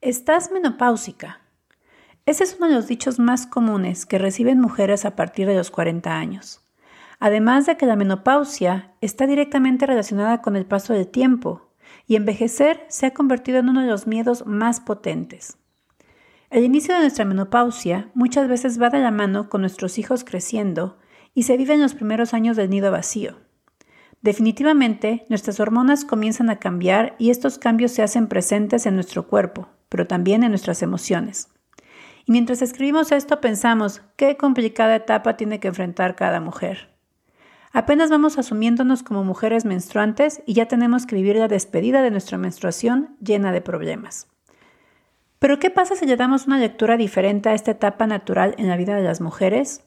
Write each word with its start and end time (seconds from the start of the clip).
Estás 0.00 0.50
menopáusica. 0.50 1.40
Ese 2.26 2.44
es 2.44 2.56
uno 2.58 2.68
de 2.68 2.74
los 2.74 2.88
dichos 2.88 3.18
más 3.18 3.46
comunes 3.46 4.04
que 4.04 4.18
reciben 4.18 4.60
mujeres 4.60 5.04
a 5.04 5.16
partir 5.16 5.46
de 5.46 5.54
los 5.54 5.70
40 5.70 6.14
años. 6.14 6.60
Además 7.20 7.66
de 7.66 7.76
que 7.76 7.86
la 7.86 7.94
menopausia 7.94 8.94
está 9.00 9.26
directamente 9.26 9.86
relacionada 9.86 10.42
con 10.42 10.56
el 10.56 10.66
paso 10.66 10.92
del 10.92 11.06
tiempo 11.06 11.70
y 12.06 12.16
envejecer 12.16 12.84
se 12.88 13.06
ha 13.06 13.14
convertido 13.14 13.60
en 13.60 13.68
uno 13.68 13.82
de 13.82 13.86
los 13.86 14.06
miedos 14.06 14.44
más 14.44 14.80
potentes. 14.80 15.56
El 16.50 16.64
inicio 16.64 16.94
de 16.94 17.00
nuestra 17.00 17.24
menopausia 17.24 18.10
muchas 18.14 18.48
veces 18.48 18.82
va 18.82 18.90
de 18.90 18.98
la 18.98 19.10
mano 19.10 19.48
con 19.48 19.60
nuestros 19.60 19.98
hijos 19.98 20.24
creciendo 20.24 20.98
y 21.34 21.44
se 21.44 21.56
vive 21.56 21.74
en 21.74 21.80
los 21.80 21.94
primeros 21.94 22.34
años 22.34 22.56
del 22.56 22.70
nido 22.70 22.90
vacío. 22.90 23.36
Definitivamente, 24.22 25.24
nuestras 25.28 25.58
hormonas 25.58 26.04
comienzan 26.04 26.48
a 26.48 26.60
cambiar 26.60 27.16
y 27.18 27.30
estos 27.30 27.58
cambios 27.58 27.92
se 27.92 28.02
hacen 28.02 28.28
presentes 28.28 28.86
en 28.86 28.94
nuestro 28.94 29.26
cuerpo, 29.26 29.68
pero 29.88 30.06
también 30.06 30.44
en 30.44 30.50
nuestras 30.50 30.82
emociones. 30.82 31.48
Y 32.24 32.32
mientras 32.32 32.62
escribimos 32.62 33.10
esto 33.10 33.40
pensamos, 33.40 34.00
qué 34.16 34.36
complicada 34.36 34.94
etapa 34.94 35.36
tiene 35.36 35.58
que 35.58 35.68
enfrentar 35.68 36.14
cada 36.14 36.40
mujer. 36.40 36.92
Apenas 37.72 38.10
vamos 38.10 38.38
asumiéndonos 38.38 39.02
como 39.02 39.24
mujeres 39.24 39.64
menstruantes 39.64 40.42
y 40.46 40.52
ya 40.52 40.66
tenemos 40.66 41.06
que 41.06 41.16
vivir 41.16 41.36
la 41.36 41.48
despedida 41.48 42.02
de 42.02 42.10
nuestra 42.10 42.38
menstruación 42.38 43.16
llena 43.20 43.50
de 43.50 43.62
problemas. 43.62 44.28
Pero 45.38 45.58
¿qué 45.58 45.70
pasa 45.70 45.96
si 45.96 46.06
le 46.06 46.16
damos 46.16 46.46
una 46.46 46.58
lectura 46.58 46.96
diferente 46.96 47.48
a 47.48 47.54
esta 47.54 47.72
etapa 47.72 48.06
natural 48.06 48.54
en 48.58 48.68
la 48.68 48.76
vida 48.76 48.94
de 48.94 49.02
las 49.02 49.20
mujeres? 49.20 49.84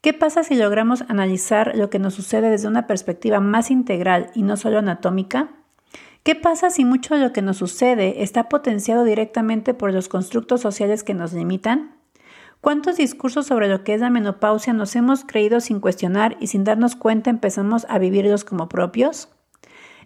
¿Qué 0.00 0.12
pasa 0.12 0.44
si 0.44 0.54
logramos 0.54 1.02
analizar 1.08 1.72
lo 1.74 1.90
que 1.90 1.98
nos 1.98 2.14
sucede 2.14 2.50
desde 2.50 2.68
una 2.68 2.86
perspectiva 2.86 3.40
más 3.40 3.70
integral 3.70 4.30
y 4.34 4.42
no 4.42 4.56
solo 4.56 4.78
anatómica? 4.78 5.50
¿Qué 6.22 6.36
pasa 6.36 6.70
si 6.70 6.84
mucho 6.84 7.16
de 7.16 7.20
lo 7.20 7.32
que 7.32 7.42
nos 7.42 7.56
sucede 7.56 8.22
está 8.22 8.48
potenciado 8.48 9.02
directamente 9.02 9.74
por 9.74 9.92
los 9.92 10.08
constructos 10.08 10.60
sociales 10.60 11.02
que 11.02 11.14
nos 11.14 11.32
limitan? 11.32 11.96
¿Cuántos 12.60 12.96
discursos 12.96 13.46
sobre 13.46 13.68
lo 13.68 13.82
que 13.82 13.94
es 13.94 14.00
la 14.00 14.10
menopausia 14.10 14.72
nos 14.72 14.94
hemos 14.94 15.24
creído 15.24 15.60
sin 15.60 15.80
cuestionar 15.80 16.36
y 16.38 16.48
sin 16.48 16.64
darnos 16.64 16.94
cuenta 16.94 17.30
empezamos 17.30 17.84
a 17.88 17.98
vivirlos 17.98 18.44
como 18.44 18.68
propios? 18.68 19.28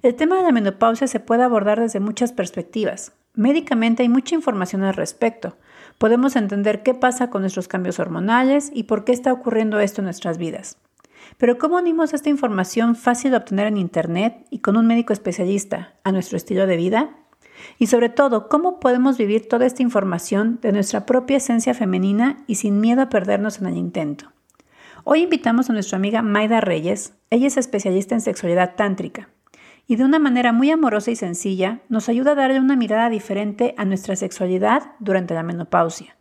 El 0.02 0.14
tema 0.14 0.36
de 0.36 0.42
la 0.42 0.52
menopausia 0.52 1.06
se 1.06 1.20
puede 1.20 1.42
abordar 1.42 1.80
desde 1.80 2.00
muchas 2.00 2.32
perspectivas. 2.32 3.12
Médicamente 3.34 4.02
hay 4.02 4.08
mucha 4.08 4.34
información 4.34 4.82
al 4.84 4.94
respecto. 4.94 5.56
Podemos 6.02 6.34
entender 6.34 6.82
qué 6.82 6.94
pasa 6.94 7.30
con 7.30 7.42
nuestros 7.42 7.68
cambios 7.68 8.00
hormonales 8.00 8.72
y 8.74 8.82
por 8.82 9.04
qué 9.04 9.12
está 9.12 9.32
ocurriendo 9.32 9.78
esto 9.78 10.00
en 10.00 10.06
nuestras 10.06 10.36
vidas. 10.36 10.76
Pero 11.38 11.58
¿cómo 11.58 11.76
unimos 11.76 12.12
esta 12.12 12.28
información 12.28 12.96
fácil 12.96 13.30
de 13.30 13.36
obtener 13.36 13.68
en 13.68 13.76
Internet 13.76 14.44
y 14.50 14.58
con 14.58 14.76
un 14.76 14.88
médico 14.88 15.12
especialista 15.12 15.94
a 16.02 16.10
nuestro 16.10 16.36
estilo 16.36 16.66
de 16.66 16.76
vida? 16.76 17.14
Y 17.78 17.86
sobre 17.86 18.08
todo, 18.08 18.48
¿cómo 18.48 18.80
podemos 18.80 19.16
vivir 19.16 19.46
toda 19.46 19.64
esta 19.64 19.84
información 19.84 20.58
de 20.60 20.72
nuestra 20.72 21.06
propia 21.06 21.36
esencia 21.36 21.72
femenina 21.72 22.38
y 22.48 22.56
sin 22.56 22.80
miedo 22.80 23.02
a 23.02 23.08
perdernos 23.08 23.60
en 23.60 23.68
el 23.68 23.76
intento? 23.76 24.32
Hoy 25.04 25.20
invitamos 25.22 25.70
a 25.70 25.72
nuestra 25.72 25.98
amiga 25.98 26.20
Maida 26.20 26.60
Reyes. 26.60 27.12
Ella 27.30 27.46
es 27.46 27.56
especialista 27.56 28.16
en 28.16 28.22
sexualidad 28.22 28.74
tántrica 28.74 29.28
y 29.86 29.96
de 29.96 30.04
una 30.04 30.18
manera 30.18 30.52
muy 30.52 30.70
amorosa 30.70 31.10
y 31.10 31.16
sencilla 31.16 31.80
nos 31.88 32.08
ayuda 32.08 32.32
a 32.32 32.36
darle 32.36 32.60
una 32.60 32.76
mirada 32.76 33.08
diferente 33.08 33.74
a 33.76 33.84
nuestra 33.84 34.16
sexualidad 34.16 34.92
durante 35.00 35.34
la 35.34 35.42
menopausia, 35.42 36.16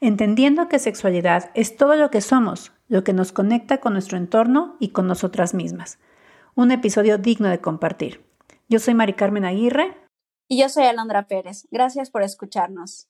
entendiendo 0.00 0.68
que 0.68 0.78
sexualidad 0.78 1.50
es 1.54 1.76
todo 1.76 1.96
lo 1.96 2.10
que 2.10 2.20
somos, 2.20 2.72
lo 2.88 3.04
que 3.04 3.12
nos 3.12 3.32
conecta 3.32 3.78
con 3.78 3.94
nuestro 3.94 4.18
entorno 4.18 4.76
y 4.78 4.88
con 4.88 5.06
nosotras 5.06 5.54
mismas. 5.54 5.98
Un 6.54 6.70
episodio 6.70 7.18
digno 7.18 7.48
de 7.48 7.60
compartir. 7.60 8.24
Yo 8.68 8.78
soy 8.78 8.94
Mari 8.94 9.14
Carmen 9.14 9.44
Aguirre 9.44 9.96
y 10.48 10.58
yo 10.60 10.68
soy 10.68 10.84
Alondra 10.84 11.26
Pérez. 11.26 11.66
Gracias 11.70 12.10
por 12.10 12.22
escucharnos. 12.22 13.08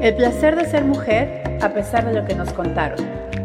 El 0.00 0.14
placer 0.14 0.54
de 0.54 0.64
ser 0.64 0.84
mujer 0.84 1.42
a 1.60 1.70
pesar 1.70 2.06
de 2.06 2.14
lo 2.14 2.24
que 2.24 2.36
nos 2.36 2.52
contaron. 2.52 2.98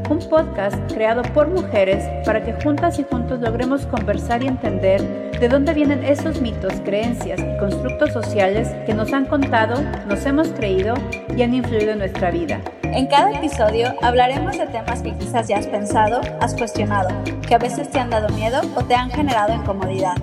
Un 0.08 0.20
podcast 0.20 0.76
creado 0.94 1.24
por 1.34 1.48
mujeres 1.48 2.06
para 2.26 2.44
que 2.44 2.54
juntas 2.62 3.00
y 3.00 3.04
juntos 3.04 3.40
logremos 3.40 3.88
conversar 3.88 4.44
y 4.44 4.48
entender 4.48 5.32
de 5.40 5.50
dónde 5.50 5.74
vienen 5.74 6.04
esos 6.04 6.42
mitos, 6.42 6.74
creencias 6.86 7.40
y 7.40 7.58
constructos 7.58 8.14
sociales 8.14 8.70
que 8.86 8.94
nos 8.94 9.12
han 9.14 9.26
contado, 9.26 9.82
nos 10.08 10.24
hemos 10.28 10.50
creído 10.50 10.94
y 11.36 11.42
han 11.42 11.56
influido 11.56 11.94
en 11.94 12.00
nuestra 12.00 12.30
vida. 12.30 12.62
En 12.84 13.08
cada 13.08 13.32
episodio 13.32 13.96
hablaremos 14.04 14.56
de 14.56 14.68
temas 14.68 15.02
que 15.02 15.16
quizás 15.16 15.48
ya 15.48 15.58
has 15.58 15.66
pensado, 15.66 16.22
has 16.40 16.54
cuestionado, 16.54 17.10
que 17.48 17.56
a 17.56 17.60
veces 17.60 17.90
te 17.90 18.00
han 18.00 18.12
dado 18.12 18.30
miedo 18.30 18.62
o 18.76 18.84
te 18.84 18.94
han 18.94 19.10
generado 19.10 19.56
incomodidad. 19.56 20.16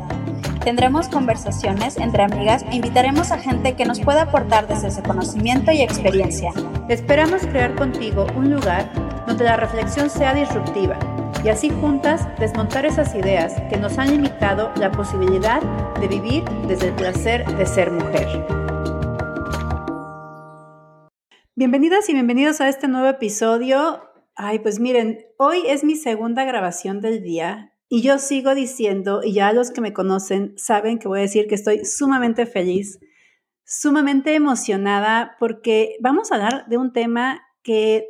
Tendremos 0.65 1.09
conversaciones 1.09 1.97
entre 1.97 2.22
amigas 2.22 2.66
e 2.71 2.76
invitaremos 2.76 3.32
a 3.32 3.38
gente 3.38 3.76
que 3.76 3.87
nos 3.87 3.98
pueda 3.98 4.22
aportar 4.22 4.69
desde 4.69 4.88
ese 4.88 5.03
conocimiento 5.03 5.72
y 5.72 5.81
experiencia. 5.81 6.53
Esperamos 6.91 7.47
crear 7.47 7.75
contigo 7.75 8.26
un 8.37 8.50
lugar 8.53 8.93
donde 9.26 9.44
la 9.44 9.56
reflexión 9.56 10.10
sea 10.10 10.34
disruptiva 10.34 10.98
y 11.43 11.48
así 11.48 11.71
juntas 11.71 12.28
desmontar 12.38 12.84
esas 12.84 13.15
ideas 13.15 13.54
que 13.71 13.78
nos 13.78 13.97
han 13.97 14.10
limitado 14.10 14.71
la 14.76 14.93
posibilidad 14.93 15.62
de 15.98 16.09
vivir 16.09 16.44
desde 16.69 16.88
el 16.88 16.94
placer 16.94 17.47
de 17.56 17.65
ser 17.65 17.91
mujer. 17.91 18.28
Bienvenidas 21.56 22.06
y 22.10 22.12
bienvenidos 22.12 22.60
a 22.60 22.69
este 22.69 22.87
nuevo 22.87 23.09
episodio. 23.09 24.03
Ay, 24.37 24.59
pues 24.59 24.78
miren, 24.78 25.25
hoy 25.38 25.62
es 25.66 25.84
mi 25.84 25.97
segunda 25.97 26.44
grabación 26.44 27.00
del 27.00 27.22
día 27.22 27.69
y 27.92 28.02
yo 28.02 28.18
sigo 28.18 28.54
diciendo, 28.54 29.20
y 29.24 29.32
ya 29.32 29.52
los 29.52 29.72
que 29.72 29.80
me 29.80 29.92
conocen 29.92 30.54
saben 30.56 31.00
que 31.00 31.08
voy 31.08 31.18
a 31.18 31.22
decir 31.22 31.48
que 31.48 31.56
estoy 31.56 31.84
sumamente 31.84 32.46
feliz, 32.46 33.00
sumamente 33.64 34.36
emocionada, 34.36 35.36
porque 35.40 35.96
vamos 36.00 36.30
a 36.30 36.36
hablar 36.36 36.66
de 36.68 36.78
un 36.78 36.92
tema 36.92 37.42
que 37.64 38.06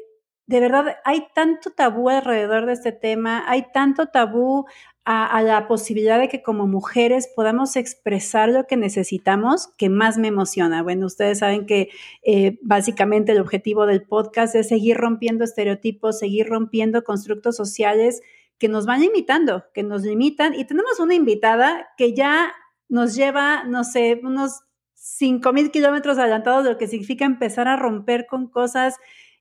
de 0.46 0.60
verdad 0.60 0.96
hay 1.06 1.28
tanto 1.34 1.70
tabú 1.70 2.10
alrededor 2.10 2.66
de 2.66 2.74
este 2.74 2.92
tema, 2.92 3.42
hay 3.46 3.68
tanto 3.72 4.08
tabú 4.08 4.66
a, 5.06 5.42
la 5.42 5.66
posibilidad 5.66 6.20
de 6.20 6.28
que 6.28 6.42
como 6.42 6.66
mujeres 6.66 7.28
podamos 7.34 7.74
expresar 7.76 8.50
lo 8.50 8.66
que 8.66 8.76
necesitamos, 8.76 9.68
que 9.78 9.88
más 9.88 10.18
me 10.18 10.28
emociona. 10.28 10.82
Bueno, 10.82 11.06
ustedes 11.06 11.38
saben 11.38 11.64
que 11.64 11.88
eh, 12.22 12.58
básicamente 12.62 13.32
el 13.32 13.40
objetivo 13.40 13.86
del 13.86 14.02
podcast 14.02 14.54
es 14.54 14.68
seguir 14.68 14.98
rompiendo 14.98 15.42
estereotipos, 15.42 16.18
seguir 16.18 16.48
rompiendo 16.48 17.02
constructos 17.02 17.56
sociales 17.56 18.20
que 18.60 18.68
nos 18.68 18.86
van 18.86 19.00
limitando, 19.00 19.64
que 19.74 19.82
nos 19.82 20.02
limitan. 20.02 20.54
Y 20.54 20.66
tenemos 20.66 21.00
una 21.00 21.14
invitada 21.14 21.88
que 21.96 22.14
ya 22.14 22.52
nos 22.88 23.14
lleva, 23.16 23.64
no 23.64 23.82
sé, 23.84 24.20
unos 24.22 24.60
5.000 24.94 25.70
kilómetros 25.70 26.18
adelantados 26.18 26.64
de 26.64 26.72
lo 26.72 26.78
que 26.78 26.86
significa 26.86 27.24
empezar 27.24 27.66
a 27.68 27.76
romper 27.76 28.26
con 28.26 28.48
cosas, 28.48 28.98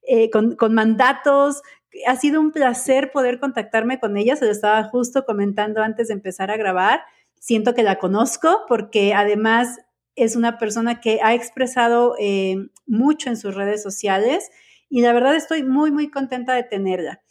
eh, 0.08 0.29
con, 0.29 0.56
con, 0.56 0.74
mandatos. 0.74 1.62
Ha 2.08 2.16
sido 2.16 2.40
un 2.40 2.52
placer 2.52 3.12
poder 3.12 3.40
contactarme 3.41 4.00
con 4.00 4.16
ella, 4.16 4.38
se 4.38 4.46
lo 4.46 4.52
estaba 4.52 4.81
justo 4.85 5.25
comentando 5.25 5.84
antes 5.84 6.08
de 6.08 6.13
empezar 6.13 6.50
a 6.50 6.58
grabar. 6.58 7.02
Siento 7.40 7.75
que 7.75 7.84
la 7.84 7.97
conozco 8.00 8.63
porque 8.69 9.13
además 9.13 9.79
es 10.16 10.38
una 10.38 10.58
persona 10.58 11.02
que 11.02 11.19
ha 11.22 11.34
expresado 11.34 12.16
eh, 12.19 12.56
mucho 12.85 13.29
en 13.29 13.35
sus 13.35 13.53
redes 13.53 13.84
sociales 13.84 14.50
y 14.90 15.02
la 15.02 15.12
verdad 15.12 15.35
estoy 15.35 15.63
muy, 15.63 15.91
muy 15.91 16.09
contenta 16.09 16.53
de 16.53 16.63
tenerla. 16.63 17.22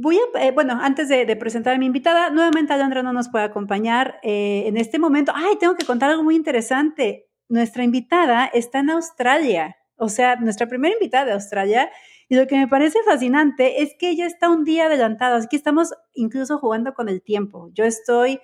Voy 0.00 0.16
eh, 0.40 0.52
bueno, 0.52 0.78
antes 0.80 1.08
de, 1.08 1.26
presentar 1.34 1.74
a 1.74 1.78
mi 1.78 1.86
invitada, 1.86 2.30
nuevamente 2.30 2.72
Alondra 2.72 3.02
no 3.02 3.12
nos 3.12 3.28
puede 3.28 3.44
acompañar 3.44 4.20
eh, 4.22 4.62
en 4.66 4.76
este 4.76 4.96
momento. 4.96 5.32
Ay, 5.34 5.56
tengo 5.58 5.74
que 5.74 5.84
contar 5.84 6.08
algo 6.08 6.22
muy 6.22 6.36
interesante. 6.36 7.26
Nuestra 7.48 7.82
invitada 7.82 8.46
está 8.46 8.78
en 8.78 8.90
Australia, 8.90 9.76
o 9.96 10.08
sea, 10.08 10.36
nuestra 10.36 10.68
primera 10.68 10.94
invitada 10.94 11.24
de 11.24 11.32
Australia. 11.32 11.90
Y 12.28 12.36
lo 12.36 12.46
que 12.46 12.56
me 12.56 12.68
parece 12.68 13.00
fascinante 13.04 13.82
es 13.82 13.96
que 13.98 14.10
ella 14.10 14.26
está 14.26 14.48
un 14.48 14.62
día 14.62 14.86
adelantada, 14.86 15.34
así 15.34 15.48
que 15.50 15.56
estamos 15.56 15.92
incluso 16.14 16.58
jugando 16.58 16.94
con 16.94 17.08
el 17.08 17.20
tiempo. 17.20 17.68
Yo 17.72 17.82
estoy 17.82 18.38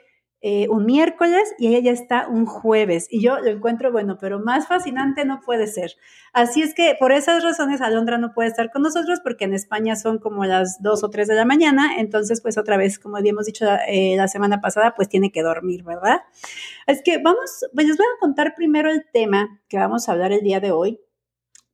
eh, 0.47 0.69
un 0.69 0.85
miércoles 0.85 1.55
y 1.57 1.69
ella 1.69 1.79
ya 1.79 1.91
está 1.93 2.29
un 2.29 2.45
jueves. 2.45 3.09
Y 3.11 3.23
yo 3.23 3.39
lo 3.39 3.49
encuentro 3.49 3.91
bueno, 3.91 4.19
pero 4.21 4.39
más 4.39 4.69
fascinante 4.69 5.25
no 5.25 5.41
puede 5.41 5.67
ser. 5.67 5.93
Así 6.35 6.61
es 6.61 6.75
que 6.75 6.95
por 7.01 7.13
esas 7.13 7.43
razones 7.43 7.81
Alondra 7.81 8.19
no 8.19 8.35
puede 8.35 8.51
estar 8.51 8.71
con 8.71 8.83
nosotros 8.83 9.21
porque 9.25 9.47
en 9.47 9.55
España 9.55 9.97
son 9.97 10.19
como 10.19 10.45
las 10.45 10.83
2 10.83 11.03
o 11.03 11.09
3 11.09 11.29
de 11.29 11.35
la 11.35 11.47
mañana. 11.47 11.97
Entonces, 11.97 12.43
pues 12.43 12.59
otra 12.59 12.77
vez, 12.77 12.99
como 12.99 13.17
habíamos 13.17 13.47
dicho 13.47 13.65
eh, 13.89 14.17
la 14.19 14.29
semana 14.29 14.61
pasada, 14.61 14.95
pues 14.95 15.09
tiene 15.09 15.33
que 15.33 15.41
dormir, 15.41 15.83
¿verdad? 15.83 16.21
Es 16.87 17.01
que 17.03 17.17
vamos, 17.17 17.65
pues 17.75 17.87
les 17.87 17.97
voy 17.97 18.05
a 18.05 18.21
contar 18.21 18.55
primero 18.55 18.91
el 18.91 19.07
tema 19.15 19.63
que 19.67 19.79
vamos 19.79 20.11
a 20.11 20.13
hablar 20.13 20.31
el 20.33 20.43
día 20.43 20.61
de 20.61 20.73
hoy. 20.73 21.01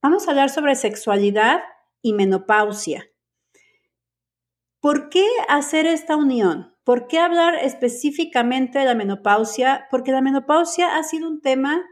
Vamos 0.00 0.28
a 0.28 0.30
hablar 0.30 0.48
sobre 0.48 0.76
sexualidad 0.76 1.58
y 2.02 2.12
menopausia. 2.12 3.10
¿Por 4.78 5.08
qué 5.08 5.26
hacer 5.48 5.86
esta 5.86 6.14
unión? 6.14 6.69
¿Por 6.84 7.06
qué 7.06 7.18
hablar 7.18 7.54
específicamente 7.56 8.78
de 8.78 8.84
la 8.84 8.94
menopausia? 8.94 9.86
Porque 9.90 10.12
la 10.12 10.20
menopausia 10.20 10.96
ha 10.96 11.02
sido 11.02 11.28
un 11.28 11.40
tema 11.40 11.82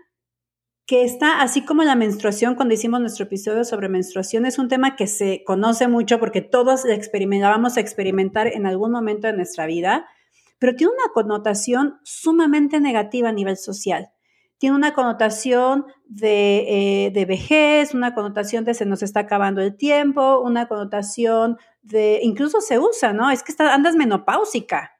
que 0.88 1.04
está, 1.04 1.42
así 1.42 1.66
como 1.66 1.82
la 1.82 1.96
menstruación, 1.96 2.54
cuando 2.54 2.72
hicimos 2.72 3.00
nuestro 3.00 3.26
episodio 3.26 3.62
sobre 3.64 3.90
menstruación, 3.90 4.46
es 4.46 4.58
un 4.58 4.68
tema 4.68 4.96
que 4.96 5.06
se 5.06 5.44
conoce 5.44 5.86
mucho 5.86 6.18
porque 6.18 6.40
todos 6.40 6.86
experimentábamos 6.86 7.76
a 7.76 7.80
experimentar 7.80 8.46
en 8.46 8.64
algún 8.64 8.92
momento 8.92 9.26
de 9.26 9.34
nuestra 9.34 9.66
vida, 9.66 10.06
pero 10.58 10.74
tiene 10.76 10.94
una 10.94 11.12
connotación 11.12 11.98
sumamente 12.04 12.80
negativa 12.80 13.28
a 13.28 13.32
nivel 13.32 13.58
social. 13.58 14.10
Tiene 14.58 14.76
una 14.76 14.92
connotación 14.92 15.86
de, 16.06 17.06
eh, 17.06 17.10
de 17.10 17.24
vejez, 17.24 17.94
una 17.94 18.14
connotación 18.14 18.64
de 18.64 18.74
se 18.74 18.86
nos 18.86 19.02
está 19.02 19.20
acabando 19.20 19.60
el 19.60 19.76
tiempo, 19.76 20.40
una 20.40 20.68
connotación 20.68 21.56
de, 21.82 22.20
incluso 22.22 22.60
se 22.60 22.78
usa, 22.78 23.12
¿no? 23.12 23.30
Es 23.30 23.42
que 23.42 23.52
está, 23.52 23.72
andas 23.72 23.94
menopáusica, 23.94 24.98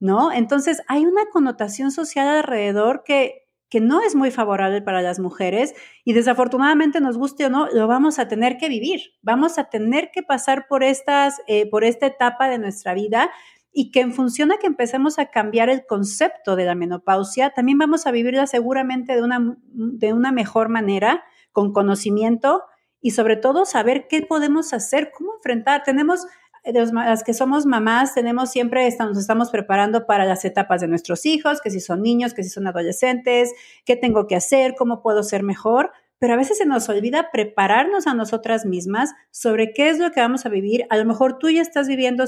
¿no? 0.00 0.32
Entonces 0.32 0.82
hay 0.88 1.06
una 1.06 1.26
connotación 1.32 1.90
social 1.92 2.28
alrededor 2.28 3.04
que 3.04 3.46
que 3.68 3.80
no 3.80 4.00
es 4.00 4.14
muy 4.14 4.30
favorable 4.30 4.80
para 4.80 5.02
las 5.02 5.18
mujeres 5.18 5.74
y 6.04 6.12
desafortunadamente 6.12 7.00
nos 7.00 7.18
guste 7.18 7.46
o 7.46 7.50
no, 7.50 7.68
lo 7.72 7.86
vamos 7.86 8.18
a 8.18 8.28
tener 8.28 8.58
que 8.58 8.68
vivir, 8.68 9.00
vamos 9.22 9.58
a 9.58 9.64
tener 9.64 10.10
que 10.12 10.22
pasar 10.22 10.66
por, 10.68 10.84
estas, 10.84 11.40
eh, 11.48 11.68
por 11.68 11.84
esta 11.84 12.06
etapa 12.06 12.48
de 12.48 12.58
nuestra 12.58 12.94
vida 12.94 13.30
y 13.78 13.90
que 13.90 14.00
en 14.00 14.14
función 14.14 14.52
a 14.52 14.56
que 14.56 14.66
empecemos 14.66 15.18
a 15.18 15.26
cambiar 15.26 15.68
el 15.68 15.84
concepto 15.84 16.56
de 16.56 16.64
la 16.64 16.74
menopausia, 16.74 17.50
también 17.50 17.76
vamos 17.76 18.06
a 18.06 18.10
vivirla 18.10 18.46
seguramente 18.46 19.14
de 19.14 19.22
una, 19.22 19.58
de 19.66 20.14
una 20.14 20.32
mejor 20.32 20.70
manera, 20.70 21.24
con 21.52 21.74
conocimiento 21.74 22.62
y 23.02 23.10
sobre 23.10 23.36
todo 23.36 23.66
saber 23.66 24.06
qué 24.08 24.22
podemos 24.22 24.72
hacer, 24.72 25.10
cómo 25.14 25.34
enfrentar. 25.34 25.82
Tenemos 25.84 26.26
las 26.64 27.22
que 27.22 27.34
somos 27.34 27.66
mamás 27.66 28.14
tenemos 28.14 28.50
siempre, 28.50 28.86
estamos, 28.86 29.12
nos 29.12 29.20
estamos 29.20 29.50
preparando 29.50 30.06
para 30.06 30.24
las 30.24 30.46
etapas 30.46 30.80
de 30.80 30.88
nuestros 30.88 31.26
hijos, 31.26 31.60
que 31.60 31.70
si 31.70 31.80
son 31.80 32.02
niños, 32.02 32.32
que 32.32 32.44
si 32.44 32.48
son 32.48 32.66
adolescentes, 32.66 33.52
qué 33.84 33.94
tengo 33.94 34.26
que 34.26 34.36
hacer, 34.36 34.74
cómo 34.74 35.02
puedo 35.02 35.22
ser 35.22 35.42
mejor, 35.42 35.92
pero 36.18 36.34
a 36.34 36.36
veces 36.36 36.58
se 36.58 36.66
nos 36.66 36.88
olvida 36.88 37.30
prepararnos 37.32 38.06
a 38.06 38.14
nosotras 38.14 38.64
mismas 38.64 39.14
sobre 39.30 39.72
qué 39.72 39.90
es 39.90 39.98
lo 39.98 40.10
que 40.10 40.20
vamos 40.20 40.46
a 40.46 40.48
vivir. 40.48 40.86
A 40.90 40.96
lo 40.96 41.04
mejor 41.04 41.38
tú 41.38 41.50
ya 41.50 41.62
estás 41.62 41.88
viviendo 41.88 42.24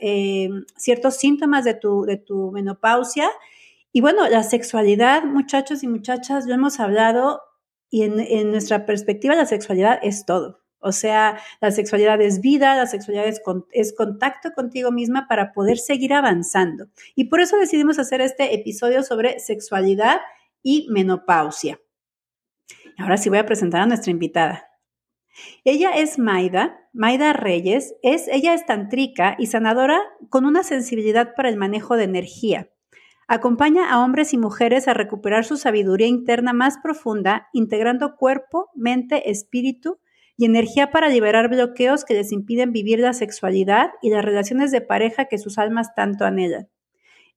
eh, 0.00 0.48
ciertos 0.76 1.16
síntomas 1.16 1.64
de 1.64 1.74
tu, 1.74 2.50
menopausia. 2.52 3.28
Y 3.92 4.00
bueno, 4.00 4.28
la 4.28 4.42
sexualidad, 4.42 5.24
muchachos 5.24 5.82
y 5.82 5.88
muchachas, 5.88 6.46
lo 6.46 6.54
hemos 6.54 6.80
hablado 6.80 7.40
y 7.88 8.02
en 8.02 8.50
nuestra 8.50 8.86
perspectiva 8.86 9.34
la 9.34 9.46
sexualidad 9.46 9.98
es 10.02 10.24
todo. 10.24 10.60
O 10.80 10.92
sea, 10.92 11.38
la 11.60 11.70
sexualidad 11.70 12.20
es 12.22 12.40
vida, 12.40 12.74
la 12.74 12.86
sexualidad 12.86 13.26
es, 13.26 13.92
contacto 13.94 14.52
contigo 14.54 14.90
misma 14.90 15.28
para 15.28 15.52
poder 15.52 15.78
seguir 15.78 16.14
avanzando. 16.14 16.86
Y 17.14 17.24
por 17.24 17.40
eso 17.40 17.58
decidimos 17.58 17.98
hacer 17.98 18.22
este 18.22 18.54
episodio 18.54 19.02
sobre 19.02 19.38
sexualidad 19.40 20.20
y 20.62 20.86
menopausia. 20.90 21.78
Ahora 23.00 23.16
sí 23.16 23.28
voy 23.28 23.38
a 23.38 23.46
presentar 23.46 23.80
a 23.80 23.86
nuestra 23.86 24.10
invitada. 24.10 24.66
Ella 25.64 25.90
es 25.90 26.18
Maida, 26.18 26.88
Maida 26.92 27.32
Reyes, 27.32 27.94
es, 28.02 28.28
ella 28.28 28.52
es 28.52 28.66
tantrica 28.66 29.36
y 29.38 29.46
sanadora 29.46 30.00
con 30.28 30.44
una 30.44 30.62
sensibilidad 30.62 31.34
para 31.34 31.48
el 31.48 31.56
manejo 31.56 31.96
de 31.96 32.04
energía. 32.04 32.68
Acompaña 33.26 33.90
a 33.90 34.02
hombres 34.04 34.34
y 34.34 34.38
mujeres 34.38 34.88
a 34.88 34.94
recuperar 34.94 35.44
su 35.44 35.56
sabiduría 35.56 36.08
interna 36.08 36.52
más 36.52 36.78
profunda, 36.82 37.48
integrando 37.52 38.16
cuerpo, 38.16 38.70
mente, 38.74 39.30
espíritu, 39.30 40.00
y 40.36 40.46
energía 40.46 40.90
para 40.90 41.10
liberar 41.10 41.50
bloqueos 41.50 42.04
que 42.04 42.14
les 42.14 42.32
impiden 42.32 42.72
vivir 42.72 42.98
la 42.98 43.12
sexualidad 43.12 43.90
y 44.00 44.08
las 44.08 44.24
relaciones 44.24 44.70
de 44.72 44.80
pareja 44.80 45.26
que 45.26 45.36
sus 45.36 45.58
almas 45.58 45.94
tanto 45.94 46.24
anhelan, 46.24 46.70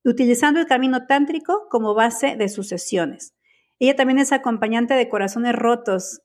utilizando 0.06 0.62
el 0.62 0.68
camino 0.68 1.06
tántrico 1.06 1.68
como 1.70 1.94
base 1.94 2.38
de 2.38 2.48
sus 2.48 2.70
sesiones. 2.70 3.36
Ella 3.80 3.96
también 3.96 4.20
es 4.20 4.32
acompañante 4.32 4.94
de 4.94 5.10
corazones 5.10 5.56
rotos. 5.56 6.22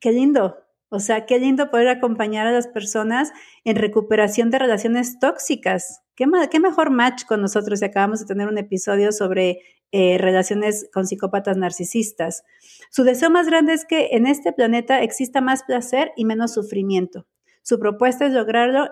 Qué 0.00 0.12
lindo. 0.12 0.56
O 0.88 0.98
sea, 0.98 1.24
qué 1.24 1.38
lindo 1.38 1.70
poder 1.70 1.88
acompañar 1.88 2.46
a 2.48 2.52
las 2.52 2.66
personas 2.66 3.30
en 3.64 3.76
recuperación 3.76 4.50
de 4.50 4.58
relaciones 4.58 5.20
tóxicas. 5.20 6.00
Qué, 6.16 6.26
mejor 6.26 6.90
match 6.90 7.24
con 7.24 7.40
nosotros 7.40 7.80
y 7.80 7.84
acabamos 7.84 8.20
de 8.20 8.26
tener 8.26 8.48
un 8.48 8.58
episodio 8.58 9.12
sobre 9.12 9.60
eh, 9.92 10.18
relaciones 10.18 10.90
con 10.92 11.06
psicópatas 11.06 11.56
narcisistas. 11.56 12.42
Su 12.90 13.04
deseo 13.04 13.30
más 13.30 13.46
grande 13.46 13.72
es 13.72 13.84
que 13.84 14.10
en 14.12 14.26
este 14.26 14.52
planeta 14.52 15.00
exista 15.02 15.40
más 15.40 15.62
placer 15.62 16.10
y 16.16 16.24
menos 16.24 16.52
sufrimiento. 16.52 17.26
Su 17.62 17.78
propuesta 17.78 18.26
es 18.26 18.32
lograrlo 18.32 18.90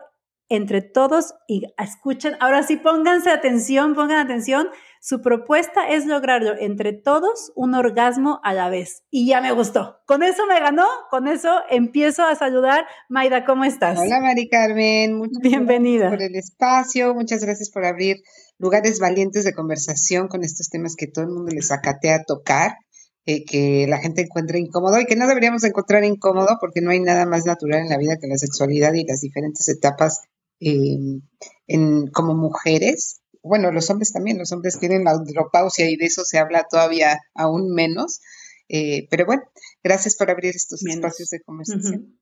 entre 0.48 0.80
todos 0.80 1.34
y 1.46 1.64
escuchen, 1.76 2.36
ahora 2.40 2.62
sí 2.62 2.76
pónganse 2.76 3.30
atención, 3.30 3.94
pongan 3.94 4.24
atención. 4.24 4.68
Su 5.00 5.20
propuesta 5.20 5.88
es 5.88 6.06
lograrlo 6.06 6.54
entre 6.58 6.92
todos 6.92 7.52
un 7.54 7.74
orgasmo 7.74 8.40
a 8.42 8.52
la 8.52 8.68
vez. 8.68 9.02
Y 9.10 9.26
ya 9.26 9.40
me 9.40 9.52
gustó. 9.52 9.98
Con 10.06 10.22
eso 10.22 10.46
me 10.46 10.60
ganó, 10.60 10.86
con 11.10 11.28
eso 11.28 11.48
empiezo 11.70 12.24
a 12.24 12.34
saludar. 12.34 12.86
Maida, 13.08 13.44
¿cómo 13.44 13.64
estás? 13.64 13.98
Hola, 13.98 14.20
Mari 14.20 14.48
Carmen. 14.48 15.16
Muchas 15.16 15.40
Bienvenida. 15.40 16.10
Gracias 16.10 16.18
por 16.18 16.22
el 16.22 16.36
espacio, 16.36 17.14
muchas 17.14 17.42
gracias 17.42 17.70
por 17.70 17.84
abrir 17.84 18.18
lugares 18.58 18.98
valientes 18.98 19.44
de 19.44 19.54
conversación 19.54 20.28
con 20.28 20.44
estos 20.44 20.68
temas 20.68 20.96
que 20.96 21.06
todo 21.06 21.24
el 21.24 21.30
mundo 21.30 21.52
les 21.54 21.70
acatea 21.70 22.16
a 22.16 22.24
tocar, 22.24 22.76
eh, 23.24 23.44
que 23.44 23.86
la 23.88 23.98
gente 23.98 24.22
encuentra 24.22 24.58
incómodo 24.58 25.00
y 25.00 25.06
que 25.06 25.16
no 25.16 25.26
deberíamos 25.26 25.62
encontrar 25.64 26.04
incómodo 26.04 26.56
porque 26.60 26.80
no 26.80 26.90
hay 26.90 27.00
nada 27.00 27.24
más 27.26 27.44
natural 27.44 27.82
en 27.82 27.88
la 27.88 27.98
vida 27.98 28.16
que 28.20 28.26
la 28.26 28.38
sexualidad 28.38 28.92
y 28.94 29.06
las 29.06 29.20
diferentes 29.20 29.68
etapas 29.68 30.22
en, 30.60 32.06
como 32.12 32.34
mujeres. 32.34 33.20
Bueno, 33.42 33.70
los 33.72 33.88
hombres 33.90 34.12
también, 34.12 34.38
los 34.38 34.52
hombres 34.52 34.78
tienen 34.78 35.04
la 35.04 35.12
andropausia 35.12 35.88
y 35.90 35.96
de 35.96 36.06
eso 36.06 36.24
se 36.24 36.38
habla 36.38 36.66
todavía 36.70 37.18
aún 37.34 37.72
menos. 37.72 38.20
Eh, 38.68 39.06
pero 39.10 39.26
bueno, 39.26 39.42
gracias 39.82 40.16
por 40.16 40.30
abrir 40.30 40.54
estos 40.54 40.84
espacios 40.84 41.30
de 41.30 41.40
conversación. 41.40 42.18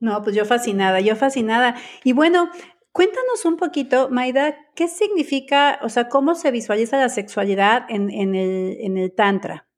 No, 0.00 0.22
pues 0.22 0.36
yo 0.36 0.44
fascinada, 0.44 1.00
yo 1.00 1.16
fascinada. 1.16 1.76
Y 2.04 2.12
bueno, 2.12 2.50
Cuéntanos 2.96 3.44
un 3.44 3.58
poquito, 3.58 4.08
Maida, 4.08 4.56
¿qué 4.74 4.88
significa, 4.88 5.78
o 5.82 5.90
sea, 5.90 6.08
cómo 6.08 6.34
se 6.34 6.50
visualiza 6.50 6.96
la 6.96 7.10
sexualidad 7.10 7.84
en, 7.90 8.34
el, 8.34 9.12
Tantra? 9.14 9.68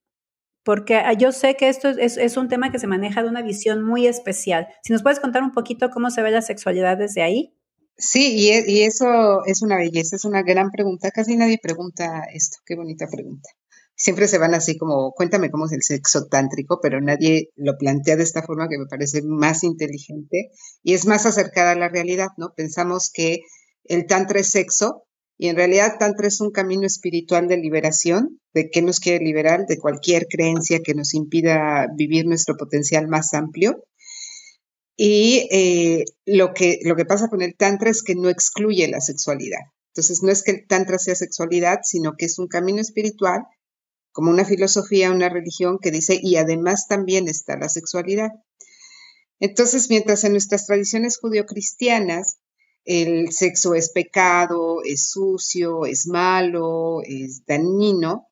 Porque 0.63 0.95
ah, 0.99 1.15
yo 1.15 1.33
sé 1.33 1.57
que 1.57 1.69
esto 1.69 1.89
es, 1.89 2.37
un 2.37 2.47
tema 2.47 2.71
que 2.71 2.79
se 2.79 2.87
maneja 2.87 3.25
de 3.25 3.29
una 3.29 3.43
visión 3.43 3.83
muy 3.83 4.07
especial. 4.07 4.69
Si 4.85 4.93
nos 4.93 5.03
puedes 5.03 5.19
contar 5.19 5.43
un 5.43 5.51
poquito 5.51 5.91
cómo 5.91 6.11
se 6.11 6.23
ve 6.23 6.31
la 6.31 6.43
sexualidad 6.43 6.97
desde 6.97 7.23
ahí. 7.23 7.58
Sí, 7.99 8.35
y, 8.37 8.51
e, 8.51 8.65
y 8.67 8.83
eso 8.83 9.45
es 9.45 9.63
una 9.63 9.77
belleza, 9.77 10.17
es 10.17 10.25
una 10.25 10.43
gran 10.43 10.71
pregunta. 10.71 11.11
Casi 11.11 11.37
nadie 11.37 11.59
pregunta 11.63 12.25
esto. 12.33 12.59
Qué 12.65 12.77
bonita 12.77 13.07
pregunta 13.09 13.51
siempre 13.99 14.29
se 14.29 14.39
van 14.39 14.55
así 14.55 14.79
como, 14.79 15.13
cuéntame 15.13 15.51
cómo 15.51 15.67
es 15.67 15.73
el 15.73 15.83
sexo 15.83 16.27
tántrico, 16.27 16.79
pero 16.81 17.01
nadie 17.01 17.51
lo 17.57 17.77
plantea 17.77 18.17
de 18.17 18.23
esta 18.23 18.45
forma 18.45 18.69
que 18.69 18.79
me 18.79 18.87
parece 18.87 19.23
más 19.23 19.65
inteligente 19.65 20.51
y 20.83 20.95
es 20.95 21.05
más 21.05 21.27
acercada 21.27 21.73
a 21.73 21.77
la 21.77 21.89
realidad, 21.89 22.29
¿no? 22.37 22.55
Pensamos 22.57 23.11
que 23.13 23.41
el 23.85 24.07
tantra 24.07 24.39
es 24.39 24.51
sexo 24.51 25.03
y 25.37 25.49
en 25.49 25.57
realidad 25.57 25.99
tantra 25.99 26.29
es 26.29 26.41
un 26.41 26.53
camino 26.53 26.87
espiritual 26.87 27.49
de 27.49 27.57
liberación, 27.57 28.41
de 28.55 28.71
qué 28.71 28.83
nos 28.83 29.01
quiere 29.01 29.25
liberar, 29.25 29.67
de 29.67 29.79
cualquier 29.79 30.27
creencia 30.29 30.81
que 30.81 30.95
nos 30.95 31.13
impida 31.13 31.89
vivir 31.97 32.25
nuestro 32.25 32.57
potencial 32.57 33.09
más 33.09 33.35
amplio. 33.35 33.85
Y 35.01 35.47
eh, 35.53 36.07
lo, 36.27 36.53
que, 36.53 36.81
lo 36.83 36.97
que 36.97 37.05
pasa 37.05 37.29
con 37.29 37.41
el 37.41 37.55
tantra 37.55 37.89
es 37.89 38.03
que 38.03 38.17
no 38.17 38.29
excluye 38.29 38.89
la 38.89 39.01
sexualidad. 39.01 39.61
Entonces, 39.95 40.25
no 40.25 40.33
es 40.33 40.43
que 40.43 40.51
el 40.51 40.67
tantra 40.67 40.99
sea 40.99 41.15
sexualidad, 41.15 41.79
sino 41.85 42.17
que 42.17 42.25
es 42.25 42.37
un 42.41 42.49
camino 42.49 42.81
espiritual 42.81 43.43
como 44.11 44.33
una 44.33 44.45
filosofía, 44.45 45.13
una 45.13 45.29
religión 45.29 45.79
que 45.81 45.93
dice, 45.93 46.19
y 46.21 46.35
además 46.35 46.89
también 46.89 47.29
está 47.29 47.57
la 47.57 47.69
sexualidad. 47.69 48.31
Entonces, 49.39 49.89
mientras 49.89 50.25
en 50.25 50.33
nuestras 50.33 50.67
tradiciones 50.67 51.19
judio-cristianas 51.19 52.39
el 52.85 53.31
sexo 53.31 53.75
es 53.75 53.93
pecado, 53.93 54.79
es 54.83 55.11
sucio, 55.11 55.87
es 55.87 56.09
malo, 56.09 57.03
es 57.05 57.45
dañino, 57.47 58.29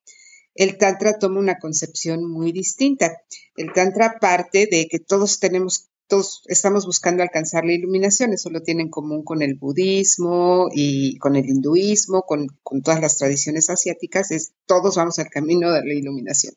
el 0.57 0.79
Tantra 0.79 1.19
toma 1.19 1.39
una 1.39 1.59
concepción 1.59 2.29
muy 2.29 2.51
distinta. 2.51 3.23
El 3.57 3.73
Tantra 3.73 4.19
parte 4.19 4.67
de 4.69 4.89
que 4.89 4.99
todos 4.99 5.39
tenemos 5.39 5.91
todos 6.09 6.43
estamos 6.47 6.87
buscando 6.87 7.23
alcanzar 7.23 7.65
la 7.65 7.73
iluminación, 7.73 8.33
eso 8.33 8.51
lo 8.51 8.63
tiene 8.63 8.83
en 8.83 8.91
común 8.91 9.25
con 9.25 9.43
el 9.43 9.55
budismo 9.55 10.69
y 10.73 11.19
con 11.19 11.37
el 11.37 11.49
hinduismo, 11.49 12.23
con, 12.23 12.49
todas 12.83 13.01
las 13.01 13.19
tradiciones 13.19 13.71
asiáticas, 13.71 14.31
es 14.31 14.53
todos 14.67 14.97
vamos 14.97 15.19
al 15.19 15.29
camino 15.29 15.73
de 15.73 15.85
la 15.85 15.95
iluminación. 15.95 16.55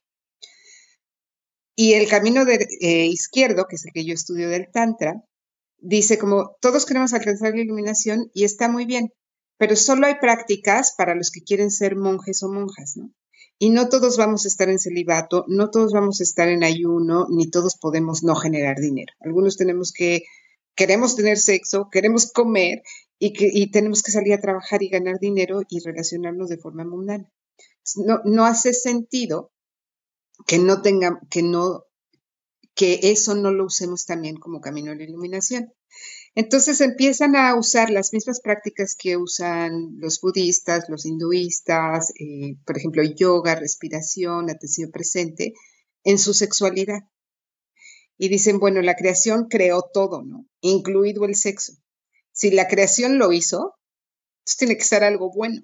Y 1.75 1.93
el 1.93 2.07
camino 2.07 2.45
de, 2.45 2.67
eh, 2.81 3.05
izquierdo, 3.07 3.65
que 3.67 3.77
es 3.77 3.85
el 3.85 3.93
que 3.93 4.05
yo 4.05 4.13
estudio 4.13 4.49
del 4.49 4.69
Tantra, 4.71 5.23
dice 5.77 6.17
como 6.17 6.55
todos 6.59 6.85
queremos 6.85 7.13
alcanzar 7.13 7.53
la 7.55 7.61
iluminación 7.61 8.29
y 8.33 8.43
está 8.43 8.67
muy 8.67 8.85
bien, 8.85 9.13
pero 9.57 9.75
solo 9.75 10.07
hay 10.07 10.15
prácticas 10.19 10.93
para 10.97 11.15
los 11.15 11.31
que 11.31 11.41
quieren 11.41 11.71
ser 11.71 11.95
monjes 11.95 12.43
o 12.43 12.51
monjas, 12.51 12.97
¿no? 12.97 13.11
Y 13.61 13.71
no 13.71 13.89
todos 13.89 14.15
vamos 14.15 14.45
a 14.45 14.47
estar 14.47 14.69
en 14.69 14.79
celibato, 14.79 15.43
no 15.49 15.69
todos 15.69 15.91
vamos 15.91 16.21
a 16.21 16.23
estar 16.23 16.47
en 16.47 16.63
ayuno, 16.63 17.27
ni 17.29 17.49
todos 17.49 17.77
podemos 17.77 18.23
no 18.23 18.33
generar 18.35 18.77
dinero. 18.77 19.13
Algunos 19.19 19.57
tenemos 19.57 19.91
que, 19.91 20.23
queremos 20.75 21.17
tener 21.17 21.37
sexo, 21.37 21.89
queremos 21.91 22.31
comer 22.31 22.83
y, 23.19 23.33
que, 23.33 23.49
y 23.51 23.69
tenemos 23.69 24.01
que 24.01 24.13
salir 24.13 24.33
a 24.33 24.39
trabajar 24.39 24.81
y 24.81 24.87
ganar 24.87 25.19
dinero 25.19 25.61
y 25.67 25.81
relacionarnos 25.81 26.47
de 26.47 26.57
forma 26.57 26.85
mundana. 26.85 27.29
No, 27.97 28.21
no 28.23 28.45
hace 28.45 28.73
sentido 28.73 29.51
que 30.47 30.57
no 30.57 30.81
tenga, 30.81 31.19
que 31.29 31.43
no, 31.43 31.83
que 32.75 32.99
eso 33.03 33.35
no 33.35 33.51
lo 33.51 33.65
usemos 33.65 34.05
también 34.05 34.37
como 34.37 34.61
camino 34.61 34.93
a 34.93 34.95
la 34.95 35.03
iluminación. 35.03 35.73
Entonces 36.35 36.79
empiezan 36.81 37.35
a 37.35 37.55
usar 37.55 37.89
las 37.89 38.13
mismas 38.13 38.39
prácticas 38.39 38.95
que 38.95 39.17
usan 39.17 39.97
los 39.99 40.21
budistas, 40.21 40.85
los 40.87 41.05
hinduistas, 41.05 42.11
eh, 42.19 42.55
por 42.65 42.77
ejemplo, 42.77 43.03
yoga, 43.03 43.55
respiración, 43.55 44.49
atención 44.49 44.91
presente, 44.91 45.53
en 46.03 46.17
su 46.19 46.33
sexualidad. 46.33 47.01
Y 48.17 48.29
dicen, 48.29 48.59
bueno, 48.59 48.81
la 48.81 48.95
creación 48.95 49.47
creó 49.49 49.81
todo, 49.93 50.23
¿no? 50.23 50.45
Incluido 50.61 51.25
el 51.25 51.35
sexo. 51.35 51.73
Si 52.31 52.51
la 52.51 52.67
creación 52.67 53.17
lo 53.17 53.31
hizo, 53.31 53.75
entonces 54.39 54.57
tiene 54.57 54.77
que 54.77 54.83
ser 54.83 55.03
algo 55.03 55.31
bueno. 55.31 55.61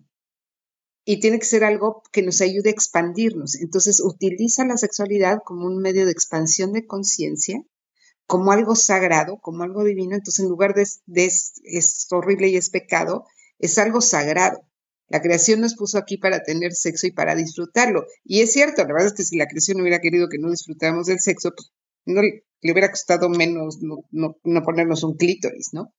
Y 1.06 1.20
tiene 1.20 1.38
que 1.38 1.46
ser 1.46 1.64
algo 1.64 2.02
que 2.12 2.24
nos 2.24 2.42
ayude 2.42 2.70
a 2.70 2.74
expandirnos. 2.74 3.56
Entonces 3.56 4.02
utiliza 4.02 4.66
la 4.66 4.78
sexualidad 4.78 5.40
como 5.46 5.68
un 5.68 5.78
medio 5.78 6.06
de 6.06 6.12
expansión 6.12 6.74
de 6.74 6.88
conciencia 6.88 7.64
como 8.28 8.52
algo 8.52 8.76
sagrado, 8.76 9.38
como 9.38 9.64
algo 9.64 9.84
divino, 9.84 10.16
entonces 10.16 10.44
en 10.44 10.50
lugar 10.50 10.74
de, 10.74 10.84
es 11.24 12.08
horrible 12.12 12.50
y 12.50 12.58
es 12.58 12.70
pecado, 12.70 13.26
es 13.60 13.78
algo 13.78 14.02
sagrado. 14.02 14.66
La 15.08 15.22
creación 15.22 15.62
nos 15.62 15.76
puso 15.76 16.00
aquí 16.00 16.18
para 16.18 16.42
tener 16.42 16.74
sexo 16.74 17.06
y 17.06 17.12
para 17.12 17.36
disfrutarlo. 17.36 18.06
Y 18.24 18.42
es 18.42 18.52
cierto, 18.52 18.82
la 18.82 18.94
verdad 18.94 19.08
es 19.08 19.14
que 19.14 19.24
si 19.24 19.38
la 19.38 19.48
creación 19.48 19.80
hubiera 19.80 20.00
querido 20.00 20.28
que 20.30 20.40
no 20.40 20.50
disfrutáramos 20.50 21.06
del 21.06 21.20
sexo, 21.20 21.52
pues 21.56 21.72
no 22.06 22.22
le 22.22 22.72
hubiera 22.72 22.90
costado 22.90 23.30
menos 23.30 23.80
no, 23.82 24.36
ponernos 24.64 25.04
un 25.04 25.16
clítoris, 25.16 25.70
¿no? 25.74 25.94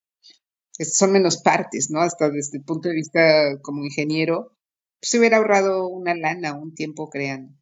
son 0.78 1.12
menos 1.12 1.40
partes, 1.40 1.90
¿no? 1.90 2.02
Hasta 2.02 2.28
desde 2.28 2.58
el 2.58 2.64
punto 2.64 2.90
de 2.90 2.96
vista 2.96 3.58
como 3.62 3.82
ingeniero, 3.82 4.52
pues 5.00 5.10
se 5.10 5.18
hubiera 5.18 5.38
ahorrado 5.38 5.88
una 5.88 6.14
lana, 6.14 6.52
un 6.52 6.74
tiempo 6.74 7.08
creando. 7.08 7.54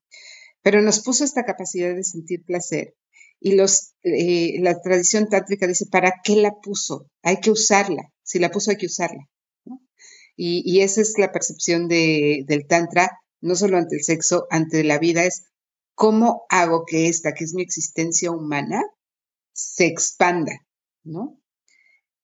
Pero 0.62 0.82
nos 0.82 1.00
puso 1.00 1.22
esta 1.22 1.44
capacidad 1.44 1.94
de 1.94 2.02
sentir 2.02 2.44
placer 2.44 2.96
y 3.44 3.56
los, 3.56 3.92
eh, 4.04 4.58
la 4.62 4.80
tradición 4.80 5.28
tántrica 5.28 5.66
dice, 5.66 5.84
¿para 5.90 6.14
qué 6.24 6.34
la 6.36 6.52
puso? 6.62 7.10
Hay 7.22 7.40
que 7.40 7.50
usarla. 7.50 8.10
Si 8.22 8.38
la 8.38 8.50
puso, 8.50 8.70
hay 8.70 8.78
que 8.78 8.86
usarla. 8.86 9.28
Y, 10.34 10.80
esa 10.80 11.02
es 11.02 11.18
la 11.18 11.30
percepción 11.30 11.86
de, 11.86 12.44
del 12.48 12.66
tantra, 12.66 13.10
no 13.42 13.54
solo 13.54 13.76
ante 13.76 13.96
el 13.96 14.02
sexo, 14.02 14.46
ante 14.48 14.82
la 14.82 14.98
vida, 14.98 15.26
es 15.26 15.44
cómo 15.94 16.46
hago 16.48 16.86
que 16.86 17.08
esta, 17.08 17.34
que 17.34 17.44
es 17.44 17.52
mi 17.52 17.60
existencia 17.60 18.30
humana, 18.30 18.82
se 19.52 19.84
expanda, 19.84 20.52
¿no? 21.02 21.38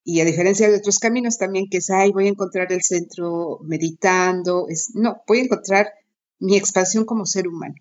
Y 0.03 0.23
a 0.23 0.25
diferencia 0.25 0.71
de 0.71 0.79
otros 0.79 0.99
caminos 0.99 1.37
también, 1.37 1.67
que 1.71 1.77
es, 1.77 1.91
ay, 1.91 2.13
voy 2.13 2.29
a 2.29 2.31
encontrar 2.31 2.73
el 2.73 2.83
centro 2.83 3.59
meditando, 3.63 4.69
es, 4.71 4.93
no, 4.95 5.21
voy 5.29 5.41
a 5.41 5.45
encontrar 5.45 5.93
mi 6.39 6.57
expansión 6.57 7.05
como 7.05 7.27
ser 7.27 7.47
humano 7.47 7.75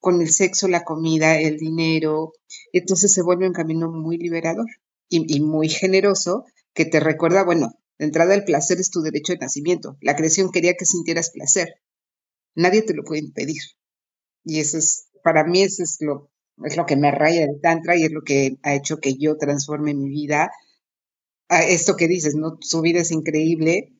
con 0.00 0.20
el 0.20 0.30
sexo, 0.30 0.66
la 0.66 0.84
comida, 0.84 1.38
el 1.38 1.58
dinero. 1.58 2.32
Entonces 2.72 3.12
se 3.12 3.22
vuelve 3.22 3.46
un 3.46 3.52
camino 3.52 3.90
muy 3.90 4.16
liberador 4.16 4.66
y, 5.08 5.40
muy 5.40 5.68
generoso 5.68 6.44
que 6.72 6.84
te 6.84 7.00
recuerda, 7.00 7.44
bueno, 7.44 7.74
de 7.98 8.06
entrada 8.06 8.34
el 8.34 8.44
placer 8.44 8.80
es 8.80 8.90
tu 8.90 9.02
derecho 9.02 9.32
de 9.32 9.40
nacimiento. 9.40 9.96
La 10.00 10.16
creación 10.16 10.50
quería 10.50 10.74
que 10.74 10.86
sintieras 10.86 11.30
placer. 11.30 11.74
Nadie 12.54 12.82
te 12.82 12.94
lo 12.94 13.04
puede 13.04 13.20
impedir. 13.20 13.60
Y 14.44 14.60
eso 14.60 14.78
es, 14.78 15.08
para 15.22 15.44
mí 15.44 15.62
eso 15.62 15.82
es 15.82 15.98
lo, 16.00 16.30
es 16.64 16.76
lo 16.76 16.86
que 16.86 16.96
me 16.96 17.10
raya 17.10 17.44
el 17.44 17.60
tantra 17.60 17.96
y 17.96 18.04
es 18.04 18.12
lo 18.12 18.22
que 18.22 18.56
ha 18.62 18.74
hecho 18.74 18.98
que 18.98 19.16
yo 19.16 19.36
transforme 19.36 19.94
mi 19.94 20.08
vida. 20.08 20.50
A 21.48 21.62
esto 21.64 21.96
que 21.96 22.08
dices, 22.08 22.36
¿no? 22.36 22.56
Su 22.60 22.80
vida 22.80 23.00
es 23.00 23.10
increíble, 23.10 23.92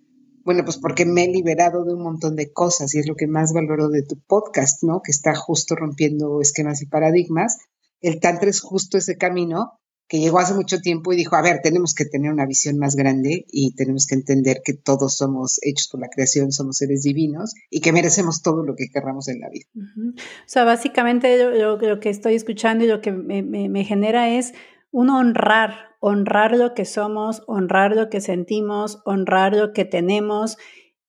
bueno, 0.44 0.64
pues 0.64 0.78
porque 0.78 1.04
me 1.04 1.24
he 1.24 1.28
liberado 1.28 1.84
de 1.84 1.94
un 1.94 2.02
montón 2.02 2.36
de 2.36 2.52
cosas 2.52 2.94
y 2.94 2.98
es 2.98 3.08
lo 3.08 3.14
que 3.14 3.26
más 3.26 3.52
valoro 3.52 3.88
de 3.88 4.02
tu 4.02 4.18
podcast, 4.20 4.82
¿no? 4.82 5.02
Que 5.02 5.10
está 5.10 5.34
justo 5.34 5.76
rompiendo 5.76 6.40
esquemas 6.40 6.82
y 6.82 6.86
paradigmas. 6.86 7.58
El 8.00 8.20
Tantra 8.20 8.48
es 8.48 8.60
justo 8.60 8.96
ese 8.96 9.16
camino 9.16 9.78
que 10.08 10.18
llegó 10.18 10.40
hace 10.40 10.54
mucho 10.54 10.80
tiempo 10.80 11.12
y 11.12 11.16
dijo, 11.16 11.36
a 11.36 11.42
ver, 11.42 11.60
tenemos 11.62 11.94
que 11.94 12.04
tener 12.04 12.32
una 12.32 12.44
visión 12.44 12.78
más 12.78 12.96
grande 12.96 13.44
y 13.48 13.76
tenemos 13.76 14.06
que 14.06 14.16
entender 14.16 14.60
que 14.64 14.72
todos 14.72 15.16
somos 15.16 15.60
hechos 15.62 15.88
por 15.88 16.00
la 16.00 16.08
creación, 16.08 16.50
somos 16.50 16.78
seres 16.78 17.02
divinos 17.02 17.54
y 17.70 17.80
que 17.80 17.92
merecemos 17.92 18.42
todo 18.42 18.64
lo 18.64 18.74
que 18.74 18.88
querramos 18.92 19.28
en 19.28 19.38
la 19.38 19.48
vida. 19.50 19.66
O 19.76 20.48
sea, 20.48 20.64
básicamente 20.64 21.38
lo, 21.56 22.00
que 22.00 22.10
estoy 22.10 22.34
escuchando 22.34 22.84
y 22.84 22.88
lo 22.88 23.00
que 23.00 23.12
me 23.12 23.84
genera 23.84 24.30
es 24.30 24.52
un 24.90 25.10
honrar 25.10 25.90
honrar 26.00 26.56
lo 26.56 26.74
que 26.74 26.86
somos, 26.86 27.42
honrar 27.46 27.94
lo 27.94 28.08
que 28.08 28.20
sentimos, 28.20 29.00
honrar 29.04 29.54
lo 29.54 29.72
que 29.72 29.84
tenemos 29.84 30.56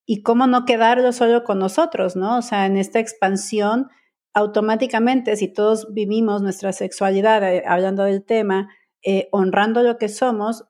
y 0.06 0.22
cómo 0.22 0.48
no 0.48 0.66
quedarlo 0.66 1.14
solo 1.14 1.44
con 1.44 1.60
nosotros, 1.60 2.16
¿no? 2.16 2.38
O 2.38 2.42
sea, 2.42 2.66
en 2.66 2.78
esta 2.78 3.00
expansión, 3.00 3.90
automáticamente, 4.34 5.36
si 5.38 5.48
todos 5.48 5.94
vivimos 5.94 6.42
nuestra 6.42 6.74
sexualidad, 6.74 7.42
eh, 7.44 7.64
hablando 7.66 8.04
del 8.04 8.24
tema, 8.24 8.70
eh, 9.02 9.30
honrando 9.32 9.82
lo 9.82 9.98
que 9.98 10.10
somos, 10.10 10.66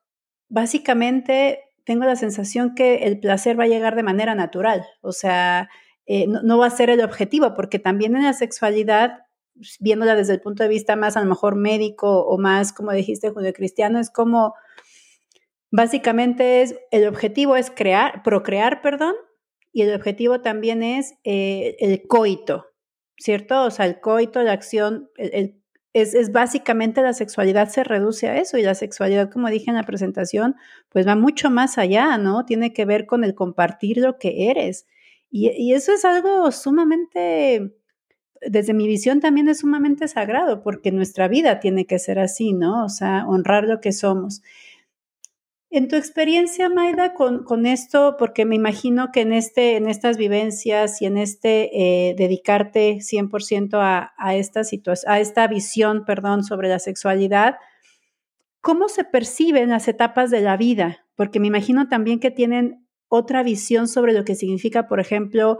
básicamente 0.47 1.59
tengo 1.83 2.05
la 2.05 2.15
sensación 2.15 2.75
que 2.75 3.05
el 3.05 3.19
placer 3.19 3.59
va 3.59 3.63
a 3.63 3.67
llegar 3.67 3.95
de 3.95 4.03
manera 4.03 4.35
natural, 4.35 4.85
o 5.01 5.11
sea, 5.11 5.69
eh, 6.05 6.27
no, 6.27 6.57
va 6.57 6.67
a 6.67 6.69
ser 6.69 6.89
el 6.89 7.01
objetivo, 7.01 7.55
porque 7.55 7.79
también 7.79 8.15
en 8.15 8.23
la 8.23 8.33
sexualidad 8.33 9.25
viéndola 9.79 10.15
desde 10.15 10.33
el 10.33 10.41
punto 10.41 10.63
de 10.63 10.69
vista 10.69 10.95
más 10.95 11.17
a 11.17 11.21
lo 11.21 11.29
mejor 11.29 11.55
médico 11.55 12.25
o 12.25 12.37
más, 12.37 12.73
como 12.73 12.91
dijiste, 12.91 13.31
cristiano, 13.53 13.99
es 13.99 14.09
como, 14.09 14.53
básicamente 15.71 16.61
es, 16.61 16.75
el 16.91 17.07
objetivo 17.07 17.55
es 17.55 17.71
crear, 17.71 18.23
procrear, 18.23 18.81
perdón, 18.81 19.15
y 19.73 19.83
el 19.83 19.95
objetivo 19.95 20.41
también 20.41 20.83
es 20.83 21.13
eh, 21.23 21.77
el 21.79 22.05
coito, 22.07 22.67
¿cierto? 23.17 23.63
O 23.63 23.71
sea, 23.71 23.85
el 23.85 23.99
coito, 24.01 24.43
la 24.43 24.51
acción, 24.51 25.09
es, 25.15 25.53
es, 25.93 26.31
básicamente 26.31 27.01
la 27.01 27.13
sexualidad 27.13 27.69
se 27.69 27.83
reduce 27.83 28.27
a 28.27 28.37
eso 28.37 28.57
y 28.57 28.63
la 28.63 28.75
sexualidad, 28.75 29.29
como 29.31 29.49
dije 29.49 29.69
en 29.69 29.75
la 29.75 29.83
presentación, 29.83 30.55
pues 30.89 31.07
va 31.07 31.15
mucho 31.15 31.49
más 31.49 31.77
allá, 31.77 32.17
¿no? 32.17 32.45
Tiene 32.45 32.73
que 32.73 32.85
ver 32.85 33.05
con 33.05 33.23
el 33.23 33.35
compartir 33.35 33.97
lo 33.97 34.17
que 34.17 34.49
eres. 34.49 34.87
Y 35.33 35.71
eso 35.71 35.93
es 35.93 36.03
algo 36.03 36.51
sumamente 36.51 37.73
desde 38.41 38.73
mi 38.73 38.87
visión 38.87 39.19
también 39.19 39.47
es 39.49 39.59
sumamente 39.59 40.07
sagrado 40.07 40.63
porque 40.63 40.91
nuestra 40.91 41.27
vida 41.27 41.59
tiene 41.59 41.85
que 41.85 41.99
ser 41.99 42.19
así, 42.19 42.53
¿no? 42.53 42.85
O 42.85 42.89
sea, 42.89 43.25
honrar 43.27 43.65
lo 43.65 43.79
que 43.79 43.91
somos. 43.91 44.41
En 45.73 45.87
tu 45.87 45.95
experiencia, 45.95 46.67
Maida, 46.67 47.13
con, 47.13 47.65
esto, 47.65 48.17
porque 48.19 48.43
me 48.43 48.55
imagino 48.55 49.11
que 49.13 49.21
en, 49.21 49.31
este, 49.31 49.77
en 49.77 49.87
estas 49.87 50.17
vivencias 50.17 51.01
y 51.01 51.05
en 51.05 51.17
este 51.17 52.09
eh, 52.09 52.13
dedicarte 52.17 52.97
100% 52.97 53.75
a, 53.75 54.13
a, 54.17 54.35
esta 54.35 54.63
a 55.07 55.19
esta 55.21 55.47
visión 55.47 56.03
perdón, 56.03 56.43
sobre 56.43 56.67
la 56.67 56.79
sexualidad, 56.79 57.55
¿cómo 58.59 58.89
se 58.89 59.05
perciben 59.05 59.69
las 59.69 59.87
etapas 59.87 60.29
de 60.29 60.41
la 60.41 60.57
vida? 60.57 61.05
Porque 61.15 61.39
me 61.39 61.47
imagino 61.47 61.87
también 61.87 62.19
que 62.19 62.31
tienen 62.31 62.85
otra 63.07 63.41
visión 63.41 63.87
sobre 63.87 64.11
lo 64.11 64.25
que 64.25 64.35
significa, 64.35 64.89
por 64.89 64.99
ejemplo, 64.99 65.59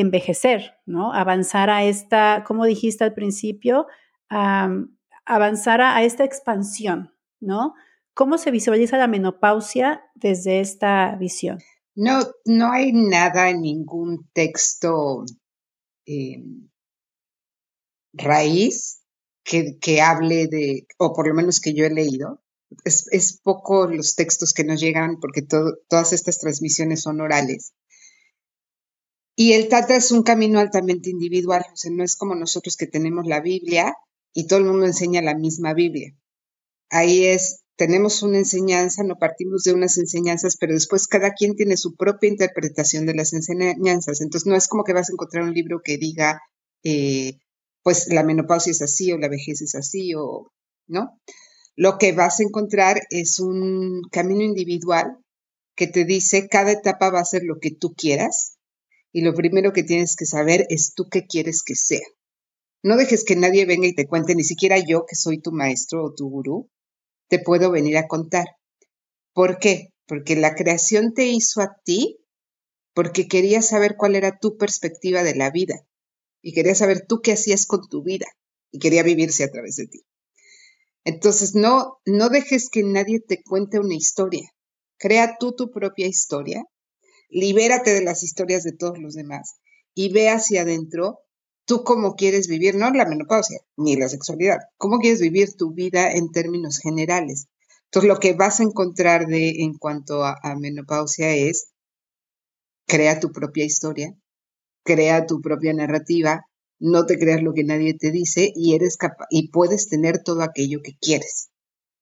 envejecer, 0.00 0.78
¿no? 0.86 1.12
Avanzar 1.12 1.70
a 1.70 1.84
esta, 1.84 2.44
como 2.46 2.64
dijiste 2.64 3.04
al 3.04 3.14
principio, 3.14 3.86
avanzar 4.28 5.80
a, 5.80 6.02
esta 6.02 6.24
expansión, 6.24 7.14
¿no? 7.40 7.74
¿Cómo 8.14 8.38
se 8.38 8.50
visualiza 8.50 8.98
la 8.98 9.06
menopausia 9.06 10.02
desde 10.14 10.60
esta 10.60 11.14
visión? 11.16 11.58
No, 11.94 12.20
no 12.44 12.72
hay 12.72 12.92
nada 12.92 13.50
en 13.50 13.60
ningún 13.60 14.28
texto 14.32 15.24
em, 16.06 16.68
raíz 18.12 19.02
que, 19.44 19.78
que, 19.80 20.00
hable 20.00 20.46
de, 20.48 20.86
o 20.98 21.12
por 21.12 21.28
lo 21.28 21.34
menos 21.34 21.60
que 21.60 21.74
yo 21.74 21.84
he 21.84 21.90
leído. 21.90 22.42
Es, 22.84 23.06
es 23.12 23.40
poco 23.40 23.86
los 23.86 24.14
textos 24.14 24.52
que 24.52 24.64
nos 24.64 24.80
llegan 24.80 25.18
porque 25.20 25.42
todas 25.42 26.12
estas 26.12 26.38
transmisiones 26.38 27.02
son 27.02 27.20
orales. 27.20 27.72
Y 29.40 29.52
el 29.52 29.68
Tantra 29.68 29.94
es 29.94 30.10
un 30.10 30.24
camino 30.24 30.58
altamente 30.58 31.10
individual, 31.10 31.64
o 31.72 31.76
sea, 31.76 31.92
no 31.92 32.02
es 32.02 32.16
como 32.16 32.34
nosotros 32.34 32.76
que 32.76 32.88
tenemos 32.88 33.24
la 33.24 33.40
Biblia 33.40 33.94
y 34.34 34.48
todo 34.48 34.58
el 34.58 34.64
mundo 34.64 34.84
enseña 34.84 35.22
la 35.22 35.36
misma 35.36 35.74
Biblia. 35.74 36.12
Ahí 36.90 37.24
es, 37.24 37.60
tenemos 37.76 38.24
una 38.24 38.38
enseñanza, 38.38 39.04
no 39.04 39.14
partimos 39.14 39.62
de 39.62 39.74
unas 39.74 39.96
enseñanzas, 39.96 40.56
pero 40.58 40.74
después 40.74 41.06
cada 41.06 41.34
quien 41.34 41.54
tiene 41.54 41.76
su 41.76 41.94
propia 41.94 42.28
interpretación 42.28 43.06
de 43.06 43.14
las 43.14 43.32
enseñanzas. 43.32 44.20
Entonces 44.22 44.48
no 44.48 44.56
es 44.56 44.66
como 44.66 44.82
que 44.82 44.92
vas 44.92 45.08
a 45.08 45.12
encontrar 45.12 45.44
un 45.44 45.54
libro 45.54 45.82
que 45.84 45.98
diga, 45.98 46.40
eh, 46.82 47.38
pues 47.84 48.08
la 48.08 48.24
menopausia 48.24 48.72
es 48.72 48.82
así 48.82 49.12
o 49.12 49.18
la 49.18 49.28
vejez 49.28 49.62
es 49.62 49.76
así 49.76 50.14
o, 50.16 50.50
¿no? 50.88 51.16
Lo 51.76 51.96
que 51.98 52.10
vas 52.10 52.40
a 52.40 52.42
encontrar 52.42 53.02
es 53.10 53.38
un 53.38 54.02
camino 54.10 54.42
individual 54.42 55.16
que 55.76 55.86
te 55.86 56.04
dice 56.04 56.48
cada 56.48 56.72
etapa 56.72 57.10
va 57.10 57.20
a 57.20 57.24
ser 57.24 57.44
lo 57.44 57.60
que 57.60 57.70
tú 57.70 57.94
quieras 57.94 58.57
y 59.12 59.22
lo 59.22 59.34
primero 59.34 59.72
que 59.72 59.82
tienes 59.82 60.16
que 60.16 60.26
saber 60.26 60.66
es 60.68 60.94
tú 60.94 61.08
qué 61.10 61.26
quieres 61.26 61.62
que 61.62 61.74
sea. 61.74 62.06
No 62.82 62.96
dejes 62.96 63.24
que 63.24 63.36
nadie 63.36 63.66
venga 63.66 63.86
y 63.86 63.94
te 63.94 64.06
cuente, 64.06 64.34
ni 64.34 64.44
siquiera 64.44 64.78
yo 64.78 65.04
que 65.06 65.16
soy 65.16 65.40
tu 65.40 65.52
maestro 65.52 66.04
o 66.04 66.14
tu 66.14 66.28
gurú, 66.28 66.70
te 67.28 67.38
puedo 67.38 67.70
venir 67.70 67.96
a 67.96 68.06
contar. 68.06 68.46
¿Por 69.32 69.58
qué? 69.58 69.92
porque 70.08 70.34
la 70.34 70.54
creación 70.54 71.12
te 71.12 71.26
hizo 71.26 71.60
a 71.60 71.76
ti 71.84 72.18
porque 72.94 73.28
quería 73.28 73.62
saber 73.62 73.94
cuál 73.96 74.16
era 74.16 74.38
tu 74.38 74.56
perspectiva 74.56 75.22
de 75.22 75.36
la 75.36 75.50
vida 75.50 75.86
y 76.42 76.52
quería 76.52 76.74
saber 76.74 77.04
tú 77.06 77.20
qué 77.22 77.32
hacías 77.32 77.66
con 77.66 77.86
tu 77.88 78.02
vida 78.02 78.26
y 78.72 78.80
quería 78.80 79.02
vivirse 79.02 79.44
a 79.44 79.50
través 79.50 79.76
de 79.76 79.86
ti. 79.86 80.00
Entonces, 81.04 81.54
no, 81.54 81.98
no 82.06 82.28
dejes 82.28 82.70
que 82.70 82.82
nadie 82.82 83.20
te 83.20 83.42
cuente 83.42 83.78
una 83.78 83.94
historia. 83.94 84.50
Crea 84.98 85.36
tú 85.38 85.52
tu 85.52 85.70
propia 85.70 86.06
historia, 86.06 86.64
libérate 87.28 87.94
de 87.94 88.02
las 88.02 88.22
historias 88.22 88.64
de 88.64 88.72
todos 88.72 88.98
los 88.98 89.14
demás 89.14 89.60
y 89.94 90.12
ve 90.12 90.28
hacia 90.28 90.62
adentro 90.62 91.20
tú 91.68 91.84
cómo 91.84 92.14
quieres 92.14 92.48
vivir, 92.48 92.74
no 92.76 92.90
la 92.90 93.04
menopausia 93.04 93.60
ni 93.76 93.94
la 93.94 94.08
sexualidad, 94.08 94.56
cómo 94.78 94.98
quieres 94.98 95.20
vivir 95.20 95.54
tu 95.54 95.74
vida 95.74 96.10
en 96.10 96.32
términos 96.32 96.78
generales. 96.78 97.46
Entonces, 97.84 98.08
lo 98.08 98.18
que 98.18 98.32
vas 98.32 98.60
a 98.60 98.64
encontrar 98.64 99.26
de, 99.26 99.62
en 99.62 99.74
cuanto 99.74 100.24
a, 100.24 100.36
menopausia 100.58 101.34
es 101.34 101.70
crea 102.86 103.20
tu 103.20 103.32
propia 103.32 103.66
historia, 103.66 104.14
crea 104.82 105.26
tu 105.26 105.42
propia 105.42 105.74
narrativa, 105.74 106.46
no 106.78 107.04
te 107.04 107.18
creas 107.18 107.42
lo 107.42 107.52
que 107.52 107.64
nadie 107.64 107.94
te 107.94 108.10
dice 108.10 108.50
y 108.54 108.74
eres 108.74 108.96
capaz 108.96 109.26
y 109.30 109.50
puedes 109.50 109.88
tener 109.88 110.22
todo 110.22 110.42
aquello 110.42 110.80
que 110.82 110.96
quieres, 110.98 111.50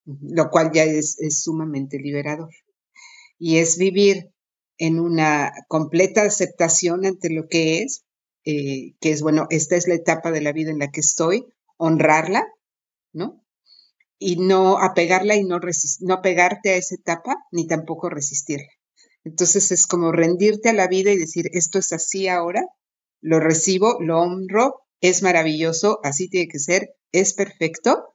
lo 0.05 0.49
cual 0.51 0.71
ya 0.73 0.85
es, 0.85 1.17
sumamente 1.43 1.99
liberador. 1.99 2.51
Y 3.39 3.59
es 3.59 3.79
vivir 3.79 4.31
en 4.79 5.01
una 5.01 5.53
completa 5.69 6.23
aceptación 6.23 7.07
ante 7.07 7.31
lo 7.31 7.49
que 7.49 7.83
es, 7.83 8.05
eh, 8.45 8.95
que 9.01 9.11
es, 9.11 9.23
bueno, 9.23 9.47
esta 9.51 9.77
es 9.77 9.89
la 9.89 9.95
etapa 9.95 10.31
de 10.31 10.41
la 10.41 10.53
vida 10.53 10.71
en 10.71 10.79
la 10.79 10.91
que 10.91 11.01
estoy, 11.01 11.47
honrarla, 11.77 12.47
¿no? 13.13 13.45
Y 14.19 14.37
no 14.37 14.79
apegarla 14.79 15.37
y 15.37 15.45
no, 15.45 15.61
no 16.01 16.15
apegarte 16.15 16.71
a 16.71 16.77
esa 16.77 16.95
etapa, 16.95 17.37
ni 17.51 17.67
tampoco 17.67 18.09
resistirla. 18.09 18.69
Entonces 19.25 19.73
es 19.73 19.87
como 19.87 20.13
rendirte 20.13 20.69
a 20.69 20.73
la 20.73 20.87
vida 20.87 21.11
y 21.11 21.17
decir, 21.17 21.51
esto 21.53 21.79
es 21.79 21.93
así 21.93 22.29
ahora, 22.29 22.65
lo 23.21 23.41
recibo, 23.41 23.97
lo 24.01 24.21
honro, 24.21 24.83
es 25.01 25.23
maravilloso, 25.23 25.99
así 26.05 26.29
tiene 26.29 26.49
que 26.49 26.59
ser, 26.59 26.95
es 27.13 27.35
perfecto 27.35 28.15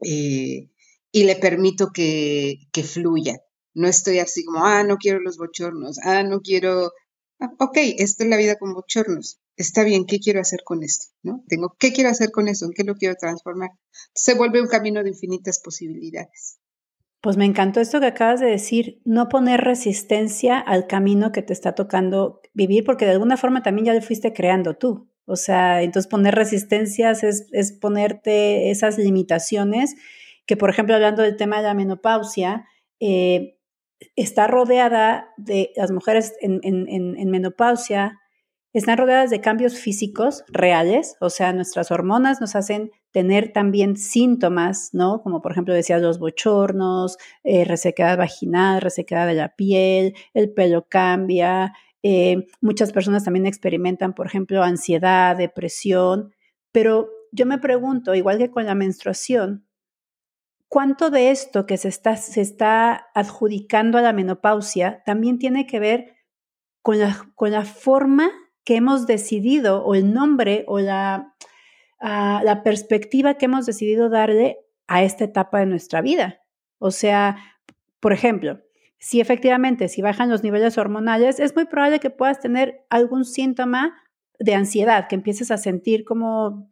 eh, 0.00 0.70
y 1.12 1.24
le 1.24 1.36
permito 1.36 1.90
que, 1.92 2.60
que, 2.72 2.82
fluya. 2.82 3.36
No 3.76 3.88
estoy 3.88 4.20
así 4.20 4.42
como, 4.42 4.64
ah, 4.64 4.82
no 4.84 4.96
quiero 4.96 5.20
los 5.20 5.36
bochornos, 5.36 5.98
ah, 6.02 6.22
no 6.22 6.40
quiero, 6.40 6.92
ah, 7.40 7.50
ok, 7.58 7.76
esta 7.98 8.24
es 8.24 8.30
la 8.30 8.38
vida 8.38 8.56
con 8.56 8.72
bochornos, 8.72 9.38
está 9.54 9.84
bien, 9.84 10.06
¿qué 10.06 10.18
quiero 10.18 10.40
hacer 10.40 10.60
con 10.64 10.82
esto? 10.82 11.08
¿No? 11.22 11.44
Tengo, 11.46 11.76
¿qué 11.78 11.92
quiero 11.92 12.08
hacer 12.08 12.30
con 12.30 12.48
eso? 12.48 12.64
¿En 12.64 12.72
qué 12.72 12.84
lo 12.84 12.94
quiero 12.94 13.16
transformar? 13.16 13.68
Se 14.14 14.32
vuelve 14.32 14.62
un 14.62 14.68
camino 14.68 15.02
de 15.02 15.10
infinitas 15.10 15.60
posibilidades. 15.62 16.58
Pues 17.20 17.36
me 17.36 17.44
encantó 17.44 17.80
esto 17.80 18.00
que 18.00 18.06
acabas 18.06 18.40
de 18.40 18.46
decir, 18.46 19.02
no 19.04 19.28
poner 19.28 19.60
resistencia 19.60 20.58
al 20.58 20.86
camino 20.86 21.30
que 21.30 21.42
te 21.42 21.52
está 21.52 21.74
tocando 21.74 22.40
vivir, 22.54 22.82
porque 22.82 23.04
de 23.04 23.10
alguna 23.10 23.36
forma 23.36 23.62
también 23.62 23.84
ya 23.84 23.92
lo 23.92 24.00
fuiste 24.00 24.32
creando 24.32 24.78
tú. 24.78 25.10
O 25.26 25.36
sea, 25.36 25.82
entonces 25.82 26.08
poner 26.08 26.34
resistencias 26.34 27.24
es, 27.24 27.46
es 27.52 27.72
ponerte 27.72 28.70
esas 28.70 28.96
limitaciones 28.96 29.96
que, 30.46 30.56
por 30.56 30.70
ejemplo, 30.70 30.94
hablando 30.94 31.22
del 31.22 31.36
tema 31.36 31.58
de 31.58 31.64
la 31.64 31.74
menopausia, 31.74 32.66
eh, 33.00 33.55
está 34.14 34.46
rodeada 34.46 35.28
de 35.36 35.72
las 35.76 35.90
mujeres 35.90 36.34
en, 36.40 36.60
en, 36.62 36.88
en 36.88 37.30
menopausia, 37.30 38.18
están 38.78 38.98
rodeadas 38.98 39.30
de 39.30 39.40
cambios 39.40 39.78
físicos 39.78 40.44
reales, 40.48 41.16
o 41.20 41.30
sea, 41.30 41.54
nuestras 41.54 41.90
hormonas 41.90 42.42
nos 42.42 42.54
hacen 42.54 42.90
tener 43.10 43.52
también 43.54 43.96
síntomas, 43.96 44.90
¿no? 44.92 45.22
Como 45.22 45.40
por 45.40 45.52
ejemplo 45.52 45.72
decía 45.72 45.96
los 45.96 46.18
bochornos, 46.18 47.16
eh, 47.42 47.64
resequedad 47.64 48.18
vaginal, 48.18 48.82
resequedad 48.82 49.26
de 49.26 49.32
la 49.32 49.54
piel, 49.56 50.14
el 50.34 50.52
pelo 50.52 50.86
cambia. 50.90 51.72
Eh, 52.02 52.46
muchas 52.60 52.92
personas 52.92 53.24
también 53.24 53.46
experimentan, 53.46 54.12
por 54.12 54.26
ejemplo, 54.26 54.62
ansiedad, 54.62 55.34
depresión, 55.36 56.34
pero 56.70 57.08
yo 57.32 57.46
me 57.46 57.56
pregunto, 57.56 58.14
igual 58.14 58.36
que 58.36 58.50
con 58.50 58.66
la 58.66 58.74
menstruación, 58.74 59.65
¿cuánto 60.68 61.10
de 61.10 61.30
esto 61.30 61.66
que 61.66 61.76
se 61.76 61.88
está, 61.88 62.16
se 62.16 62.40
está 62.40 63.08
adjudicando 63.14 63.98
a 63.98 64.02
la 64.02 64.12
menopausia 64.12 65.02
también 65.04 65.38
tiene 65.38 65.66
que 65.66 65.80
ver 65.80 66.16
con 66.82 66.98
la, 66.98 67.30
con 67.34 67.50
la 67.50 67.64
forma 67.64 68.30
que 68.64 68.76
hemos 68.76 69.06
decidido 69.06 69.84
o 69.84 69.94
el 69.94 70.12
nombre 70.12 70.64
o 70.66 70.80
la, 70.80 71.34
la 72.00 72.62
perspectiva 72.64 73.34
que 73.34 73.46
hemos 73.46 73.66
decidido 73.66 74.08
darle 74.08 74.58
a 74.86 75.02
esta 75.02 75.24
etapa 75.24 75.60
de 75.60 75.66
nuestra 75.66 76.00
vida. 76.00 76.40
O 76.78 76.90
sea, 76.90 77.36
por 78.00 78.12
ejemplo, 78.12 78.60
si 78.98 79.20
efectivamente, 79.20 79.88
si 79.88 80.02
bajan 80.02 80.28
los 80.28 80.42
niveles 80.42 80.78
hormonales, 80.78 81.40
es 81.40 81.54
muy 81.54 81.66
probable 81.66 82.00
que 82.00 82.10
puedas 82.10 82.40
tener 82.40 82.84
algún 82.90 83.24
síntoma 83.24 83.94
de 84.38 84.54
ansiedad, 84.54 85.06
que 85.08 85.14
empieces 85.14 85.50
a 85.50 85.58
sentir 85.58 86.04
como, 86.04 86.70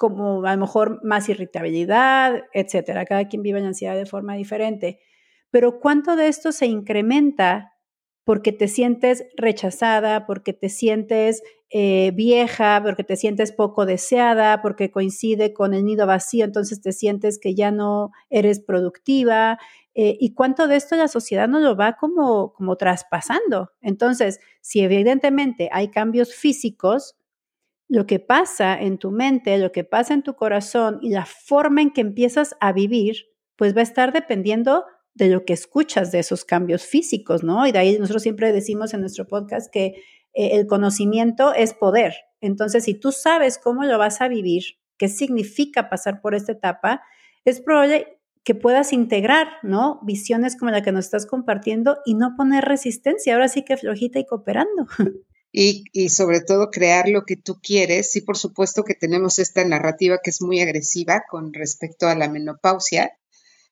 como 0.00 0.46
a 0.46 0.54
lo 0.54 0.60
mejor 0.62 1.04
más 1.04 1.28
irritabilidad, 1.28 2.44
etcétera. 2.54 3.04
Cada 3.04 3.28
quien 3.28 3.42
vive 3.42 3.60
la 3.60 3.66
ansiedad 3.66 3.94
de 3.94 4.06
forma 4.06 4.34
diferente. 4.34 4.98
Pero 5.50 5.78
¿cuánto 5.78 6.16
de 6.16 6.28
esto 6.28 6.52
se 6.52 6.64
incrementa 6.64 7.74
porque 8.24 8.50
te 8.52 8.66
sientes 8.66 9.26
rechazada, 9.36 10.24
porque 10.24 10.54
te 10.54 10.70
sientes 10.70 11.42
eh, 11.68 12.12
vieja, 12.14 12.80
porque 12.82 13.04
te 13.04 13.16
sientes 13.16 13.52
poco 13.52 13.84
deseada, 13.84 14.62
porque 14.62 14.90
coincide 14.90 15.52
con 15.52 15.74
el 15.74 15.84
nido 15.84 16.06
vacío, 16.06 16.46
entonces 16.46 16.80
te 16.80 16.92
sientes 16.92 17.38
que 17.38 17.54
ya 17.54 17.70
no 17.70 18.10
eres 18.30 18.58
productiva. 18.58 19.58
Eh, 19.94 20.16
y 20.18 20.32
cuánto 20.32 20.66
de 20.66 20.76
esto 20.76 20.96
la 20.96 21.08
sociedad 21.08 21.46
no 21.46 21.60
lo 21.60 21.76
va 21.76 21.98
como, 21.98 22.54
como 22.54 22.76
traspasando. 22.76 23.72
Entonces, 23.82 24.40
si 24.62 24.80
evidentemente 24.80 25.68
hay 25.72 25.88
cambios 25.88 26.34
físicos, 26.34 27.19
lo 27.90 28.06
que 28.06 28.20
pasa 28.20 28.80
en 28.80 28.98
tu 28.98 29.10
mente, 29.10 29.58
lo 29.58 29.72
que 29.72 29.82
pasa 29.82 30.14
en 30.14 30.22
tu 30.22 30.34
corazón 30.34 31.00
y 31.02 31.10
la 31.10 31.26
forma 31.26 31.82
en 31.82 31.90
que 31.90 32.00
empiezas 32.00 32.54
a 32.60 32.72
vivir, 32.72 33.16
pues 33.56 33.74
va 33.74 33.80
a 33.80 33.82
estar 33.82 34.12
dependiendo 34.12 34.84
de 35.14 35.28
lo 35.28 35.44
que 35.44 35.54
escuchas 35.54 36.12
de 36.12 36.20
esos 36.20 36.44
cambios 36.44 36.84
físicos, 36.84 37.42
¿no? 37.42 37.66
Y 37.66 37.72
de 37.72 37.80
ahí 37.80 37.98
nosotros 37.98 38.22
siempre 38.22 38.52
decimos 38.52 38.94
en 38.94 39.00
nuestro 39.00 39.26
podcast 39.26 39.72
que 39.72 39.86
eh, 40.34 40.50
el 40.52 40.68
conocimiento 40.68 41.52
es 41.52 41.74
poder. 41.74 42.14
Entonces, 42.40 42.84
si 42.84 42.94
tú 42.94 43.10
sabes 43.10 43.58
cómo 43.58 43.82
lo 43.82 43.98
vas 43.98 44.20
a 44.20 44.28
vivir, 44.28 44.62
qué 44.96 45.08
significa 45.08 45.90
pasar 45.90 46.20
por 46.20 46.36
esta 46.36 46.52
etapa, 46.52 47.02
es 47.44 47.60
probable 47.60 48.20
que 48.44 48.54
puedas 48.54 48.92
integrar, 48.92 49.48
¿no? 49.64 49.98
Visiones 50.04 50.56
como 50.56 50.70
la 50.70 50.82
que 50.82 50.92
nos 50.92 51.06
estás 51.06 51.26
compartiendo 51.26 51.98
y 52.06 52.14
no 52.14 52.36
poner 52.36 52.64
resistencia, 52.64 53.34
ahora 53.34 53.48
sí 53.48 53.64
que 53.64 53.76
flojita 53.76 54.20
y 54.20 54.26
cooperando. 54.26 54.86
Y, 55.52 56.08
sobre 56.10 56.40
todo 56.40 56.70
crear 56.70 57.08
lo 57.08 57.24
que 57.24 57.36
tú 57.36 57.58
quieres. 57.60 58.12
Sí, 58.12 58.20
por 58.20 58.36
supuesto 58.36 58.84
que 58.84 58.94
tenemos 58.94 59.38
esta 59.38 59.64
narrativa 59.64 60.18
que 60.22 60.30
es 60.30 60.42
muy 60.42 60.60
agresiva 60.60 61.24
con 61.28 61.52
respecto 61.52 62.06
a 62.06 62.14
la 62.14 62.28
menopausia, 62.28 63.12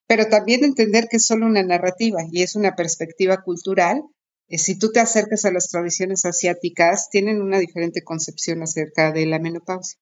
pero 0.06 0.26
también 0.26 0.64
entender 0.64 1.06
que 1.08 1.18
es 1.18 1.26
solo 1.26 1.46
una 1.46 1.62
narrativa 1.62 2.20
y 2.30 2.42
es 2.42 2.56
una 2.56 2.74
perspectiva 2.74 3.42
cultural. 3.42 4.02
Eh, 4.48 4.58
si 4.58 4.78
tú 4.78 4.90
te 4.90 5.00
acercas 5.00 5.44
a 5.44 5.52
las 5.52 5.68
tradiciones 5.68 6.24
asiáticas, 6.24 7.10
tienen 7.10 7.40
una 7.40 7.58
diferente 7.58 8.02
concepción 8.02 8.62
acerca 8.62 9.12
de 9.12 9.26
la 9.26 9.38
menopausia. 9.38 10.00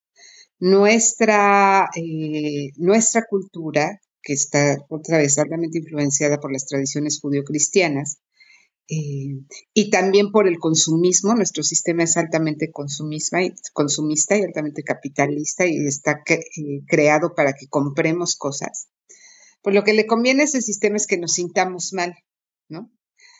Nuestra, 0.58 1.90
eh, 1.94 2.70
nuestra 2.76 3.24
cultura, 3.28 4.00
que 4.22 4.32
está 4.32 4.78
otra 4.88 5.18
vez 5.18 5.38
altamente 5.38 5.78
influenciada 5.78 6.38
por 6.38 6.52
las 6.52 6.66
tradiciones 6.66 7.20
judio-cristianas, 7.20 8.18
eh, 8.88 9.40
y 9.74 9.90
también 9.90 10.30
por 10.30 10.46
el 10.46 10.58
consumismo, 10.58 11.34
nuestro 11.34 11.62
sistema 11.62 12.04
es 12.04 12.16
altamente 12.16 12.70
consumista 12.70 13.42
y, 13.42 14.42
altamente 14.42 14.82
capitalista 14.82 15.66
y 15.66 15.86
está 15.86 16.22
creado 16.86 17.34
para 17.34 17.52
que 17.52 17.66
compremos 17.68 18.36
cosas 18.36 18.88
pues 19.66 19.74
lo 19.74 19.82
que 19.82 19.94
le 19.94 20.06
conviene 20.06 20.42
a 20.42 20.44
ese 20.44 20.62
sistema 20.62 20.96
es 20.96 21.08
que 21.08 21.18
nos 21.18 21.32
sintamos 21.32 21.92
mal, 21.92 22.14
¿no? 22.68 22.88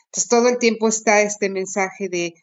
Entonces 0.07 0.27
todo 0.27 0.49
el 0.49 0.57
tiempo 0.57 0.89
está 0.89 1.21
este 1.21 1.49
mensaje 1.49 2.09
de 2.09 2.33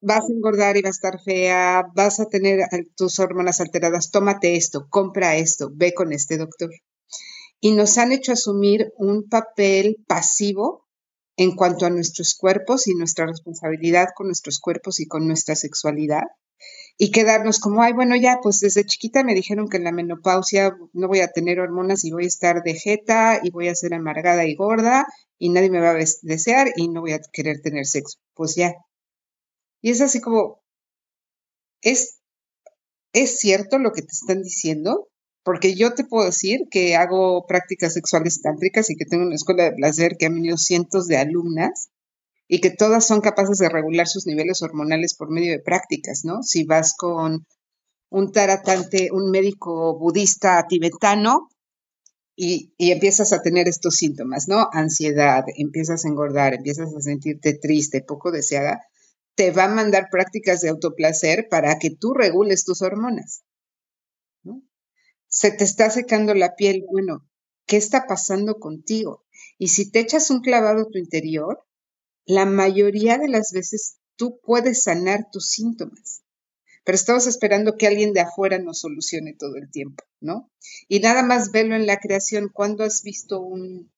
vas 0.00 0.30
a 0.30 0.32
engordar 0.32 0.76
y 0.76 0.82
vas 0.82 0.90
a 0.90 1.08
estar 1.08 1.20
fea, 1.20 1.86
vas 1.96 2.20
a 2.20 2.26
tener 2.26 2.60
tus 2.94 3.18
hormonas 3.18 3.60
alteradas, 3.60 4.12
tómate 4.12 4.54
esto, 4.54 4.86
compra 4.90 5.34
esto, 5.34 5.72
ve 5.74 5.92
con 5.92 6.12
este 6.12 6.38
doctor. 6.38 6.70
Y 7.58 7.72
nos 7.72 7.98
han 7.98 8.12
hecho 8.12 8.30
asumir 8.30 8.92
un 8.96 9.28
papel 9.28 9.96
pasivo 10.06 10.85
en 11.36 11.54
cuanto 11.54 11.86
a 11.86 11.90
nuestros 11.90 12.34
cuerpos 12.34 12.86
y 12.88 12.94
nuestra 12.94 13.26
responsabilidad 13.26 14.08
con 14.14 14.26
nuestros 14.26 14.58
cuerpos 14.58 15.00
y 15.00 15.06
con 15.06 15.26
nuestra 15.26 15.54
sexualidad 15.54 16.24
y 16.98 17.10
quedarnos 17.10 17.58
como, 17.60 17.82
ay, 17.82 17.92
bueno, 17.92 18.16
ya, 18.16 18.38
pues 18.42 18.60
desde 18.60 18.84
chiquita 18.84 19.22
me 19.22 19.34
dijeron 19.34 19.68
que 19.68 19.76
en 19.76 19.84
la 19.84 19.92
menopausia 19.92 20.76
no 20.94 21.08
voy 21.08 21.20
a 21.20 21.28
tener 21.28 21.60
hormonas 21.60 22.04
y 22.04 22.10
voy 22.10 22.24
a 22.24 22.28
estar 22.28 22.62
de 22.62 22.74
jeta 22.74 23.40
y 23.42 23.50
voy 23.50 23.68
a 23.68 23.74
ser 23.74 23.92
amargada 23.92 24.46
y 24.46 24.54
gorda 24.54 25.06
y 25.38 25.50
nadie 25.50 25.70
me 25.70 25.80
va 25.80 25.90
a 25.90 26.04
desear 26.22 26.72
y 26.76 26.88
no 26.88 27.02
voy 27.02 27.12
a 27.12 27.20
querer 27.32 27.60
tener 27.60 27.86
sexo. 27.86 28.18
Pues 28.34 28.54
ya. 28.54 28.74
Y 29.82 29.90
es 29.90 30.00
así 30.00 30.20
como, 30.20 30.62
¿es, 31.82 32.18
¿es 33.12 33.38
cierto 33.38 33.78
lo 33.78 33.92
que 33.92 34.02
te 34.02 34.12
están 34.12 34.42
diciendo? 34.42 35.08
Porque 35.46 35.76
yo 35.76 35.94
te 35.94 36.02
puedo 36.02 36.26
decir 36.26 36.62
que 36.72 36.96
hago 36.96 37.46
prácticas 37.46 37.94
sexuales 37.94 38.42
tántricas 38.42 38.90
y 38.90 38.96
que 38.96 39.04
tengo 39.04 39.24
una 39.24 39.36
escuela 39.36 39.62
de 39.62 39.76
placer 39.76 40.16
que 40.18 40.26
ha 40.26 40.28
venido 40.28 40.56
cientos 40.56 41.06
de 41.06 41.18
alumnas 41.18 41.90
y 42.48 42.60
que 42.60 42.70
todas 42.70 43.06
son 43.06 43.20
capaces 43.20 43.58
de 43.58 43.68
regular 43.68 44.08
sus 44.08 44.26
niveles 44.26 44.60
hormonales 44.62 45.14
por 45.14 45.30
medio 45.30 45.52
de 45.52 45.60
prácticas, 45.60 46.24
¿no? 46.24 46.42
Si 46.42 46.64
vas 46.64 46.94
con 46.96 47.46
un 48.10 48.32
taratante, 48.32 49.10
un 49.12 49.30
médico 49.30 49.96
budista 49.96 50.66
tibetano 50.68 51.48
y, 52.34 52.74
y, 52.76 52.90
empiezas 52.90 53.32
a 53.32 53.40
tener 53.40 53.68
estos 53.68 53.94
síntomas, 53.94 54.48
¿no? 54.48 54.68
Ansiedad, 54.72 55.44
empiezas 55.56 56.04
a 56.04 56.08
engordar, 56.08 56.54
empiezas 56.54 56.92
a 56.92 57.00
sentirte 57.00 57.54
triste, 57.54 58.02
poco 58.02 58.32
deseada, 58.32 58.80
te 59.36 59.52
va 59.52 59.66
a 59.66 59.74
mandar 59.74 60.08
prácticas 60.10 60.60
de 60.60 60.70
autoplacer 60.70 61.46
para 61.48 61.78
que 61.78 61.90
tú 61.90 62.14
regules 62.14 62.64
tus 62.64 62.82
hormonas. 62.82 63.44
Se 65.28 65.50
te 65.50 65.64
está 65.64 65.90
secando 65.90 66.34
la 66.34 66.54
piel, 66.56 66.84
bueno, 66.90 67.28
¿qué 67.66 67.76
está 67.76 68.06
pasando 68.06 68.56
contigo? 68.58 69.24
Y 69.58 69.68
si 69.68 69.90
te 69.90 70.00
echas 70.00 70.30
un 70.30 70.40
clavado 70.40 70.82
a 70.82 70.90
tu 70.90 70.98
interior, 70.98 71.64
la 72.24 72.46
mayoría 72.46 73.18
de 73.18 73.28
las 73.28 73.52
veces 73.52 73.98
tú 74.16 74.40
puedes 74.42 74.82
sanar 74.82 75.28
tus 75.30 75.48
síntomas 75.50 76.22
pero 76.86 76.94
estamos 76.94 77.26
esperando 77.26 77.76
que 77.76 77.88
alguien 77.88 78.12
de 78.12 78.20
afuera 78.20 78.60
nos 78.60 78.78
solucione 78.78 79.34
todo 79.36 79.56
el 79.56 79.68
tiempo, 79.72 80.04
¿no? 80.20 80.52
Y 80.86 81.00
nada 81.00 81.24
más 81.24 81.50
verlo 81.50 81.74
en 81.74 81.84
la 81.84 81.98
creación, 81.98 82.48
cuando 82.48 82.84
has 82.84 83.02
visto 83.02 83.40
un, 83.40 83.92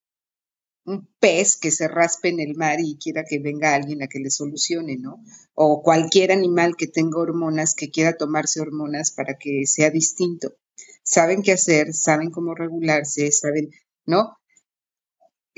un 0.86 1.06
pez 1.20 1.58
que 1.58 1.70
se 1.70 1.86
raspe 1.86 2.30
en 2.30 2.40
el 2.40 2.54
mar 2.54 2.78
y 2.80 2.96
quiera 2.96 3.24
que 3.28 3.40
venga 3.40 3.74
alguien 3.74 4.02
a 4.02 4.06
que 4.06 4.20
le 4.20 4.30
solucione, 4.30 4.96
¿no? 4.96 5.22
O 5.52 5.82
cualquier 5.82 6.32
animal 6.32 6.76
que 6.78 6.86
tenga 6.86 7.18
hormonas, 7.18 7.74
que 7.74 7.90
quiera 7.90 8.16
tomarse 8.16 8.58
hormonas 8.58 9.12
para 9.12 9.36
que 9.36 9.66
sea 9.66 9.90
distinto. 9.90 10.54
Saben 11.08 11.42
qué 11.42 11.52
hacer, 11.52 11.94
saben 11.94 12.30
cómo 12.30 12.54
regularse, 12.54 13.32
saben, 13.32 13.70
¿no? 14.04 14.36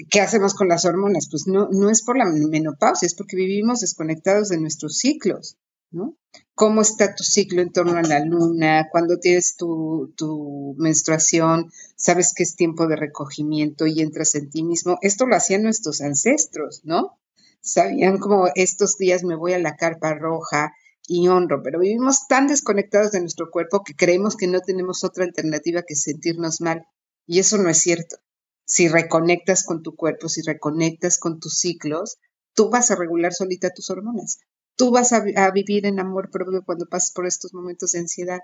¿Qué 0.08 0.20
hacemos 0.20 0.54
con 0.54 0.68
las 0.68 0.84
hormonas? 0.84 1.28
Pues 1.28 1.48
no, 1.48 1.68
no 1.70 1.90
es 1.90 2.02
por 2.02 2.16
la 2.16 2.24
menopausia, 2.24 3.06
es 3.06 3.16
porque 3.16 3.36
vivimos 3.36 3.80
desconectados 3.80 4.48
de 4.48 4.60
nuestros 4.60 4.98
ciclos. 4.98 5.58
¿no? 5.90 6.16
¿Cómo 6.54 6.82
está 6.82 7.16
tu 7.16 7.24
ciclo 7.24 7.62
en 7.62 7.72
torno 7.72 7.98
a 7.98 8.02
la 8.02 8.24
luna? 8.24 8.88
Cuando 8.92 9.18
tienes 9.18 9.56
tu, 9.56 10.14
tu, 10.16 10.76
menstruación, 10.78 11.72
sabes 11.96 12.32
que 12.32 12.44
es 12.44 12.54
tiempo 12.54 12.86
de 12.86 12.94
recogimiento 12.94 13.86
y 13.86 14.00
entras 14.00 14.36
en 14.36 14.50
ti 14.50 14.62
mismo. 14.62 14.98
Esto 15.02 15.26
lo 15.26 15.34
hacían 15.34 15.64
nuestros 15.64 16.00
ancestros, 16.00 16.82
¿no? 16.84 17.18
Sabían 17.60 18.18
como 18.18 18.48
estos 18.54 18.96
días 18.98 19.24
me 19.24 19.34
voy 19.34 19.52
a 19.54 19.58
la 19.58 19.76
carpa 19.76 20.14
roja 20.14 20.72
y 21.12 21.26
honro, 21.26 21.60
pero 21.64 21.80
vivimos 21.80 22.28
tan 22.28 22.46
desconectados 22.46 23.10
de 23.10 23.20
nuestro 23.20 23.50
cuerpo 23.50 23.82
que 23.82 23.96
creemos 23.96 24.36
que 24.36 24.46
no 24.46 24.60
tenemos 24.60 25.02
otra 25.02 25.24
alternativa 25.24 25.82
que 25.82 25.96
sentirnos 25.96 26.60
mal. 26.60 26.86
Y 27.26 27.40
eso 27.40 27.58
no 27.58 27.68
es 27.68 27.78
cierto. 27.78 28.18
Si 28.64 28.86
reconectas 28.86 29.64
con 29.64 29.82
tu 29.82 29.96
cuerpo, 29.96 30.28
si 30.28 30.40
reconectas 30.42 31.18
con 31.18 31.40
tus 31.40 31.58
ciclos, 31.58 32.18
tú 32.54 32.70
vas 32.70 32.92
a 32.92 32.94
regular 32.94 33.32
solita 33.32 33.70
tus 33.70 33.90
hormonas. 33.90 34.38
Tú 34.76 34.92
vas 34.92 35.12
a, 35.12 35.50
vivir 35.50 35.84
en 35.84 35.98
amor 35.98 36.30
propio 36.30 36.62
cuando 36.64 36.86
pases 36.86 37.10
por 37.10 37.26
estos 37.26 37.52
momentos 37.54 37.90
de 37.90 37.98
ansiedad. 37.98 38.38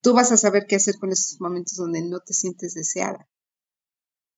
Tú 0.00 0.14
vas 0.14 0.32
a 0.32 0.38
saber 0.38 0.64
qué 0.66 0.76
hacer 0.76 0.94
con 0.98 1.12
esos 1.12 1.38
momentos 1.38 1.76
donde 1.76 2.00
no 2.00 2.20
te 2.20 2.32
sientes 2.32 2.72
deseada. 2.72 3.28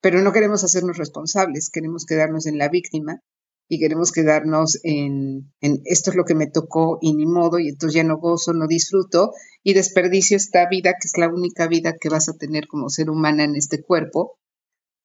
Pero 0.00 0.20
no 0.22 0.32
queremos 0.32 0.64
hacernos 0.64 0.96
responsables, 0.96 1.70
queremos 1.70 2.06
quedarnos 2.06 2.46
en 2.46 2.58
la 2.58 2.68
víctima 2.68 3.22
y 3.68 3.78
queremos 3.78 4.12
quedarnos 4.12 4.80
en, 4.82 5.52
en, 5.60 5.82
esto 5.84 6.10
es 6.10 6.16
lo 6.16 6.24
que 6.24 6.34
me 6.34 6.46
tocó 6.46 6.98
y 7.00 7.14
ni 7.14 7.26
modo, 7.26 7.58
y 7.58 7.68
entonces 7.68 7.94
ya 7.94 8.04
no 8.04 8.18
gozo, 8.18 8.52
no 8.54 8.66
disfruto 8.66 9.32
y 9.62 9.74
desperdicio 9.74 10.36
esta 10.36 10.66
vida 10.68 10.92
que 10.92 11.06
es 11.06 11.18
la 11.18 11.28
única 11.28 11.68
vida 11.68 11.94
que 12.00 12.08
vas 12.08 12.28
a 12.28 12.36
tener 12.36 12.66
como 12.66 12.88
ser 12.88 13.10
humana 13.10 13.44
en 13.44 13.56
este 13.56 13.82
cuerpo 13.82 14.38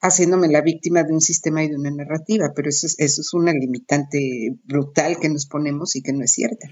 haciéndome 0.03 0.49
la 0.49 0.61
víctima 0.61 1.03
de 1.03 1.13
un 1.13 1.21
sistema 1.21 1.63
y 1.63 1.69
de 1.69 1.77
una 1.77 1.89
narrativa, 1.89 2.51
pero 2.53 2.67
eso 2.67 2.85
es, 2.87 2.99
eso 2.99 3.21
es 3.21 3.33
una 3.33 3.53
limitante 3.53 4.57
brutal 4.65 5.17
que 5.19 5.29
nos 5.29 5.45
ponemos 5.47 5.95
y 5.95 6.03
que 6.03 6.11
no 6.11 6.25
es 6.25 6.33
cierta. 6.33 6.67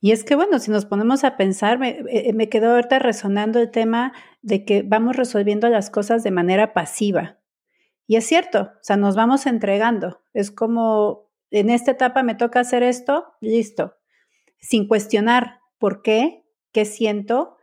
Y 0.00 0.10
es 0.10 0.24
que, 0.24 0.34
bueno, 0.34 0.58
si 0.58 0.72
nos 0.72 0.84
ponemos 0.84 1.22
a 1.22 1.36
pensar, 1.36 1.78
me, 1.78 2.00
eh, 2.10 2.32
me 2.34 2.48
quedó 2.48 2.70
ahorita 2.72 2.98
resonando 2.98 3.60
el 3.60 3.70
tema 3.70 4.12
de 4.42 4.64
que 4.64 4.82
vamos 4.82 5.14
resolviendo 5.14 5.68
las 5.68 5.90
cosas 5.90 6.24
de 6.24 6.32
manera 6.32 6.74
pasiva. 6.74 7.38
Y 8.08 8.16
es 8.16 8.26
cierto, 8.26 8.62
o 8.62 8.82
sea, 8.82 8.96
nos 8.96 9.14
vamos 9.14 9.46
entregando. 9.46 10.20
Es 10.32 10.50
como, 10.50 11.21
en 11.52 11.70
esta 11.70 11.92
etapa 11.92 12.22
me 12.22 12.34
toca 12.34 12.60
hacer 12.60 12.82
esto, 12.82 13.34
listo, 13.40 13.94
sin 14.58 14.88
cuestionar 14.88 15.60
por 15.78 16.02
qué, 16.02 16.44
qué 16.72 16.84
siento, 16.84 17.56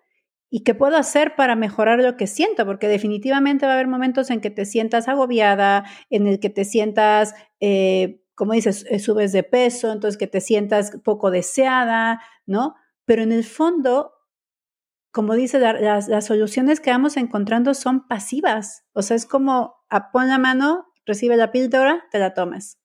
y 0.49 0.63
qué 0.63 0.73
puedo 0.73 0.97
hacer 0.97 1.35
para 1.35 1.55
mejorar 1.55 1.99
lo 1.99 2.17
que 2.17 2.27
siento, 2.27 2.65
porque 2.65 2.87
definitivamente 2.87 3.65
va 3.65 3.73
a 3.73 3.75
haber 3.75 3.87
momentos 3.87 4.29
en 4.29 4.41
que 4.41 4.49
te 4.49 4.65
sientas 4.65 5.07
agobiada, 5.07 5.85
en 6.09 6.27
el 6.27 6.39
que 6.39 6.49
te 6.49 6.65
sientas, 6.65 7.35
eh, 7.59 8.23
como 8.35 8.53
dices, 8.53 8.85
eh, 8.89 8.99
subes 8.99 9.31
de 9.31 9.43
peso, 9.43 9.91
entonces 9.91 10.17
que 10.17 10.27
te 10.27 10.41
sientas 10.41 10.91
poco 11.03 11.29
deseada, 11.29 12.21
¿no? 12.47 12.75
Pero 13.05 13.21
en 13.21 13.31
el 13.31 13.43
fondo, 13.43 14.13
como 15.11 15.35
dice, 15.35 15.59
las, 15.59 16.25
soluciones 16.25 16.79
que 16.79 16.91
vamos 16.91 17.17
encontrando 17.17 17.73
son 17.73 18.07
pasivas, 18.07 18.85
o 18.93 19.03
sea, 19.03 19.17
es 19.17 19.25
como 19.25 19.75
a, 19.89 20.11
pon 20.11 20.29
la 20.29 20.39
mano, 20.39 20.87
recibe 21.05 21.37
la 21.37 21.51
píldora, 21.51 22.05
te 22.11 22.19
la 22.19 22.33
tomas. 22.33 22.78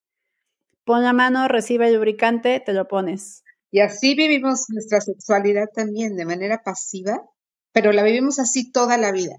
Pon 0.85 1.03
la 1.03 1.13
mano, 1.13 1.49
recibe 1.49 1.89
el 1.89 1.95
lubricante, 1.95 2.61
te 2.65 2.73
lo 2.73 2.87
pones. 2.87 3.43
Y 3.71 3.81
así 3.81 4.15
vivimos 4.15 4.67
nuestra 4.69 5.01
sexualidad 5.01 5.67
también, 5.75 6.15
de 6.15 6.27
manera 6.27 6.63
pasiva, 6.63 7.21
pero 7.73 7.93
la 7.93 8.03
vivimos 8.03 8.39
así 8.39 8.71
toda 8.71 8.99
la 8.99 9.11
vida. 9.11 9.37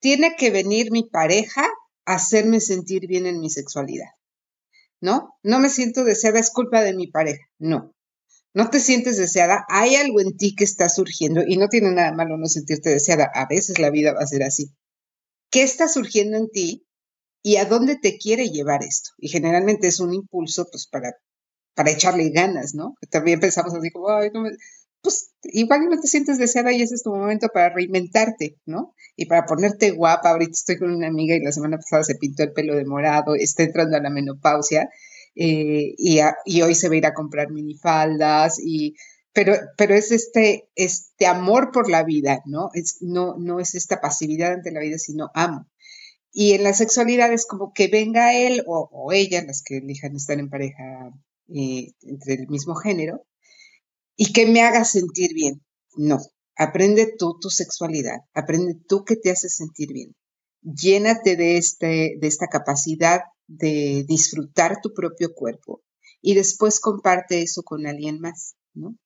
Tiene 0.00 0.34
que 0.36 0.50
venir 0.50 0.90
mi 0.90 1.08
pareja 1.08 1.62
a 2.04 2.14
hacerme 2.14 2.60
sentir 2.60 3.06
bien 3.06 3.26
en 3.26 3.40
mi 3.40 3.48
sexualidad. 3.48 4.08
¿No? 5.00 5.38
No 5.42 5.58
me 5.58 5.70
siento 5.70 6.04
deseada, 6.04 6.40
es 6.40 6.50
culpa 6.50 6.82
de 6.82 6.94
mi 6.94 7.06
pareja. 7.06 7.44
No. 7.58 7.94
No 8.54 8.68
te 8.68 8.80
sientes 8.80 9.16
deseada, 9.16 9.64
hay 9.68 9.94
algo 9.94 10.20
en 10.20 10.36
ti 10.36 10.54
que 10.54 10.64
está 10.64 10.88
surgiendo 10.88 11.42
y 11.46 11.56
no 11.56 11.68
tiene 11.68 11.92
nada 11.92 12.12
malo 12.12 12.36
no 12.36 12.46
sentirte 12.46 12.90
deseada. 12.90 13.30
A 13.34 13.46
veces 13.46 13.78
la 13.78 13.90
vida 13.90 14.12
va 14.12 14.20
a 14.20 14.26
ser 14.26 14.42
así. 14.42 14.74
¿Qué 15.50 15.62
está 15.62 15.88
surgiendo 15.88 16.36
en 16.36 16.50
ti 16.50 16.86
y 17.42 17.56
a 17.56 17.64
dónde 17.64 17.96
te 17.96 18.18
quiere 18.18 18.48
llevar 18.48 18.82
esto? 18.82 19.10
Y 19.18 19.28
generalmente 19.28 19.88
es 19.88 20.00
un 20.00 20.14
impulso 20.14 20.66
pues 20.70 20.86
para, 20.86 21.14
para 21.74 21.90
echarle 21.90 22.30
ganas, 22.30 22.74
¿no? 22.74 22.94
También 23.10 23.40
pensamos 23.40 23.74
así 23.74 23.90
como, 23.90 24.08
ay, 24.10 24.30
no 24.32 24.42
me 24.42 24.50
pues 25.02 25.34
igual 25.42 25.88
no 25.90 26.00
te 26.00 26.06
sientes 26.06 26.38
deseada 26.38 26.72
y 26.72 26.80
ese 26.80 26.94
es 26.94 27.02
tu 27.02 27.10
momento 27.10 27.48
para 27.52 27.74
reinventarte, 27.74 28.56
¿no? 28.64 28.94
Y 29.16 29.26
para 29.26 29.44
ponerte 29.46 29.90
guapa. 29.90 30.30
Ahorita 30.30 30.52
estoy 30.52 30.78
con 30.78 30.94
una 30.94 31.08
amiga 31.08 31.34
y 31.34 31.40
la 31.40 31.52
semana 31.52 31.76
pasada 31.76 32.04
se 32.04 32.14
pintó 32.14 32.44
el 32.44 32.52
pelo 32.52 32.76
de 32.76 32.84
morado, 32.84 33.34
está 33.34 33.64
entrando 33.64 33.96
a 33.96 34.00
la 34.00 34.10
menopausia 34.10 34.88
eh, 35.34 35.94
y, 35.98 36.20
y, 36.44 36.62
hoy 36.62 36.74
se 36.74 36.88
va 36.88 36.94
a 36.94 36.98
ir 36.98 37.06
a 37.06 37.14
comprar 37.14 37.50
minifaldas 37.50 38.58
y... 38.64 38.94
Pero, 39.34 39.54
pero 39.78 39.94
es 39.94 40.12
este, 40.12 40.68
este 40.74 41.26
amor 41.26 41.70
por 41.72 41.88
la 41.88 42.04
vida, 42.04 42.42
¿no? 42.44 42.68
Es, 42.74 42.98
no, 43.00 43.34
no 43.38 43.60
es 43.60 43.74
esta 43.74 43.98
pasividad 44.02 44.52
ante 44.52 44.72
la 44.72 44.80
vida, 44.80 44.98
sino 44.98 45.30
amo. 45.32 45.66
Y 46.32 46.52
en 46.52 46.64
la 46.64 46.72
sexualidad 46.72 47.32
es 47.32 47.46
como 47.46 47.72
que 47.74 47.88
venga 47.88 48.34
él 48.34 48.62
o, 48.66 49.12
ella, 49.12 49.44
las 49.44 49.62
que 49.62 49.78
elijan 49.78 50.16
estar 50.16 50.38
en 50.38 50.48
pareja 50.48 51.10
eh, 51.48 51.92
entre 52.00 52.34
el 52.34 52.48
mismo 52.48 52.74
género, 52.74 53.26
y 54.16 54.32
que 54.32 54.46
me 54.46 54.62
haga 54.62 54.84
sentir 54.84 55.34
bien. 55.34 55.62
No, 55.94 56.18
aprende 56.56 57.14
tú 57.18 57.38
tu 57.38 57.50
sexualidad, 57.50 58.20
aprende 58.32 58.76
tú 58.88 59.04
que 59.04 59.16
te 59.16 59.30
hace 59.30 59.50
sentir 59.50 59.92
bien. 59.92 60.16
Llénate 60.62 61.36
de, 61.36 61.58
este, 61.58 62.16
de 62.18 62.26
esta 62.26 62.46
capacidad 62.46 63.20
de 63.46 64.04
disfrutar 64.08 64.80
tu 64.80 64.94
propio 64.94 65.34
cuerpo 65.34 65.82
y 66.22 66.34
después 66.34 66.80
comparte 66.80 67.42
eso 67.42 67.62
con 67.62 67.86
alguien 67.86 68.20
más, 68.20 68.54
¿no? 68.72 68.96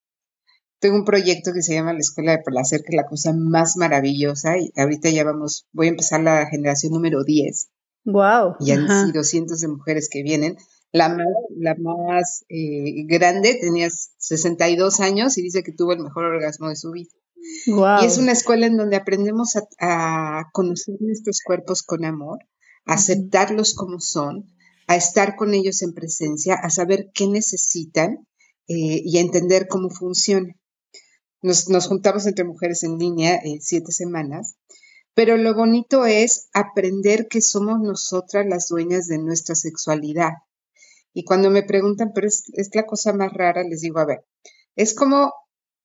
Tengo 0.78 0.96
un 0.96 1.04
proyecto 1.04 1.52
que 1.52 1.62
se 1.62 1.74
llama 1.74 1.92
la 1.92 2.00
Escuela 2.00 2.32
de 2.32 2.42
Placer, 2.44 2.80
que 2.82 2.94
es 2.94 2.96
la 2.96 3.06
cosa 3.06 3.32
más 3.32 3.76
maravillosa 3.76 4.58
y 4.58 4.72
ahorita 4.76 5.10
ya 5.10 5.24
vamos, 5.24 5.66
voy 5.72 5.86
a 5.86 5.90
empezar 5.90 6.20
la 6.22 6.46
generación 6.46 6.92
número 6.92 7.24
10. 7.24 7.68
Wow. 8.04 8.56
Y 8.60 8.70
han 8.70 9.06
sido 9.06 9.24
cientos 9.24 9.60
de 9.60 9.68
mujeres 9.68 10.08
que 10.10 10.22
vienen 10.22 10.56
la 10.92 11.08
más, 11.10 11.26
la 11.56 11.74
más 11.78 12.44
eh, 12.48 13.04
grande 13.06 13.58
tenía 13.60 13.88
62 13.90 15.00
años 15.00 15.36
y 15.36 15.42
dice 15.42 15.62
que 15.62 15.72
tuvo 15.72 15.92
el 15.92 16.00
mejor 16.00 16.24
orgasmo 16.24 16.68
de 16.68 16.76
su 16.76 16.90
vida. 16.90 17.10
Y 17.66 18.04
es 18.04 18.18
una 18.18 18.32
escuela 18.32 18.66
en 18.66 18.76
donde 18.76 18.96
aprendemos 18.96 19.56
a, 19.78 20.44
conocer 20.52 20.96
nuestros 21.00 21.40
cuerpos 21.44 21.82
con 21.82 22.04
amor, 22.04 22.38
a 22.86 22.94
aceptarlos 22.94 23.74
como 23.74 24.00
son, 24.00 24.46
a 24.88 24.96
estar 24.96 25.36
con 25.36 25.54
ellos 25.54 25.82
en 25.82 25.92
presencia, 25.92 26.54
a 26.54 26.70
saber 26.70 27.10
qué 27.14 27.28
necesitan 27.28 28.26
eh, 28.68 29.02
y 29.04 29.18
a 29.18 29.20
entender 29.20 29.68
cómo 29.68 29.90
funciona. 29.90 30.54
Nos, 31.46 31.86
juntamos 31.86 32.26
entre 32.26 32.44
mujeres 32.44 32.82
en 32.82 32.98
línea 32.98 33.36
eh, 33.36 33.58
siete 33.60 33.92
semanas, 33.92 34.56
pero 35.14 35.36
lo 35.36 35.54
bonito 35.54 36.04
es 36.04 36.48
aprender 36.52 37.28
que 37.28 37.40
somos 37.40 37.78
nosotras 37.80 38.46
las 38.48 38.66
dueñas 38.66 39.06
de 39.06 39.18
nuestra 39.18 39.54
sexualidad 39.54 40.32
y 41.14 41.24
cuando 41.24 41.48
me 41.48 41.62
preguntan, 41.62 42.10
pero 42.12 42.26
es, 42.26 42.44
la 42.74 42.84
cosa 42.84 43.12
más 43.12 43.32
rara, 43.32 43.62
les 43.62 43.80
digo, 43.80 44.00
a 44.00 44.04
ver, 44.04 44.26
es 44.74 44.92
como 44.92 45.32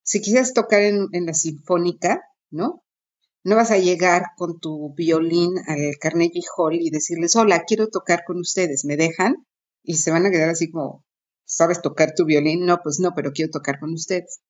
si 0.03 0.19
quisieras 0.19 0.53
tocar 0.53 0.81
en, 0.81 1.07
la 1.11 1.33
sinfónica, 1.35 2.23
¿no? 2.49 2.83
No 3.43 3.55
vas 3.55 3.69
a 3.69 3.77
llegar 3.77 4.23
con 4.35 4.59
tu 4.59 4.95
violín 4.95 5.53
al 5.67 5.93
Carnegie 6.01 6.41
Hall 6.57 6.81
y 6.81 6.89
decirles, 6.89 7.35
hola, 7.35 7.65
quiero 7.65 7.87
tocar 7.87 8.23
con 8.25 8.39
ustedes, 8.39 8.83
¿me 8.83 8.97
dejan? 8.97 9.45
Y 9.83 9.97
se 9.97 10.09
van 10.09 10.25
a 10.25 10.31
quedar 10.31 10.49
así 10.49 10.71
como, 10.71 11.05
¿sabes 11.45 11.81
tocar 11.81 12.13
tu 12.13 12.25
violín? 12.25 12.65
No, 12.65 12.79
pues 12.83 12.99
no, 12.99 13.13
pero 13.15 13.31
quiero 13.31 13.51
tocar 13.51 13.79
con 13.79 13.93
ustedes. 13.93 14.41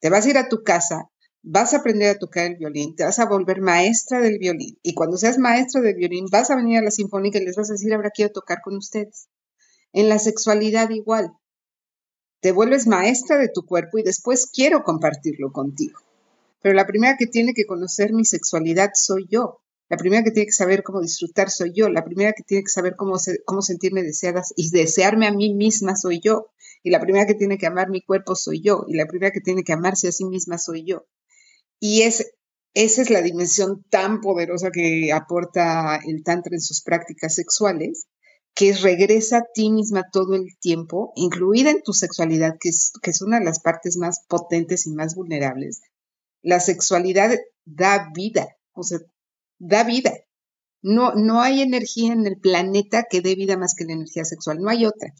Te 0.00 0.10
vas 0.10 0.26
a 0.26 0.30
ir 0.30 0.38
a 0.38 0.48
tu 0.48 0.62
casa, 0.62 1.10
vas 1.42 1.72
a 1.72 1.78
aprender 1.78 2.08
a 2.08 2.18
tocar 2.18 2.46
el 2.46 2.56
violín, 2.56 2.96
te 2.96 3.04
vas 3.04 3.18
a 3.18 3.26
volver 3.26 3.60
maestra 3.60 4.20
del 4.20 4.38
violín. 4.38 4.78
Y 4.82 4.94
cuando 4.94 5.16
seas 5.16 5.38
maestra 5.38 5.80
del 5.80 5.94
violín, 5.94 6.26
vas 6.30 6.50
a 6.50 6.56
venir 6.56 6.78
a 6.78 6.82
la 6.82 6.90
sinfónica 6.90 7.38
y 7.38 7.44
les 7.44 7.56
vas 7.56 7.70
a 7.70 7.74
decir, 7.74 7.94
ahora 7.94 8.10
quiero 8.10 8.32
tocar 8.32 8.60
con 8.62 8.76
ustedes. 8.76 9.28
En 9.92 10.08
la 10.08 10.18
sexualidad 10.18 10.90
igual. 10.90 11.32
Te 12.40 12.52
vuelves 12.52 12.86
maestra 12.86 13.38
de 13.38 13.48
tu 13.48 13.64
cuerpo 13.64 13.98
y 13.98 14.02
después 14.02 14.50
quiero 14.52 14.82
compartirlo 14.82 15.52
contigo. 15.52 15.98
Pero 16.62 16.74
la 16.74 16.86
primera 16.86 17.16
que 17.16 17.26
tiene 17.26 17.54
que 17.54 17.64
conocer 17.64 18.12
mi 18.12 18.24
sexualidad 18.24 18.90
soy 18.94 19.26
yo. 19.30 19.60
La 19.88 19.96
primera 19.96 20.24
que 20.24 20.32
tiene 20.32 20.46
que 20.46 20.52
saber 20.52 20.82
cómo 20.82 21.00
disfrutar 21.00 21.48
soy 21.48 21.72
yo. 21.72 21.88
La 21.88 22.04
primera 22.04 22.32
que 22.32 22.42
tiene 22.42 22.64
que 22.64 22.70
saber 22.70 22.96
cómo, 22.96 23.16
cómo 23.44 23.62
sentirme 23.62 24.02
deseada 24.02 24.42
y 24.56 24.70
desearme 24.70 25.28
a 25.28 25.32
mí 25.32 25.54
misma 25.54 25.94
soy 25.94 26.20
yo. 26.20 26.48
Y 26.86 26.90
la 26.90 27.00
primera 27.00 27.26
que 27.26 27.34
tiene 27.34 27.58
que 27.58 27.66
amar 27.66 27.90
mi 27.90 28.00
cuerpo 28.00 28.36
soy 28.36 28.62
yo. 28.62 28.84
Y 28.86 28.94
la 28.94 29.06
primera 29.06 29.32
que 29.32 29.40
tiene 29.40 29.64
que 29.64 29.72
amarse 29.72 30.06
a 30.06 30.12
sí 30.12 30.24
misma 30.24 30.56
soy 30.56 30.84
yo. 30.86 31.04
Y 31.80 32.02
es, 32.02 32.32
esa 32.74 33.02
es 33.02 33.10
la 33.10 33.22
dimensión 33.22 33.84
tan 33.90 34.20
poderosa 34.20 34.70
que 34.70 35.12
aporta 35.12 35.96
el 35.96 36.22
Tantra 36.22 36.54
en 36.54 36.60
sus 36.60 36.84
prácticas 36.84 37.34
sexuales, 37.34 38.06
que 38.54 38.72
regresa 38.72 39.38
a 39.38 39.46
ti 39.52 39.68
misma 39.68 40.04
todo 40.12 40.36
el 40.36 40.56
tiempo, 40.60 41.12
incluida 41.16 41.72
en 41.72 41.82
tu 41.82 41.92
sexualidad, 41.92 42.54
que 42.60 42.68
es, 42.68 42.92
que 43.02 43.10
es 43.10 43.20
una 43.20 43.40
de 43.40 43.46
las 43.46 43.58
partes 43.58 43.96
más 43.96 44.24
potentes 44.28 44.86
y 44.86 44.92
más 44.92 45.16
vulnerables. 45.16 45.80
La 46.40 46.60
sexualidad 46.60 47.36
da 47.64 48.12
vida, 48.14 48.46
o 48.74 48.84
sea, 48.84 49.00
da 49.58 49.82
vida. 49.82 50.12
No, 50.82 51.16
no 51.16 51.40
hay 51.40 51.62
energía 51.62 52.12
en 52.12 52.28
el 52.28 52.38
planeta 52.38 53.06
que 53.10 53.22
dé 53.22 53.34
vida 53.34 53.56
más 53.56 53.74
que 53.76 53.86
la 53.86 53.94
energía 53.94 54.24
sexual, 54.24 54.58
no 54.60 54.68
hay 54.70 54.86
otra 54.86 55.12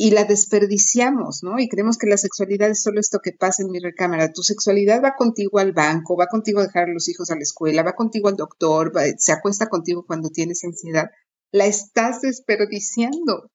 y 0.00 0.12
la 0.12 0.24
desperdiciamos, 0.24 1.42
¿no? 1.42 1.58
Y 1.58 1.68
creemos 1.68 1.98
que 1.98 2.06
la 2.06 2.16
sexualidad 2.16 2.70
es 2.70 2.82
solo 2.82 3.00
esto 3.00 3.18
que 3.18 3.32
pasa 3.32 3.64
en 3.64 3.70
mi 3.72 3.80
recámara. 3.80 4.32
Tu 4.32 4.44
sexualidad 4.44 5.02
va 5.02 5.16
contigo 5.16 5.58
al 5.58 5.72
banco, 5.72 6.16
va 6.16 6.28
contigo 6.28 6.60
a 6.60 6.66
dejar 6.66 6.84
a 6.84 6.92
los 6.92 7.08
hijos 7.08 7.30
a 7.30 7.34
la 7.34 7.42
escuela, 7.42 7.82
va 7.82 7.96
contigo 7.96 8.28
al 8.28 8.36
doctor, 8.36 8.92
se 9.18 9.32
acuesta 9.32 9.66
contigo 9.66 10.06
cuando 10.06 10.30
tienes 10.30 10.62
ansiedad. 10.62 11.10
La 11.50 11.66
estás 11.66 12.20
desperdiciando. 12.20 13.50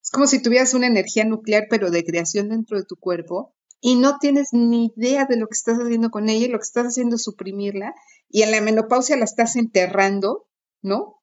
Es 0.00 0.10
como 0.10 0.28
si 0.28 0.40
tuvieras 0.40 0.74
una 0.74 0.86
energía 0.86 1.24
nuclear, 1.24 1.66
pero 1.68 1.90
de 1.90 2.04
creación 2.04 2.50
dentro 2.50 2.78
de 2.78 2.84
tu 2.84 2.94
cuerpo, 2.94 3.52
y 3.80 3.96
no 3.96 4.18
tienes 4.20 4.50
ni 4.52 4.92
idea 4.96 5.26
de 5.26 5.38
lo 5.38 5.48
que 5.48 5.54
estás 5.54 5.78
haciendo 5.78 6.10
con 6.10 6.28
ella, 6.28 6.46
y 6.46 6.50
lo 6.50 6.58
que 6.58 6.66
estás 6.66 6.86
haciendo 6.86 7.16
es 7.16 7.24
suprimirla, 7.24 7.94
y 8.28 8.42
en 8.42 8.52
la 8.52 8.60
menopausia 8.60 9.16
la 9.16 9.24
estás 9.24 9.56
enterrando, 9.56 10.46
¿no? 10.82 11.17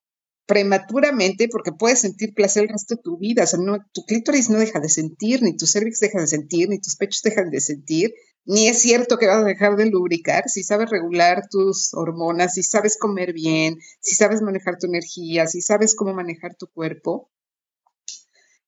Prematuramente 0.46 1.48
porque 1.50 1.72
puedes 1.72 2.02
sentir 2.02 2.34
placer 2.34 2.64
el 2.64 2.70
resto 2.70 2.96
de 2.96 3.02
tu 3.02 3.18
vida. 3.18 3.44
O 3.44 3.48
sea, 3.48 3.60
no, 3.60 3.78
tu 3.94 4.04
clítoris 4.06 4.50
no 4.50 4.60
deja 4.60 4.80
de 4.80 4.90
sentir, 4.90 5.42
ni 5.42 5.56
tu 5.58 5.66
cervix 5.66 6.00
deja 6.00 6.20
de 6.20 6.28
sentir, 6.28 6.70
ni 6.70 6.80
tus 6.80 6.96
pechos 6.96 7.22
dejan 7.24 7.50
de 7.50 7.62
sentir, 7.62 8.14
ni 8.46 8.68
es 8.68 8.80
cierto 8.80 9.18
que 9.18 9.28
vas 9.28 9.44
a 9.44 9.44
dejar 9.44 9.76
de 9.76 9.88
lubricar 9.88 10.44
si 10.48 10.64
sabes 10.64 10.90
regular 10.90 11.48
tus 11.50 11.94
hormonas, 11.94 12.54
si 12.54 12.64
sabes 12.64 12.98
comer 13.00 13.34
bien, 13.34 13.78
si 14.00 14.16
sabes 14.16 14.42
manejar 14.42 14.78
tu 14.78 14.86
energía, 14.86 15.48
si 15.48 15.62
sabes 15.62 15.96
cómo 15.96 16.14
manejar 16.14 16.56
tu 16.56 16.68
cuerpo. 16.68 17.32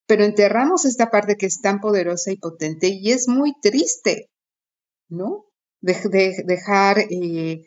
Pero 0.08 0.24
enterramos 0.24 0.86
esta 0.86 1.12
parte 1.12 1.36
que 1.36 1.46
es 1.46 1.62
tan 1.62 1.80
poderosa 1.80 2.32
y 2.32 2.38
potente 2.38 2.88
y 2.88 3.12
es 3.12 3.28
muy 3.28 3.54
triste, 3.62 4.32
¿no? 5.10 5.46
De, 5.82 6.44
dejar 6.46 7.00
eh, 7.00 7.67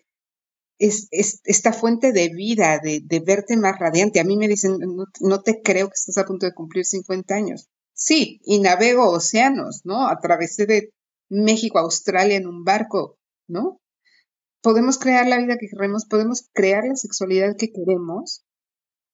es, 0.81 1.09
esta 1.45 1.73
fuente 1.73 2.13
de 2.13 2.31
vida, 2.31 2.81
de, 2.83 3.23
verte 3.25 3.57
más 3.57 3.79
radiante. 3.79 4.19
A 4.19 4.25
mí 4.25 4.37
me 4.37 4.49
dicen, 4.49 4.79
no, 5.21 5.43
te 5.43 5.61
creo 5.63 5.89
que 5.89 5.95
estás 5.95 6.19
a 6.19 6.25
punto 6.25 6.47
de 6.47 6.55
cumplir 6.55 6.85
50 6.85 7.35
años. 7.35 7.69
Sí, 7.93 8.41
y 8.45 8.61
navego 8.61 9.11
océanos, 9.11 9.83
¿no? 9.85 10.09
Atravesé 10.09 10.67
de 10.67 10.91
México 11.29 11.79
a 11.79 11.83
Australia 11.83 12.37
en 12.37 12.47
un 12.47 12.65
barco, 12.65 13.19
¿no? 13.47 13.79
Podemos 14.63 14.99
crear 14.99 15.27
la 15.27 15.39
vida 15.39 15.59
que 15.59 15.69
queremos, 15.69 16.07
podemos 16.07 16.49
crear 16.53 16.85
la 16.85 16.97
sexualidad 16.97 17.57
que 17.57 17.71
queremos 17.73 18.43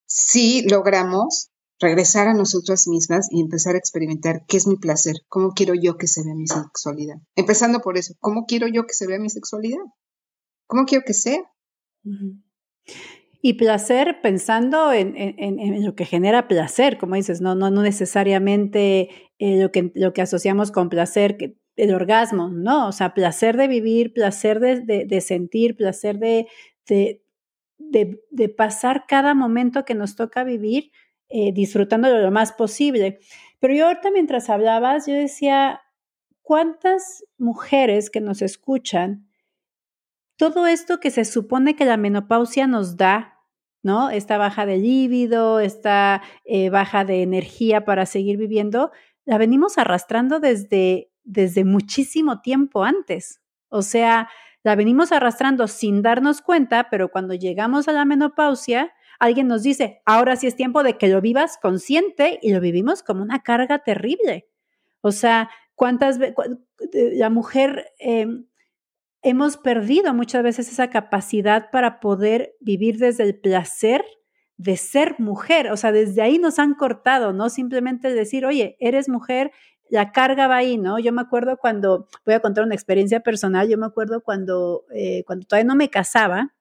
si 0.06 0.62
logramos 0.68 1.50
regresar 1.80 2.28
a 2.28 2.34
nosotras 2.34 2.86
mismas 2.86 3.26
y 3.30 3.40
empezar 3.40 3.74
a 3.74 3.78
experimentar 3.78 4.44
qué 4.46 4.56
es 4.56 4.68
mi 4.68 4.76
placer, 4.76 5.16
cómo 5.28 5.50
quiero 5.50 5.74
yo 5.74 5.96
que 5.96 6.06
se 6.06 6.22
vea 6.22 6.34
mi 6.34 6.46
sexualidad. 6.46 7.16
Empezando 7.34 7.80
por 7.80 7.98
eso, 7.98 8.14
¿cómo 8.20 8.46
quiero 8.46 8.68
yo 8.68 8.86
que 8.86 8.94
se 8.94 9.06
vea 9.06 9.18
mi 9.18 9.30
sexualidad? 9.30 9.84
¿Cómo 10.66 10.84
quiero 10.84 11.04
que 11.04 11.14
sea? 11.14 11.40
Y 13.42 13.54
placer 13.54 14.20
pensando 14.22 14.92
en, 14.92 15.84
lo 15.84 15.94
que 15.94 16.04
genera 16.04 16.48
placer, 16.48 16.98
como 16.98 17.14
dices, 17.14 17.40
no, 17.40 17.54
no, 17.54 17.70
necesariamente 17.70 19.10
eh, 19.38 19.68
lo, 19.94 20.12
que, 20.12 20.22
asociamos 20.22 20.72
con 20.72 20.88
placer, 20.88 21.36
el 21.76 21.94
orgasmo, 21.94 22.48
no, 22.48 22.88
o 22.88 22.92
sea, 22.92 23.14
placer 23.14 23.56
de 23.56 23.68
vivir, 23.68 24.12
placer 24.12 24.58
de, 24.58 25.20
sentir, 25.20 25.76
placer 25.76 26.18
de, 26.18 26.48
de, 27.78 28.48
pasar 28.48 29.04
cada 29.06 29.34
momento 29.34 29.84
que 29.84 29.94
nos 29.94 30.16
toca 30.16 30.42
vivir 30.42 30.90
eh, 31.28 31.52
disfrutándolo 31.52 32.18
lo 32.18 32.30
más 32.30 32.52
posible. 32.52 33.18
Pero 33.58 33.74
yo 33.74 33.86
ahorita 33.86 34.10
mientras 34.10 34.48
hablabas, 34.48 35.06
yo 35.06 35.14
decía, 35.14 35.82
¿cuántas 36.42 37.24
mujeres 37.36 38.10
que 38.10 38.20
nos 38.20 38.42
escuchan 38.42 39.25
todo 40.36 40.66
esto 40.66 41.00
que 41.00 41.10
se 41.10 41.24
supone 41.24 41.76
que 41.76 41.84
la 41.84 41.96
menopausia 41.96 42.66
nos 42.66 42.96
da, 42.96 43.40
¿no? 43.82 44.10
Esta 44.10 44.38
baja 44.38 44.66
de 44.66 44.78
líbido, 44.78 45.60
esta 45.60 46.22
eh, 46.44 46.70
baja 46.70 47.04
de 47.04 47.22
energía 47.22 47.84
para 47.84 48.06
seguir 48.06 48.36
viviendo, 48.36 48.90
la 49.24 49.38
venimos 49.38 49.78
arrastrando 49.78 50.40
desde, 50.40 51.10
desde 51.24 51.64
muchísimo 51.64 52.40
tiempo 52.40 52.84
antes. 52.84 53.40
O 53.68 53.82
sea, 53.82 54.28
la 54.62 54.74
venimos 54.74 55.12
arrastrando 55.12 55.68
sin 55.68 56.02
darnos 56.02 56.42
cuenta, 56.42 56.88
pero 56.90 57.10
cuando 57.10 57.34
llegamos 57.34 57.88
a 57.88 57.92
la 57.92 58.04
menopausia, 58.04 58.92
alguien 59.18 59.48
nos 59.48 59.62
dice, 59.62 60.02
ahora 60.04 60.36
sí 60.36 60.46
es 60.46 60.56
tiempo 60.56 60.82
de 60.82 60.98
que 60.98 61.08
lo 61.08 61.20
vivas 61.20 61.58
consciente 61.60 62.38
y 62.42 62.52
lo 62.52 62.60
vivimos 62.60 63.02
como 63.02 63.22
una 63.22 63.42
carga 63.42 63.78
terrible. 63.78 64.48
O 65.00 65.12
sea, 65.12 65.50
¿cuántas 65.74 66.18
veces 66.18 66.36
la 66.92 67.30
mujer 67.30 67.92
em, 67.98 68.46
hemos 69.26 69.56
perdido 69.56 70.14
muchas 70.14 70.44
veces 70.44 70.70
esa 70.70 70.88
capacidad 70.88 71.70
para 71.72 71.98
poder 71.98 72.54
vivir 72.60 72.98
desde 72.98 73.24
el 73.24 73.36
placer 73.36 74.04
de 74.56 74.76
ser 74.76 75.16
mujer. 75.18 75.72
O 75.72 75.76
sea, 75.76 75.90
desde 75.90 76.22
ahí 76.22 76.38
nos 76.38 76.60
han 76.60 76.74
cortado, 76.74 77.32
¿no? 77.32 77.50
Simplemente 77.50 78.14
decir, 78.14 78.46
oye, 78.46 78.76
eres 78.78 79.08
mujer, 79.08 79.50
la 79.90 80.12
carga 80.12 80.46
va 80.46 80.58
ahí, 80.58 80.78
¿no? 80.78 81.00
Yo 81.00 81.12
me 81.12 81.22
acuerdo 81.22 81.56
cuando, 81.56 82.06
voy 82.24 82.34
a 82.36 82.40
contar 82.40 82.62
una 82.62 82.76
experiencia 82.76 83.18
personal, 83.18 83.68
yo 83.68 83.76
me 83.76 83.86
acuerdo 83.86 84.22
cuando, 84.22 84.84
eh, 84.94 85.24
cuando 85.26 85.44
todavía 85.44 85.66
no 85.66 85.74
me 85.74 85.90
casaba, 85.90 86.54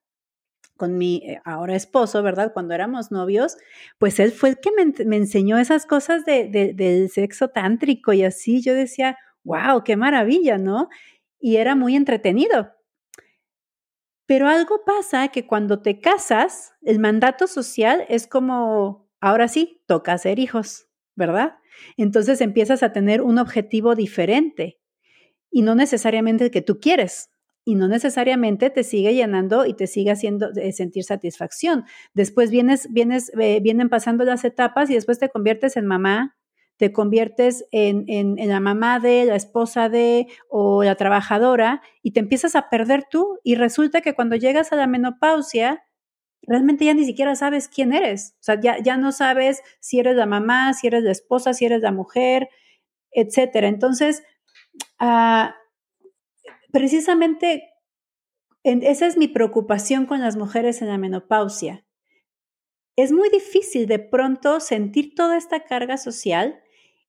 con 0.76 0.98
mi 0.98 1.18
eh, 1.18 1.40
ahora 1.46 1.76
esposo, 1.76 2.24
¿verdad? 2.24 2.52
Cuando 2.52 2.74
éramos 2.74 3.12
novios, 3.12 3.58
pues 4.00 4.20
él 4.20 4.32
fue 4.32 4.50
el 4.50 4.60
que 4.60 4.72
me, 5.06 5.16
enseñó 5.18 5.60
esas 5.60 5.86
cosas 5.86 6.26
de, 6.26 6.74
del 6.76 7.10
sexo 7.12 7.50
tántrico 7.50 8.12
y 8.12 8.24
así 8.24 8.62
yo 8.62 8.74
decía, 8.74 9.18
wow, 9.44 9.84
qué 9.84 9.96
maravilla, 9.96 10.58
¿no? 10.58 10.90
Y 11.40 11.58
era 11.58 11.76
muy 11.76 11.96
entretenido. 11.96 12.72
Pero 14.28 14.48
algo 14.48 14.84
pasa 14.86 15.28
que 15.28 15.46
cuando 15.46 15.82
te 15.82 16.00
casas, 16.00 16.74
el 16.82 17.00
mandato 17.00 17.48
social 17.48 18.06
es 18.10 18.28
como, 18.28 19.10
ahora 19.22 19.48
sí, 19.48 19.84
toca 19.86 20.14
hacer 20.14 20.40
hijos, 20.40 20.88
¿verdad? 21.16 21.58
Entonces 21.98 22.42
empiezas 22.42 22.82
a 22.82 22.92
tener 22.92 23.22
un 23.22 23.38
objetivo 23.38 23.96
diferente 23.96 24.80
y 25.52 25.62
no 25.62 25.76
necesariamente 25.76 26.46
el 26.46 26.52
que 26.52 26.62
tú 26.62 26.80
quieres 26.80 27.30
y 27.66 27.76
no 27.76 27.88
necesariamente 27.88 28.70
te 28.70 28.84
sigue 28.84 29.14
llenando 29.14 29.66
y 29.66 29.74
te 29.74 29.88
sigue 29.88 30.12
haciendo 30.12 30.52
eh, 30.56 30.72
sentir 30.72 31.04
satisfacción. 31.04 31.86
Después 32.14 32.52
vienes, 32.52 32.88
vienes, 32.92 33.32
eh, 33.40 33.60
vienen 33.62 33.90
pasando 33.90 34.24
las 34.24 34.46
etapas 34.46 34.90
y 34.90 34.94
después 34.94 35.18
te 35.18 35.30
conviertes 35.30 35.76
en 35.76 35.88
mamá, 35.88 36.38
te 36.78 36.92
conviertes 36.92 37.66
en, 37.72 38.36
la 38.36 38.60
mamá 38.60 39.00
de, 39.00 39.26
la 39.26 39.36
esposa 39.36 39.90
de 39.90 40.28
o 40.50 40.84
la 40.84 40.96
trabajadora 40.96 41.82
y 42.02 42.12
te 42.12 42.20
empiezas 42.20 42.56
a 42.56 42.70
perder 42.70 43.06
tú 43.10 43.40
y 43.44 43.56
resulta 43.56 44.02
que 44.02 44.14
cuando 44.14 44.36
llegas 44.36 44.72
a 44.72 44.76
la 44.76 44.88
menopausia, 44.88 45.84
realmente 46.42 46.86
ya 46.86 46.94
ni 46.94 47.06
siquiera 47.06 47.36
sabes 47.36 47.70
quién 47.70 47.94
eres. 47.94 48.36
O 48.40 48.44
sea, 48.44 48.60
ya, 48.60 48.78
ya 48.84 48.98
no 48.98 49.12
sabes 49.12 49.62
si 49.80 50.00
eres 50.00 50.16
la 50.16 50.26
mamá, 50.26 50.74
si 50.74 50.88
eres 50.88 51.04
la 51.04 51.12
esposa, 51.12 51.54
si 51.54 51.66
eres 51.66 51.82
la 51.82 51.92
mujer, 51.92 52.50
etcétera. 53.12 53.68
Entonces, 53.68 54.24
ah, 55.00 55.56
precisamente 56.72 57.64
esa 58.64 59.06
es 59.06 59.16
mi 59.16 59.28
preocupación 59.28 60.08
con 60.08 60.22
las 60.22 60.36
mujeres 60.38 60.82
en 60.82 60.88
la 60.88 60.98
menopausia. 60.98 61.86
Es 62.96 63.12
muy 63.12 63.30
difícil 63.30 63.88
de 63.88 64.00
pronto 64.00 64.60
sentir 64.60 65.14
toda 65.16 65.38
esta 65.38 65.66
carga 65.66 65.98
social 65.98 66.62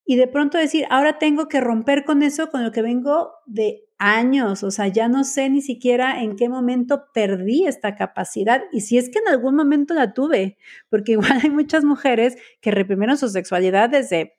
y 0.06 0.14
de 0.16 0.28
pronto 0.28 0.56
decir, 0.56 0.86
ahora 0.88 1.18
tengo 1.18 1.48
que 1.48 1.60
romper 1.60 2.04
con 2.04 2.22
eso, 2.22 2.48
con 2.48 2.62
lo 2.62 2.70
que 2.70 2.80
vengo 2.80 3.32
de 3.44 3.82
años, 3.98 4.62
o 4.62 4.70
sea, 4.70 4.86
ya 4.86 5.08
no 5.08 5.24
sé 5.24 5.50
ni 5.50 5.62
siquiera 5.62 6.22
en 6.22 6.36
qué 6.36 6.48
momento 6.48 7.06
perdí 7.12 7.66
esta 7.66 7.96
capacidad 7.96 8.62
y 8.70 8.82
si 8.82 8.98
es 8.98 9.10
que 9.10 9.18
en 9.18 9.28
algún 9.28 9.56
momento 9.56 9.94
la 9.94 10.12
tuve, 10.14 10.58
porque 10.88 11.12
igual 11.34 11.40
hay 11.42 11.50
muchas 11.50 11.84
mujeres 11.84 12.36
que 12.60 12.70
reprimieron 12.70 13.18
su 13.18 13.28
sexualidad 13.28 13.90
desde, 13.90 14.38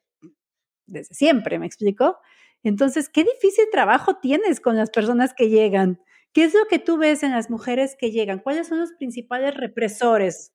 desde 0.85 1.13
siempre, 1.13 1.59
¿me 1.59 1.65
explico? 1.65 2.17
Entonces, 2.63 3.09
qué 3.09 3.23
difícil 3.23 3.65
trabajo 3.71 4.19
tienes 4.21 4.61
con 4.61 4.77
las 4.77 4.89
personas 4.89 5.33
que 5.33 5.49
llegan. 5.49 5.99
¿Qué 6.33 6.45
es 6.45 6.53
lo 6.53 6.65
que 6.69 6.79
tú 6.79 6.97
ves 6.97 7.23
en 7.23 7.31
las 7.31 7.49
mujeres 7.49 7.95
que 7.99 8.11
llegan? 8.11 8.39
¿Cuáles 8.39 8.67
son 8.67 8.79
los 8.79 8.93
principales 8.93 9.55
represores? 9.55 10.53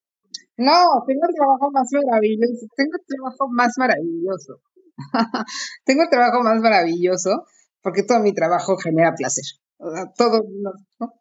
No, 0.57 1.05
tengo 1.07 1.23
el 1.29 1.35
trabajo 1.35 1.71
más 1.71 1.89
maravilloso, 1.93 2.67
tengo 2.77 2.93
el 2.95 3.07
trabajo 3.07 3.49
más 3.51 3.73
maravilloso. 3.79 4.61
tengo 5.85 6.03
el 6.03 6.09
trabajo 6.11 6.43
más 6.43 6.61
maravilloso 6.61 7.47
porque 7.83 8.03
todo 8.03 8.21
mi 8.21 8.33
trabajo 8.33 8.77
genera 8.77 9.15
placer. 9.15 9.45
todo, 10.17 10.45
¿no? 10.99 11.13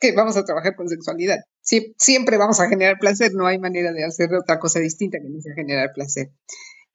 que 0.00 0.12
vamos 0.12 0.36
a 0.36 0.44
trabajar 0.44 0.76
con 0.76 0.88
sexualidad. 0.88 1.38
siempre 1.62 2.36
vamos 2.36 2.60
a 2.60 2.68
generar 2.68 2.98
placer, 2.98 3.32
no 3.34 3.46
hay 3.46 3.58
manera 3.58 3.92
de 3.92 4.04
hacer 4.04 4.32
otra 4.34 4.58
cosa 4.58 4.78
distinta 4.78 5.18
que 5.18 5.28
no 5.28 5.40
sea 5.40 5.54
generar 5.54 5.90
placer. 5.94 6.30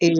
Eh, 0.01 0.13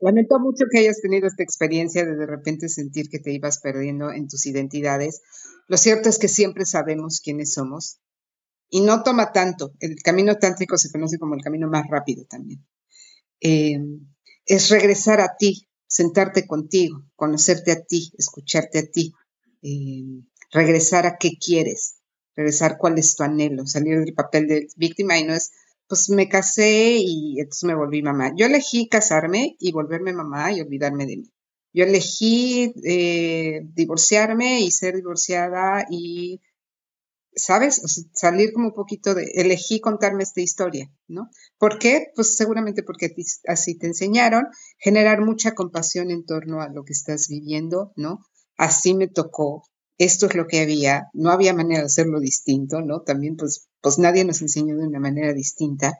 lamento 0.00 0.38
mucho 0.38 0.66
que 0.70 0.78
hayas 0.78 1.00
tenido 1.00 1.26
esta 1.26 1.42
experiencia 1.42 2.04
de 2.04 2.14
de 2.14 2.26
repente 2.26 2.68
sentir 2.68 3.08
que 3.08 3.18
te 3.18 3.32
ibas 3.32 3.58
perdiendo 3.60 4.12
en 4.12 4.28
tus 4.28 4.46
identidades. 4.46 5.20
Lo 5.66 5.76
cierto 5.76 6.08
es 6.08 6.18
que 6.18 6.28
siempre 6.28 6.64
sabemos 6.64 7.20
quiénes 7.22 7.52
somos 7.52 7.98
y 8.68 8.82
no 8.82 9.02
toma 9.02 9.32
tanto. 9.32 9.72
El 9.80 9.96
camino 9.96 10.36
tántrico 10.36 10.78
se 10.78 10.90
conoce 10.90 11.18
como 11.18 11.34
el 11.34 11.42
camino 11.42 11.68
más 11.68 11.86
rápido 11.88 12.24
también. 12.26 12.64
Eh, 13.40 13.78
es 14.50 14.68
regresar 14.68 15.20
a 15.20 15.36
ti, 15.38 15.68
sentarte 15.86 16.46
contigo, 16.46 17.04
conocerte 17.14 17.70
a 17.70 17.84
ti, 17.84 18.12
escucharte 18.18 18.80
a 18.80 18.86
ti, 18.86 19.12
eh, 19.62 20.24
regresar 20.50 21.06
a 21.06 21.18
qué 21.18 21.38
quieres, 21.38 22.00
regresar 22.34 22.76
cuál 22.76 22.98
es 22.98 23.14
tu 23.14 23.22
anhelo, 23.22 23.64
salir 23.64 24.00
del 24.00 24.12
papel 24.12 24.48
de 24.48 24.68
víctima 24.76 25.16
y 25.18 25.24
no 25.24 25.34
es, 25.34 25.52
pues 25.86 26.10
me 26.10 26.28
casé 26.28 26.96
y 26.98 27.38
entonces 27.38 27.62
me 27.62 27.76
volví 27.76 28.02
mamá. 28.02 28.32
Yo 28.36 28.46
elegí 28.46 28.88
casarme 28.88 29.56
y 29.60 29.70
volverme 29.70 30.12
mamá 30.12 30.52
y 30.52 30.60
olvidarme 30.60 31.06
de 31.06 31.18
mí. 31.18 31.32
Yo 31.72 31.84
elegí 31.84 32.74
eh, 32.84 33.60
divorciarme 33.72 34.62
y 34.62 34.72
ser 34.72 34.96
divorciada 34.96 35.86
y 35.88 36.40
¿sabes? 37.34 37.80
salir 38.12 38.52
como 38.52 38.68
un 38.68 38.74
poquito 38.74 39.14
de, 39.14 39.24
elegí 39.34 39.80
contarme 39.80 40.22
esta 40.22 40.40
historia, 40.40 40.90
¿no? 41.06 41.28
¿Por 41.58 41.78
qué? 41.78 42.08
Pues 42.14 42.36
seguramente 42.36 42.82
porque 42.82 43.14
así 43.46 43.78
te 43.78 43.86
enseñaron, 43.86 44.46
generar 44.78 45.22
mucha 45.22 45.54
compasión 45.54 46.10
en 46.10 46.24
torno 46.24 46.60
a 46.60 46.68
lo 46.68 46.84
que 46.84 46.92
estás 46.92 47.28
viviendo, 47.28 47.92
¿no? 47.96 48.20
Así 48.56 48.94
me 48.94 49.08
tocó, 49.08 49.62
esto 49.98 50.26
es 50.26 50.34
lo 50.34 50.46
que 50.46 50.60
había, 50.60 51.08
no 51.12 51.30
había 51.30 51.54
manera 51.54 51.80
de 51.80 51.86
hacerlo 51.86 52.20
distinto, 52.20 52.80
¿no? 52.80 53.02
También 53.02 53.36
pues, 53.36 53.68
pues 53.80 53.98
nadie 53.98 54.24
nos 54.24 54.42
enseñó 54.42 54.76
de 54.76 54.86
una 54.86 55.00
manera 55.00 55.32
distinta 55.32 55.98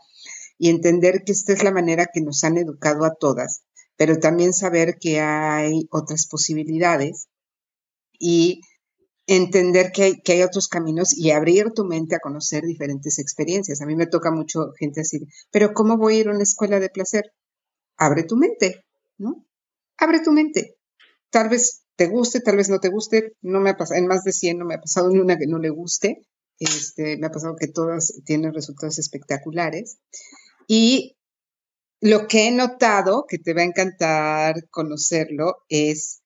y 0.58 0.70
entender 0.70 1.22
que 1.24 1.32
esta 1.32 1.52
es 1.52 1.62
la 1.62 1.70
manera 1.70 2.06
que 2.12 2.20
nos 2.20 2.44
han 2.44 2.58
educado 2.58 3.04
a 3.04 3.14
todas, 3.14 3.62
pero 3.96 4.18
también 4.18 4.52
saber 4.52 4.96
que 4.98 5.20
hay 5.20 5.86
otras 5.90 6.26
posibilidades 6.26 7.28
y 8.18 8.62
entender 9.36 9.92
que 9.92 10.02
hay, 10.02 10.20
que 10.20 10.32
hay 10.32 10.42
otros 10.42 10.66
caminos 10.66 11.16
y 11.16 11.30
abrir 11.30 11.70
tu 11.72 11.84
mente 11.84 12.16
a 12.16 12.18
conocer 12.18 12.64
diferentes 12.64 13.20
experiencias. 13.20 13.80
A 13.80 13.86
mí 13.86 13.94
me 13.94 14.08
toca 14.08 14.32
mucho 14.32 14.72
gente 14.76 15.02
así, 15.02 15.20
pero 15.52 15.72
¿cómo 15.72 15.96
voy 15.96 16.16
a 16.16 16.18
ir 16.18 16.28
a 16.28 16.32
una 16.32 16.42
escuela 16.42 16.80
de 16.80 16.90
placer? 16.90 17.32
Abre 17.96 18.24
tu 18.24 18.36
mente, 18.36 18.84
¿no? 19.18 19.46
Abre 19.98 20.18
tu 20.18 20.32
mente. 20.32 20.78
Tal 21.30 21.48
vez 21.48 21.84
te 21.94 22.08
guste, 22.08 22.40
tal 22.40 22.56
vez 22.56 22.70
no 22.70 22.80
te 22.80 22.88
guste. 22.88 23.36
No 23.40 23.60
me 23.60 23.70
ha 23.70 23.76
pasado, 23.76 24.00
en 24.00 24.08
más 24.08 24.24
de 24.24 24.32
100 24.32 24.58
no 24.58 24.64
me 24.64 24.74
ha 24.74 24.80
pasado 24.80 25.10
ni 25.10 25.20
una 25.20 25.38
que 25.38 25.46
no 25.46 25.58
le 25.58 25.70
guste. 25.70 26.26
Este, 26.58 27.16
me 27.16 27.28
ha 27.28 27.30
pasado 27.30 27.54
que 27.54 27.68
todas 27.68 28.12
tienen 28.24 28.52
resultados 28.52 28.98
espectaculares. 28.98 29.98
Y 30.66 31.16
lo 32.00 32.26
que 32.26 32.48
he 32.48 32.50
notado, 32.50 33.26
que 33.28 33.38
te 33.38 33.54
va 33.54 33.60
a 33.60 33.66
encantar 33.66 34.68
conocerlo, 34.70 35.58
es 35.68 36.19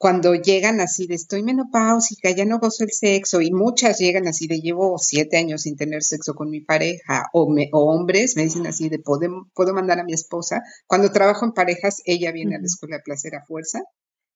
cuando 0.00 0.34
llegan 0.34 0.80
así 0.80 1.06
de 1.06 1.14
estoy 1.14 1.42
menopáusica, 1.42 2.30
ya 2.30 2.46
no 2.46 2.58
gozo 2.58 2.84
el 2.84 2.90
sexo, 2.90 3.42
y 3.42 3.52
muchas 3.52 3.98
llegan 3.98 4.26
así 4.28 4.46
de 4.46 4.62
llevo 4.62 4.96
siete 4.96 5.36
años 5.36 5.60
sin 5.60 5.76
tener 5.76 6.02
sexo 6.02 6.32
con 6.32 6.48
mi 6.48 6.62
pareja, 6.62 7.26
o, 7.34 7.54
hombres 7.72 8.34
me 8.34 8.44
dicen 8.44 8.66
así 8.66 8.88
de 8.88 8.98
¿puedo, 8.98 9.50
puedo 9.52 9.74
mandar 9.74 10.00
a 10.00 10.04
mi 10.04 10.14
esposa. 10.14 10.62
Cuando 10.86 11.12
trabajo 11.12 11.44
en 11.44 11.52
parejas, 11.52 12.00
ella 12.06 12.32
viene 12.32 12.56
a 12.56 12.60
la 12.60 12.64
escuela 12.64 12.96
de 12.96 13.02
placer 13.02 13.34
a 13.34 13.44
fuerza, 13.44 13.82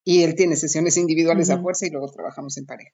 y 0.05 0.25
él 0.25 0.35
tiene 0.35 0.57
sesiones 0.57 0.99
individuales 0.99 1.49
a 1.49 1.63
fuerza 1.63 1.87
y 1.87 1.91
luego 1.91 2.13
trabajamos 2.13 2.59
en 2.59 2.67
pareja. 2.67 2.91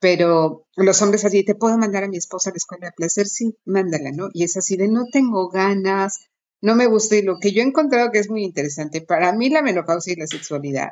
Pero 0.00 0.66
los 0.74 1.00
hombres 1.00 1.24
así, 1.26 1.44
¿te 1.44 1.54
puedo 1.54 1.78
mandar 1.78 2.02
a 2.02 2.08
mi 2.08 2.16
esposa 2.16 2.50
a 2.50 2.54
la 2.54 2.56
escuela 2.56 2.86
de 2.86 2.92
placer? 2.96 3.28
Sí, 3.28 3.56
mándala, 3.64 4.10
¿no? 4.10 4.30
Y 4.32 4.42
es 4.42 4.56
así 4.56 4.76
de 4.76 4.88
no 4.88 5.04
tengo 5.12 5.48
ganas, 5.48 6.26
no 6.60 6.74
me 6.74 6.86
gusta. 6.86 7.14
Y 7.14 7.22
lo 7.22 7.38
que 7.38 7.52
yo 7.52 7.62
he 7.62 7.66
encontrado 7.66 8.10
que 8.10 8.18
es 8.18 8.28
muy 8.28 8.42
interesante, 8.42 9.00
para 9.00 9.32
mí 9.32 9.48
la 9.48 9.62
menopausia 9.62 10.14
y 10.14 10.16
la 10.16 10.26
sexualidad 10.26 10.88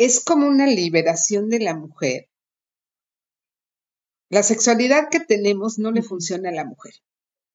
es 0.00 0.24
como 0.24 0.46
una 0.46 0.66
liberación 0.66 1.50
de 1.50 1.60
la 1.60 1.74
mujer. 1.74 2.30
La 4.30 4.42
sexualidad 4.42 5.10
que 5.10 5.20
tenemos 5.20 5.78
no 5.78 5.92
le 5.92 6.02
funciona 6.02 6.48
a 6.48 6.52
la 6.52 6.64
mujer. 6.64 6.94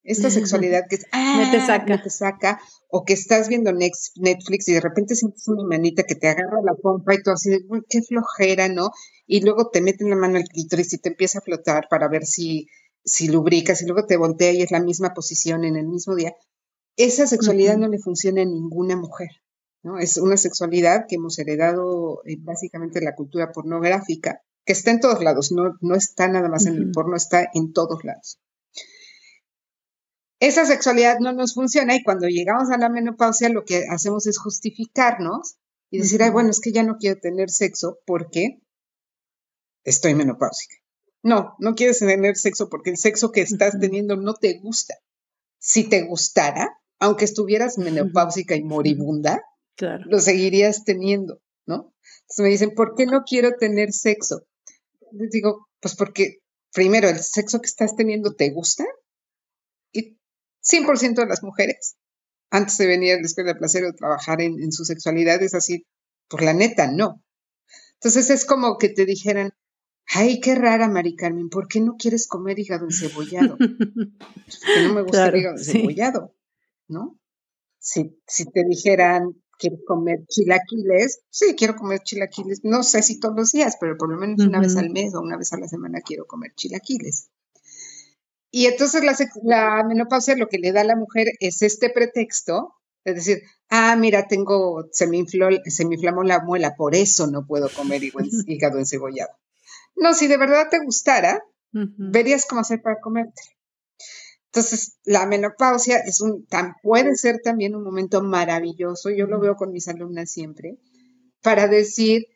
Esta 0.04 0.30
sexualidad 0.30 0.84
que 0.88 0.98
es, 0.98 1.08
ah, 1.12 1.50
te 1.52 1.60
saca. 1.60 2.04
te 2.04 2.10
saca, 2.12 2.62
o 2.88 3.04
que 3.04 3.14
estás 3.14 3.48
viendo 3.48 3.72
Netflix 3.72 4.68
y 4.68 4.74
de 4.74 4.80
repente 4.80 5.16
sientes 5.16 5.48
una 5.48 5.64
manita 5.64 6.04
que 6.04 6.14
te 6.14 6.28
agarra 6.28 6.62
la 6.64 6.76
pompa 6.76 7.16
y 7.16 7.24
tú 7.24 7.32
así 7.32 7.50
de, 7.50 7.66
qué 7.90 8.04
flojera, 8.04 8.70
¿no? 8.70 8.92
Y 9.26 9.42
luego 9.42 9.72
te 9.72 9.82
meten 9.82 10.12
la 10.12 10.16
mano 10.16 10.38
al 10.38 10.44
clítoris 10.44 10.94
y 10.94 11.00
te 11.00 11.10
empieza 11.10 11.40
a 11.40 11.42
flotar 11.42 11.88
para 11.90 12.08
ver 12.10 12.28
si, 12.28 12.68
si 13.04 13.28
lubricas 13.28 13.82
y 13.82 13.88
luego 13.88 14.06
te 14.06 14.18
voltea 14.18 14.52
y 14.52 14.62
es 14.62 14.70
la 14.70 14.82
misma 14.82 15.16
posición 15.16 15.64
en 15.64 15.78
el 15.78 15.88
mismo 15.88 16.14
día. 16.14 16.36
Esa 16.96 17.26
sexualidad 17.26 17.78
no 17.78 17.88
le 17.88 17.98
funciona 17.98 18.44
a 18.44 18.46
ninguna 18.46 18.96
mujer. 18.96 19.30
Es 20.00 20.18
una 20.18 20.36
sexualidad 20.36 21.06
que 21.08 21.16
hemos 21.16 21.38
heredado 21.38 22.22
eh, 22.26 22.38
básicamente 22.40 23.00
de 23.00 23.06
la 23.06 23.16
cultura 23.16 23.52
pornográfica, 23.52 24.42
que 24.66 24.74
está 24.74 24.90
en 24.90 25.00
todos 25.00 25.24
lados, 25.24 25.52
no, 25.52 25.76
no 25.82 25.96
está 25.96 26.28
nada 26.28 26.50
más 26.50 26.66
en 26.66 26.76
el 26.76 26.92
porno, 26.92 27.16
está 27.16 27.48
en 27.54 27.72
todos 27.72 28.04
lados. 28.04 28.40
Esa 30.40 30.66
sexualidad 30.66 31.20
no 31.20 31.34
nos 31.34 31.54
funciona 31.54 31.96
y 31.96 32.04
cuando 32.04 32.28
llegamos 32.28 32.70
a 32.72 32.78
la 32.78 32.90
menopausia 32.90 33.50
lo 33.50 33.64
que 33.64 33.86
hacemos 33.90 34.28
es 34.28 34.38
justificarnos 34.40 35.58
y 35.92 36.00
decir, 36.00 36.22
ay, 36.24 36.32
bueno, 36.32 36.50
es 36.50 36.60
que 36.60 36.72
ya 36.72 36.84
no 36.84 36.98
quiero 36.98 37.20
tener 37.20 37.50
sexo 37.50 38.00
porque 38.06 38.60
estoy 39.84 40.16
menopáusica. 40.16 40.76
No, 41.22 41.56
no 41.60 41.76
quieres 41.76 42.00
tener 42.00 42.36
sexo 42.36 42.70
porque 42.70 42.90
el 42.90 42.98
sexo 42.98 43.32
que 43.32 43.42
estás 43.42 43.80
teniendo 43.80 44.16
no 44.16 44.34
te 44.34 44.60
gusta. 44.60 44.96
Si 45.60 45.88
te 45.88 46.04
gustara, 46.04 46.80
aunque 47.00 47.26
estuvieras 47.26 47.78
menopáusica 47.78 48.56
y 48.56 48.64
moribunda, 48.64 49.42
lo 49.78 50.20
seguirías 50.20 50.84
teniendo, 50.84 51.42
¿no? 51.66 51.94
Entonces 52.22 52.44
me 52.44 52.50
dicen, 52.50 52.74
¿por 52.76 52.96
qué 52.96 53.06
no 53.06 53.24
quiero 53.24 53.52
tener 53.58 53.92
sexo? 53.92 54.46
Les 55.12 55.30
digo, 55.30 55.68
pues 55.80 55.96
porque 55.96 56.40
primero 56.74 57.10
el 57.10 57.20
sexo 57.20 57.62
que 57.62 57.68
estás 57.68 57.96
teniendo 57.96 58.36
te 58.36 58.50
gusta 58.50 58.86
y 59.92 60.18
100% 60.62 61.16
de 61.16 61.26
las 61.28 61.44
mujeres, 61.44 61.96
antes 62.50 62.78
de 62.78 62.88
venir 62.88 63.14
a 63.14 63.18
la 63.18 63.26
escuela 63.26 63.54
de 63.54 63.60
placer 63.60 63.86
o 63.86 63.94
trabajar 63.94 64.42
en, 64.42 64.72
su 64.72 64.86
sexualidad, 64.86 65.42
es 65.42 65.54
así, 65.54 65.86
por 66.28 66.44
la 66.44 66.54
neta, 66.54 66.92
no. 66.92 67.24
Entonces 67.96 68.30
es 68.30 68.46
como 68.46 68.78
que 68.78 68.90
te 68.90 69.06
dijeran, 69.06 69.52
ay, 70.08 70.40
qué 70.40 70.56
rara, 70.56 70.88
Mari 70.88 71.16
Carmen, 71.16 71.50
¿por 71.50 71.68
qué 71.68 71.80
no 71.80 71.96
quieres 71.98 72.28
comer 72.28 72.60
hígado 72.60 72.86
encebollado? 72.86 73.58
Porque 73.58 74.84
no 74.84 74.94
me 74.94 75.02
gusta 75.02 75.28
el 75.28 75.36
hígado 75.38 75.58
encebollado, 75.58 76.36
¿no? 76.88 77.20
Si, 77.80 78.20
si 78.28 78.46
te 78.46 78.64
dijeran, 78.68 79.44
quiero 79.58 79.78
comer 79.86 80.26
chilaquiles, 80.28 81.22
sí, 81.30 81.56
quiero 81.58 81.76
comer 81.76 82.00
chilaquiles, 82.02 82.62
no 82.64 82.84
sé 82.84 83.02
si 83.02 83.20
todos 83.20 83.36
los 83.36 83.52
días, 83.52 83.78
pero 83.80 83.98
por 83.98 84.10
lo 84.10 84.18
menos 84.18 84.46
una 84.46 84.60
vez 84.60 84.76
al 84.76 84.90
mes 84.90 85.14
o 85.16 85.22
una 85.22 85.38
vez 85.38 85.54
a 85.54 85.58
la 85.58 85.68
semana 85.68 86.02
quiero 86.02 86.26
comer 86.26 86.54
chilaquiles. 86.56 87.30
Y 88.52 88.68
entonces 88.68 89.04
la, 89.04 89.16
la 89.44 89.84
menopausia 89.84 90.36
lo 90.38 90.48
que 90.48 90.60
le 90.60 90.72
da 90.72 90.82
a 90.82 90.86
la 90.86 90.96
mujer 90.96 91.28
es 91.40 91.62
este 91.62 91.90
pretexto 91.90 92.76
es 93.06 93.16
decir, 93.16 93.44
ah, 93.70 93.96
mira, 93.96 94.28
tengo, 94.28 94.90
se 94.92 95.06
me, 95.06 95.18
inflamó 95.18 96.24
la 96.24 96.40
muela, 96.40 96.76
por 96.76 96.96
eso 96.96 97.28
no 97.28 97.46
puedo 97.46 97.70
comer 97.70 98.02
hígado 98.48 98.80
encebollado. 98.80 99.32
No, 99.96 100.14
si 100.14 100.28
de 100.28 100.38
verdad 100.38 100.68
te 100.70 100.84
gustara, 100.84 101.42
verías 101.72 102.46
cómo 102.48 102.62
hacer 102.62 102.82
para 102.82 103.00
comerte. 103.00 103.42
Entonces, 104.56 105.00
la 105.04 105.26
menopausia 105.26 105.98
es 105.98 106.22
un, 106.22 106.46
tan, 106.46 106.76
puede 106.82 107.18
ser 107.18 107.42
también 107.44 107.76
un 107.76 107.84
momento 107.84 108.24
maravilloso, 108.24 109.10
yo 109.10 109.26
lo 109.26 109.38
veo 109.42 109.58
con 109.58 109.74
mis 109.74 109.90
alumnas 109.90 110.32
siempre, 110.32 110.78
para 111.42 111.68
decir 111.68 112.28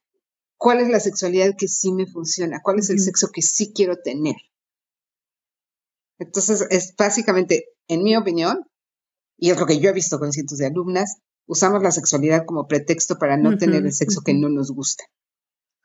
cuál 0.58 0.82
es 0.82 0.90
la 0.90 1.00
sexualidad 1.00 1.56
que 1.58 1.70
sí 1.70 1.94
me 1.94 2.08
funciona, 2.08 2.60
cuál 2.62 2.80
es 2.80 2.90
el 2.90 3.00
sexo 3.00 3.30
que 3.34 3.42
sí 3.42 3.72
quiero 3.74 3.96
tener. 4.04 4.36
Entonces, 6.18 6.68
es 6.70 6.94
básicamente, 6.98 7.68
en 7.88 8.04
mi 8.04 8.18
opinión, 8.18 8.70
y 9.38 9.52
es 9.52 9.58
lo 9.58 9.66
que 9.66 9.80
yo 9.80 9.90
he 9.90 9.94
visto 9.94 10.20
con 10.20 10.34
cientos 10.34 10.58
de 10.58 10.66
alumnas, 10.66 11.20
usamos 11.46 11.82
la 11.82 11.92
sexualidad 11.92 12.44
como 12.46 12.68
pretexto 12.68 13.18
para 13.18 13.38
no 13.38 13.58
tener 13.58 13.86
el 13.86 13.94
sexo 13.94 14.24
que 14.26 14.34
no 14.34 14.50
nos 14.50 14.72
gusta, 14.72 15.06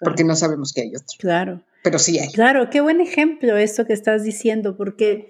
porque 0.00 0.24
no 0.24 0.34
sabemos 0.34 0.72
que 0.72 0.80
hay 0.80 0.96
otro. 0.96 1.16
Claro. 1.20 1.64
Pero 1.84 2.00
sí 2.00 2.18
hay. 2.18 2.32
Claro, 2.32 2.70
qué 2.70 2.80
buen 2.80 3.00
ejemplo 3.00 3.56
esto 3.56 3.86
que 3.86 3.92
estás 3.92 4.24
diciendo, 4.24 4.76
porque 4.76 5.28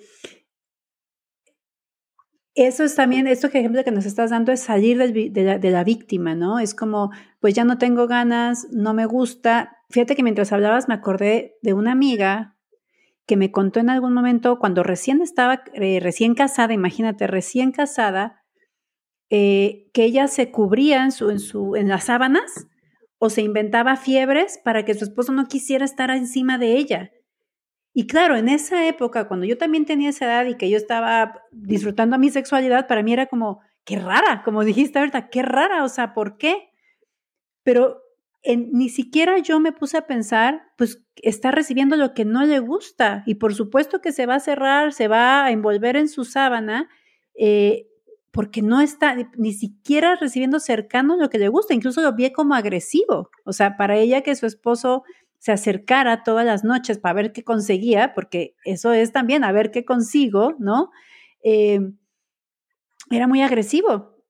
eso 2.55 2.85
es 2.85 2.95
también, 2.95 3.27
esto 3.27 3.51
que 3.51 3.59
ejemplo 3.59 3.83
que 3.83 3.91
nos 3.91 4.07
estás 4.07 4.31
dando 4.31 4.53
es 4.53 4.61
salir 4.61 4.99
de, 4.99 5.71
la, 5.71 5.85
víctima, 5.85 6.37
¿no? 6.37 6.61
Es 6.61 6.75
como, 6.75 7.11
pues 7.41 7.55
ya 7.55 7.65
no 7.65 7.79
tengo 7.79 8.07
ganas, 8.07 8.69
no 8.71 8.95
me 8.95 9.07
gusta. 9.07 9.79
Fíjate 9.91 10.15
que 10.15 10.23
mientras 10.23 10.53
hablabas 10.53 10.87
me 10.87 10.95
acordé 10.95 11.57
de 11.63 11.75
una 11.75 11.91
amiga 11.91 12.57
que 13.27 13.37
me 13.37 13.51
contó 13.51 13.81
en 13.81 13.91
algún 13.91 14.15
momento 14.15 14.59
cuando 14.61 14.85
recién 14.85 15.21
estaba, 15.21 15.65
eh, 15.73 15.99
recién 16.01 16.35
casada, 16.35 16.73
imagínate, 16.75 17.27
recién 17.27 17.73
casada, 17.73 18.45
eh, 19.31 19.91
que 19.93 20.05
ella 20.05 20.29
se 20.29 20.53
cubría 20.53 21.03
en, 21.03 21.11
su, 21.11 21.31
en, 21.31 21.41
su, 21.41 21.75
en 21.75 21.89
las 21.89 22.05
sábanas 22.05 22.69
o 23.19 23.31
se 23.31 23.43
inventaba 23.43 23.97
fiebres 23.97 24.61
para 24.63 24.85
que 24.85 24.95
su 24.95 25.05
esposo 25.05 25.33
no 25.33 25.47
quisiera 25.47 25.85
estar 25.85 26.11
encima 26.11 26.59
de 26.59 26.77
ella. 26.77 27.11
Y 27.97 28.09
claro, 28.09 28.37
en 28.37 28.49
esa 28.49 28.89
época, 28.89 29.29
cuando 29.29 29.47
yo 29.47 29.57
también 29.57 29.87
tenía 29.87 30.11
esa 30.11 30.25
edad 30.27 30.47
y 30.47 30.57
que 30.57 30.69
yo 30.69 30.77
estaba 30.77 31.41
disfrutando 31.53 32.19
mi 32.19 32.29
sexualidad, 32.29 32.89
para 32.89 33.05
mí 33.05 33.13
era 33.13 33.27
como, 33.27 33.61
qué 33.85 34.01
rara, 34.01 34.43
como 34.45 34.65
dijiste 34.65 34.99
ahorita, 34.99 35.29
qué 35.31 35.43
rara, 35.43 35.85
o 35.85 35.89
sea, 35.89 36.13
¿por 36.13 36.37
qué? 36.37 36.71
Pero 37.63 38.03
ni 38.47 38.89
siquiera 38.91 39.39
yo 39.39 39.59
me 39.61 39.73
puse 39.73 39.97
a 39.97 40.07
pensar, 40.07 40.63
pues 40.77 41.03
está 41.17 41.51
recibiendo 41.51 41.97
lo 41.97 42.13
que 42.13 42.25
no 42.25 42.45
le 42.45 42.59
gusta 42.59 43.23
y 43.27 43.37
por 43.37 43.55
supuesto 43.55 44.01
que 44.01 44.13
se 44.13 44.27
va 44.27 44.35
a 44.35 44.41
cerrar, 44.41 44.93
se 44.93 45.09
va 45.09 45.45
a 45.45 45.51
envolver 45.51 45.97
en 45.97 46.09
su 46.09 46.25
sábana, 46.25 46.91
eh, 47.39 47.87
porque 48.33 48.61
no 48.61 48.81
está 48.81 49.17
ni 49.37 49.53
siquiera 49.53 50.17
recibiendo 50.17 50.59
cercano 50.59 51.17
lo 51.17 51.31
que 51.31 51.39
le 51.39 51.49
gusta, 51.49 51.73
incluso 51.73 52.03
lo 52.03 52.13
vi 52.13 52.33
como 52.33 52.55
agresivo, 52.55 53.31
o 53.45 53.53
sea, 53.53 53.77
para 53.77 53.97
ella 53.97 54.23
que 54.23 54.35
su 54.35 54.45
esposo 54.47 55.05
se 55.45 55.53
acercara 55.53 56.23
todas 56.23 56.47
las 56.47 56.65
noches 56.65 56.97
para 56.97 57.13
ver 57.13 57.33
qué 57.35 57.45
conseguía, 57.45 58.15
porque 58.15 58.57
eso 58.65 58.95
es 58.95 59.13
también 59.13 59.45
a 59.45 59.53
ver 59.53 59.71
qué 59.71 59.85
consigo, 59.85 60.55
¿no? 60.59 60.91
Eh, 61.43 61.81
era 63.11 63.27
muy 63.29 63.43
agresivo. 63.43 64.25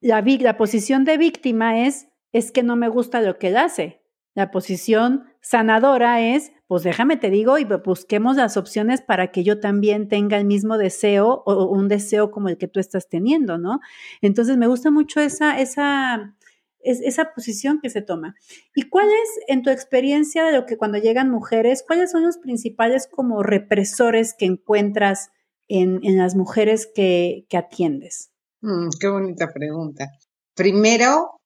La, 0.00 0.20
la 0.20 0.56
posición 0.56 1.04
de 1.04 1.18
víctima 1.18 1.86
es, 1.86 2.08
es 2.32 2.50
que 2.50 2.64
no 2.64 2.74
me 2.74 2.88
gusta 2.88 3.20
lo 3.20 3.38
que 3.38 3.46
él 3.46 3.56
hace. 3.56 4.02
La 4.34 4.50
posición 4.50 5.26
sanadora 5.40 6.20
es, 6.20 6.50
pues 6.66 6.82
déjame 6.82 7.16
te 7.16 7.30
digo 7.30 7.58
y 7.58 7.64
busquemos 7.64 8.34
las 8.34 8.56
opciones 8.56 9.02
para 9.02 9.30
que 9.30 9.44
yo 9.44 9.60
también 9.60 10.08
tenga 10.08 10.36
el 10.36 10.46
mismo 10.46 10.78
deseo 10.78 11.44
o 11.46 11.66
un 11.66 11.86
deseo 11.86 12.32
como 12.32 12.48
el 12.48 12.58
que 12.58 12.66
tú 12.66 12.80
estás 12.80 13.08
teniendo, 13.08 13.56
¿no? 13.56 13.78
Entonces 14.20 14.56
me 14.56 14.66
gusta 14.66 14.90
mucho 14.90 15.20
esa, 15.20 15.60
esa, 15.60 16.34
es 16.82 17.00
esa 17.00 17.32
posición 17.34 17.80
que 17.80 17.90
se 17.90 18.02
toma. 18.02 18.34
¿Y 18.74 18.88
cuál 18.88 19.08
es, 19.08 19.44
en 19.48 19.62
tu 19.62 19.70
experiencia 19.70 20.44
de 20.44 20.52
lo 20.52 20.66
que 20.66 20.76
cuando 20.76 20.98
llegan 20.98 21.30
mujeres, 21.30 21.84
cuáles 21.86 22.10
son 22.10 22.22
los 22.24 22.38
principales 22.38 23.08
como 23.10 23.42
represores 23.42 24.34
que 24.36 24.46
encuentras 24.46 25.30
en, 25.68 26.00
las 26.16 26.34
mujeres 26.34 26.88
que, 26.92 27.46
atiendes? 27.52 28.30
Mm, 28.60 28.88
qué 29.00 29.08
bonita 29.08 29.48
pregunta. 29.52 30.10
Primero, 30.54 31.40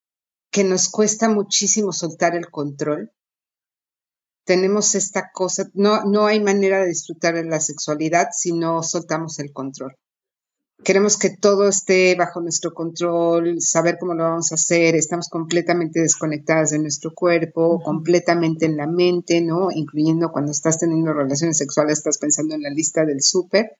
que 0.51 0.65
nos 0.65 0.89
cuesta 0.89 1.29
muchísimo 1.29 1.93
soltar 1.93 2.35
el 2.35 2.51
control. 2.51 3.13
Tenemos 4.45 4.95
esta 4.95 5.31
cosa, 5.33 5.69
no, 5.75 6.05
no 6.05 6.27
hay 6.27 6.41
manera 6.41 6.81
de 6.81 6.89
disfrutar 6.89 7.35
de 7.35 7.45
la 7.45 7.61
sexualidad 7.61 8.29
si 8.33 8.53
no 8.53 8.83
soltamos 8.83 9.39
el 9.39 9.53
control 9.53 9.97
queremos 10.85 11.17
que 11.17 11.31
todo 11.31 11.69
esté 11.69 12.15
bajo 12.15 12.41
nuestro 12.41 12.73
control, 12.73 13.61
saber 13.61 13.97
cómo 13.99 14.15
lo 14.15 14.25
vamos 14.25 14.53
a 14.53 14.57
hacer, 14.57 14.95
estamos 14.95 15.29
completamente 15.29 16.01
desconectadas 16.01 16.71
de 16.71 16.79
nuestro 16.79 17.13
cuerpo, 17.15 17.81
completamente 17.83 18.67
en 18.67 18.77
la 18.77 18.87
mente, 18.87 19.41
¿no? 19.41 19.71
Incluyendo 19.71 20.31
cuando 20.31 20.53
estás 20.53 20.79
teniendo 20.79 21.13
relaciones 21.13 21.59
sexuales, 21.59 21.99
estás 21.99 22.19
pensando 22.19 22.55
en 22.55 22.63
la 22.63 22.71
lista 22.71 23.05
del 23.05 23.23
súper. 23.23 23.79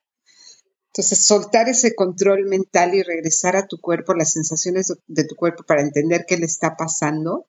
Entonces, 0.87 1.19
soltar 1.25 1.69
ese 1.69 1.93
control 1.93 2.45
mental 2.45 2.95
y 2.95 3.03
regresar 3.03 3.55
a 3.55 3.67
tu 3.67 3.77
cuerpo, 3.79 4.15
las 4.15 4.31
sensaciones 4.31 4.91
de 5.05 5.23
tu 5.25 5.35
cuerpo 5.35 5.63
para 5.63 5.81
entender 5.81 6.25
qué 6.27 6.37
le 6.37 6.45
está 6.45 6.75
pasando, 6.75 7.45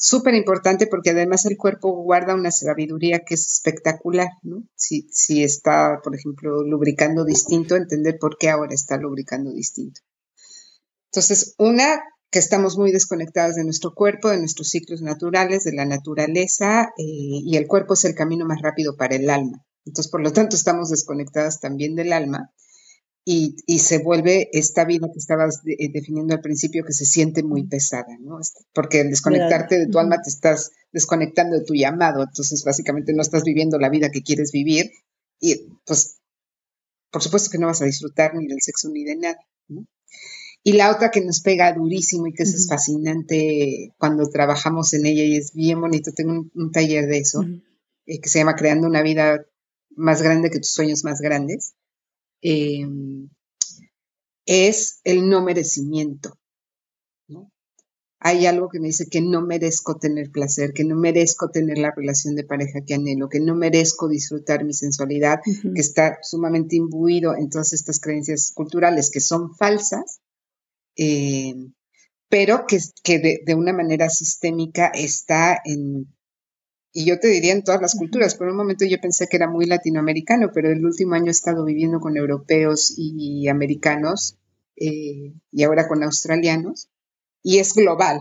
súper 0.00 0.34
importante 0.34 0.86
porque 0.86 1.10
además 1.10 1.44
el 1.44 1.58
cuerpo 1.58 1.92
guarda 2.02 2.34
una 2.34 2.50
sabiduría 2.50 3.20
que 3.20 3.34
es 3.34 3.46
espectacular, 3.46 4.28
¿no? 4.42 4.64
Si, 4.74 5.06
si 5.12 5.44
está, 5.44 6.00
por 6.02 6.16
ejemplo, 6.16 6.62
lubricando 6.64 7.24
distinto, 7.24 7.76
entender 7.76 8.16
por 8.18 8.38
qué 8.38 8.48
ahora 8.48 8.74
está 8.74 8.96
lubricando 8.96 9.52
distinto. 9.52 10.00
Entonces, 11.12 11.54
una, 11.58 12.00
que 12.30 12.38
estamos 12.38 12.78
muy 12.78 12.92
desconectadas 12.92 13.56
de 13.56 13.64
nuestro 13.64 13.92
cuerpo, 13.92 14.30
de 14.30 14.38
nuestros 14.38 14.70
ciclos 14.70 15.02
naturales, 15.02 15.64
de 15.64 15.74
la 15.74 15.84
naturaleza, 15.84 16.84
eh, 16.96 17.44
y 17.44 17.56
el 17.58 17.66
cuerpo 17.66 17.92
es 17.92 18.04
el 18.06 18.14
camino 18.14 18.46
más 18.46 18.62
rápido 18.62 18.96
para 18.96 19.16
el 19.16 19.28
alma. 19.28 19.66
Entonces, 19.84 20.10
por 20.10 20.22
lo 20.22 20.32
tanto, 20.32 20.56
estamos 20.56 20.88
desconectadas 20.88 21.60
también 21.60 21.94
del 21.94 22.14
alma 22.14 22.50
y, 23.24 23.78
se 23.78 23.98
vuelve 23.98 24.48
esta 24.52 24.84
vida 24.84 25.08
que 25.12 25.18
estabas 25.18 25.60
eh, 25.66 25.90
definiendo 25.92 26.34
al 26.34 26.40
principio 26.40 26.84
que 26.84 26.92
se 26.92 27.04
siente 27.04 27.42
muy 27.42 27.66
pesada, 27.66 28.16
¿no? 28.18 28.40
Porque 28.72 29.00
al 29.00 29.10
desconectarte 29.10 29.78
de 29.78 29.86
tu 29.86 29.98
alma 29.98 30.20
te 30.22 30.30
estás 30.30 30.70
desconectando 30.92 31.58
de 31.58 31.64
tu 31.64 31.74
llamado, 31.74 32.22
entonces 32.22 32.64
básicamente 32.64 33.12
no 33.12 33.22
estás 33.22 33.44
viviendo 33.44 33.78
la 33.78 33.90
vida 33.90 34.10
que 34.10 34.22
quieres 34.22 34.52
vivir 34.52 34.90
y 35.38 35.68
pues 35.84 36.18
por 37.10 37.22
supuesto 37.22 37.50
que 37.50 37.58
no 37.58 37.66
vas 37.66 37.82
a 37.82 37.86
disfrutar 37.86 38.34
ni 38.34 38.46
del 38.46 38.60
sexo 38.60 38.88
ni 38.88 39.04
de 39.04 39.16
nada, 39.16 39.40
¿no? 39.68 39.86
Y 40.62 40.72
la 40.74 40.90
otra 40.90 41.10
que 41.10 41.22
nos 41.22 41.40
pega 41.40 41.72
durísimo 41.72 42.26
y 42.26 42.34
que 42.34 42.42
es 42.42 42.68
fascinante 42.68 43.94
cuando 43.96 44.28
trabajamos 44.28 44.92
en 44.92 45.06
ella 45.06 45.24
y 45.24 45.36
es 45.36 45.54
bien 45.54 45.80
bonito, 45.80 46.12
tengo 46.12 46.44
un, 46.54 46.70
taller 46.70 47.06
de 47.06 47.18
eso, 47.18 47.42
eh, 48.06 48.20
que 48.20 48.28
se 48.28 48.40
llama 48.40 48.56
Creando 48.56 48.86
una 48.86 49.02
vida 49.02 49.46
más 49.96 50.20
grande 50.20 50.50
que 50.50 50.58
tus 50.58 50.72
sueños 50.72 51.02
más 51.02 51.20
grandes 51.20 51.74
Em, 52.42 53.28
es 54.46 55.00
el 55.04 55.28
no 55.28 55.42
merecimiento. 55.42 56.36
Hay 58.22 58.44
algo 58.44 58.68
que 58.68 58.80
me 58.80 58.88
dice 58.88 59.08
que 59.08 59.22
no 59.22 59.40
merezco 59.40 59.96
tener 59.96 60.30
placer, 60.30 60.74
que 60.74 60.84
no 60.84 60.94
merezco 60.94 61.48
tener 61.48 61.78
la 61.78 61.90
relación 61.96 62.34
de 62.34 62.44
pareja 62.44 62.80
que 62.86 62.92
anhelo, 62.92 63.30
que 63.30 63.40
no 63.40 63.54
merezco 63.54 64.08
disfrutar 64.08 64.62
mi 64.62 64.74
sensualidad, 64.74 65.40
que 65.44 65.80
está 65.80 66.18
sumamente 66.20 66.76
imbuido 66.76 67.34
en 67.34 67.48
todas 67.48 67.72
estas 67.72 67.98
creencias 67.98 68.52
culturales 68.54 69.10
que 69.10 69.20
son 69.20 69.54
falsas, 69.56 70.20
em, 70.96 71.72
pero 72.28 72.66
que, 72.66 72.78
que 73.02 73.42
de, 73.44 73.54
una 73.54 73.72
manera 73.72 74.10
sistémica 74.10 74.88
está 74.88 75.58
en 75.64 76.14
y 76.92 77.04
yo 77.04 77.18
te 77.20 77.28
diría 77.28 77.52
en 77.52 77.62
todas 77.62 77.80
las 77.80 77.94
culturas. 77.94 78.34
Por 78.34 78.48
un 78.48 78.56
momento 78.56 78.84
yo 78.84 79.00
pensé 79.00 79.28
que 79.28 79.36
era 79.36 79.48
muy 79.48 79.66
latinoamericano, 79.66 80.50
pero 80.52 80.70
el 80.70 80.84
último 80.84 81.14
año 81.14 81.26
he 81.26 81.30
estado 81.30 81.64
viviendo 81.64 82.00
con 82.00 82.16
europeos 82.16 82.92
y 82.96 83.48
americanos 83.48 84.36
eh, 84.76 85.34
y 85.52 85.62
ahora 85.62 85.86
con 85.86 86.02
australianos 86.02 86.88
y 87.42 87.58
es 87.58 87.74
global, 87.74 88.20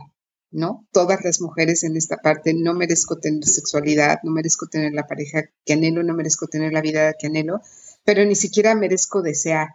¿no? 0.52 0.88
Todas 0.92 1.24
las 1.24 1.42
mujeres 1.42 1.84
en 1.84 1.98
esta 1.98 2.18
parte 2.18 2.54
no 2.54 2.74
merezco 2.74 3.20
tener 3.20 3.44
sexualidad, 3.46 4.20
no 4.24 4.32
merezco 4.32 4.68
tener 4.68 4.94
la 4.94 5.08
pareja 5.08 5.44
que 5.66 5.74
anhelo, 5.74 6.04
no 6.04 6.14
merezco 6.14 6.48
tener 6.48 6.74
la 6.74 6.82
vida 6.82 7.14
que 7.20 7.28
anhelo, 7.28 7.62
pero 8.04 8.24
ni 8.26 8.36
siquiera 8.36 8.76
merezco 8.76 9.22
desear. 9.22 9.70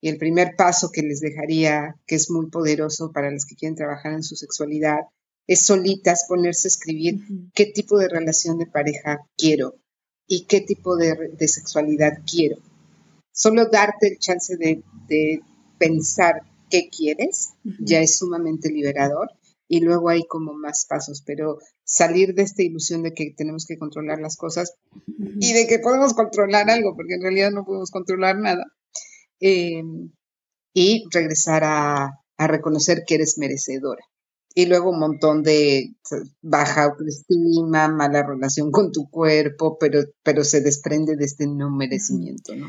Y 0.00 0.08
el 0.08 0.18
primer 0.18 0.56
paso 0.56 0.90
que 0.90 1.02
les 1.02 1.20
dejaría, 1.20 1.96
que 2.06 2.16
es 2.16 2.30
muy 2.30 2.50
poderoso 2.50 3.12
para 3.12 3.30
los 3.30 3.46
que 3.46 3.54
quieren 3.54 3.76
trabajar 3.76 4.12
en 4.12 4.24
su 4.24 4.34
sexualidad, 4.34 5.02
es 5.46 5.66
solitas 5.66 6.24
ponerse 6.28 6.68
a 6.68 6.70
escribir 6.70 7.20
qué 7.54 7.66
tipo 7.66 7.98
de 7.98 8.08
relación 8.08 8.58
de 8.58 8.66
pareja 8.66 9.26
quiero 9.36 9.76
y 10.26 10.46
qué 10.46 10.60
tipo 10.60 10.96
de, 10.96 11.36
sexualidad 11.48 12.18
quiero. 12.30 12.56
Solo 13.32 13.66
darte 13.66 14.08
el 14.08 14.18
chance 14.18 14.56
de, 14.56 14.82
pensar 15.78 16.42
qué 16.70 16.88
quieres 16.96 17.54
ya 17.80 17.98
es 17.98 18.16
sumamente 18.16 18.70
liberador 18.70 19.30
y 19.66 19.80
luego 19.80 20.10
hay 20.10 20.22
como 20.28 20.52
más 20.54 20.86
pasos, 20.88 21.24
pero 21.26 21.58
salir 21.82 22.34
de 22.34 22.42
esta 22.42 22.62
ilusión 22.62 23.02
de 23.02 23.12
que 23.12 23.34
tenemos 23.36 23.66
que 23.66 23.78
controlar 23.78 24.20
las 24.20 24.36
cosas 24.36 24.74
y 25.40 25.52
de 25.52 25.66
que 25.66 25.80
podemos 25.80 26.14
controlar 26.14 26.70
algo, 26.70 26.94
porque 26.94 27.14
en 27.14 27.22
realidad 27.22 27.50
no 27.50 27.64
podemos 27.64 27.90
controlar 27.90 28.38
nada, 28.38 28.64
eh, 29.40 29.82
y 30.72 31.04
regresar 31.10 31.64
a 31.64 32.46
reconocer 32.46 33.02
que 33.04 33.16
eres 33.16 33.38
merecedora 33.38 34.04
y 34.54 34.66
luego 34.66 34.90
un 34.90 34.98
montón 34.98 35.42
de 35.42 35.94
baja 36.42 36.84
autoestima, 36.84 37.88
mala 37.88 38.22
relación 38.26 38.70
con 38.70 38.92
tu 38.92 39.08
cuerpo, 39.10 39.78
pero, 39.78 40.00
pero 40.22 40.44
se 40.44 40.60
desprende 40.60 41.16
de 41.16 41.24
este 41.24 41.46
no 41.46 41.70
merecimiento, 41.70 42.54
¿no? 42.54 42.68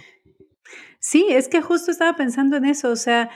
Sí, 1.00 1.28
es 1.30 1.50
que 1.50 1.62
justo 1.62 1.92
estaba 1.92 2.16
pensando 2.16 2.56
en 2.56 2.66
eso, 2.66 2.90
o 2.90 2.96
sea, 2.96 3.30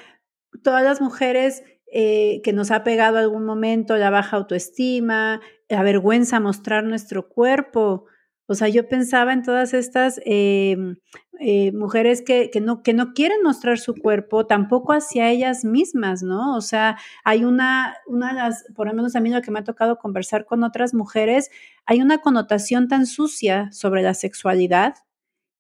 todas 0.64 0.84
las 0.84 1.02
mujeres 1.02 1.64
eh, 1.92 2.42
que 2.44 2.54
nos 2.54 2.72
ha 2.72 2.84
pegado 2.84 3.18
algún 3.18 3.46
momento 3.46 3.98
la 3.98 4.10
baja 4.10 4.38
autoestima, 4.38 5.42
la 5.68 5.84
vergüenza 5.84 6.40
mostrar 6.40 6.86
nuestro 6.86 7.28
cuerpo, 7.28 8.06
O 8.48 8.56
sea, 8.56 8.70
yo 8.70 8.88
pensaba 8.88 9.34
en 9.34 9.44
todas 9.44 9.74
estas 9.74 10.22
em, 10.26 10.96
eh, 11.40 11.72
mujeres 11.74 12.22
que, 12.22 12.50
no, 12.62 12.82
que 12.82 12.94
no 12.94 13.14
quieren 13.14 13.44
mostrar 13.44 13.78
su 13.78 13.94
cuerpo, 13.94 14.48
tampoco 14.48 14.94
hacia 14.94 15.30
ellas 15.30 15.66
mismas, 15.66 16.24
¿no? 16.24 16.56
O 16.56 16.62
sea, 16.62 16.98
hay 17.26 17.44
una, 17.44 17.98
una 18.08 18.30
de 18.30 18.34
las, 18.36 18.66
por 18.74 18.88
lo 18.88 18.94
menos 18.94 19.16
a 19.16 19.20
mí 19.20 19.30
lo 19.30 19.42
que 19.42 19.52
me 19.52 19.60
ha 19.60 19.64
tocado 19.66 19.98
conversar 19.98 20.46
con 20.46 20.64
otras 20.64 20.94
mujeres, 20.94 21.52
hay 21.86 22.02
una 22.02 22.20
connotación 22.20 22.88
tan 22.88 23.06
sucia 23.06 23.70
sobre 23.72 24.02
la 24.02 24.14
sexualidad 24.14 24.96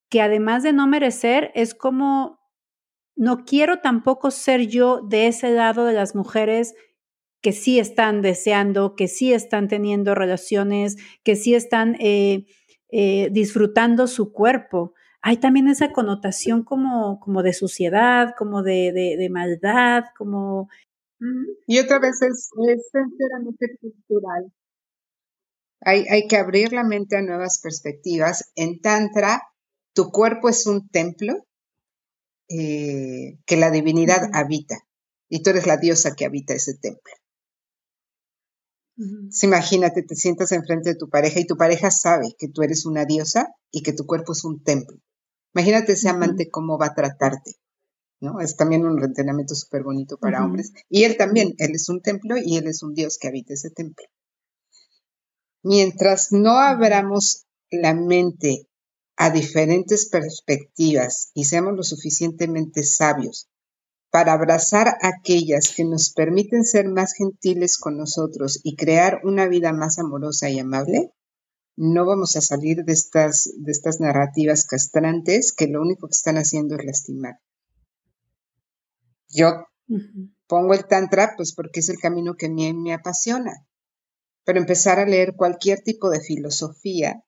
que 0.09 0.21
además 0.21 0.63
de 0.63 0.71
no 0.71 0.87
merecer, 0.87 1.51
es 1.53 1.75
como, 1.75 2.39
no 3.17 3.43
quiero 3.43 3.79
tampoco 3.79 4.31
ser 4.31 4.67
yo 4.67 5.01
de 5.01 5.27
ese 5.27 5.51
lado 5.51 5.85
de 5.85 5.93
las 5.93 6.15
mujeres 6.15 6.73
que 7.41 7.51
sí 7.51 7.79
están 7.79 8.21
deseando, 8.21 8.95
que 8.95 9.07
sí 9.09 9.33
están 9.33 9.67
teniendo 9.67 10.15
relaciones, 10.15 10.95
que 11.23 11.35
sí 11.35 11.53
están... 11.53 11.97
Eh, 11.99 12.45
eh, 12.89 13.29
disfrutando 13.31 14.07
su 14.07 14.31
cuerpo. 14.31 14.93
Hay 15.21 15.37
también 15.37 15.67
esa 15.67 15.91
connotación 15.91 16.63
como, 16.63 17.19
como 17.19 17.43
de 17.43 17.53
suciedad, 17.53 18.33
como 18.37 18.63
de, 18.63 18.91
de, 18.93 19.29
maldad, 19.29 20.05
como... 20.17 20.69
Y 21.65 21.79
otra 21.79 21.99
vez 21.99 22.21
es, 22.21 22.49
es 22.69 22.89
enteramente 22.93 23.77
cultural. 23.81 24.53
Hay, 25.81 26.05
hay 26.09 26.27
que 26.27 26.37
abrir 26.37 26.71
la 26.73 26.83
mente 26.83 27.17
a 27.17 27.21
nuevas 27.21 27.59
perspectivas. 27.61 28.51
En 28.55 28.79
Tantra, 28.79 29.41
tu 29.93 30.11
cuerpo 30.11 30.47
es 30.47 30.67
un 30.67 30.87
templo 30.89 31.33
eh, 32.49 33.39
que 33.45 33.57
la 33.57 33.71
divinidad 33.71 34.29
habita 34.33 34.77
y 35.27 35.43
tú 35.43 35.49
eres 35.49 35.67
la 35.67 35.77
diosa 35.77 36.15
que 36.15 36.25
habita 36.25 36.53
ese 36.53 36.77
templo 36.77 37.11
imagínate, 39.43 40.03
te 40.03 40.15
sientas 40.15 40.51
enfrente 40.51 40.89
de 40.89 40.95
tu 40.95 41.09
pareja 41.09 41.39
y 41.39 41.45
tu 41.45 41.55
pareja 41.55 41.91
sabe 41.91 42.35
que 42.37 42.47
tú 42.47 42.63
eres 42.63 42.85
una 42.85 43.05
diosa 43.05 43.49
y 43.71 43.83
que 43.83 43.93
tu 43.93 44.05
cuerpo 44.05 44.33
es 44.33 44.43
un 44.43 44.63
templo. 44.63 44.97
Imagínate 45.53 45.93
ese 45.93 46.09
amante 46.09 46.49
cómo 46.49 46.77
va 46.77 46.87
a 46.87 46.95
tratarte. 46.95 47.55
¿no? 48.19 48.39
Es 48.39 48.55
también 48.55 48.85
un 48.85 49.03
entrenamiento 49.03 49.55
súper 49.55 49.83
bonito 49.83 50.17
para 50.17 50.43
hombres. 50.43 50.73
Y 50.89 51.03
él 51.03 51.17
también, 51.17 51.53
él 51.57 51.71
es 51.73 51.89
un 51.89 52.01
templo 52.01 52.35
y 52.37 52.57
él 52.57 52.67
es 52.67 52.83
un 52.83 52.93
dios 52.93 53.17
que 53.17 53.27
habita 53.27 53.53
ese 53.53 53.69
templo. 53.69 54.05
Mientras 55.63 56.31
no 56.31 56.59
abramos 56.59 57.45
la 57.69 57.93
mente 57.93 58.67
a 59.15 59.29
diferentes 59.31 60.09
perspectivas 60.09 61.31
y 61.33 61.45
seamos 61.45 61.75
lo 61.75 61.83
suficientemente 61.83 62.83
sabios 62.83 63.49
para 64.09 64.33
abrazar 64.33 64.95
aquellas 65.01 65.73
que 65.75 65.83
nos 65.83 66.11
permiten 66.11 66.63
ser 66.63 66.87
más 66.87 67.13
gentiles 67.13 67.77
con 67.77 67.97
nosotros 67.97 68.59
y 68.63 68.75
crear 68.75 69.21
una 69.23 69.47
vida 69.47 69.73
más 69.73 69.99
amorosa 69.99 70.49
y 70.49 70.59
amable, 70.59 71.11
no 71.75 72.05
vamos 72.05 72.35
a 72.35 72.41
salir 72.41 72.83
de 72.83 72.93
estas, 72.93 73.49
de 73.57 73.71
estas 73.71 73.99
narrativas 73.99 74.65
castrantes 74.65 75.53
que 75.53 75.67
lo 75.67 75.81
único 75.81 76.07
que 76.07 76.13
están 76.13 76.37
haciendo 76.37 76.75
es 76.75 76.85
lastimar. 76.85 77.39
Yo 79.29 79.67
pongo 80.47 80.73
el 80.73 80.87
tantra 80.87 81.33
pues 81.35 81.53
porque 81.53 81.81
es 81.81 81.89
el 81.89 81.99
camino 81.99 82.35
que 82.35 82.47
a 82.47 82.49
mí 82.49 82.73
me 82.73 82.93
apasiona, 82.93 83.67
pero 84.43 84.59
empezar 84.59 84.99
a 84.99 85.05
leer 85.05 85.35
cualquier 85.35 85.81
tipo 85.81 86.09
de 86.09 86.21
filosofía 86.21 87.23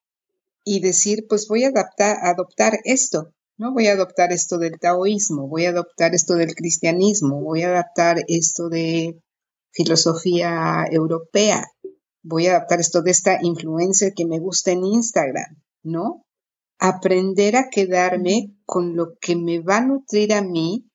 y 0.64 0.80
decir 0.80 1.26
pues 1.28 1.48
voy 1.48 1.66
a 1.66 1.70
adaptar, 1.70 2.18
adoptar 2.24 2.80
esto 2.86 3.34
¿no? 3.60 3.74
Voy 3.74 3.88
a 3.88 3.94
adoptar 3.94 4.32
esto 4.32 4.58
del 4.58 4.80
taoísmo, 4.80 5.48
voy 5.48 5.66
a 5.66 5.70
adoptar 5.70 6.16
esto 6.16 6.36
del 6.36 6.56
cristianismo, 6.56 7.42
voy 7.42 7.64
a 7.64 7.68
adaptar 7.68 8.18
esto 8.28 8.70
de 8.70 9.22
filosofía 9.72 10.86
europea, 10.90 11.68
voy 12.24 12.48
a 12.48 12.52
adaptar 12.52 12.80
esto 12.80 13.02
de 13.02 13.12
esta 13.12 13.38
influencia 13.42 14.14
que 14.16 14.26
me 14.26 14.40
gusta 14.40 14.72
en 14.72 14.86
Instagram, 14.86 15.62
¿no? 15.84 16.26
Aprender 16.80 17.58
a 17.58 17.70
quedarme 17.70 18.56
con 18.66 18.96
lo 18.96 19.18
que 19.20 19.36
me 19.36 19.60
va 19.60 19.78
a 19.78 19.86
nutrir 19.86 20.34
a 20.34 20.42
mí 20.42 20.90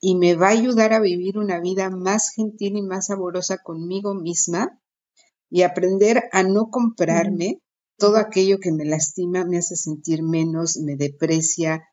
y 0.00 0.16
me 0.16 0.34
va 0.34 0.48
a 0.48 0.58
ayudar 0.58 0.92
a 0.94 1.00
vivir 1.00 1.38
una 1.38 1.60
vida 1.60 1.88
más 1.88 2.30
gentil 2.30 2.76
y 2.76 2.82
más 2.82 3.06
saborosa 3.06 3.58
conmigo 3.58 4.14
misma 4.14 4.80
y 5.50 5.62
aprender 5.62 6.24
a 6.32 6.42
no 6.42 6.68
comprarme 6.70 7.60
todo 7.96 8.16
aquello 8.16 8.58
que 8.58 8.72
me 8.72 8.84
lastima, 8.84 9.44
me 9.44 9.58
hace 9.58 9.76
sentir 9.76 10.24
menos, 10.24 10.78
me 10.78 10.96
deprecia, 10.96 11.84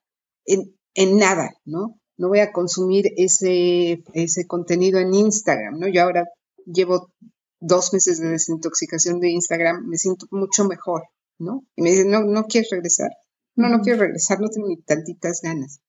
en, 0.46 1.18
nada, 1.18 1.52
¿no? 1.66 2.00
No 2.18 2.30
voy 2.30 2.40
a 2.40 2.52
consumir 2.52 3.12
ese, 3.18 4.04
ese 4.14 4.48
contenido 4.48 5.00
en 5.00 5.14
Instagram, 5.14 5.80
¿no? 5.80 5.88
Yo 5.88 6.04
ahora 6.04 6.26
llevo 6.66 7.12
dos 7.60 7.94
meses 7.94 8.20
de 8.20 8.30
desintoxicación 8.30 9.20
de 9.20 9.32
Instagram, 9.32 9.86
me 9.86 9.98
siento 9.98 10.28
mucho 10.32 10.66
mejor, 10.66 11.04
¿no? 11.40 11.66
Y 11.76 11.82
me 11.82 11.92
dicen, 11.92 12.10
no, 12.10 12.24
no 12.24 12.46
quieres 12.46 12.70
regresar. 12.72 13.12
No, 13.56 13.70
no 13.70 13.82
quiero 13.82 14.00
regresar, 14.00 14.42
no 14.42 14.50
tengo 14.50 14.68
ni 14.68 14.82
tantitas 14.82 15.40
ganas. 15.42 15.80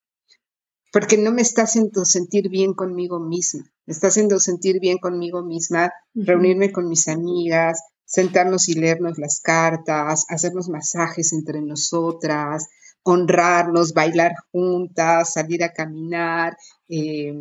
Porque 0.93 1.17
no 1.17 1.31
me 1.31 1.41
está 1.41 1.63
haciendo 1.63 2.05
sentir 2.05 2.49
bien 2.49 2.73
conmigo 2.73 3.19
misma. 3.19 3.65
Me 3.85 3.93
está 3.93 4.07
haciendo 4.07 4.39
sentir 4.39 4.79
bien 4.79 4.97
conmigo 4.99 5.43
misma, 5.43 5.91
reunirme 6.13 6.71
con 6.71 6.87
mis 6.87 7.07
amigas, 7.09 7.81
sentarnos 8.05 8.69
y 8.69 8.73
leernos 8.73 9.17
las 9.17 9.41
cartas, 9.41 10.25
hacernos 10.29 10.69
masajes 10.69 11.33
entre 11.33 11.61
nosotras, 11.61 12.67
honrarnos, 13.03 13.93
bailar 13.93 14.33
juntas, 14.51 15.33
salir 15.33 15.63
a 15.63 15.71
caminar 15.71 16.57
eh, 16.89 17.33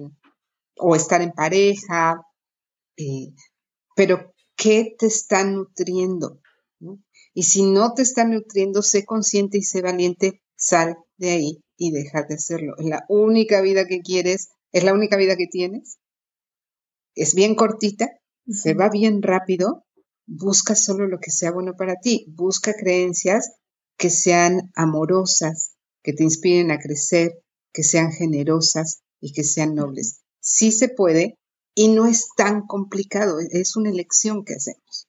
o 0.77 0.97
estar 0.97 1.23
en 1.23 1.33
pareja. 1.33 2.23
Eh, 2.97 3.33
pero, 3.95 4.33
¿qué 4.57 4.95
te 4.99 5.07
está 5.07 5.45
nutriendo? 5.45 6.41
Y 7.35 7.43
si 7.43 7.65
no 7.65 7.93
te 7.93 8.03
está 8.03 8.25
nutriendo, 8.25 8.83
sé 8.83 9.05
consciente 9.05 9.59
y 9.59 9.63
sé 9.63 9.83
valiente, 9.83 10.43
sal 10.57 10.97
de 11.19 11.31
ahí 11.31 11.65
y 11.77 11.91
deja 11.91 12.23
de 12.23 12.35
hacerlo. 12.35 12.75
Es 12.79 12.87
la 12.87 13.05
única 13.09 13.61
vida 13.61 13.87
que 13.87 14.01
quieres, 14.01 14.51
es 14.73 14.85
la 14.85 14.95
única 14.95 15.17
vida 15.17 15.37
que 15.37 15.47
tienes. 15.47 15.99
Es 17.15 17.35
bien 17.35 17.55
cortita, 17.55 18.11
se 18.49 18.75
va 18.75 18.89
bien 18.89 19.23
rápido. 19.23 19.85
Busca 20.27 20.75
solo 20.75 21.07
lo 21.07 21.19
que 21.19 21.31
sea 21.31 21.53
bueno 21.53 21.75
para 21.77 21.97
ti. 21.97 22.27
Busca 22.29 22.75
creencias 22.75 23.53
que 23.97 24.11
sean 24.11 24.71
amorosas, 24.75 25.77
que 26.03 26.13
te 26.13 26.23
inspiren 26.23 26.71
a 26.71 26.79
crecer, 26.79 27.43
que 27.73 27.83
sean 27.83 28.13
generosas 28.13 29.03
y 29.21 29.33
que 29.33 29.45
sean 29.45 29.75
nobles. 29.75 30.23
Sí 30.41 30.73
se 30.73 30.89
puede 30.89 31.39
y 31.75 31.89
no 31.89 32.07
es 32.07 32.29
tan 32.37 32.67
complicado, 32.67 33.39
es 33.51 33.77
una 33.77 33.91
elección 33.91 34.45
que 34.45 34.55
hacemos. 34.55 35.09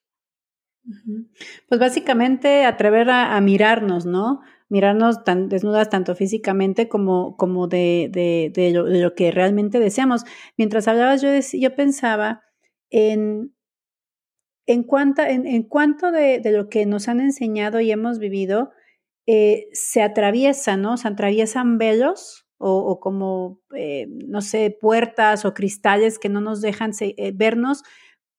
Pues 1.68 1.80
básicamente 1.80 2.66
atrever 2.66 3.10
a, 3.10 3.40
mirarnos, 3.42 4.06
¿no? 4.06 4.42
Mirarnos 4.70 5.24
tan 5.24 5.50
desnudas 5.50 5.90
tanto 5.90 6.16
físicamente 6.16 6.88
como, 6.88 7.36
como 7.38 7.68
de, 7.68 8.10
de, 8.54 8.72
lo, 8.72 9.14
que 9.16 9.32
realmente 9.32 9.80
deseamos. 9.80 10.24
Mientras 10.58 10.88
hablabas, 10.88 11.22
yo, 11.22 11.30
yo 11.54 11.76
pensaba 11.76 12.42
en, 12.90 13.54
en, 14.68 14.84
cuanto, 14.84 15.24
en, 15.24 15.64
cuanto 15.64 16.12
de, 16.12 16.42
lo 16.52 16.70
que 16.70 16.86
nos 16.86 17.08
han 17.08 17.20
enseñado 17.20 17.80
y 17.80 17.92
hemos 17.92 18.20
vivido, 18.20 18.72
eh, 19.26 19.68
se 19.74 20.02
atraviesan, 20.02 20.82
¿no? 20.82 20.98
Se 20.98 21.08
atraviesan 21.08 21.78
velos 21.78 22.46
o, 22.60 23.00
como, 23.00 23.62
eh, 23.76 24.08
no 24.10 24.42
sé, 24.42 24.76
puertas 24.80 25.46
o 25.46 25.54
cristales 25.54 26.20
que 26.20 26.30
no 26.30 26.42
nos 26.42 26.60
dejan 26.62 26.92
eh, 27.00 27.32
vernos, 27.34 27.84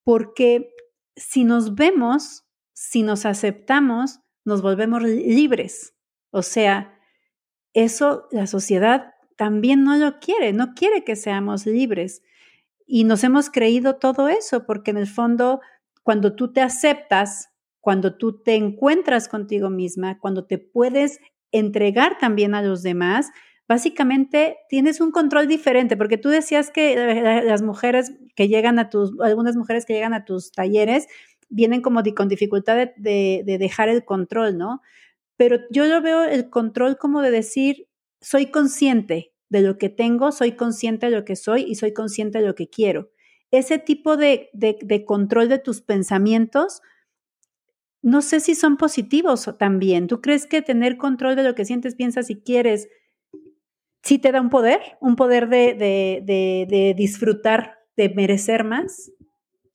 porque 0.04 0.70
si 1.16 1.44
nos 1.44 1.74
vemos, 1.74 2.44
si 2.72 3.02
nos 3.02 3.26
aceptamos, 3.26 4.20
nos 4.44 4.60
volvemos 4.62 5.02
libres. 5.02 5.94
O 6.30 6.42
sea, 6.42 6.98
eso 7.74 8.26
la 8.30 8.46
sociedad 8.46 9.14
también 9.36 9.84
no 9.84 9.96
lo 9.96 10.18
quiere, 10.18 10.52
no 10.52 10.74
quiere 10.74 11.04
que 11.04 11.16
seamos 11.16 11.64
libres. 11.64 12.22
Y 12.86 13.04
nos 13.04 13.22
hemos 13.22 13.50
creído 13.50 13.96
todo 13.96 14.28
eso, 14.28 14.66
porque 14.66 14.90
en 14.90 14.96
el 14.96 15.06
fondo, 15.06 15.60
cuando 16.08 16.34
tú 16.34 16.54
te 16.54 16.62
aceptas, 16.62 17.50
cuando 17.82 18.16
tú 18.16 18.42
te 18.42 18.54
encuentras 18.54 19.28
contigo 19.28 19.68
misma, 19.68 20.18
cuando 20.18 20.46
te 20.46 20.56
puedes 20.56 21.20
entregar 21.52 22.16
también 22.16 22.54
a 22.54 22.62
los 22.62 22.82
demás, 22.82 23.28
básicamente 23.68 24.56
tienes 24.70 25.02
un 25.02 25.10
control 25.10 25.48
diferente, 25.48 25.98
porque 25.98 26.16
tú 26.16 26.30
decías 26.30 26.70
que 26.70 26.96
las 27.44 27.60
mujeres 27.60 28.14
que 28.34 28.48
llegan 28.48 28.78
a 28.78 28.88
tus, 28.88 29.20
algunas 29.20 29.54
mujeres 29.54 29.84
que 29.84 29.92
llegan 29.92 30.14
a 30.14 30.24
tus 30.24 30.50
talleres 30.50 31.08
vienen 31.50 31.82
como 31.82 32.02
con 32.16 32.28
dificultad 32.28 32.88
de, 32.96 33.42
de 33.44 33.58
dejar 33.58 33.90
el 33.90 34.06
control, 34.06 34.56
¿no? 34.56 34.80
Pero 35.36 35.58
yo 35.70 35.84
lo 35.84 36.00
veo 36.00 36.24
el 36.24 36.48
control 36.48 36.96
como 36.96 37.20
de 37.20 37.32
decir, 37.32 37.86
soy 38.22 38.46
consciente 38.46 39.34
de 39.50 39.60
lo 39.60 39.76
que 39.76 39.90
tengo, 39.90 40.32
soy 40.32 40.52
consciente 40.52 41.10
de 41.10 41.12
lo 41.12 41.26
que 41.26 41.36
soy 41.36 41.64
y 41.68 41.74
soy 41.74 41.92
consciente 41.92 42.38
de 42.38 42.46
lo 42.46 42.54
que 42.54 42.70
quiero. 42.70 43.10
Ese 43.50 43.78
tipo 43.78 44.16
de, 44.16 44.50
de 44.52 45.04
control 45.04 45.48
de 45.48 45.58
tus 45.58 45.80
pensamientos 45.80 46.82
no 48.02 48.22
sé 48.22 48.40
si 48.40 48.54
son 48.54 48.76
positivos 48.76 49.50
también. 49.58 50.06
¿Tú 50.06 50.20
crees 50.20 50.46
que 50.46 50.62
tener 50.62 50.96
control 50.96 51.36
de 51.36 51.42
lo 51.42 51.54
que 51.54 51.64
sientes, 51.64 51.94
piensas 51.94 52.30
y 52.30 52.40
quieres, 52.40 52.88
sí 54.02 54.18
te 54.18 54.32
da 54.32 54.40
un 54.40 54.50
poder? 54.50 54.80
¿Un 55.00 55.16
poder 55.16 55.48
de, 55.48 55.74
de, 55.74 56.94
disfrutar, 56.96 57.78
de 57.96 58.08
merecer 58.10 58.64
más? 58.64 59.10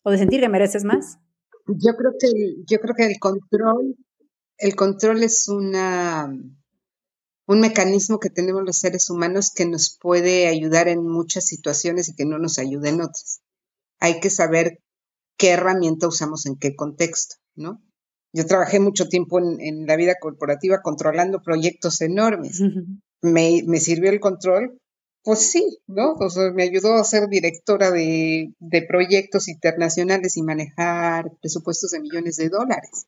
¿O 0.04 0.12
de 0.12 0.18
sentir 0.18 0.42
que 0.42 0.50
mereces 0.50 0.84
más? 0.84 1.18
Yo 1.68 1.92
creo 1.98 2.12
que 2.20 2.28
el, 2.28 2.66
yo 2.66 2.80
creo 2.80 2.96
que 2.96 3.06
el 3.06 3.20
control, 3.20 3.96
el 4.58 4.76
control 4.76 5.24
es 5.24 5.48
una, 5.48 6.34
un 7.46 7.60
mecanismo 7.60 8.20
que 8.20 8.30
tenemos 8.30 8.64
los 8.64 8.78
seres 8.78 9.10
humanos 9.10 9.52
que 9.54 9.66
nos 9.66 9.98
puede 10.02 10.48
ayudar 10.48 10.88
en 10.88 11.06
muchas 11.06 11.46
situaciones 11.46 12.10
y 12.10 12.16
que 12.16 12.26
no 12.26 12.38
nos 12.38 12.58
ayuda 12.58 12.90
en 12.90 13.02
otras. 13.02 13.42
Hay 14.04 14.20
que 14.20 14.30
saber 14.30 14.80
qué 15.38 15.51
herramienta 15.51 16.08
usamos 16.08 16.45
en 16.45 16.58
qué 16.58 16.76
contexto, 16.76 17.38
¿no? 17.56 17.82
Yo 18.34 18.45
trabajé 18.45 18.80
mucho 18.80 19.08
tiempo 19.08 19.39
en, 19.39 19.86
la 19.86 19.95
vida 19.95 20.16
corporativa 20.20 20.82
controlando 20.82 21.41
proyectos 21.41 22.01
enormes. 22.01 22.60
me, 23.22 23.62
me, 23.66 23.80
sirvió 23.80 24.10
el 24.10 24.20
control 24.20 24.78
pues 25.24 25.39
sí, 25.51 25.80
¿no? 25.88 26.14
O 26.14 26.30
sea, 26.30 26.51
me 26.51 26.64
ayudó 26.64 26.95
a 26.95 27.04
ser 27.06 27.30
directora 27.30 27.91
de, 27.91 28.54
proyectos 28.89 29.47
internacionales 29.47 30.36
y 30.36 30.43
manejar 30.43 31.32
presupuestos 31.41 31.91
de 31.91 32.01
millones 32.01 32.36
de 32.36 32.49
dólares. 32.49 33.08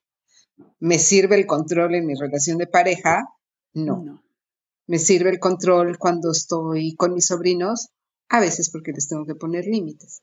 ¿Me 0.79 0.97
sirve 0.97 1.35
el 1.35 1.45
control 1.45 1.95
en 1.95 2.05
mi 2.05 2.15
relación 2.15 2.57
de 2.57 2.67
pareja? 2.67 3.25
No. 3.73 4.23
¿Me 4.87 4.97
sirve 4.97 5.29
el 5.29 5.39
control 5.39 5.97
cuando 5.97 6.31
estoy 6.31 6.95
con 6.95 7.13
mis 7.13 7.25
sobrinos? 7.25 7.89
A 8.29 8.39
veces 8.39 8.71
porque 8.71 8.93
les 8.93 9.09
tengo 9.09 9.25
que 9.25 9.35
poner 9.35 9.65
límites. 9.65 10.21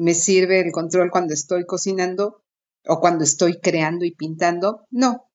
¿Me 0.00 0.14
sirve 0.14 0.60
el 0.60 0.72
control 0.72 1.10
cuando 1.10 1.34
estoy 1.34 1.66
cocinando 1.66 2.42
o 2.86 3.00
cuando 3.00 3.22
estoy 3.22 3.60
creando 3.60 4.06
y 4.06 4.14
pintando? 4.14 4.86
No. 4.90 5.30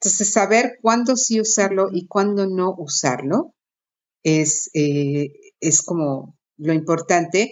Entonces, 0.00 0.32
saber 0.32 0.78
cuándo 0.80 1.14
sí 1.14 1.42
usarlo 1.42 1.88
y 1.92 2.06
cuándo 2.06 2.46
no 2.46 2.74
usarlo 2.78 3.54
es, 4.22 4.70
eh, 4.72 5.34
es 5.60 5.82
como 5.82 6.38
lo 6.56 6.72
importante 6.72 7.50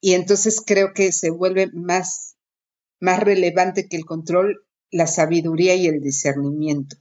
y 0.00 0.14
entonces 0.14 0.62
creo 0.66 0.94
que 0.94 1.12
se 1.12 1.28
vuelve 1.28 1.70
más, 1.74 2.36
más 2.98 3.20
relevante 3.20 3.86
que 3.86 3.98
el 3.98 4.06
control 4.06 4.64
la 4.90 5.06
sabiduría 5.06 5.74
y 5.74 5.88
el 5.88 6.00
discernimiento. 6.00 6.96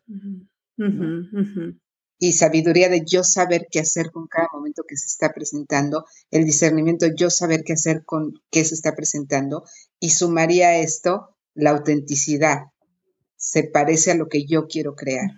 Y 2.24 2.34
sabiduría 2.34 2.88
de 2.88 3.03
yo 3.03 3.24
saber 3.24 3.65
qué 3.72 3.80
hacer 3.80 4.11
con 4.11 4.28
cada 4.28 4.47
momento 4.53 4.84
que 4.88 4.95
se 4.95 5.07
está 5.07 5.34
presentando, 5.34 6.05
el 6.30 6.45
discernimiento, 6.45 7.07
yo 7.17 7.32
saber 7.32 7.63
qué 7.63 7.74
hacer 7.74 8.05
con 8.05 8.34
qué 8.51 8.63
se 8.63 8.76
está 8.76 8.93
presentando, 8.95 9.63
y 9.99 10.11
sumaría 10.11 10.67
a 10.67 10.78
esto 10.78 11.36
la 11.55 11.72
autenticidad. 11.72 12.59
Se 13.38 13.63
parece 13.63 14.11
a 14.11 14.15
lo 14.15 14.28
que 14.28 14.45
yo 14.45 14.67
quiero 14.67 14.93
crear, 14.93 15.32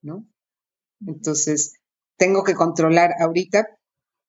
¿no? 0.00 0.26
Entonces, 1.06 1.74
tengo 2.16 2.44
que 2.44 2.54
controlar 2.54 3.10
ahorita, 3.20 3.66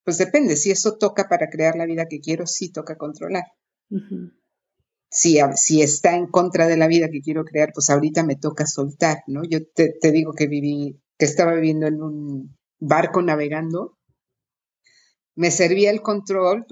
pues 0.04 0.18
depende, 0.18 0.58
si 0.58 0.72
eso 0.72 0.98
toca 0.98 1.30
para 1.30 1.50
crear 1.50 1.78
la 1.78 1.86
vida 1.86 2.08
que 2.10 2.20
quiero, 2.20 2.46
sí 2.46 2.70
toca 2.70 2.98
controlar. 2.98 3.46
si, 5.10 5.40
si, 5.56 5.82
está 5.82 6.18
en 6.18 6.28
contra 6.28 6.68
de 6.68 6.76
la 6.76 6.88
vida 6.88 7.08
que 7.10 7.22
quiero 7.22 7.46
crear, 7.46 7.72
pues 7.74 7.90
ahorita 7.90 8.24
me 8.24 8.36
toca 8.36 8.66
soltar, 8.66 9.24
¿no? 9.28 9.44
Yo 9.48 9.60
te, 9.74 10.12
digo 10.12 10.34
que 10.34 10.48
viví, 10.48 11.00
que 11.24 11.30
estaba 11.30 11.54
viviendo 11.54 11.88
en 11.88 12.02
un 12.02 12.58
barco 12.80 13.22
navegando, 13.22 13.98
me 15.36 15.52
servía 15.52 15.90
el 15.90 16.02
control, 16.02 16.66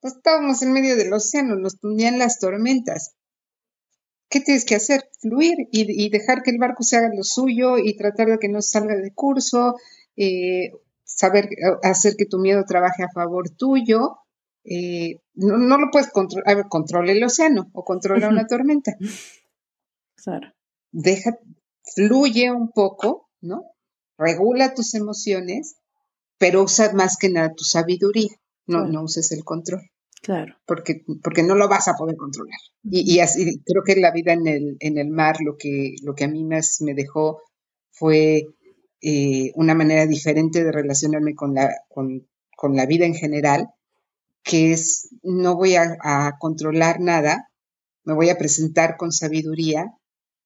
pues 0.00 0.14
estábamos 0.14 0.62
en 0.62 0.72
medio 0.72 0.96
del 0.96 1.12
océano, 1.12 1.54
nos 1.56 1.76
ponían 1.76 2.18
las 2.18 2.38
tormentas. 2.38 3.14
¿Qué 4.30 4.40
tienes 4.40 4.64
que 4.64 4.74
hacer? 4.74 5.10
Fluir 5.20 5.68
y, 5.70 6.02
y, 6.02 6.08
dejar 6.08 6.42
que 6.42 6.50
el 6.50 6.56
barco 6.56 6.82
se 6.82 6.96
haga 6.96 7.10
lo 7.14 7.22
suyo 7.24 7.76
y 7.76 7.94
tratar 7.94 8.28
de 8.28 8.38
que 8.38 8.48
no 8.48 8.62
salga 8.62 8.96
de 8.96 9.12
curso 9.12 9.76
eh, 10.16 10.70
saber 11.04 11.50
hacer 11.82 12.14
que 12.16 12.24
tu 12.24 12.38
miedo 12.38 12.64
trabaje 12.64 13.02
a 13.02 13.12
favor 13.12 13.50
tuyo. 13.50 14.16
Eh, 14.64 15.20
no, 15.34 15.76
lo 15.76 15.90
puedes 15.92 16.10
controlar, 16.10 16.68
controla 16.70 17.12
el 17.12 17.22
océano 17.22 17.68
o 17.74 17.84
controla 17.84 18.30
una 18.30 18.46
tormenta. 18.46 18.96
Claro. 20.14 20.54
Deja, 20.90 21.38
fluye 21.94 22.50
un 22.50 22.70
poco, 22.70 23.28
¿no? 23.42 23.64
Regula 24.20 24.74
tus 24.74 24.94
emociones, 24.94 25.76
pero 26.36 26.62
usa 26.62 26.92
más 26.92 27.16
que 27.16 27.30
nada 27.30 27.54
tu 27.54 27.64
sabiduría, 27.64 28.28
no, 28.66 28.86
no 28.86 29.02
uses 29.02 29.32
el 29.32 29.44
control. 29.44 29.80
Claro. 30.22 30.54
Porque, 30.66 31.02
porque 31.22 31.42
no 31.42 31.54
lo 31.54 31.68
vas 31.68 31.88
a 31.88 31.94
poder 31.94 32.16
controlar. 32.16 32.58
Y, 32.84 33.14
y, 33.14 33.20
así 33.20 33.62
creo 33.64 33.82
que 33.82 33.96
la 33.98 34.12
vida 34.12 34.34
en 34.34 34.46
el, 34.46 34.76
en 34.80 34.98
el 34.98 35.08
mar 35.08 35.36
lo 35.40 35.56
que, 35.56 35.94
lo 36.02 36.14
que 36.14 36.24
a 36.24 36.28
mí 36.28 36.44
más 36.44 36.82
me 36.82 36.92
dejó 36.92 37.40
fue 37.90 38.44
eh, 39.00 39.52
una 39.54 39.74
manera 39.74 40.06
diferente 40.06 40.62
de 40.62 40.72
relacionarme 40.72 41.34
con 41.34 41.54
la, 41.54 41.70
con, 41.88 42.26
la 42.76 42.84
vida 42.84 43.06
en 43.06 43.14
general, 43.14 43.68
que 44.42 44.72
es 44.72 45.08
no 45.22 45.56
voy 45.56 45.76
a, 45.76 46.36
controlar 46.38 47.00
nada, 47.00 47.50
me 48.04 48.12
voy 48.12 48.28
a 48.28 48.36
presentar 48.36 48.98
con 48.98 49.12
sabiduría 49.12 49.94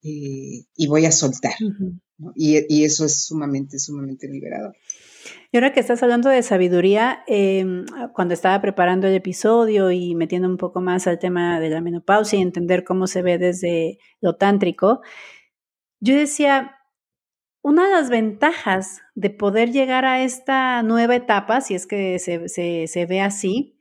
eh, 0.05 0.67
y 0.77 0.87
voy 0.87 1.07
a 1.07 1.11
soltar. 1.11 1.55
Y, 2.35 2.85
eso 2.85 3.05
es 3.05 3.25
sumamente, 3.27 3.79
sumamente 3.79 4.29
liberador. 4.29 4.75
Y 5.53 5.57
ahora 5.57 5.73
que 5.73 5.81
estás 5.81 6.03
hablando 6.03 6.29
de 6.29 6.43
sabiduría, 6.43 7.23
em, 7.27 7.87
cuando 8.13 8.35
estaba 8.35 8.61
preparando 8.61 9.07
el 9.07 9.15
episodio 9.15 9.91
y 9.91 10.15
metiendo 10.15 10.49
un 10.49 10.57
poco 10.57 10.81
más 10.81 11.07
al 11.07 11.19
tema 11.19 11.61
de 11.61 11.71
la 11.71 11.81
menopausia 11.81 12.39
y 12.39 12.43
entender 12.43 12.85
cómo 12.85 13.07
se 13.07 13.23
ve 13.23 13.39
desde 13.39 13.99
lo 14.21 14.37
tántrico, 14.37 15.01
yo 16.01 16.15
decía, 16.15 16.77
una 17.65 17.87
de 17.87 17.93
las 17.93 18.11
ventajas 18.11 19.01
de 19.15 19.31
poder 19.31 19.73
llegar 19.73 20.05
a 20.05 20.23
esta 20.23 20.83
nueva 20.83 21.17
etapa, 21.17 21.63
si 21.63 21.75
es 21.75 21.87
que 21.87 22.19
se, 22.19 23.07
ve 23.07 23.21
así, 23.23 23.81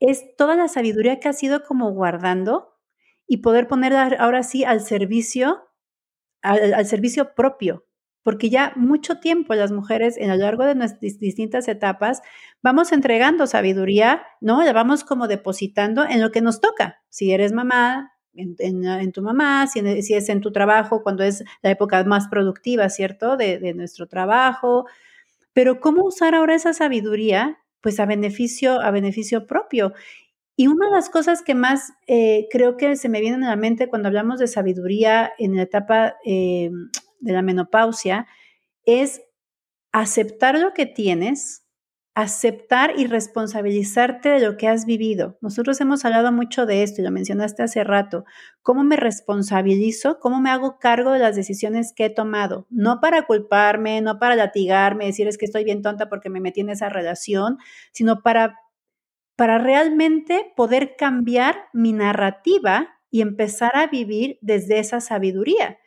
es 0.00 0.34
toda 0.36 0.56
la 0.56 0.68
sabiduría 0.68 1.20
que 1.20 1.28
has 1.28 1.42
ido 1.42 1.62
como 1.62 1.92
guardando 1.92 2.78
y 3.26 3.42
poder 3.42 3.68
ponerla 3.68 4.16
ahora 4.18 4.42
sí 4.42 4.64
al 4.64 4.80
servicio, 4.80 5.60
al, 6.42 6.86
servicio 6.86 7.34
propio, 7.34 7.84
porque 8.22 8.50
ya 8.50 8.72
mucho 8.76 9.20
tiempo 9.20 9.54
las 9.54 9.72
mujeres 9.72 10.16
en 10.16 10.30
a 10.30 10.36
lo 10.36 10.42
largo 10.42 10.64
de 10.64 10.74
nuestras 10.74 11.18
distintas 11.18 11.68
etapas 11.68 12.22
vamos 12.62 12.92
entregando 12.92 13.46
sabiduría, 13.46 14.22
¿no? 14.40 14.62
La 14.62 14.72
vamos 14.72 15.04
como 15.04 15.28
depositando 15.28 16.04
en 16.04 16.20
lo 16.20 16.30
que 16.30 16.40
nos 16.40 16.60
toca. 16.60 17.02
Si 17.08 17.32
eres 17.32 17.52
mamá, 17.52 18.12
en, 18.34 19.12
tu 19.12 19.22
mamá, 19.22 19.66
si, 19.66 19.80
es 20.14 20.28
en 20.28 20.40
tu 20.40 20.52
trabajo, 20.52 21.02
cuando 21.02 21.24
es 21.24 21.44
la 21.62 21.70
época 21.70 22.02
más 22.04 22.28
productiva, 22.28 22.88
¿cierto? 22.88 23.36
De, 23.36 23.74
nuestro 23.74 24.06
trabajo. 24.06 24.86
Pero 25.52 25.80
¿cómo 25.80 26.04
usar 26.04 26.34
ahora 26.34 26.54
esa 26.54 26.72
sabiduría? 26.72 27.58
Pues 27.80 27.98
a 27.98 28.06
beneficio, 28.06 28.80
a 28.80 28.90
beneficio 28.90 29.46
propio. 29.46 29.92
Y 30.60 30.66
una 30.66 30.88
de 30.88 30.92
las 30.92 31.08
cosas 31.08 31.40
que 31.40 31.54
más 31.54 31.94
eh, 32.06 32.46
creo 32.50 32.76
que 32.76 32.94
se 32.96 33.08
me 33.08 33.22
vienen 33.22 33.44
a 33.44 33.48
la 33.48 33.56
mente 33.56 33.88
cuando 33.88 34.08
hablamos 34.08 34.38
de 34.38 34.46
sabiduría 34.46 35.32
en 35.38 35.56
la 35.56 35.62
etapa 35.62 36.16
eh, 36.22 36.70
de 37.18 37.32
la 37.32 37.40
menopausia 37.40 38.26
es 38.84 39.22
aceptar 39.90 40.58
lo 40.58 40.74
que 40.74 40.84
tienes, 40.84 41.64
aceptar 42.14 42.92
y 42.98 43.06
responsabilizarte 43.06 44.28
de 44.28 44.40
lo 44.40 44.58
que 44.58 44.68
has 44.68 44.84
vivido. 44.84 45.38
Nosotros 45.40 45.80
hemos 45.80 46.04
hablado 46.04 46.30
mucho 46.30 46.66
de 46.66 46.82
esto 46.82 47.00
y 47.00 47.04
lo 47.04 47.10
mencionaste 47.10 47.62
hace 47.62 47.82
rato. 47.82 48.26
¿Cómo 48.60 48.84
me 48.84 48.96
responsabilizo? 48.96 50.18
¿Cómo 50.20 50.42
me 50.42 50.50
hago 50.50 50.78
cargo 50.78 51.12
de 51.12 51.20
las 51.20 51.36
decisiones 51.36 51.94
que 51.96 52.04
he 52.04 52.10
tomado? 52.10 52.66
No 52.68 53.00
para 53.00 53.22
culparme, 53.22 54.02
no 54.02 54.18
para 54.18 54.36
latigarme, 54.36 55.06
decir 55.06 55.26
es 55.26 55.38
que 55.38 55.46
estoy 55.46 55.64
bien 55.64 55.80
tonta 55.80 56.10
porque 56.10 56.28
me 56.28 56.40
metí 56.40 56.60
en 56.60 56.68
esa 56.68 56.90
relación, 56.90 57.56
sino 57.92 58.20
para, 58.20 58.56
para 59.40 59.56
realmente 59.56 60.52
poder 60.54 60.96
cambiar 60.96 61.70
mi 61.72 61.94
narrativa 61.94 62.90
y 63.10 63.22
empezar 63.22 63.74
a 63.74 63.86
vivir 63.86 64.36
desde 64.42 64.80
esa 64.80 65.00
sabiduría. 65.00 65.78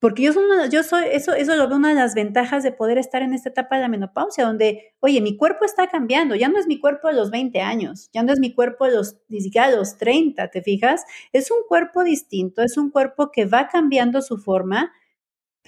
Porque 0.00 0.24
yo, 0.24 0.32
soy, 0.32 0.68
yo 0.68 0.82
soy, 0.82 1.04
eso, 1.12 1.32
eso 1.32 1.54
lo 1.54 1.68
veo 1.68 1.76
una 1.76 1.90
de 1.90 1.94
las 1.94 2.16
ventajas 2.16 2.64
de 2.64 2.72
poder 2.72 2.98
estar 2.98 3.22
en 3.22 3.34
esta 3.34 3.50
etapa 3.50 3.76
de 3.76 3.82
la 3.82 3.88
menopausia, 3.88 4.44
donde, 4.44 4.96
oye, 4.98 5.20
mi 5.20 5.36
cuerpo 5.36 5.64
está 5.64 5.86
cambiando, 5.86 6.34
ya 6.34 6.48
no 6.48 6.58
es 6.58 6.66
mi 6.66 6.80
cuerpo 6.80 7.06
de 7.06 7.14
los 7.14 7.30
20 7.30 7.60
años, 7.60 8.10
ya 8.12 8.24
no 8.24 8.32
es 8.32 8.40
mi 8.40 8.52
cuerpo 8.52 8.86
de 8.86 8.96
los, 8.96 9.18
ni 9.28 9.38
los 9.76 9.96
30, 9.96 10.48
¿te 10.48 10.60
fijas? 10.62 11.04
Es 11.32 11.52
un 11.52 11.58
cuerpo 11.68 12.02
distinto, 12.02 12.62
es 12.62 12.76
un 12.76 12.90
cuerpo 12.90 13.30
que 13.30 13.44
va 13.44 13.68
cambiando 13.68 14.22
su 14.22 14.38
forma, 14.38 14.90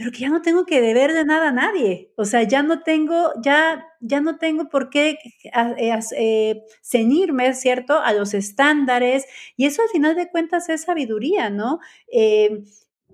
pero 0.01 0.13
que 0.13 0.21
ya 0.21 0.31
no 0.31 0.41
tengo 0.41 0.65
que 0.65 0.81
deber 0.81 1.13
de 1.13 1.27
nada 1.27 1.51
a 1.51 1.53
nadie. 1.53 2.11
O 2.17 2.25
sea, 2.25 2.43
ya 2.43 2.63
no 2.63 2.83
tengo, 2.83 3.35
ya, 3.43 3.87
ya 4.01 4.23
no 4.23 4.39
tengo 4.39 4.71
por 4.71 4.89
qué 4.89 5.19
eh, 5.45 6.01
eh, 6.17 6.63
ceñirme, 6.83 7.53
¿cierto?, 7.53 7.99
a 7.99 8.15
los 8.15 8.33
estándares. 8.33 9.27
Y 9.59 9.67
eso 9.67 9.83
al 9.83 9.91
final 9.91 10.17
de 10.17 10.31
cuentas 10.31 10.71
es 10.71 10.85
sabiduría, 10.85 11.51
¿no? 11.51 11.81
Eh, 12.11 12.65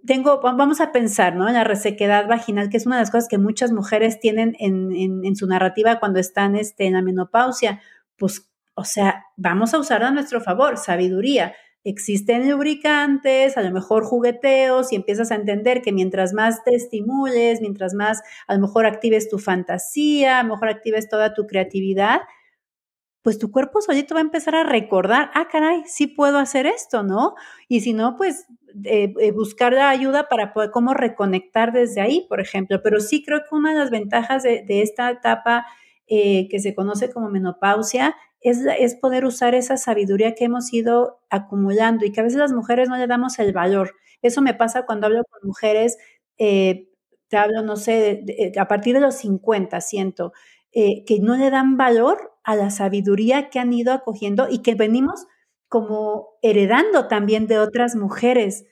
tengo, 0.07 0.41
vamos 0.41 0.81
a 0.81 0.93
pensar, 0.93 1.35
¿no? 1.35 1.49
En 1.49 1.55
la 1.55 1.65
resequedad 1.65 2.29
vaginal, 2.29 2.71
que 2.71 2.77
es 2.77 2.87
una 2.87 2.95
de 2.95 3.03
las 3.03 3.11
cosas 3.11 3.29
que 3.29 3.39
muchas 3.39 3.73
mujeres 3.73 4.21
tienen 4.21 4.55
en, 4.61 5.35
su 5.35 5.49
narrativa 5.49 5.99
cuando 5.99 6.21
están 6.21 6.55
este, 6.55 6.87
en 6.87 6.93
la 6.93 7.03
menopausia. 7.03 7.81
Pues, 8.17 8.49
o 8.75 8.85
sea, 8.85 9.25
vamos 9.37 9.75
a 9.75 9.81
usar 9.81 10.05
a 10.05 10.13
nuestro 10.13 10.41
favor, 10.41 10.77
sabiduría. 10.77 11.53
Existen 11.89 12.51
lubricantes, 12.51 13.57
a 13.57 13.63
lo 13.63 13.71
mejor 13.71 14.05
jugueteos, 14.05 14.93
y 14.93 14.97
empiezas 14.97 15.31
a 15.31 15.37
entender 15.37 15.83
que 15.83 15.93
mientras 15.93 16.33
más 16.33 16.65
te 16.65 16.75
estimules, 16.75 17.61
mientras 17.61 17.95
más 17.95 18.23
a 18.49 18.55
lo 18.55 18.61
mejor 18.63 18.87
actives 18.87 19.29
tu 19.29 19.39
fantasía, 19.39 20.41
a 20.41 20.43
lo 20.43 20.55
mejor 20.55 20.69
actives 20.69 21.09
toda 21.09 21.33
tu 21.33 21.47
creatividad, 21.47 22.23
pues 23.23 23.39
tu 23.39 23.53
cuerpo 23.53 23.81
solito 23.81 24.17
va 24.17 24.21
a 24.21 24.25
empezar 24.25 24.57
a 24.57 24.65
recordar, 24.65 25.31
ah, 25.35 25.47
caray, 25.47 25.85
sí 25.87 26.09
puedo 26.09 26.39
hacer 26.39 26.67
esto, 26.67 27.05
¿no? 27.05 27.37
Y 27.69 27.83
si 27.83 27.93
no, 27.93 28.17
pues 28.17 28.47
eh, 28.83 29.15
eh, 29.21 29.31
buscar 29.31 29.73
la 29.73 29.89
ayuda 29.89 30.29
para 30.29 30.53
poder 30.53 30.73
cómo 30.73 30.93
reconectar 30.93 31.73
desde 31.73 32.01
ahí, 32.01 32.27
por 32.29 32.41
ejemplo. 32.41 32.83
Pero 32.83 32.99
sí 32.99 33.25
creo 33.25 33.43
que 33.49 33.55
una 33.55 33.73
de 33.73 33.79
las 33.79 33.91
ventajas 33.91 34.43
de, 34.43 34.65
esta 34.69 35.09
etapa 35.09 35.67
eh, 36.09 36.49
que 36.49 36.59
se 36.59 36.75
conoce 36.75 37.13
como 37.13 37.31
menopausia 37.31 38.17
es, 38.41 38.61
es, 38.79 38.95
poder 38.97 39.25
usar 39.25 39.55
esa 39.55 39.77
sabiduría 39.77 40.35
que 40.35 40.45
hemos 40.45 40.73
ido 40.73 41.21
acumulando 41.31 42.05
y 42.05 42.13
que 42.13 42.21
a 42.21 42.25
veces 42.25 42.39
las 42.39 42.53
mujeres 42.53 42.89
no 42.89 42.97
le 42.97 43.07
damos 43.07 43.39
el 43.39 43.53
valor. 43.53 43.95
Eso 44.23 44.43
me 44.43 44.55
pasa 44.55 44.87
cuando 44.87 45.07
hablo 45.07 45.23
con 45.25 45.49
mujeres, 45.49 45.99
te 46.37 47.37
hablo, 47.37 47.63
no 47.63 47.77
sé, 47.77 48.53
a 48.59 48.69
partir 48.69 48.95
de 48.95 49.01
los 49.01 49.17
50, 49.17 49.81
siento, 49.81 50.33
que 50.73 51.19
no 51.21 51.37
le 51.37 51.51
dan 51.51 51.77
valor 51.77 52.35
a 52.45 52.55
la 52.55 52.71
sabiduría 52.71 53.51
que 53.51 53.59
han 53.59 53.73
ido 53.73 53.93
acogiendo 53.93 54.49
y 54.49 54.63
que 54.63 54.75
venimos 54.75 55.27
como 55.69 56.39
heredando 56.43 57.09
también 57.09 57.47
de 57.47 57.59
otras 57.59 57.97
mujeres. 57.97 58.67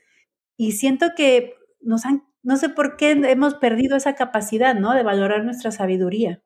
Y 0.57 0.73
siento 0.73 1.07
que 1.15 1.55
nos 1.81 2.05
han, 2.05 2.23
no 2.43 2.57
sé 2.57 2.69
por 2.69 2.95
qué 2.95 3.11
hemos 3.11 3.55
perdido 3.55 3.97
esa 3.97 4.15
capacidad, 4.15 4.75
¿no? 4.75 4.93
De 4.93 5.03
valorar 5.03 5.43
nuestra 5.43 5.71
sabiduría. 5.71 6.41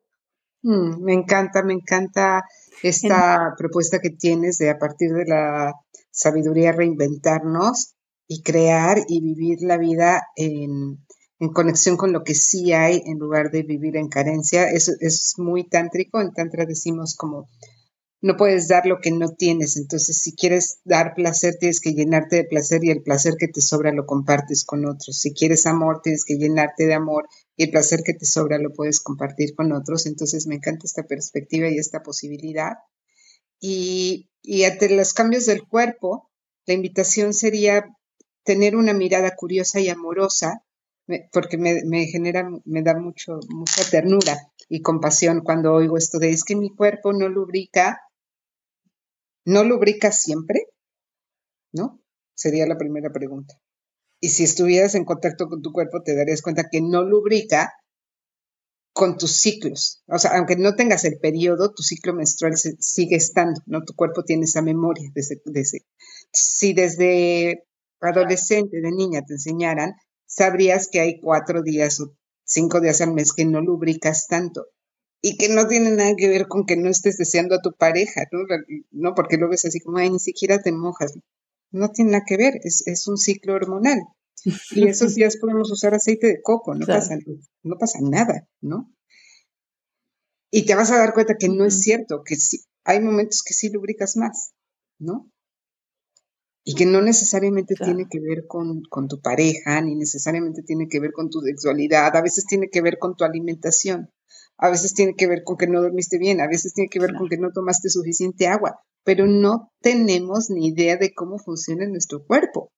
Mm, 0.63 1.03
me 1.03 1.13
encanta, 1.13 1.63
me 1.63 1.74
encanta 1.74 2.43
esta 2.84 3.53
propuesta 3.57 3.99
que 3.99 4.09
tienes 4.09 4.57
de 4.57 4.69
a 4.69 4.77
partir 4.77 5.11
de 5.13 5.25
la 5.25 5.73
sabiduría 6.11 6.71
reinventarnos 6.71 7.95
y 8.27 8.41
crear 8.43 8.99
y 9.07 9.21
vivir 9.21 9.59
la 9.61 9.77
vida 9.77 10.21
en, 10.36 11.05
en 11.39 11.49
conexión 11.53 11.97
con 11.97 12.13
lo 12.13 12.23
que 12.23 12.36
sí 12.36 12.73
hay 12.73 13.01
en 13.05 13.17
lugar 13.17 13.51
de 13.51 13.63
vivir 13.63 13.97
en 13.97 14.09
carencia. 14.09 14.69
Eso 14.69 14.91
es 14.99 15.34
muy 15.38 15.67
tántrico. 15.67 16.21
En 16.21 16.34
Tantra 16.34 16.65
decimos 16.65 17.15
como 17.15 17.49
no 18.21 18.36
puedes 18.36 18.67
dar 18.67 18.86
lo 18.86 18.99
que 18.99 19.11
no 19.11 19.30
tienes. 19.30 19.77
Entonces, 19.77 20.21
si 20.21 20.36
quieres 20.36 20.80
dar 20.84 21.13
placer, 21.15 21.55
tienes 21.59 21.80
que 21.80 21.93
llenarte 21.93 22.36
de 22.36 22.43
placer 22.43 22.84
y 22.84 22.91
el 22.91 23.01
placer 23.01 23.36
que 23.39 23.47
te 23.47 23.61
sobra 23.61 23.93
lo 23.93 24.05
compartes 24.05 24.65
con 24.65 24.86
otros. 24.86 25.19
Si 25.19 25.34
quieres 25.34 25.65
amor, 25.65 26.01
tienes 26.03 26.25
que 26.25 26.36
llenarte 26.36 26.86
de 26.86 26.93
amor 26.93 27.27
y 27.60 27.64
el 27.64 27.72
placer 27.72 28.03
que 28.05 28.14
te 28.14 28.26
sobra 28.26 28.57
lo 28.57 28.72
puedes 28.72 29.01
compartir 29.01 29.53
con 29.53 29.74
otros. 29.74 30.05
Entonces, 30.05 30.47
me 30.47 30.55
encanta 30.55 30.86
esta 30.86 31.03
perspectiva 31.03 31.68
y 31.68 31.78
esta 31.78 32.01
posibilidad. 32.01 32.78
Y, 33.60 34.30
ante 34.64 34.89
los 34.95 35.14
cambios 35.14 35.45
del 35.45 35.68
cuerpo, 35.68 36.32
la 36.66 36.74
invitación 36.74 37.34
sería 37.34 37.86
tener 38.45 38.78
una 38.78 38.93
mirada 38.93 39.36
curiosa 39.36 39.82
y 39.82 39.89
amorosa, 39.89 40.64
porque 41.34 41.57
me, 41.57 41.84
me 41.84 42.05
genera, 42.05 42.49
me 42.64 42.82
da 42.82 42.97
mucho, 42.97 43.41
mucha 43.49 43.84
ternura 43.89 44.38
y 44.70 44.82
compasión 44.82 45.41
cuando 45.41 45.74
oigo 45.74 45.97
esto 45.97 46.18
de 46.18 46.30
es 46.30 46.45
que 46.45 46.55
mi 46.55 46.74
cuerpo 46.74 47.12
no 47.12 47.28
lubrica 47.28 47.99
¿No 49.43 49.64
lubrica 49.64 50.12
siempre? 50.12 50.68
¿No? 51.74 51.99
Sería 52.36 52.68
la 52.68 52.78
primera 52.78 53.12
pregunta. 53.12 53.60
Y 54.22 54.30
si 54.30 54.43
estuvieras 54.43 54.95
en 54.95 55.05
contacto 55.05 55.47
con 55.47 55.61
tu 55.61 55.72
cuerpo, 55.72 56.01
te 56.03 56.15
darías 56.15 56.41
cuenta 56.41 56.67
que 56.70 56.82
no 56.82 57.03
lubrica 57.03 57.74
con 58.93 59.17
tus 59.17 59.38
ciclos. 59.38 60.03
O 60.07 60.20
sea, 60.20 60.32
aunque 60.38 60.57
no 60.57 60.76
tengas 60.76 61.05
el 61.05 61.20
periodo, 61.20 61.74
tu 61.74 61.84
ciclo 61.84 62.13
menstrual 62.13 62.55
sigue 62.57 63.15
estando, 63.15 63.61
¿no? 63.65 63.84
Tu 63.84 63.93
cuerpo 63.93 64.24
tiene 64.24 64.43
esa 64.43 64.61
memoria. 64.61 65.09
Si 66.34 66.74
desde 66.74 67.63
adolescente, 68.01 68.82
de 68.82 68.91
niña, 68.91 69.24
te 69.26 69.34
enseñaran, 69.34 69.93
sabrías 70.26 70.89
que 70.91 70.99
hay 70.99 71.20
cuatro 71.22 71.63
días 71.63 71.99
o 72.01 72.13
cinco 72.43 72.82
días 72.82 73.01
al 73.01 73.13
mes 73.13 73.34
que 73.34 73.45
no 73.45 73.61
lubricas 73.61 74.28
tanto 74.28 74.65
y 75.22 75.38
que 75.38 75.49
no 75.49 75.67
tiene 75.67 75.91
nada 75.91 76.13
que 76.17 76.30
ver 76.30 76.47
con 76.47 76.65
que 76.65 76.78
no 76.78 76.89
estés 76.89 77.17
deseando 77.17 77.55
a 77.55 77.61
tu 77.61 77.74
pareja, 77.74 78.24
¿no? 78.32 78.39
No, 78.91 79.15
porque 79.15 79.38
lo 79.38 79.49
ves 79.49 79.65
así 79.65 79.80
como, 79.80 79.97
ay, 79.97 80.09
ni 80.09 80.20
siquiera 80.20 80.61
te 80.61 80.72
mojas. 80.72 81.13
No 81.72 81.89
tiene 81.91 82.11
nada 82.11 82.24
que 82.26 82.38
ver, 82.38 82.53
es, 82.63 82.84
es 82.88 83.07
un 83.07 83.17
ciclo 83.17 83.53
hormonal. 83.53 83.99
Y 84.72 84.88
esos 84.88 85.15
días 85.15 85.38
podemos 85.38 85.70
usar 85.72 85.93
aceite 85.93 86.28
de 86.28 86.41
coco, 86.41 86.74
no, 86.74 86.86
pasa, 86.86 87.17
no 87.63 87.76
pasa 87.78 87.99
nada, 88.01 88.47
¿no? 88.61 88.93
Y 90.49 90.65
te 90.65 90.76
vas 90.76 90.91
a 90.91 90.97
dar 90.97 91.13
cuenta 91.13 91.36
que 91.38 91.49
no 91.49 91.65
es 91.65 91.82
cierto, 91.82 92.24
que 92.24 92.36
sí, 92.36 92.63
hay 92.86 93.01
momentos 93.01 93.43
que 93.45 93.53
sí 93.53 93.70
lubricas 93.70 94.15
más, 94.15 94.53
¿no? 94.97 95.30
Y 96.63 96.76
que 96.76 96.86
no 96.86 97.01
necesariamente 97.01 97.76
tiene 97.76 98.07
que 98.09 98.20
ver 98.20 98.45
con, 98.47 98.82
con 98.89 99.07
tu 99.07 99.20
pareja, 99.22 99.82
ni 99.82 99.95
necesariamente 99.95 100.63
tiene 100.63 100.88
que 100.88 100.99
ver 100.99 101.11
con 101.11 101.30
tu 101.30 101.41
sexualidad, 101.41 102.15
a 102.15 102.22
veces 102.22 102.45
tiene 102.45 102.70
que 102.70 102.82
ver 102.82 102.97
con 102.97 103.15
tu 103.15 103.26
alimentación 103.26 104.11
a 104.59 104.70
veces 104.70 104.93
tiene 104.93 105.15
que 105.15 105.28
ver 105.28 105.43
con 105.43 105.57
que 105.57 105.67
no 105.67 105.82
dormiste 105.82 106.17
bien, 106.17 106.41
a 106.41 106.47
veces 106.47 106.74
tiene 106.74 106.89
que 106.89 106.99
ver 106.99 107.13
con 107.13 107.30
que 107.30 107.38
no 107.38 107.51
tomaste 107.51 107.89
suficiente 107.89 108.47
agua, 108.47 108.82
pero 109.10 109.26
no 109.26 109.74
tenemos 109.82 110.51
ni 110.51 110.68
idea 110.68 110.95
de 110.95 111.16
cómo 111.16 111.39
funciona 111.39 111.88
nuestro 111.88 112.24
cuerpo. 112.28 112.72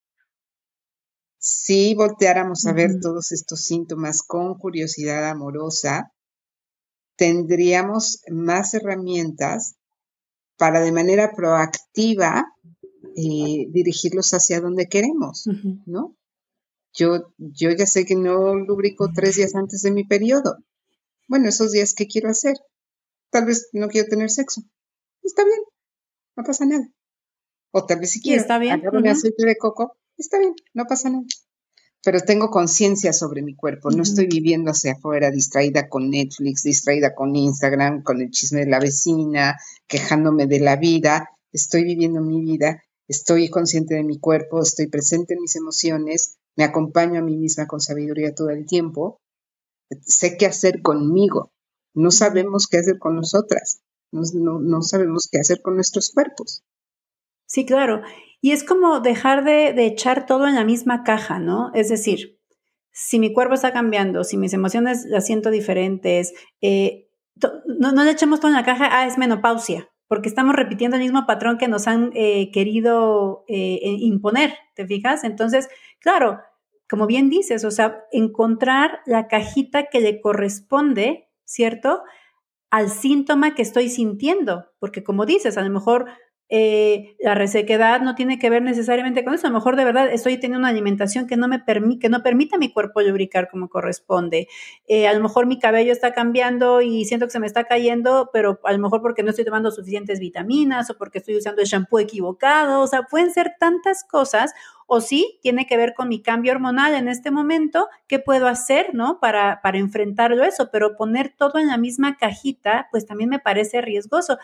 Si 1.36 1.94
volteáramos 1.94 2.64
a 2.64 2.72
ver 2.72 3.00
todos 3.02 3.32
estos 3.32 3.60
síntomas 3.66 4.22
con 4.26 4.54
curiosidad 4.54 5.28
amorosa, 5.28 6.10
tendríamos 7.16 8.22
más 8.30 8.72
herramientas 8.72 9.74
para 10.56 10.80
de 10.80 10.92
manera 10.92 11.32
proactiva 11.36 12.46
eh, 13.14 13.66
dirigirlos 13.68 14.32
hacia 14.32 14.62
donde 14.62 14.86
queremos, 14.86 15.44
¿no? 15.84 16.16
Yo, 16.94 17.34
yo 17.36 17.72
ya 17.72 17.84
sé 17.84 18.06
que 18.06 18.16
no 18.16 18.54
lubrico 18.54 19.10
tres 19.14 19.36
días 19.36 19.54
antes 19.54 19.82
de 19.82 19.90
mi 19.90 20.04
periodo, 20.04 20.56
bueno, 21.28 21.50
esos 21.50 21.72
días, 21.72 21.92
¿qué 21.92 22.06
quiero 22.06 22.30
hacer? 22.30 22.56
Tal 23.28 23.44
vez 23.44 23.68
no 23.74 23.88
quiero 23.88 24.08
tener 24.08 24.30
sexo. 24.30 24.62
Está 25.22 25.44
bien, 25.44 25.60
no 26.36 26.44
pasa 26.44 26.66
nada. 26.66 26.88
O 27.72 27.84
tal 27.86 28.00
vez 28.00 28.10
si 28.10 28.20
quiero, 28.20 28.40
está 28.40 28.58
bien. 28.58 28.82
un 28.92 29.08
aceite 29.08 29.46
de 29.46 29.56
coco, 29.56 29.96
está 30.16 30.38
bien, 30.38 30.54
no 30.74 30.84
pasa 30.86 31.10
nada. 31.10 31.24
Pero 32.04 32.20
tengo 32.20 32.50
conciencia 32.50 33.12
sobre 33.12 33.42
mi 33.42 33.54
cuerpo, 33.54 33.90
no 33.90 34.02
estoy 34.02 34.26
viviendo 34.26 34.72
hacia 34.72 34.94
afuera 34.94 35.30
distraída 35.30 35.88
con 35.88 36.10
Netflix, 36.10 36.64
distraída 36.64 37.14
con 37.14 37.36
Instagram, 37.36 38.02
con 38.02 38.20
el 38.20 38.30
chisme 38.30 38.60
de 38.60 38.70
la 38.70 38.80
vecina, 38.80 39.56
quejándome 39.86 40.46
de 40.46 40.58
la 40.58 40.76
vida. 40.76 41.30
Estoy 41.52 41.84
viviendo 41.84 42.20
mi 42.20 42.40
vida, 42.40 42.82
estoy 43.06 43.48
consciente 43.50 43.94
de 43.94 44.02
mi 44.02 44.18
cuerpo, 44.18 44.62
estoy 44.62 44.88
presente 44.88 45.34
en 45.34 45.42
mis 45.42 45.54
emociones, 45.54 46.38
me 46.56 46.64
acompaño 46.64 47.20
a 47.20 47.22
mí 47.22 47.36
misma 47.36 47.66
con 47.66 47.80
sabiduría 47.80 48.34
todo 48.34 48.50
el 48.50 48.66
tiempo 48.66 49.20
sé 50.00 50.36
qué 50.36 50.46
hacer 50.46 50.82
conmigo, 50.82 51.52
no 51.94 52.10
sabemos 52.10 52.66
qué 52.66 52.78
hacer 52.78 52.98
con 52.98 53.16
nosotras, 53.16 53.81
no, 54.12 54.82
sabemos 54.82 55.28
qué 55.30 55.38
hacer 55.38 55.62
con 55.62 55.74
nuestros 55.74 56.12
cuerpos. 56.12 56.64
Sí, 57.46 57.66
claro. 57.66 58.02
Y 58.40 58.52
es 58.52 58.64
como 58.64 59.00
dejar 59.00 59.44
de, 59.44 59.86
echar 59.86 60.26
todo 60.26 60.46
en 60.46 60.54
la 60.54 60.64
misma 60.64 61.02
caja, 61.02 61.38
¿no? 61.38 61.70
Es 61.74 61.88
decir, 61.88 62.38
si 62.90 63.18
mi 63.18 63.32
cuerpo 63.32 63.54
está 63.54 63.72
cambiando, 63.72 64.24
si 64.24 64.36
mis 64.36 64.52
emociones 64.52 65.04
las 65.06 65.26
siento 65.26 65.50
diferentes, 65.50 66.34
eh, 66.60 67.08
no, 67.66 67.92
no 67.92 68.04
le 68.04 68.10
echemos 68.10 68.40
todo 68.40 68.50
en 68.50 68.56
la 68.56 68.64
caja, 68.64 68.88
ah, 68.90 69.06
es 69.06 69.16
menopausia, 69.16 69.90
porque 70.08 70.28
estamos 70.28 70.54
repitiendo 70.54 70.96
el 70.96 71.02
mismo 71.02 71.24
patrón 71.26 71.56
que 71.56 71.68
nos 71.68 71.88
han 71.88 72.10
eh, 72.14 72.50
querido 72.52 73.44
eh, 73.48 73.78
imponer, 73.82 74.54
¿te 74.74 74.86
fijas? 74.86 75.24
Entonces, 75.24 75.68
claro, 76.00 76.40
como 76.88 77.06
bien 77.06 77.30
dices, 77.30 77.64
o 77.64 77.70
sea, 77.70 78.04
encontrar 78.12 79.00
la 79.06 79.26
cajita 79.26 79.86
que 79.86 80.00
le 80.00 80.20
corresponde, 80.20 81.30
¿cierto? 81.46 82.02
Al 82.72 82.88
síntoma 82.88 83.54
que 83.54 83.60
estoy 83.60 83.90
sintiendo, 83.90 84.64
porque 84.78 85.04
como 85.04 85.26
dices, 85.26 85.58
a 85.58 85.62
lo 85.62 85.68
mejor 85.68 86.06
eh, 86.54 87.16
la 87.18 87.34
resequedad 87.34 88.02
no 88.02 88.14
tiene 88.14 88.38
que 88.38 88.50
ver 88.50 88.60
necesariamente 88.60 89.24
con 89.24 89.32
eso. 89.32 89.46
A 89.46 89.50
lo 89.50 89.54
mejor 89.54 89.74
de 89.74 89.86
verdad 89.86 90.12
estoy 90.12 90.34
teniendo 90.34 90.58
una 90.58 90.68
alimentación 90.68 91.26
que 91.26 91.38
no 91.38 91.48
me 91.48 91.58
permite, 91.60 92.00
que 92.00 92.08
no 92.10 92.22
permite 92.22 92.56
a 92.56 92.58
mi 92.58 92.70
cuerpo 92.70 93.00
lubricar 93.00 93.48
como 93.50 93.70
corresponde. 93.70 94.48
Eh, 94.86 95.08
a 95.08 95.14
lo 95.14 95.22
mejor 95.22 95.46
mi 95.46 95.58
cabello 95.58 95.92
está 95.92 96.12
cambiando 96.12 96.82
y 96.82 97.06
siento 97.06 97.24
que 97.24 97.30
se 97.32 97.40
me 97.40 97.46
está 97.46 97.64
cayendo, 97.64 98.28
pero 98.34 98.60
a 98.64 98.72
lo 98.72 98.78
mejor 98.80 99.00
porque 99.00 99.22
no 99.22 99.30
estoy 99.30 99.46
tomando 99.46 99.70
suficientes 99.70 100.20
vitaminas 100.20 100.90
o 100.90 100.98
porque 100.98 101.20
estoy 101.20 101.38
usando 101.38 101.62
el 101.62 101.68
shampoo 101.68 102.00
equivocado. 102.00 102.82
O 102.82 102.86
sea, 102.86 103.04
pueden 103.04 103.32
ser 103.32 103.54
tantas 103.58 104.04
cosas. 104.04 104.52
O 104.86 105.00
sí, 105.00 105.38
tiene 105.40 105.66
que 105.66 105.78
ver 105.78 105.94
con 105.94 106.08
mi 106.10 106.20
cambio 106.20 106.52
hormonal 106.52 106.92
en 106.92 107.08
este 107.08 107.30
momento. 107.30 107.88
¿Qué 108.08 108.18
puedo 108.18 108.46
hacer, 108.46 108.90
no? 108.92 109.20
Para, 109.20 109.60
para 109.62 109.78
enfrentarlo 109.78 110.44
eso. 110.44 110.68
Pero 110.70 110.96
poner 110.98 111.32
todo 111.34 111.58
en 111.58 111.68
la 111.68 111.78
misma 111.78 112.18
cajita, 112.18 112.88
pues 112.90 113.06
también 113.06 113.30
me 113.30 113.38
parece 113.38 113.80
riesgoso 113.80 114.36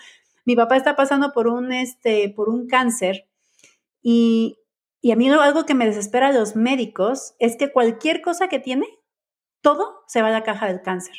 mi 0.49 0.57
papá 0.57 0.79
está 0.79 0.97
pasando 0.97 1.35
por 1.35 1.47
un, 1.47 1.73
este, 1.73 2.33
por 2.35 2.49
un 2.49 2.69
cáncer 2.69 3.29
y, 4.01 4.57
y 5.03 5.13
a 5.13 5.17
mí 5.17 5.29
algo 5.29 5.67
que 5.67 5.75
me 5.75 5.85
desespera 5.85 6.29
a 6.29 6.33
los 6.33 6.57
médicos 6.57 7.35
es 7.39 7.59
que 7.59 7.71
cualquier 7.71 8.23
cosa 8.23 8.49
que 8.49 8.59
tiene, 8.59 8.87
todo 9.61 10.05
se 10.07 10.23
va 10.23 10.29
a 10.29 10.31
la 10.31 10.45
caja 10.45 10.67
del 10.67 10.81
cáncer. 10.81 11.17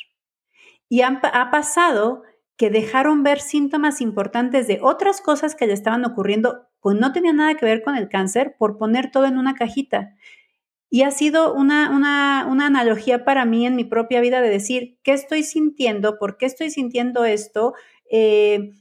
Y 0.88 1.02
ha, 1.02 1.20
ha 1.22 1.50
pasado 1.52 2.24
que 2.56 2.70
dejaron 2.70 3.22
ver 3.22 3.38
síntomas 3.38 4.00
importantes 4.00 4.66
de 4.66 4.80
otras 4.82 5.20
cosas 5.20 5.54
que 5.54 5.68
le 5.68 5.74
estaban 5.74 6.04
ocurriendo, 6.04 6.66
pues 6.80 6.98
no 6.98 7.12
tenía 7.12 7.32
nada 7.32 7.54
que 7.54 7.66
ver 7.66 7.84
con 7.84 7.94
el 7.94 8.08
cáncer, 8.08 8.56
por 8.58 8.78
poner 8.78 9.12
todo 9.12 9.26
en 9.26 9.38
una 9.38 9.54
cajita. 9.54 10.16
Y 10.90 11.02
ha 11.02 11.12
sido 11.12 11.54
una, 11.54 11.96
una, 11.96 12.48
una, 12.50 12.66
analogía 12.66 13.24
para 13.24 13.44
mí 13.44 13.64
en 13.64 13.76
mi 13.76 13.84
propia 13.84 14.20
vida 14.20 14.40
de 14.40 14.48
decir, 14.48 14.98
¿qué 15.04 15.12
estoy 15.12 15.44
sintiendo? 15.44 16.18
¿Por 16.18 16.36
qué 16.36 16.46
estoy 16.46 16.70
sintiendo 16.70 17.24
esto? 17.24 17.74
Eh, 18.10 18.72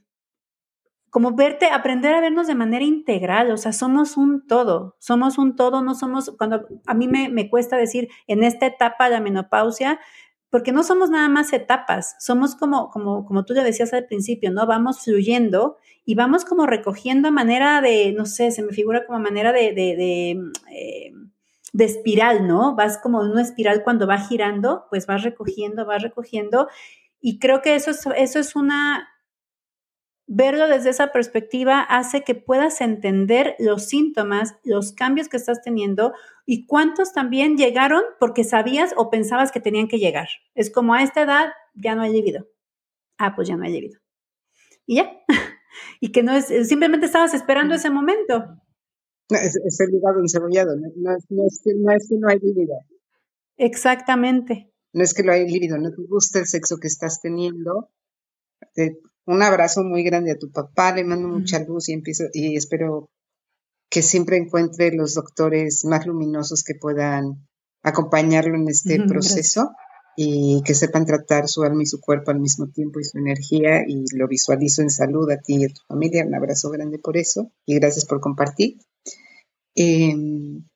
como 1.09 1.33
verte, 1.33 1.67
aprender 1.67 2.13
a 2.13 2.21
vernos 2.21 2.47
de 2.47 2.55
manera 2.55 2.83
integral, 2.83 3.51
o 3.51 3.57
sea, 3.57 3.73
somos 3.73 4.17
un 4.17 4.45
todo, 4.47 4.95
somos 4.99 5.37
un 5.37 5.55
todo, 5.55 5.81
no 5.81 5.95
somos, 5.95 6.33
cuando 6.37 6.65
a 6.85 6.93
mí 6.93 7.07
me, 7.07 7.29
me 7.29 7.49
cuesta 7.49 7.77
decir 7.77 8.09
en 8.27 8.43
esta 8.43 8.65
etapa 8.67 9.09
la 9.09 9.19
menopausia, 9.19 9.99
porque 10.49 10.71
no 10.71 10.83
somos 10.83 11.09
nada 11.09 11.29
más 11.29 11.53
etapas, 11.53 12.15
somos 12.19 12.55
como, 12.55 12.89
como, 12.89 13.25
como 13.25 13.45
tú 13.45 13.53
ya 13.53 13.63
decías 13.63 13.93
al 13.93 14.05
principio, 14.05 14.51
¿no? 14.51 14.65
Vamos 14.65 15.03
fluyendo 15.03 15.77
y 16.05 16.15
vamos 16.15 16.43
como 16.43 16.65
recogiendo 16.65 17.27
a 17.27 17.31
manera 17.31 17.81
de, 17.81 18.13
no 18.13 18.25
sé, 18.25 18.51
se 18.51 18.63
me 18.63 18.73
figura 18.73 19.05
como 19.05 19.19
manera 19.19 19.51
de, 19.53 19.73
de, 19.73 19.95
de, 19.95 20.31
eh, 20.71 21.13
de 21.71 21.85
espiral, 21.85 22.47
¿no? 22.47 22.75
Vas 22.75 22.97
como 22.97 23.23
en 23.23 23.31
una 23.31 23.43
espiral 23.43 23.83
cuando 23.83 24.07
va 24.07 24.17
girando, 24.17 24.85
pues 24.89 25.05
vas 25.05 25.21
recogiendo, 25.21 25.85
vas 25.85 26.01
recogiendo. 26.01 26.67
Y 27.21 27.37
creo 27.37 27.61
que 27.61 27.75
eso 27.75 27.91
es, 27.91 28.07
eso 28.15 28.39
es 28.39 28.55
una, 28.55 29.07
verlo 30.31 30.67
desde 30.67 30.91
esa 30.91 31.11
perspectiva 31.11 31.81
hace 31.81 32.23
que 32.23 32.35
puedas 32.35 32.81
entender 32.81 33.55
los 33.57 33.87
síntomas, 33.87 34.53
los 34.63 34.93
cambios 34.93 35.27
que 35.27 35.37
estás 35.37 35.63
teniendo 35.63 36.13
y 36.45 36.67
cuántos 36.67 37.13
también 37.13 37.57
llegaron 37.57 38.03
porque 38.19 38.43
sabías 38.43 38.93
o 38.95 39.09
pensabas 39.09 39.51
que 39.51 39.59
tenían 39.59 39.87
que 39.87 39.97
llegar. 39.97 40.27
Es 40.53 40.71
como 40.71 40.93
a 40.93 41.01
esta 41.01 41.23
edad 41.23 41.49
ya 41.73 41.95
no 41.95 42.03
hay 42.03 42.13
libido. 42.13 42.47
Ah, 43.17 43.35
pues 43.35 43.47
ya 43.47 43.57
no 43.57 43.63
hay 43.63 43.71
libido. 43.71 43.99
Y 44.85 44.97
ya. 44.97 45.11
y 45.99 46.11
que 46.11 46.21
no 46.21 46.33
es, 46.33 46.45
simplemente 46.67 47.07
estabas 47.07 47.33
esperando 47.33 47.73
ese 47.73 47.89
momento. 47.89 48.61
es, 49.29 49.79
el 49.79 49.95
hígado 49.95 50.19
encebollado, 50.19 50.75
no, 50.75 50.89
no, 50.95 51.17
es, 51.17 51.25
no, 51.29 51.43
es 51.43 51.59
que, 51.63 51.71
no 51.75 51.91
es 51.91 52.07
que 52.07 52.15
no 52.19 52.29
hay 52.29 52.37
libido. 52.39 52.75
Exactamente. 53.57 54.71
No 54.93 55.03
es 55.03 55.15
que 55.15 55.23
lo 55.23 55.31
hay 55.31 55.47
libido, 55.49 55.79
no 55.79 55.89
te 55.89 56.03
gusta 56.07 56.37
el 56.37 56.45
sexo 56.45 56.77
que 56.77 56.87
estás 56.87 57.19
teniendo, 57.19 57.89
un 59.25 59.41
abrazo 59.43 59.83
muy 59.83 60.03
grande 60.03 60.31
a 60.31 60.37
tu 60.37 60.51
papá, 60.51 60.93
le 60.93 61.03
mando 61.03 61.27
mucha 61.27 61.59
luz 61.59 61.89
y 61.89 61.93
empiezo 61.93 62.25
y 62.33 62.55
espero 62.55 63.09
que 63.89 64.01
siempre 64.01 64.37
encuentre 64.37 64.91
los 64.91 65.15
doctores 65.15 65.83
más 65.85 66.05
luminosos 66.05 66.63
que 66.63 66.75
puedan 66.75 67.47
acompañarlo 67.83 68.55
en 68.55 68.67
este 68.67 69.01
proceso 69.07 69.71
y 70.15 70.61
que 70.65 70.75
sepan 70.75 71.05
tratar 71.05 71.47
su 71.47 71.63
alma 71.63 71.83
y 71.83 71.85
su 71.85 71.99
cuerpo 71.99 72.31
al 72.31 72.39
mismo 72.39 72.67
tiempo 72.67 72.99
y 72.99 73.05
su 73.05 73.17
energía 73.17 73.83
y 73.87 74.03
lo 74.15 74.27
visualizo 74.27 74.81
en 74.81 74.89
salud 74.89 75.29
a 75.31 75.37
ti 75.37 75.55
y 75.55 75.65
a 75.65 75.69
tu 75.69 75.81
familia. 75.87 76.25
Un 76.25 76.35
abrazo 76.35 76.69
grande 76.69 76.99
por 76.99 77.17
eso 77.17 77.51
y 77.65 77.75
gracias 77.75 78.05
por 78.05 78.19
compartir. 78.19 78.77
Em, 79.75 80.67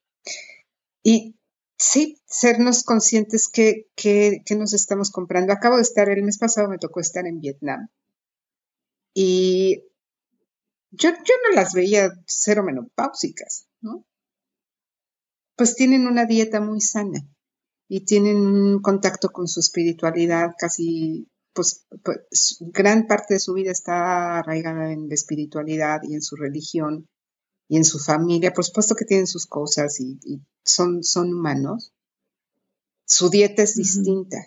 y 1.03 1.35
sí, 1.77 2.21
sernos 2.25 2.83
conscientes 2.83 3.49
que, 3.49 3.87
que, 3.95 4.41
que, 4.45 4.55
nos 4.55 4.73
estamos 4.73 5.11
comprando. 5.11 5.51
Acabo 5.51 5.75
de 5.75 5.81
estar, 5.81 6.09
el 6.09 6.23
mes 6.23 6.37
pasado 6.37 6.69
me 6.69 6.77
tocó 6.77 7.01
estar 7.01 7.27
en 7.27 7.41
Vietnam 7.41 7.89
y 9.13 9.83
yo, 10.91 11.09
yo 11.09 11.35
no 11.47 11.55
las 11.55 11.73
veía 11.73 12.11
cero 12.27 12.63
menopáusicas, 12.63 13.67
¿no? 13.81 14.05
Pues 15.55 15.75
tienen 15.75 16.07
una 16.07 16.25
dieta 16.25 16.61
muy 16.61 16.81
sana 16.81 17.19
y 17.87 18.05
tienen 18.05 18.37
un 18.37 18.81
contacto 18.81 19.29
con 19.29 19.47
su 19.47 19.59
espiritualidad 19.59 20.51
casi, 20.57 21.27
pues, 21.53 21.85
pues, 22.03 22.57
gran 22.59 23.07
parte 23.07 23.35
de 23.35 23.39
su 23.39 23.53
vida 23.53 23.71
está 23.71 24.39
arraigada 24.39 24.91
en 24.91 25.09
la 25.09 25.13
espiritualidad 25.15 26.01
y 26.03 26.15
en 26.15 26.21
su 26.21 26.35
religión 26.35 27.07
y 27.67 27.77
en 27.77 27.85
su 27.85 27.99
familia. 27.99 28.53
Por 28.53 28.65
supuesto 28.65 28.95
que 28.95 29.05
tienen 29.05 29.27
sus 29.27 29.45
cosas 29.45 29.99
y, 29.99 30.19
son, 30.63 31.03
son 31.03 31.33
humanos. 31.33 31.93
Su 33.05 33.29
dieta 33.29 33.63
es 33.63 33.75
distinta, 33.75 34.37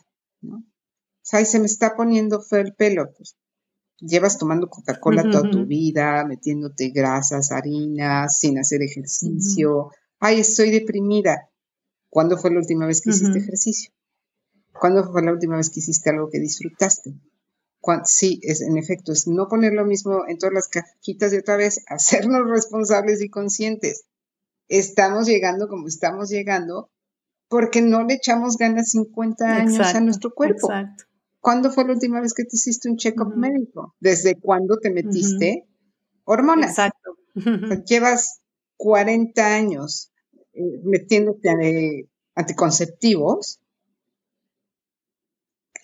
¿no? 0.41 0.57
O 0.57 1.45
se 1.45 1.59
me 1.59 1.67
está 1.67 1.95
poniendo 1.97 2.41
feo 2.41 2.61
el 2.61 2.75
pelo. 2.75 3.13
Pues 3.17 3.37
llevas 4.01 4.39
tomando 4.39 4.69
Coca-Cola 4.69 5.31
toda 5.31 5.51
tu 5.51 5.67
vida, 5.67 6.25
metiéndote 6.25 6.91
grasas, 6.91 7.53
harinas, 7.53 8.39
sin 8.39 8.59
hacer 8.59 8.83
ejercicio. 8.83 9.91
Ay, 10.19 10.41
estoy 10.41 10.71
deprimida. 10.71 11.51
¿Cuándo 12.11 12.37
fue 12.39 12.51
la 12.51 12.59
última 12.59 12.87
vez 12.87 13.01
que 13.01 13.11
hiciste 13.11 13.39
ejercicio? 13.39 13.93
¿Cuándo 14.73 15.11
fue 15.11 15.23
la 15.23 15.33
última 15.33 15.57
vez 15.57 15.71
que 15.71 15.81
hiciste 15.81 16.11
algo 16.11 16.31
que 16.31 16.41
disfrutaste? 16.41 17.15
sí, 18.05 18.41
es 18.43 18.63
en 18.63 18.77
efecto, 18.77 19.13
es 19.13 19.27
no 19.27 19.49
poner 19.49 19.73
lo 19.73 19.85
mismo 19.85 20.25
en 20.27 20.39
todas 20.39 20.55
las 20.55 20.69
cajitas 20.69 21.31
de 21.31 21.39
otra 21.39 21.57
vez, 21.57 21.85
hacernos 21.89 22.49
responsables 22.49 23.23
y 23.23 23.29
conscientes. 23.29 24.05
Estamos 24.69 25.27
llegando 25.27 25.69
como 25.69 25.87
estamos 25.87 26.29
llegando 26.29 26.91
porque 27.49 27.81
no 27.81 28.03
le 28.03 28.15
echamos 28.15 28.57
ganas 28.57 28.91
50 28.91 29.45
años 29.47 29.95
a 29.95 30.01
nuestro 30.01 30.35
cuerpo. 30.35 30.69
Exacto. 30.73 31.05
¿Cuándo 31.47 31.71
fue 31.71 31.85
la 31.85 31.93
última 31.93 32.21
vez 32.21 32.35
que 32.35 32.43
te 32.43 32.57
hiciste 32.57 32.91
un 32.91 32.97
check-up 32.97 33.37
médico? 33.37 33.95
¿Desde 34.01 34.35
cuándo 34.35 34.79
te 34.79 34.91
metiste 34.91 35.65
hormonas? 36.25 36.71
Exacto. 36.71 37.19
llevas 37.87 38.41
40 38.77 39.55
años 39.55 40.13
eh, 40.55 40.81
metiéndote 40.83 42.09
anticonceptivos. 42.35 43.61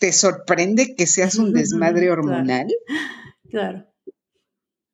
¿Te 0.01 0.13
sorprende 0.13 0.97
que 0.97 1.07
seas 1.07 1.37
un 1.37 1.53
desmadre 1.53 2.11
hormonal? 2.11 2.67
Claro. 3.49 3.87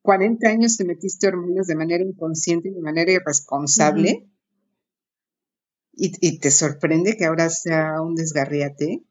40 0.03 0.49
años 0.51 0.77
te 0.77 0.85
metiste 0.85 1.29
hormonas 1.29 1.67
de 1.67 1.77
manera 1.77 2.05
inconsciente 2.05 2.69
y 2.69 2.75
de 2.75 2.83
manera 2.83 3.11
irresponsable. 3.11 4.29
y, 5.95 6.13
y, 6.21 6.39
te 6.39 6.51
sorprende 6.51 7.17
que 7.17 7.25
ahora 7.25 7.49
sea 7.49 8.03
un 8.03 8.15
desgarriate 8.15 9.08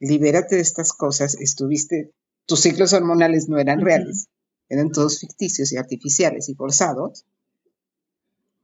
libérate 0.00 0.56
de 0.56 0.62
estas 0.62 0.92
cosas, 0.92 1.36
estuviste, 1.36 2.12
tus 2.46 2.60
ciclos 2.60 2.92
hormonales 2.92 3.48
no 3.48 3.58
eran 3.58 3.80
reales, 3.80 4.28
eran 4.68 4.90
todos 4.90 5.20
ficticios 5.20 5.72
y 5.72 5.76
artificiales 5.76 6.48
y 6.48 6.54
forzados, 6.54 7.24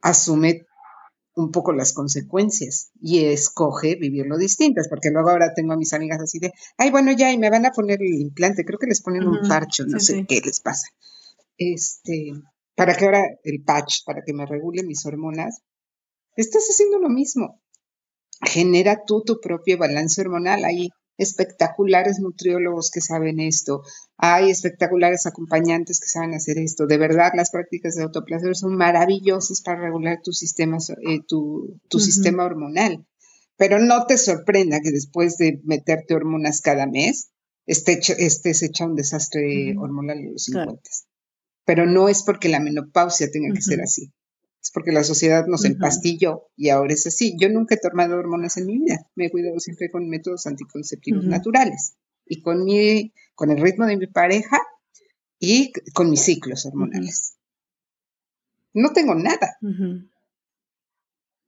asume 0.01 0.66
un 1.34 1.51
poco 1.51 1.72
las 1.72 1.93
consecuencias 1.93 2.91
y 3.01 3.26
escoge 3.26 3.97
vivirlo 3.97 4.39
distintas, 4.39 4.89
porque 4.89 5.11
luego 5.11 5.30
ahora 5.30 5.53
tengo 5.55 5.74
a 5.74 5.76
mis 5.76 5.93
amigas 5.93 6.20
así 6.20 6.39
de, 6.39 6.53
ay, 6.78 6.91
bueno, 6.91 7.12
ya, 7.12 7.30
y 7.30 7.39
me 7.39 7.51
van 7.51 7.66
a 7.66 7.72
poner 7.72 8.01
el 8.01 8.14
implante, 8.14 8.64
creo 8.64 8.78
que 8.78 8.87
les 8.87 9.03
ponen 9.03 9.28
un 9.28 9.47
parcho, 9.47 9.84
no 9.87 10.01
sé 10.01 10.24
qué 10.26 10.41
les 10.43 10.61
pasa. 10.61 10.89
Este, 11.59 12.32
para 12.74 12.95
que 12.95 13.05
ahora 13.05 13.22
el 13.45 13.62
patch, 13.62 14.05
para 14.07 14.22
que 14.24 14.32
me 14.32 14.47
regule 14.47 14.82
mis 14.82 15.05
hormonas, 15.05 15.61
estás 16.37 16.66
haciendo 16.70 16.99
lo 16.99 17.11
mismo. 17.11 17.61
Genera 18.43 19.03
tú 19.07 19.22
tu 19.22 19.41
propio 19.41 19.78
balance 19.78 20.20
hormonal. 20.20 20.64
Ahí 20.64 20.91
espectaculares 21.19 22.19
nutriólogos 22.19 22.91
que 22.91 23.01
saben 23.01 23.41
esto, 23.41 23.83
hay 24.17 24.51
espectaculares 24.51 25.27
acompañantes 25.27 26.01
que 26.01 26.09
saben 26.09 26.35
hacer 26.35 26.59
esto. 26.59 26.87
De 26.87 26.99
verdad, 26.99 27.33
las 27.35 27.51
prácticas 27.51 27.97
de 27.97 28.05
autoplacer 28.05 28.55
son 28.57 28.77
maravillosas 28.77 29.62
para 29.62 29.81
regular 29.81 30.21
tu 30.23 30.33
sistema, 30.33 30.79
eh, 30.79 31.21
tu, 31.27 31.79
sistema 31.99 32.45
hormonal. 32.45 33.07
Pero 33.57 33.79
no 33.79 34.07
te 34.07 34.19
sorprenda 34.19 34.81
que 34.81 34.91
después 34.91 35.39
de 35.39 35.61
meterte 35.64 36.14
hormonas 36.14 36.61
cada 36.61 36.87
mes, 36.87 37.31
estés 37.67 38.62
hecha 38.62 38.87
un 38.87 38.95
desastre 38.95 39.75
hormonal 39.79 40.19
en 40.19 40.33
los 40.33 40.45
50. 40.45 40.81
Pero 41.64 41.87
no 41.87 42.09
es 42.09 42.23
porque 42.23 42.49
la 42.49 42.61
menopausia 42.61 43.31
tenga 43.31 43.53
que 43.55 43.62
ser 43.62 43.81
así 43.81 44.12
porque 44.73 44.93
la 44.93 45.05
sociedad 45.05 45.47
nos 45.47 45.64
empastilló 45.64 46.49
y 46.57 46.71
ahora 46.71 46.95
es 46.95 47.07
así. 47.07 47.37
Yo 47.39 47.49
nunca 47.49 47.75
he 47.75 47.79
tomado 47.79 48.17
hormonas 48.17 48.57
en 48.57 48.67
mi 48.67 48.79
vida, 48.79 49.07
me 49.14 49.27
he 49.27 49.31
cuidado 49.31 49.59
siempre 49.61 49.91
con 49.91 50.09
métodos 50.09 50.47
anticonceptivos 50.47 51.25
naturales 51.25 51.97
y 52.27 52.43
con, 52.43 52.64
mi, 52.64 53.12
con 53.35 53.51
el 53.51 53.61
ritmo 53.61 53.87
de 53.87 53.97
mi 53.97 54.07
pareja 54.07 54.59
y 55.39 55.73
con 55.95 56.11
mis 56.11 56.23
ciclos 56.23 56.67
hormonales. 56.67 57.37
No 58.75 58.93
tengo 58.93 59.14
nada. 59.14 59.57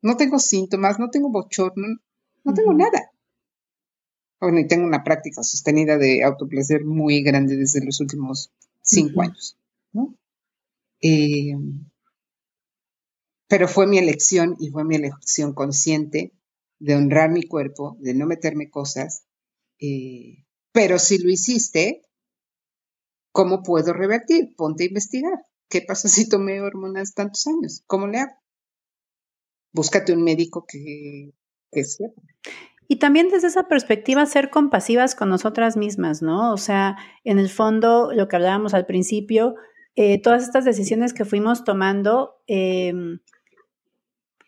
No 0.01 0.17
tengo 0.17 0.39
síntomas, 0.39 0.99
no 0.99 1.11
tengo 1.11 1.31
bochorno, 1.31 1.99
no 2.45 2.55
tengo 2.55 2.73
nada. 2.73 3.11
Bueno, 4.41 4.61
y 4.61 4.69
tengo 4.69 4.87
una 4.87 5.03
práctica 5.03 5.43
sostenida 5.43 5.99
de 5.99 6.23
autoplacer 6.23 6.85
muy 6.85 7.23
grande 7.23 7.57
desde 7.57 7.85
los 7.85 8.01
últimos 8.01 8.53
cinco 8.83 9.23
años. 9.23 9.59
¿no? 9.93 10.15
Eh, 11.01 11.55
pero 13.49 13.67
fue 13.67 13.87
mi 13.87 13.99
elección 13.99 14.57
y 14.59 14.71
fue 14.71 14.85
mi 14.85 14.97
elección 14.97 15.55
consciente 15.55 16.33
de 16.79 16.95
honrar 16.95 17.31
mi 17.31 17.43
cuerpo, 17.43 17.97
de 18.01 18.15
no 18.15 18.27
meterme 18.27 18.71
cosas. 18.71 19.27
Eh, 19.81 20.45
pero 20.73 20.99
si 20.99 21.19
lo 21.19 21.31
hiciste, 21.31 22.03
¿cómo 23.33 23.63
puedo 23.63 23.93
revertir? 23.93 24.55
Ponte 24.57 24.85
a 24.85 24.89
investigar. 24.89 25.39
¿Qué 25.69 25.83
pasa 25.83 26.09
si 26.09 26.29
tomé 26.29 26.61
hormonas 26.61 27.15
tantos 27.15 27.47
años? 27.47 27.83
¿Cómo 27.87 28.07
le 28.07 28.19
hago? 28.19 28.33
Búscate 29.73 30.13
un 30.13 30.23
médico 30.23 30.65
que, 30.67 31.33
que 31.73 31.85
sepa. 31.85 32.23
Y 32.87 32.99
también 32.99 33.29
desde 33.29 33.49
esa 33.49 33.69
perspectiva 33.69 34.25
ser 34.25 34.49
compasivas 34.49 35.15
con 35.15 35.29
nosotras 35.29 35.77
mismas, 35.77 36.23
¿no? 36.23 36.53
O 36.55 36.57
sea, 36.57 36.97
en 37.23 37.39
el 37.39 37.51
fondo, 37.51 38.13
lo 38.15 38.29
que 38.29 38.37
hablábamos 38.37 38.73
al 38.73 38.87
principio, 38.87 39.57
eh, 39.95 40.23
todas 40.23 40.43
estas 40.43 40.65
decisiones 40.65 41.13
que 41.13 41.27
fuimos 41.27 41.65
tomando, 41.65 42.37
em, 42.47 43.19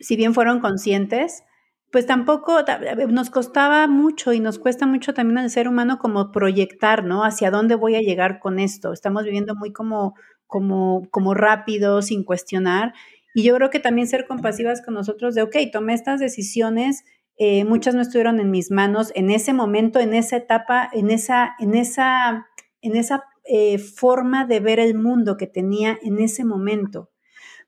si 0.01 0.16
bien 0.16 0.34
fueron 0.34 0.61
conscientes, 0.61 1.44
pues 1.92 2.07
tampoco 2.07 2.61
nos 3.09 3.30
costaba 3.30 3.86
mucho 3.88 4.32
y 4.32 4.40
nos 4.40 4.59
cuesta 4.59 4.86
mucho 4.86 5.12
también 5.12 5.38
al 5.38 5.51
ser 5.51 5.68
humano 5.68 5.98
como 5.98 6.30
proyectar, 6.30 7.05
¿no? 7.05 7.24
Hacia 7.24 7.51
dónde 7.51 7.74
voy 7.74 7.96
a 7.96 8.01
llegar 8.01 8.38
con 8.38 8.61
esto. 8.61 8.92
Estamos 8.92 9.24
viviendo 9.24 9.57
muy 9.57 9.72
como, 9.72 10.14
como, 10.46 11.09
como 11.11 11.34
rápido, 11.34 12.01
sin 12.03 12.22
cuestionar. 12.24 12.94
Y 13.34 13.42
yo 13.42 13.55
creo 13.57 13.70
que 13.70 13.80
también 13.80 14.07
ser 14.07 14.26
compasivas 14.26 14.82
con 14.82 14.94
nosotros 14.94 15.34
de, 15.34 15.42
ok, 15.42 15.57
tomé 15.72 15.94
estas 15.94 16.20
decisiones, 16.20 17.05
eh, 17.36 17.64
muchas 17.64 17.94
no 17.94 18.03
estuvieron 18.03 18.38
en 18.38 18.51
mis 18.51 18.70
manos 18.70 19.12
en 19.14 19.30
ese 19.30 19.53
momento, 19.53 19.98
en 19.98 20.14
esa 20.14 20.36
etapa, 20.36 20.90
en 20.92 21.11
esa, 21.11 21.55
en 21.59 21.74
esa, 21.74 22.46
en 22.82 22.96
esa 22.96 23.24
eh, 23.44 23.78
forma 23.78 24.44
de 24.44 24.61
ver 24.61 24.78
el 24.78 24.94
mundo 24.94 25.36
que 25.36 25.46
tenía 25.46 25.98
en 26.03 26.20
ese 26.20 26.44
momento 26.44 27.11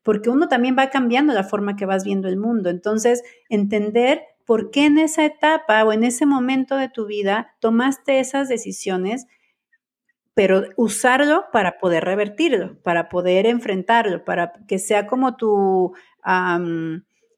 porque 0.02 0.30
uno 0.30 0.48
también 0.48 0.76
va 0.78 0.90
cambiando 0.90 1.32
la 1.32 1.44
forma 1.44 1.76
que 1.76 1.86
vas 1.86 2.04
viendo 2.04 2.28
el 2.28 2.36
mundo. 2.36 2.70
Entonces, 2.70 3.22
entender 3.48 4.22
por 4.44 4.70
qué 4.70 4.86
en 4.86 4.98
esa 4.98 5.24
etapa 5.24 5.84
o 5.84 5.92
en 5.92 6.04
ese 6.04 6.26
momento 6.26 6.76
de 6.76 6.88
tu 6.88 7.06
vida 7.06 7.54
tomaste 7.60 8.18
esas 8.18 8.48
decisiones, 8.48 9.26
pero 10.34 10.64
usarlo 10.76 11.44
para 11.52 11.78
poder 11.78 12.04
revertirlo, 12.04 12.80
para 12.82 13.08
poder 13.08 13.46
enfrentarlo, 13.46 14.24
para 14.24 14.52
que 14.66 14.78
sea 14.78 15.06
como 15.06 15.36
tu, 15.36 15.92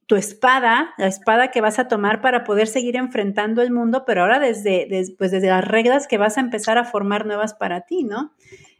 tu 0.06 0.16
espada, 0.16 0.94
la 0.96 1.06
espada 1.06 1.50
que 1.50 1.60
vas 1.60 1.78
a 1.78 1.88
tomar 1.88 2.20
para 2.20 2.44
poder 2.44 2.68
seguir 2.68 2.96
enfrentando 2.96 3.62
el 3.62 3.72
mundo, 3.72 4.04
pero 4.06 4.22
ahora 4.22 4.38
desde, 4.38 4.88
pues 5.18 5.30
desde 5.30 5.48
las 5.48 5.66
reglas 5.66 6.06
que 6.06 6.18
vas 6.18 6.38
a 6.38 6.40
empezar 6.40 6.78
a 6.78 6.84
formar 6.84 7.26
nuevas 7.26 7.54
para 7.54 7.82
ti, 7.82 8.04
¿no? 8.04 8.32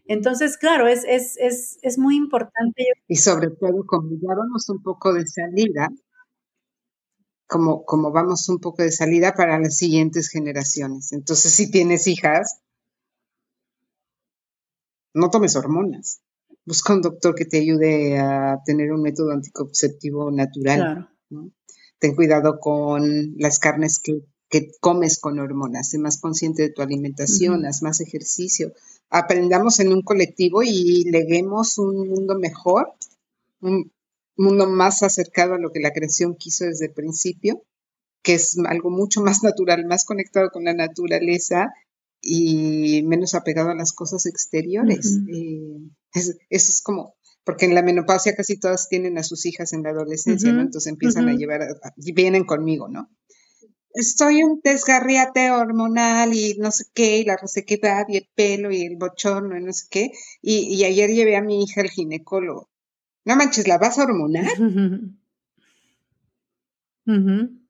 Entonces, 0.07 0.59
claro, 0.59 0.86
es, 0.86 1.05
es, 1.07 1.36
es, 1.38 1.78
es 1.82 1.98
muy 1.98 2.16
importante. 2.16 2.84
Y 3.09 3.16
sobre 3.16 3.50
todo, 3.50 3.84
como 3.86 4.11
ya 4.11 4.34
vamos 4.36 4.68
un 4.68 4.82
poco 4.82 5.14
de 5.14 5.26
salida, 5.26 5.88
como, 7.46 7.84
como 7.84 8.12
vamos 8.12 8.48
un 8.48 8.59
poco 8.59 8.82
de 8.82 8.92
salida 8.92 9.34
para 9.34 9.59
las 9.59 9.76
siguientes 9.76 10.28
generaciones. 10.28 11.12
Entonces, 11.12 11.55
si 11.55 11.70
tienes 11.70 12.07
hijas, 12.07 12.61
no 15.14 15.30
tomes 15.30 15.57
hormonas. 15.57 16.20
Busca 16.66 16.94
un 16.94 17.02
doctor 17.02 17.34
que 17.34 17.44
te 17.44 17.59
ayude 17.59 18.18
a 18.18 18.61
tener 18.64 18.92
un 18.92 19.02
método 19.02 19.32
anticonceptivo 19.32 20.30
natural. 20.30 21.09
Ten 21.98 22.14
cuidado 22.14 22.59
con 22.59 23.34
las 23.38 23.59
carnes 23.59 24.00
que, 24.02 24.20
que, 24.48 24.70
comes 24.80 25.18
con 25.18 25.38
hormonas. 25.38 25.90
Sé 25.90 25.98
más 25.98 26.20
consciente 26.20 26.62
de 26.62 26.70
tu 26.70 26.82
alimentación, 26.82 27.64
haz 27.64 27.82
más 27.82 28.00
ejercicio 28.00 28.72
aprendamos 29.11 29.80
en 29.80 29.92
un 29.92 30.02
colectivo 30.02 30.62
y 30.62 31.05
leguemos 31.11 31.78
un 31.78 32.09
mundo 32.09 32.38
mejor, 32.38 32.92
un 33.61 33.92
mundo 34.36 34.68
más 34.68 35.02
acercado 35.02 35.55
a 35.55 35.59
lo 35.59 35.70
que 35.70 35.80
la 35.80 35.92
creación 35.92 36.34
quiso 36.34 36.64
desde 36.64 36.86
el 36.86 36.92
principio, 36.92 37.62
que 38.22 38.34
es 38.34 38.57
algo 38.66 38.90
mucho 38.90 39.20
más 39.20 39.42
natural, 39.42 39.84
más 39.86 40.05
conectado 40.05 40.50
con 40.50 40.64
la 40.64 40.74
naturaleza 40.74 41.72
y 42.20 43.02
menos 43.05 43.34
apegado 43.34 43.70
a 43.70 43.74
las 43.74 43.92
cosas 43.92 44.26
exteriores. 44.26 45.20
Eh, 45.28 45.78
eso 46.12 46.32
es 46.48 46.80
como, 46.82 47.14
porque 47.44 47.66
en 47.66 47.74
la 47.74 47.82
menopausia 47.82 48.34
casi 48.34 48.59
todas 48.59 48.88
tienen 48.88 49.18
a 49.18 49.22
sus 49.22 49.44
hijas 49.46 49.72
en 49.74 49.82
la 49.82 49.90
adolescencia, 49.90 50.52
¿no? 50.52 50.62
Entonces 50.62 50.90
empiezan 50.90 51.28
a 51.28 51.34
llevar, 51.34 51.61
y 51.96 52.12
vienen 52.12 52.44
conmigo, 52.44 52.88
¿no? 52.88 53.11
Estoy 53.95 54.42
un 54.42 54.61
desgarriate 54.62 55.51
hormonal 55.51 56.34
y 56.34 56.57
no 56.59 56.70
sé 56.70 56.84
qué, 56.92 57.18
y 57.18 57.24
la 57.24 57.36
resequedad 57.36 58.05
y 58.09 58.18
el 58.18 58.28
pelo 58.34 58.70
y 58.70 58.82
el 58.82 58.97
bochorno 58.97 59.57
y 59.57 59.62
no 59.62 59.72
sé 59.72 59.86
qué. 59.90 60.11
Y, 60.42 60.84
ayer 60.84 61.11
llevé 61.11 61.36
a 61.36 61.42
mi 61.42 61.62
hija 61.62 61.80
al 61.80 61.90
ginecólogo. 61.90 62.68
No 63.24 63.36
manches, 63.36 63.68
¿la 63.68 63.78
vas 63.78 63.99
a 63.99 64.05
hormonar? 64.05 64.47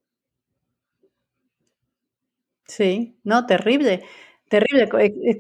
Sí, 2.67 3.21
no, 3.25 3.45
terrible. 3.47 4.03
Terrible. 4.49 4.89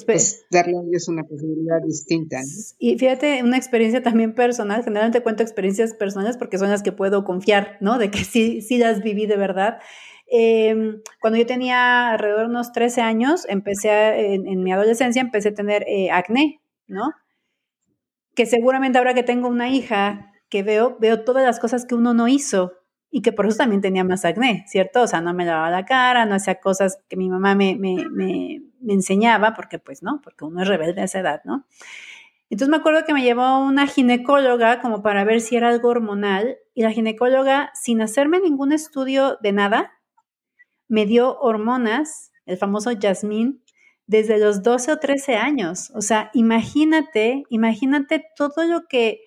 Pues 0.06 0.44
darle 0.50 0.76
a 0.76 0.82
ellos 0.82 1.08
una 1.08 1.22
posibilidad 1.24 1.80
distinta. 1.86 2.38
Y 2.78 2.98
fíjate, 2.98 3.42
una 3.42 3.56
experiencia 3.56 4.02
también 4.02 4.34
personal, 4.34 4.82
generalmente 4.82 5.22
cuento 5.22 5.42
experiencias 5.42 5.94
personales 5.94 6.36
porque 6.36 6.58
son 6.58 6.70
las 6.70 6.82
que 6.82 6.92
puedo 6.92 7.24
confiar, 7.24 7.78
¿no? 7.80 7.98
De 7.98 8.10
que 8.10 8.24
sí, 8.24 8.60
sí 8.60 8.78
las 8.78 9.02
viví 9.02 9.26
de 9.26 9.36
verdad. 9.36 9.78
Em, 10.26 11.00
cuando 11.20 11.38
yo 11.38 11.46
tenía 11.46 12.10
alrededor 12.10 12.42
de 12.42 12.50
unos 12.50 12.72
13 12.72 13.02
años, 13.02 13.46
empecé 13.48 14.34
en, 14.34 14.62
mi 14.62 14.72
adolescencia, 14.72 15.20
empecé 15.20 15.50
a 15.50 15.54
tener 15.54 15.84
eh, 15.86 16.10
acné, 16.10 16.60
¿no? 16.86 17.12
Que 18.34 18.46
seguramente 18.46 18.98
ahora 18.98 19.14
que 19.14 19.22
tengo 19.22 19.48
una 19.48 19.68
hija 19.68 20.32
que 20.48 20.62
veo, 20.62 20.96
veo 20.98 21.24
todas 21.24 21.44
las 21.44 21.60
cosas 21.60 21.86
que 21.86 21.94
uno 21.94 22.14
no 22.14 22.28
hizo 22.28 22.72
y 23.10 23.22
que 23.22 23.32
por 23.32 23.46
eso 23.46 23.58
también 23.58 23.80
tenía 23.80 24.02
más 24.02 24.24
acné, 24.24 24.64
¿cierto? 24.66 25.02
O 25.02 25.06
sea, 25.06 25.20
no 25.20 25.34
me 25.34 25.44
lavaba 25.44 25.70
la 25.70 25.84
cara, 25.84 26.26
no 26.26 26.34
hacía 26.34 26.56
cosas 26.56 26.98
que 27.08 27.16
mi 27.16 27.28
mamá 27.28 27.54
me, 27.54 27.76
me, 27.76 28.04
me, 28.10 28.62
me 28.80 28.92
enseñaba, 28.92 29.54
porque 29.54 29.78
pues 29.78 30.02
no, 30.02 30.20
porque 30.22 30.44
uno 30.44 30.62
es 30.62 30.68
rebelde 30.68 31.00
a 31.00 31.04
esa 31.04 31.20
edad, 31.20 31.42
¿no? 31.44 31.66
Entonces 32.50 32.68
me 32.68 32.76
acuerdo 32.76 33.04
que 33.06 33.14
me 33.14 33.22
llevó 33.22 33.58
una 33.60 33.86
ginecóloga 33.86 34.80
como 34.80 35.02
para 35.02 35.24
ver 35.24 35.40
si 35.40 35.56
era 35.56 35.68
algo 35.68 35.88
hormonal 35.88 36.58
y 36.74 36.82
la 36.82 36.90
ginecóloga, 36.90 37.70
sin 37.74 38.00
hacerme 38.00 38.40
ningún 38.40 38.72
estudio 38.72 39.38
de 39.42 39.52
nada, 39.52 39.92
me 40.88 41.06
dio 41.06 41.38
hormonas, 41.38 42.32
el 42.46 42.58
famoso 42.58 42.90
Jasmine, 43.00 43.58
desde 44.06 44.38
los 44.38 44.62
12 44.62 44.92
o 44.92 44.98
13 44.98 45.36
años. 45.36 45.90
O 45.94 46.02
sea, 46.02 46.30
imagínate, 46.34 47.44
imagínate 47.48 48.24
todo 48.36 48.64
lo 48.64 48.86
que, 48.88 49.20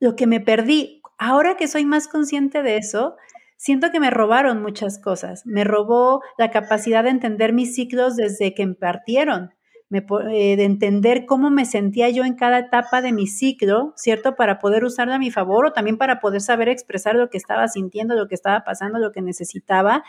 lo 0.00 0.16
que 0.16 0.26
me 0.26 0.40
perdí. 0.40 1.02
Ahora 1.18 1.56
que 1.56 1.68
soy 1.68 1.84
más 1.84 2.08
consciente 2.08 2.62
de 2.62 2.76
eso, 2.76 3.16
siento 3.56 3.90
que 3.90 4.00
me 4.00 4.10
robaron 4.10 4.62
muchas 4.62 4.98
cosas. 4.98 5.44
Me 5.44 5.64
robó 5.64 6.22
la 6.38 6.50
capacidad 6.50 7.04
de 7.04 7.10
entender 7.10 7.52
mis 7.52 7.74
ciclos 7.74 8.16
desde 8.16 8.54
que 8.54 8.66
me 8.66 8.74
partieron, 8.74 9.50
eh, 9.90 10.56
de 10.56 10.64
entender 10.64 11.26
cómo 11.26 11.50
me 11.50 11.64
sentía 11.64 12.08
yo 12.10 12.24
en 12.24 12.34
cada 12.34 12.58
etapa 12.58 13.02
de 13.02 13.12
mi 13.12 13.26
ciclo, 13.26 13.92
¿cierto? 13.96 14.36
Para 14.36 14.58
poder 14.58 14.84
usarla 14.84 15.16
a 15.16 15.18
mi 15.18 15.30
favor 15.30 15.66
o 15.66 15.72
también 15.72 15.98
para 15.98 16.20
poder 16.20 16.40
saber 16.40 16.68
expresar 16.68 17.14
lo 17.14 17.30
que 17.30 17.38
estaba 17.38 17.68
sintiendo, 17.68 18.14
lo 18.14 18.28
que 18.28 18.34
estaba 18.34 18.64
pasando, 18.64 18.98
lo 18.98 19.12
que 19.12 19.22
necesitaba. 19.22 20.04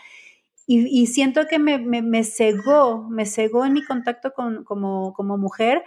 Y, 0.72 1.08
siento 1.08 1.48
que 1.48 1.58
me, 1.58 1.80
me, 1.80 2.24
cegó, 2.24 3.10
me 3.10 3.26
cegó 3.26 3.66
en 3.66 3.74
mi 3.74 3.84
contacto 3.84 4.34
con, 4.34 4.64
como, 4.64 5.14
como 5.14 5.36
mujer 5.36 5.84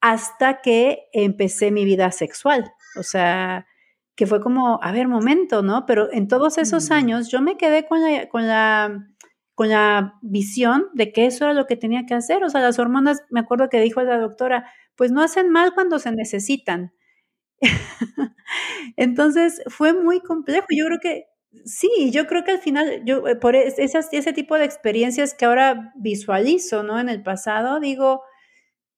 hasta 0.00 0.60
que 0.60 1.08
empecé 1.12 1.72
mi 1.72 1.84
vida 1.84 2.12
sexual. 2.12 2.72
O 2.96 3.02
sea, 3.02 3.66
que 4.14 4.28
fue 4.28 4.40
como, 4.40 4.78
a 4.80 4.92
ver, 4.92 5.08
momento, 5.08 5.62
¿no? 5.62 5.86
Pero 5.86 6.08
en 6.12 6.28
todos 6.28 6.56
esos 6.58 6.88
mm. 6.90 6.92
años 6.92 7.30
yo 7.32 7.42
me 7.42 7.56
quedé 7.56 7.84
con 7.88 8.00
la, 8.00 8.28
con 8.28 8.46
la, 8.46 9.08
con 9.56 9.70
la 9.70 10.14
visión 10.22 10.86
de 10.92 11.12
que 11.12 11.26
eso 11.26 11.44
era 11.46 11.52
lo 11.52 11.66
que 11.66 11.76
tenía 11.76 12.06
que 12.06 12.14
hacer. 12.14 12.44
O 12.44 12.48
sea, 12.48 12.60
las 12.60 12.78
hormonas, 12.78 13.24
me 13.28 13.40
acuerdo 13.40 13.68
que 13.68 13.80
dijo 13.80 14.02
la 14.02 14.18
doctora, 14.18 14.72
pues 14.94 15.10
no 15.10 15.20
hacen 15.20 15.50
mal 15.50 15.74
cuando 15.74 15.98
se 15.98 16.12
necesitan. 16.12 16.92
Entonces 18.96 19.62
fue 19.66 19.92
muy 19.92 20.20
complejo. 20.20 20.66
Yo 20.70 20.86
creo 20.86 21.00
que 21.00 21.24
Sí, 21.64 22.10
yo 22.12 22.26
creo 22.26 22.44
que 22.44 22.52
al 22.52 22.58
final, 22.58 23.02
yo 23.04 23.26
eh, 23.28 23.36
por 23.36 23.54
esas, 23.56 24.08
ese 24.12 24.32
tipo 24.32 24.56
de 24.56 24.64
experiencias 24.64 25.34
que 25.34 25.44
ahora 25.44 25.92
visualizo, 25.96 26.82
¿no? 26.82 26.98
En 26.98 27.08
el 27.08 27.22
pasado, 27.22 27.78
digo, 27.78 28.22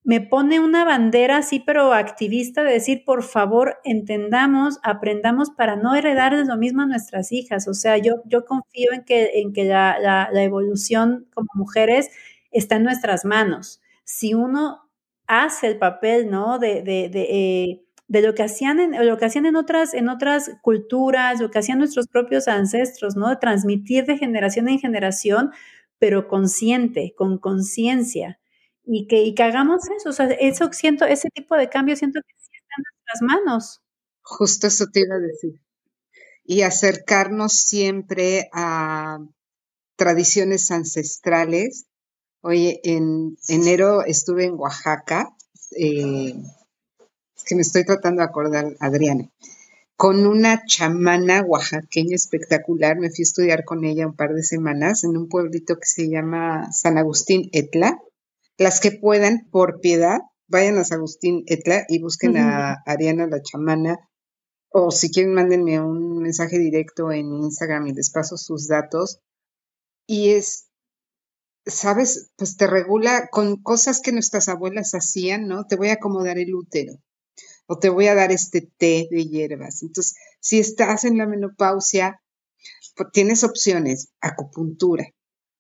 me 0.05 0.21
pone 0.21 0.61
una 0.61 0.85
bandera 0.85 1.39
así, 1.39 1.61
pero 1.61 1.95
activista, 1.95 2.63
de 2.63 2.73
decir, 2.73 3.05
por 3.07 3.23
favor, 3.23 3.79
entendamos, 3.85 4.79
aprendamos 4.83 5.51
para 5.51 5.77
no 5.77 5.95
heredarles 5.95 6.47
lo 6.47 6.57
mismo 6.59 6.83
a 6.83 6.87
nuestras 6.87 7.33
hijas. 7.33 7.67
O 7.69 7.75
sea, 7.75 7.97
yo, 7.99 8.17
yo 8.27 8.45
confío 8.45 8.93
en 8.93 9.05
que, 9.05 9.41
en 9.41 9.53
que 9.55 9.65
la, 9.65 9.99
la, 10.01 10.43
evolución 10.45 11.27
como 11.35 11.49
mujeres 11.55 12.11
está 12.51 12.77
en 12.77 12.85
nuestras 12.85 13.25
manos. 13.25 13.81
Si 14.05 14.35
uno 14.35 14.91
hace 15.27 15.69
el 15.69 15.79
papel, 15.79 16.31
¿no? 16.31 16.59
De, 16.59 16.83
de, 16.83 17.09
de 17.09 17.23
eh, 17.31 17.84
de 18.07 18.23
lo 18.23 18.35
que 18.35 18.43
hacían 18.43 18.81
en, 18.81 19.07
lo 19.07 19.17
que 19.17 19.25
hacían 19.25 19.47
en 19.47 19.57
otras, 19.57 19.95
en 19.95 20.09
otras 20.09 20.51
culturas, 20.63 21.41
lo 21.41 21.51
que 21.51 21.59
hacían 21.59 21.79
nuestros 21.79 22.07
propios 22.09 22.49
ancestros, 22.49 23.17
¿no? 23.17 23.29
De 23.29 23.37
transmitir 23.37 24.05
de 24.05 24.19
generación 24.19 24.69
en 24.69 24.79
generación, 24.79 25.53
pero 25.99 26.29
consciente, 26.29 27.15
con 27.17 27.39
conciencia. 27.39 28.41
Y 28.87 29.07
que, 29.07 29.23
y 29.23 29.35
que 29.35 29.43
hagamos 29.43 29.89
eso. 29.97 30.11
O 30.11 30.13
sea, 30.13 30.27
eso 30.27 30.71
siento, 30.73 31.07
ese 31.07 31.31
tipo 31.31 31.57
de 31.57 31.71
cambio 31.71 31.97
siento 31.97 32.21
que 32.21 32.35
sí 32.37 32.51
está 32.53 32.75
en 32.77 32.85
nuestras 32.85 33.23
manos. 33.23 33.83
Justo 34.23 34.67
eso 34.67 34.87
te 34.93 35.01
iba 35.01 35.15
a 35.15 35.19
decir. 35.19 35.61
Y 36.45 36.61
acercarnos 36.61 37.53
siempre 37.53 38.51
a 38.53 39.19
tradiciones 39.97 40.71
ancestrales. 40.71 41.87
Oye, 42.43 42.81
en 42.85 43.39
enero 43.49 44.05
estuve 44.05 44.45
en 44.45 44.55
Oaxaca. 44.55 45.35
Eh, 45.79 46.35
que 47.45 47.55
me 47.55 47.63
estoy 47.63 47.85
tratando 47.85 48.21
de 48.23 48.29
acordar, 48.29 48.77
Adriana, 48.81 49.31
con 49.97 50.27
una 50.27 50.65
chamana 50.67 51.43
oaxaqueña 51.43 52.17
espectacular. 52.17 52.99
Me 52.99 53.11
fui 53.11 53.23
a 53.23 53.31
estudiar 53.31 53.65
con 53.65 53.85
ella 53.85 54.07
un 54.07 54.17
par 54.17 54.35
de 54.35 54.43
semanas 54.43 55.05
en 55.05 55.17
un 55.17 55.29
pueblito 55.29 55.77
que 55.77 55.87
se 55.87 56.09
llama 56.09 56.73
San 56.73 56.99
Agustín 56.99 57.49
Etla. 57.53 57.99
Las 58.59 58.81
que 58.81 58.93
puedan, 58.93 59.49
por 59.51 59.81
piedad, 59.81 60.19
vayan 60.49 60.79
a 60.79 60.85
San 60.85 60.99
Agustín 60.99 61.45
Etla 61.47 61.85
y 61.89 62.01
busquen 62.01 62.37
a 62.37 62.83
Ariana 62.87 63.27
la 63.27 63.43
chamana. 63.43 63.99
O 64.71 64.91
si 64.91 65.11
quieren, 65.11 65.35
mándenme 65.35 65.81
un 65.81 66.19
mensaje 66.19 66.59
directo 66.59 67.13
en 67.13 67.33
Instagram 67.33 67.87
y 67.87 67.93
les 67.95 68.11
paso 68.11 68.37
sus 68.37 68.67
datos. 68.67 69.21
y 70.07 70.31
es, 70.31 70.69
sabes, 71.67 72.31
pues 72.37 72.57
te 72.57 72.67
regula 72.67 73.29
con 73.31 73.63
cosas 73.63 74.01
que 74.03 74.13
nuestras 74.13 74.49
abuelas 74.49 74.95
hacían, 74.95 75.47
¿no? 75.47 75.67
Te 75.67 75.77
voy 75.77 75.89
a 75.89 75.95
acomodar 75.95 76.39
el 76.39 76.55
útero 76.55 76.95
o 77.67 77.79
te 77.79 77.89
voy 77.89 78.07
a 78.09 78.15
dar 78.15 78.33
este 78.33 78.61
té 78.77 79.09
de 79.11 79.27
hierbas. 79.27 79.83
Entonces, 79.83 80.15
si 80.41 80.59
estás 80.59 81.05
en 81.05 81.19
la 81.19 81.27
menopausia, 81.27 82.21
pues 82.97 83.09
tienes 83.13 83.45
opciones, 83.45 84.09
acupuntura. 84.21 85.05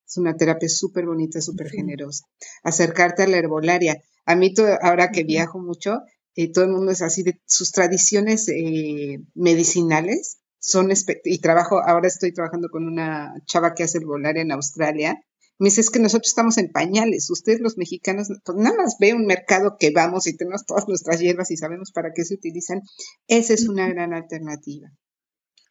Es 0.07 0.17
una 0.17 0.37
terapia 0.37 0.69
súper 0.69 1.07
bonita, 1.07 1.41
súper 1.41 1.71
generosa. 1.71 2.25
Acercarte 2.63 3.23
a 3.23 3.27
la 3.27 3.39
herbolaria. 3.39 4.03
A 4.27 4.37
mí, 4.37 4.55
ahora 4.83 5.11
que 5.11 5.25
viajo 5.25 5.59
mucho, 5.59 6.01
eh, 6.35 6.53
todo 6.53 6.65
el 6.65 6.71
mundo 6.73 6.93
es 6.93 7.03
así 7.03 7.23
de 7.23 7.41
sus 7.47 7.73
tradiciones 7.73 8.49
eh, 8.49 9.21
medicinales 9.35 10.39
son 10.65 10.89
y 11.25 11.39
trabajo, 11.41 11.83
ahora 11.87 12.09
estoy 12.09 12.33
trabajando 12.33 12.71
con 12.71 12.87
una 12.87 13.35
chava 13.45 13.75
que 13.75 13.83
hace 13.83 13.99
herbolaria 13.99 14.41
en 14.41 14.53
Australia. 14.53 15.21
Me 15.59 15.69
dice, 15.69 15.81
es 15.81 15.91
que 15.91 16.01
nosotros 16.01 16.29
estamos 16.29 16.59
en 16.59 16.73
pañales, 16.73 17.31
ustedes 17.31 17.61
los 17.61 17.79
mexicanos, 17.79 18.29
pues 18.45 18.59
nada 18.59 18.77
más 18.77 18.97
ve 18.99 19.15
un 19.15 19.27
mercado 19.27 19.77
que 19.79 19.91
vamos 19.91 20.27
y 20.27 20.37
tenemos 20.37 20.67
todas 20.67 20.89
nuestras 20.89 21.21
hierbas 21.21 21.51
y 21.51 21.57
sabemos 21.57 21.93
para 21.93 22.13
qué 22.13 22.25
se 22.25 22.35
utilizan. 22.35 22.83
Esa 23.29 23.55
es 23.55 23.69
una 23.69 23.89
gran 23.89 24.13
alternativa. 24.13 24.89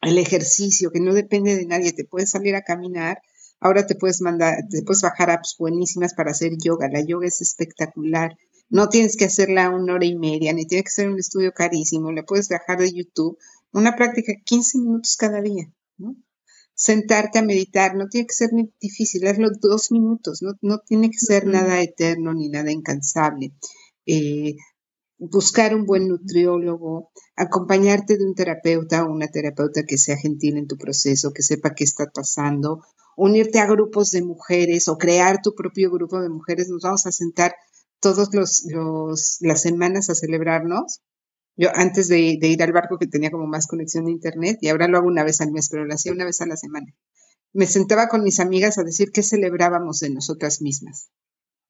El 0.00 0.18
ejercicio, 0.18 0.90
que 0.90 1.00
no 1.00 1.12
depende 1.12 1.56
de 1.56 1.66
nadie, 1.66 1.92
te 1.92 2.04
puedes 2.04 2.30
salir 2.30 2.54
a 2.56 2.62
caminar, 2.62 3.18
ahora 3.60 3.86
te 3.86 3.94
puedes 3.94 4.20
mandar, 4.20 4.56
te 4.70 4.82
puedes 4.82 5.02
bajar 5.02 5.30
apps 5.30 5.56
buenísimas 5.58 6.14
para 6.14 6.30
hacer 6.30 6.52
yoga, 6.62 6.88
la 6.88 7.04
yoga 7.04 7.26
es 7.26 7.40
espectacular. 7.40 8.36
No 8.70 8.88
tienes 8.88 9.16
que 9.16 9.26
hacerla 9.26 9.70
una 9.70 9.94
hora 9.94 10.06
y 10.06 10.16
media, 10.16 10.52
ni 10.52 10.66
tiene 10.66 10.84
que 10.84 10.90
ser 10.90 11.10
un 11.10 11.18
estudio 11.18 11.52
carísimo, 11.52 12.10
la 12.10 12.22
puedes 12.24 12.48
bajar 12.48 12.78
de 12.78 12.92
YouTube 12.92 13.38
una 13.74 13.96
práctica 13.96 14.32
15 14.44 14.78
minutos 14.78 15.16
cada 15.16 15.42
día, 15.42 15.68
¿no? 15.98 16.14
Sentarte 16.74 17.38
a 17.38 17.42
meditar, 17.42 17.94
no 17.94 18.08
tiene 18.08 18.26
que 18.26 18.34
ser 18.34 18.52
ni 18.52 18.70
difícil, 18.80 19.26
hazlo 19.26 19.48
dos 19.60 19.92
minutos, 19.92 20.42
no, 20.42 20.52
no 20.60 20.78
tiene 20.78 21.08
que 21.10 21.18
ser 21.18 21.46
nada 21.46 21.80
eterno 21.80 22.34
ni 22.34 22.48
nada 22.48 22.72
incansable. 22.72 23.52
Eh, 24.06 24.56
buscar 25.18 25.74
un 25.74 25.86
buen 25.86 26.08
nutriólogo, 26.08 27.10
acompañarte 27.36 28.18
de 28.18 28.24
un 28.24 28.34
terapeuta 28.34 29.04
o 29.04 29.12
una 29.12 29.28
terapeuta 29.28 29.84
que 29.84 29.98
sea 29.98 30.16
gentil 30.16 30.56
en 30.56 30.66
tu 30.66 30.76
proceso, 30.76 31.32
que 31.32 31.42
sepa 31.42 31.74
qué 31.74 31.84
está 31.84 32.10
pasando, 32.12 32.82
unirte 33.16 33.60
a 33.60 33.66
grupos 33.66 34.10
de 34.10 34.22
mujeres 34.22 34.88
o 34.88 34.98
crear 34.98 35.40
tu 35.42 35.54
propio 35.54 35.90
grupo 35.90 36.20
de 36.20 36.28
mujeres. 36.28 36.68
Nos 36.68 36.82
vamos 36.82 37.06
a 37.06 37.12
sentar 37.12 37.54
todas 38.00 38.34
los, 38.34 38.64
las 39.40 39.62
semanas 39.62 40.10
a 40.10 40.14
celebrarnos 40.14 41.00
yo 41.56 41.68
antes 41.74 42.08
de, 42.08 42.18
ir 42.18 42.62
al 42.62 42.72
barco 42.72 42.98
que 42.98 43.06
tenía 43.06 43.30
como 43.30 43.46
más 43.46 43.66
conexión 43.66 44.06
de 44.06 44.12
internet 44.12 44.58
y 44.60 44.68
ahora 44.68 44.88
lo 44.88 44.98
hago 44.98 45.06
una 45.06 45.24
vez 45.24 45.40
al 45.40 45.52
mes, 45.52 45.68
pero 45.70 45.84
lo 45.84 45.94
hacía 45.94 46.12
una 46.12 46.24
vez 46.24 46.40
a 46.40 46.46
la 46.46 46.56
semana. 46.56 46.92
Me 47.52 47.66
sentaba 47.66 48.08
con 48.08 48.24
mis 48.24 48.40
amigas 48.40 48.78
a 48.78 48.82
decir 48.84 49.12
qué 49.12 49.22
celebrábamos 49.22 50.00
de 50.00 50.10
nosotras 50.10 50.60
mismas, 50.60 51.10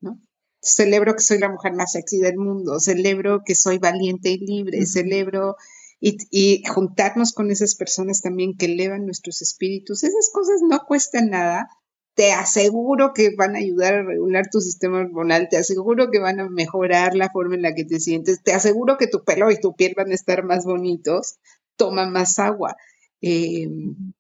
¿no? 0.01 0.19
Celebro 0.63 1.15
que 1.15 1.21
soy 1.21 1.39
la 1.39 1.51
mujer 1.51 1.75
más 1.75 1.93
sexy 1.93 2.21
del 2.21 2.39
mundo, 2.39 2.81
celebro 2.81 3.43
que 3.45 3.55
soy 3.55 3.79
valiente 3.79 4.31
y 4.31 4.39
libre, 4.39 4.87
celebro 4.87 5.57
y, 6.01 6.17
y, 6.31 6.63
juntarnos 6.67 7.33
con 7.33 7.51
esas 7.51 7.75
personas 7.75 8.23
también 8.23 8.57
que 8.57 8.67
elevan 8.67 9.05
nuestros 9.05 9.43
espíritus. 9.43 10.05
Esas 10.05 10.31
cosas 10.33 10.61
no 10.63 10.81
cuestan 10.87 11.29
nada, 11.29 11.69
te 12.15 12.33
aseguro 12.33 13.13
que 13.13 13.35
van 13.37 13.57
a 13.57 13.59
ayudar 13.59 13.95
a 13.95 14.03
regular 14.05 14.49
tu 14.51 14.61
sistema 14.61 14.99
hormonal, 14.99 15.49
te 15.51 15.57
aseguro 15.57 16.11
que 16.11 16.21
van 16.21 16.41
a 16.41 16.49
mejorar 16.49 17.15
la 17.17 17.31
forma 17.31 17.57
en 17.57 17.63
la 17.63 17.75
que 17.75 17.85
te 17.85 17.99
sientes, 17.99 18.43
te 18.43 18.53
aseguro 18.53 18.97
que 18.97 19.09
tu 19.09 19.25
pelo 19.25 19.51
y 19.51 19.61
tu 19.61 19.75
piel 19.75 19.95
van 19.97 20.13
a 20.13 20.15
estar 20.15 20.45
más 20.45 20.65
bonitos, 20.65 21.37
toma 21.77 22.07
más 22.09 22.39
agua, 22.39 22.77
em, 23.21 24.13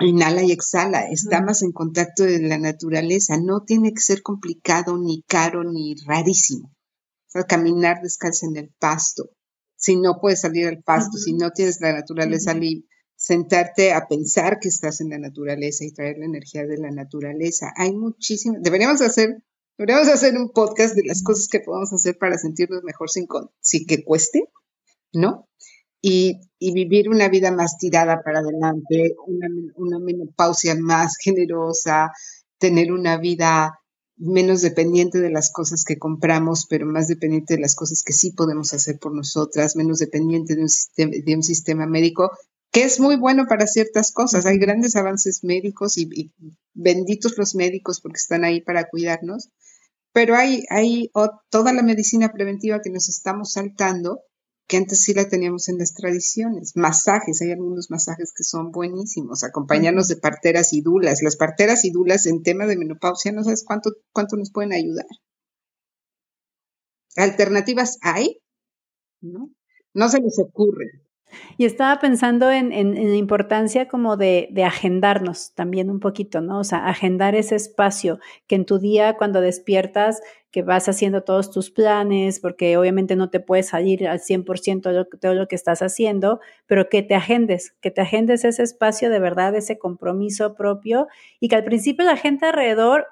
inhala 0.00 0.42
y 0.42 0.52
exhala, 0.52 1.08
está 1.10 1.42
más 1.42 1.62
en 1.62 1.72
contacto 1.72 2.24
de 2.24 2.40
la 2.40 2.58
naturaleza, 2.58 3.36
no 3.36 3.62
tiene 3.62 3.92
que 3.92 4.00
ser 4.00 4.22
complicado, 4.22 4.96
ni 4.98 5.22
caro, 5.22 5.64
ni 5.64 5.94
rarísimo. 6.06 6.70
caminar 7.48 8.00
descalza 8.00 8.46
en 8.46 8.56
el 8.56 8.70
pasto, 8.78 9.28
si 9.76 9.96
no 9.96 10.20
puedes 10.20 10.42
salir 10.42 10.68
al 10.68 10.82
pasto, 10.84 11.18
si 11.18 11.34
no 11.34 11.50
tienes 11.50 11.80
la 11.80 11.92
naturaleza 11.92 12.54
libre 12.54 12.86
sentarte 13.24 13.94
a 13.94 14.06
pensar 14.06 14.58
que 14.60 14.68
estás 14.68 15.00
en 15.00 15.08
la 15.08 15.18
naturaleza 15.18 15.82
y 15.82 15.92
traer 15.92 16.18
la 16.18 16.26
energía 16.26 16.66
de 16.66 16.76
la 16.76 16.90
naturaleza. 16.90 17.72
Hay 17.74 17.94
muchísimo, 17.94 18.58
deberíamos 18.60 19.00
hacer, 19.00 19.42
deberíamos 19.78 20.08
hacer 20.08 20.36
un 20.36 20.50
podcast 20.50 20.94
de 20.94 21.04
las 21.06 21.22
cosas 21.22 21.48
que 21.48 21.60
podemos 21.60 21.90
hacer 21.94 22.18
para 22.18 22.36
sentirnos 22.36 22.84
mejor 22.84 23.08
sin, 23.08 23.26
que 23.86 24.04
cueste, 24.04 24.50
¿no? 25.14 25.48
Y, 26.02 26.38
vivir 26.60 27.08
una 27.08 27.28
vida 27.28 27.50
más 27.50 27.78
tirada 27.78 28.20
para 28.22 28.40
adelante, 28.40 29.14
una, 29.76 29.98
menopausia 29.98 30.74
más 30.74 31.16
generosa, 31.16 32.12
tener 32.58 32.92
una 32.92 33.16
vida 33.16 33.80
menos 34.16 34.60
dependiente 34.60 35.20
de 35.20 35.30
las 35.30 35.50
cosas 35.50 35.84
que 35.84 35.98
compramos, 35.98 36.66
pero 36.68 36.84
más 36.84 37.08
dependiente 37.08 37.54
de 37.54 37.60
las 37.60 37.74
cosas 37.74 38.02
que 38.02 38.12
sí 38.12 38.32
podemos 38.32 38.74
hacer 38.74 38.98
por 38.98 39.14
nosotras, 39.14 39.76
menos 39.76 39.98
dependiente 39.98 40.56
de 40.56 41.34
un 41.34 41.42
sistema 41.42 41.86
médico 41.86 42.30
que 42.74 42.82
es 42.82 42.98
muy 42.98 43.14
bueno 43.14 43.46
para 43.48 43.68
ciertas 43.68 44.10
cosas. 44.10 44.46
Hay 44.46 44.58
grandes 44.58 44.96
avances 44.96 45.44
médicos 45.44 45.96
y, 45.96 46.32
benditos 46.74 47.38
los 47.38 47.54
médicos 47.54 48.00
porque 48.00 48.16
están 48.16 48.42
ahí 48.42 48.60
para 48.60 48.88
cuidarnos, 48.88 49.48
pero 50.12 50.34
hay, 50.34 50.64
hay 50.70 51.08
toda 51.50 51.72
la 51.72 51.84
medicina 51.84 52.32
preventiva 52.32 52.80
que 52.82 52.90
nos 52.90 53.08
estamos 53.08 53.52
saltando, 53.52 54.22
que 54.66 54.76
antes 54.76 55.02
sí 55.02 55.14
la 55.14 55.28
teníamos 55.28 55.68
en 55.68 55.78
las 55.78 55.94
tradiciones. 55.94 56.72
Masajes, 56.74 57.40
hay 57.42 57.52
algunos 57.52 57.92
masajes 57.92 58.32
que 58.36 58.42
son 58.42 58.72
buenísimos, 58.72 59.44
acompañarnos 59.44 60.08
de 60.08 60.16
parteras 60.16 60.72
y 60.72 60.80
dulas. 60.80 61.22
Las 61.22 61.36
parteras 61.36 61.84
y 61.84 61.92
dulas 61.92 62.26
en 62.26 62.42
tema 62.42 62.66
de 62.66 62.76
menopausia, 62.76 63.30
no 63.30 63.44
sabes 63.44 63.62
cuánto, 63.64 63.92
cuánto 64.12 64.36
nos 64.36 64.50
pueden 64.50 64.72
ayudar. 64.72 65.06
Alternativas 67.14 67.98
hay, 68.02 68.40
¿no? 69.20 69.52
No 69.92 70.08
se 70.08 70.18
les 70.18 70.40
ocurre. 70.40 71.04
Y 71.56 71.64
estaba 71.64 71.98
pensando 72.00 72.50
en, 72.50 72.70
la 72.70 73.16
importancia 73.16 73.88
como 73.88 74.16
de, 74.16 74.50
agendarnos 74.64 75.52
también 75.54 75.90
un 75.90 76.00
poquito, 76.00 76.40
¿no? 76.40 76.60
O 76.60 76.64
sea, 76.64 76.86
agendar 76.86 77.34
ese 77.34 77.56
espacio 77.56 78.18
que 78.46 78.54
en 78.54 78.64
tu 78.64 78.78
día 78.78 79.16
cuando 79.16 79.40
despiertas, 79.40 80.20
que 80.50 80.62
vas 80.62 80.88
haciendo 80.88 81.24
todos 81.24 81.50
tus 81.50 81.72
planes, 81.72 82.38
porque 82.38 82.76
obviamente 82.76 83.16
no 83.16 83.28
te 83.28 83.40
puedes 83.40 83.68
salir 83.68 84.06
al 84.06 84.20
100% 84.20 84.92
de 84.92 85.04
todo 85.18 85.34
lo 85.34 85.48
que 85.48 85.56
estás 85.56 85.82
haciendo, 85.82 86.38
pero 86.66 86.88
que 86.88 87.02
te 87.02 87.16
agendes, 87.16 87.74
que 87.80 87.90
te 87.90 88.02
agendes 88.02 88.44
ese 88.44 88.62
espacio 88.62 89.10
de 89.10 89.18
verdad, 89.18 89.56
ese 89.56 89.78
compromiso 89.78 90.54
propio 90.54 91.08
y 91.40 91.48
que 91.48 91.56
al 91.56 91.64
principio 91.64 92.04
la 92.04 92.16
gente 92.16 92.46
alrededor 92.46 93.08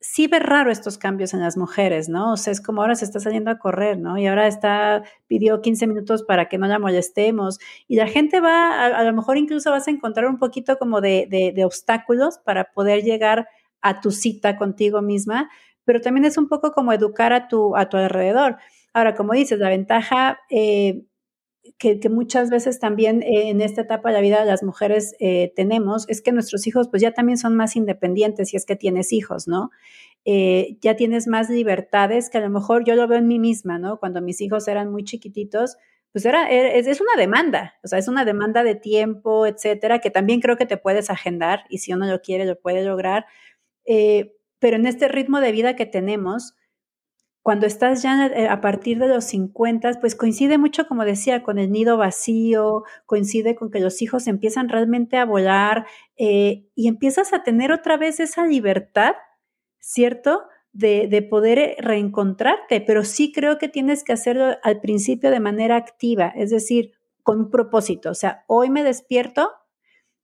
sí 0.00 0.28
ve 0.28 0.38
raro 0.38 0.70
estos 0.70 0.96
cambios 0.98 1.34
en 1.34 1.40
las 1.40 1.56
mujeres, 1.56 2.08
¿no? 2.08 2.32
O 2.32 2.36
sea, 2.36 2.52
es 2.52 2.60
como 2.60 2.82
ahora 2.82 2.94
se 2.94 3.04
está 3.04 3.20
saliendo 3.20 3.50
a 3.50 3.58
correr, 3.58 3.98
¿no? 3.98 4.16
Y 4.16 4.26
ahora 4.26 4.46
está, 4.46 5.02
pidió 5.26 5.60
15 5.60 5.86
minutos 5.86 6.22
para 6.22 6.48
que 6.48 6.58
no 6.58 6.66
la 6.66 6.78
molestemos. 6.78 7.58
Y 7.88 7.96
la 7.96 8.06
gente 8.06 8.40
va, 8.40 8.86
a, 8.86 9.02
lo 9.02 9.12
mejor 9.12 9.38
incluso 9.38 9.70
vas 9.70 9.88
a 9.88 9.90
encontrar 9.90 10.26
un 10.26 10.38
poquito 10.38 10.78
como 10.78 11.00
de, 11.00 11.26
de, 11.54 11.64
obstáculos 11.64 12.38
para 12.38 12.72
poder 12.72 13.02
llegar 13.02 13.48
a 13.80 14.00
tu 14.00 14.10
cita 14.10 14.56
contigo 14.56 15.02
misma, 15.02 15.50
pero 15.84 16.00
también 16.00 16.24
es 16.24 16.38
un 16.38 16.48
poco 16.48 16.72
como 16.72 16.92
educar 16.92 17.32
a 17.32 17.48
tu, 17.48 17.76
a 17.76 17.88
tu 17.88 17.96
alrededor. 17.96 18.58
Ahora, 18.92 19.14
como 19.14 19.32
dices, 19.32 19.58
la 19.58 19.68
ventaja 19.68 20.40
eh, 20.50 21.04
que, 21.78 22.00
muchas 22.08 22.50
veces 22.50 22.78
también 22.78 23.22
eh, 23.22 23.50
en 23.50 23.60
esta 23.60 23.82
etapa 23.82 24.08
de 24.08 24.14
la 24.14 24.20
vida 24.20 24.44
las 24.44 24.62
mujeres 24.62 25.14
eh, 25.20 25.52
tenemos 25.56 26.08
es 26.08 26.22
que 26.22 26.32
nuestros 26.32 26.66
hijos 26.66 26.88
pues 26.88 27.02
ya 27.02 27.12
también 27.12 27.38
son 27.38 27.56
más 27.56 27.76
independientes 27.76 28.50
si 28.50 28.56
es 28.56 28.64
que 28.64 28.76
tienes 28.76 29.12
hijos, 29.12 29.48
¿no? 29.48 29.70
Eh, 30.24 30.76
ya 30.80 30.96
tienes 30.96 31.26
más 31.26 31.50
libertades 31.50 32.30
que 32.30 32.38
a 32.38 32.40
lo 32.40 32.50
mejor 32.50 32.84
yo 32.84 32.94
lo 32.94 33.06
veo 33.08 33.18
en 33.18 33.28
mí 33.28 33.38
misma, 33.38 33.78
¿no? 33.78 33.98
Cuando 33.98 34.20
mis 34.20 34.40
hijos 34.40 34.68
eran 34.68 34.90
muy 34.90 35.04
chiquititos, 35.04 35.76
pues 36.12 36.24
era, 36.24 36.48
es, 36.50 36.86
es, 36.86 37.00
una 37.00 37.14
demanda, 37.16 37.74
o 37.84 37.88
sea, 37.88 37.98
es 37.98 38.08
una 38.08 38.24
demanda 38.24 38.62
de 38.64 38.74
tiempo, 38.74 39.46
etcétera, 39.46 40.00
que 40.00 40.10
también 40.10 40.40
creo 40.40 40.56
que 40.56 40.66
te 40.66 40.76
puedes 40.76 41.10
agendar 41.10 41.64
y 41.68 41.78
si 41.78 41.92
uno 41.92 42.06
lo 42.06 42.20
quiere, 42.20 42.46
lo 42.46 42.58
puede 42.58 42.84
lograr. 42.84 43.26
pero 43.84 44.76
en 44.76 44.86
este 44.86 45.08
ritmo 45.08 45.40
de 45.40 45.52
vida 45.52 45.76
que 45.76 45.86
tenemos, 45.86 46.54
cuando 47.48 47.66
estás 47.66 48.02
ya 48.02 48.26
eh, 48.26 48.46
a 48.46 48.60
partir 48.60 48.98
de 48.98 49.08
los 49.08 49.24
50, 49.24 50.00
pues 50.02 50.14
coincide 50.14 50.58
mucho, 50.58 50.86
como 50.86 51.06
decía, 51.06 51.42
con 51.42 51.58
el 51.58 51.72
nido 51.72 51.96
vacío, 51.96 52.84
coincide 53.06 53.54
con 53.54 53.70
que 53.70 53.80
los 53.80 54.02
hijos 54.02 54.26
empiezan 54.26 54.68
realmente 54.68 55.16
a 55.16 55.24
volar 55.24 55.86
eh, 56.18 56.66
y 56.74 56.88
empiezas 56.88 57.32
a 57.32 57.44
tener 57.44 57.72
otra 57.72 57.96
vez 57.96 58.20
esa 58.20 58.44
libertad, 58.44 59.14
¿cierto? 59.78 60.42
De, 60.72 61.08
de, 61.08 61.22
poder 61.22 61.58
eh, 61.58 61.76
reencontrarte, 61.78 62.82
pero 62.82 63.02
sí 63.02 63.32
creo 63.32 63.56
que 63.56 63.68
tienes 63.68 64.04
que 64.04 64.12
hacerlo 64.12 64.58
al 64.62 64.82
principio 64.82 65.30
de 65.30 65.40
manera 65.40 65.76
activa, 65.76 66.30
es 66.36 66.50
decir, 66.50 66.92
con 67.22 67.38
un 67.38 67.50
propósito. 67.50 68.10
O 68.10 68.14
sea, 68.14 68.44
hoy 68.46 68.68
me 68.68 68.84
despierto 68.84 69.52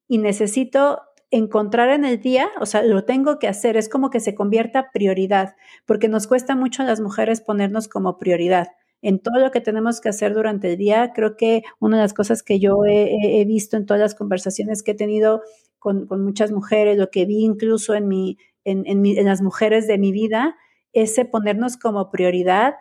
y 0.06 0.18
necesito 0.18 1.00
encontrar 1.36 1.90
en 1.90 2.04
el 2.04 2.20
día, 2.20 2.48
o 2.60 2.66
sea, 2.66 2.84
lo 2.84 3.04
tengo 3.04 3.40
que 3.40 3.48
hacer, 3.48 3.76
es 3.76 3.88
como 3.88 4.08
que 4.10 4.20
se 4.20 4.36
convierta 4.36 4.90
prioridad, 4.92 5.56
porque 5.84 6.08
nos 6.08 6.28
cuesta 6.28 6.54
mucho 6.54 6.82
a 6.82 6.86
las 6.86 7.00
mujeres 7.00 7.40
ponernos 7.40 7.88
como 7.88 8.18
prioridad. 8.18 8.68
En 9.02 9.18
todo 9.18 9.40
lo 9.40 9.50
que 9.50 9.60
tenemos 9.60 10.00
que 10.00 10.08
hacer 10.08 10.32
durante 10.32 10.70
el 10.72 10.78
día, 10.78 11.12
creo 11.12 11.36
que 11.36 11.62
una 11.80 11.96
de 11.96 12.04
las 12.04 12.14
cosas 12.14 12.44
que 12.44 12.60
yo 12.60 12.76
he, 12.86 13.44
visto 13.46 13.76
en 13.76 13.84
todas 13.84 14.00
las 14.00 14.14
conversaciones 14.14 14.84
que 14.84 14.92
he 14.92 14.94
tenido 14.94 15.42
con, 15.80 16.06
muchas 16.22 16.52
mujeres, 16.52 16.96
lo 16.96 17.10
que 17.10 17.26
vi 17.26 17.44
incluso 17.44 17.94
en, 17.94 18.06
mi, 18.06 18.38
en, 18.64 18.84
en, 18.86 19.24
las 19.24 19.42
mujeres 19.42 19.88
de 19.88 19.98
mi 19.98 20.12
vida, 20.12 20.56
ese 20.92 21.24
ponernos 21.24 21.76
como 21.76 22.12
prioridad 22.12 22.76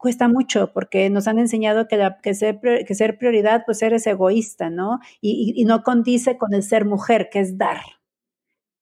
cuesta 0.00 0.28
mucho 0.28 0.72
porque 0.72 1.10
nos 1.10 1.28
han 1.28 1.38
enseñado 1.38 1.86
que, 1.86 1.96
la, 1.96 2.18
que, 2.22 2.34
ser, 2.34 2.58
que 2.60 2.94
ser 2.94 3.18
prioridad, 3.18 3.64
pues 3.66 3.82
eres 3.82 4.06
egoísta, 4.06 4.70
¿no? 4.70 4.98
Y, 5.20 5.52
y, 5.54 5.64
no 5.64 5.82
condice 5.82 6.38
con 6.38 6.54
el 6.54 6.62
ser 6.62 6.86
mujer, 6.86 7.28
que 7.30 7.40
es 7.40 7.58
dar. 7.58 7.80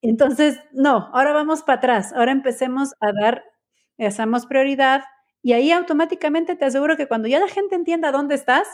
Entonces, 0.00 0.60
no, 0.72 1.10
ahora 1.12 1.32
vamos 1.32 1.62
para 1.62 1.78
atrás, 1.78 2.12
ahora 2.12 2.30
empecemos 2.30 2.94
a 3.00 3.12
dar, 3.12 3.42
hacemos 3.98 4.46
prioridad 4.46 5.02
y 5.42 5.54
ahí 5.54 5.72
automáticamente 5.72 6.54
te 6.54 6.64
aseguro 6.64 6.96
que 6.96 7.08
cuando 7.08 7.26
ya 7.26 7.40
la 7.40 7.48
gente 7.48 7.74
entienda 7.74 8.12
dónde 8.12 8.36
estás, 8.36 8.68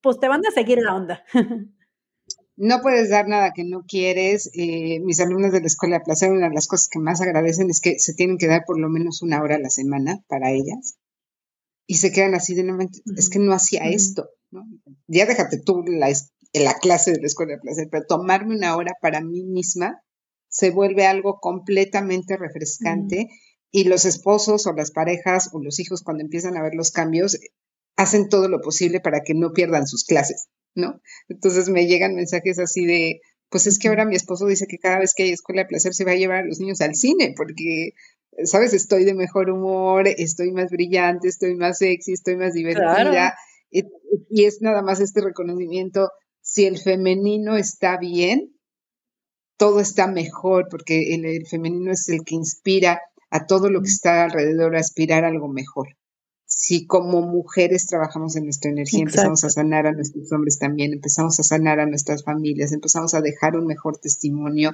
pues 0.00 0.18
te 0.18 0.28
van 0.28 0.40
a 0.46 0.50
seguir 0.50 0.78
la 0.78 0.94
onda. 0.94 1.24
No 2.54 2.82
puedes 2.82 3.08
dar 3.08 3.26
nada 3.28 3.52
que 3.54 3.64
no 3.64 3.84
quieres. 3.88 4.50
Eh, 4.54 5.00
mis 5.00 5.18
alumnos 5.20 5.52
de 5.52 5.60
la 5.60 5.66
Escuela 5.66 5.98
de 5.98 6.04
Placer, 6.04 6.30
una 6.30 6.48
de 6.48 6.54
las 6.54 6.68
cosas 6.68 6.88
que 6.88 6.98
más 6.98 7.20
agradecen 7.22 7.70
es 7.70 7.80
que 7.80 7.98
se 7.98 8.12
tienen 8.12 8.36
que 8.36 8.46
dar 8.46 8.64
por 8.66 8.78
lo 8.78 8.90
menos 8.90 9.22
una 9.22 9.42
hora 9.42 9.56
a 9.56 9.58
la 9.58 9.70
semana 9.70 10.22
para 10.28 10.50
ellas. 10.50 10.98
Y 11.86 11.96
se 11.96 12.12
quedan 12.12 12.34
así 12.34 12.54
de 12.54 12.64
momento, 12.64 12.98
es 13.16 13.28
que 13.28 13.38
no 13.38 13.52
hacía 13.52 13.84
esto. 13.84 14.28
¿no? 14.50 14.64
Ya 15.08 15.26
déjate 15.26 15.58
tú 15.58 15.82
la, 15.86 16.12
la 16.52 16.74
clase 16.74 17.12
de 17.12 17.20
la 17.20 17.26
Escuela 17.26 17.54
de 17.54 17.60
Placer, 17.60 17.88
pero 17.90 18.04
tomarme 18.06 18.56
una 18.56 18.76
hora 18.76 18.94
para 19.00 19.20
mí 19.20 19.44
misma 19.44 20.02
se 20.48 20.70
vuelve 20.70 21.06
algo 21.06 21.40
completamente 21.40 22.36
refrescante. 22.36 23.28
Y 23.74 23.84
los 23.84 24.04
esposos 24.04 24.66
o 24.66 24.72
las 24.74 24.90
parejas 24.90 25.48
o 25.52 25.62
los 25.62 25.80
hijos 25.80 26.02
cuando 26.02 26.22
empiezan 26.22 26.56
a 26.58 26.62
ver 26.62 26.74
los 26.74 26.90
cambios 26.90 27.38
hacen 27.96 28.28
todo 28.28 28.48
lo 28.48 28.60
posible 28.60 29.00
para 29.00 29.22
que 29.22 29.34
no 29.34 29.52
pierdan 29.52 29.86
sus 29.86 30.04
clases. 30.04 30.48
¿no? 30.74 31.00
Entonces 31.28 31.68
me 31.68 31.86
llegan 31.86 32.14
mensajes 32.14 32.58
así 32.58 32.84
de, 32.84 33.20
pues 33.48 33.66
es 33.66 33.78
que 33.78 33.88
ahora 33.88 34.04
mi 34.04 34.16
esposo 34.16 34.46
dice 34.46 34.66
que 34.66 34.78
cada 34.78 34.98
vez 34.98 35.14
que 35.14 35.24
hay 35.24 35.30
escuela 35.30 35.62
de 35.62 35.68
placer 35.68 35.94
se 35.94 36.04
va 36.04 36.12
a 36.12 36.16
llevar 36.16 36.38
a 36.38 36.46
los 36.46 36.60
niños 36.60 36.80
al 36.80 36.94
cine, 36.94 37.34
porque, 37.36 37.92
sabes, 38.44 38.72
estoy 38.72 39.04
de 39.04 39.14
mejor 39.14 39.50
humor, 39.50 40.06
estoy 40.08 40.52
más 40.52 40.70
brillante, 40.70 41.28
estoy 41.28 41.54
más 41.54 41.78
sexy, 41.78 42.12
estoy 42.12 42.36
más 42.36 42.54
divertida. 42.54 43.34
Y, 43.70 43.84
es 44.44 44.60
nada 44.60 44.82
más 44.82 45.00
este 45.00 45.20
reconocimiento, 45.20 46.10
si 46.40 46.66
el 46.66 46.78
femenino 46.78 47.56
está 47.56 47.96
bien, 47.98 48.54
todo 49.56 49.80
está 49.80 50.06
mejor, 50.06 50.66
porque 50.70 51.14
el, 51.14 51.24
el 51.24 51.46
femenino 51.46 51.92
es 51.92 52.08
el 52.08 52.24
que 52.24 52.34
inspira 52.34 53.00
a 53.30 53.46
todo 53.46 53.70
lo 53.70 53.80
que 53.80 53.88
está 53.88 54.24
alrededor 54.24 54.76
a 54.76 54.80
aspirar 54.80 55.24
a 55.24 55.28
algo 55.28 55.48
mejor 55.48 55.88
si 56.54 56.86
como 56.86 57.22
mujeres 57.22 57.86
trabajamos 57.86 58.36
en 58.36 58.44
nuestra 58.44 58.70
energía, 58.70 59.00
empezamos 59.00 59.42
a 59.42 59.50
sanar 59.50 59.86
a 59.86 59.92
nuestros 59.92 60.30
hombres 60.32 60.58
también, 60.58 60.92
empezamos 60.92 61.40
a 61.40 61.42
sanar 61.42 61.80
a 61.80 61.86
nuestras 61.86 62.24
familias, 62.24 62.72
empezamos 62.72 63.14
a 63.14 63.22
dejar 63.22 63.56
un 63.56 63.66
mejor 63.66 63.96
testimonio. 63.96 64.72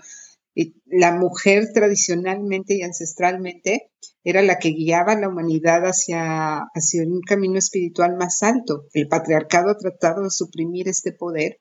La 0.86 1.12
mujer 1.12 1.72
tradicionalmente 1.72 2.74
y 2.74 2.82
ancestralmente 2.82 3.90
era 4.24 4.43
la 4.43 4.59
que 4.59 4.70
guiaba 4.70 5.12
a 5.12 5.20
la 5.20 5.28
humanidad 5.28 5.85
hacia, 5.85 6.59
hacia 6.74 7.02
un 7.02 7.20
camino 7.20 7.59
espiritual 7.59 8.16
más 8.16 8.43
alto. 8.43 8.85
El 8.93 9.09
patriarcado 9.09 9.70
ha 9.70 9.78
tratado 9.78 10.24
de 10.24 10.30
suprimir 10.30 10.89
este 10.89 11.12
poder 11.12 11.60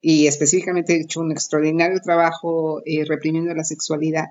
y 0.00 0.26
específicamente 0.26 0.94
ha 0.94 0.96
hecho 0.96 1.20
un 1.20 1.32
extraordinario 1.32 2.00
trabajo 2.00 2.80
eh, 2.84 3.04
reprimiendo 3.04 3.54
la 3.54 3.64
sexualidad. 3.64 4.26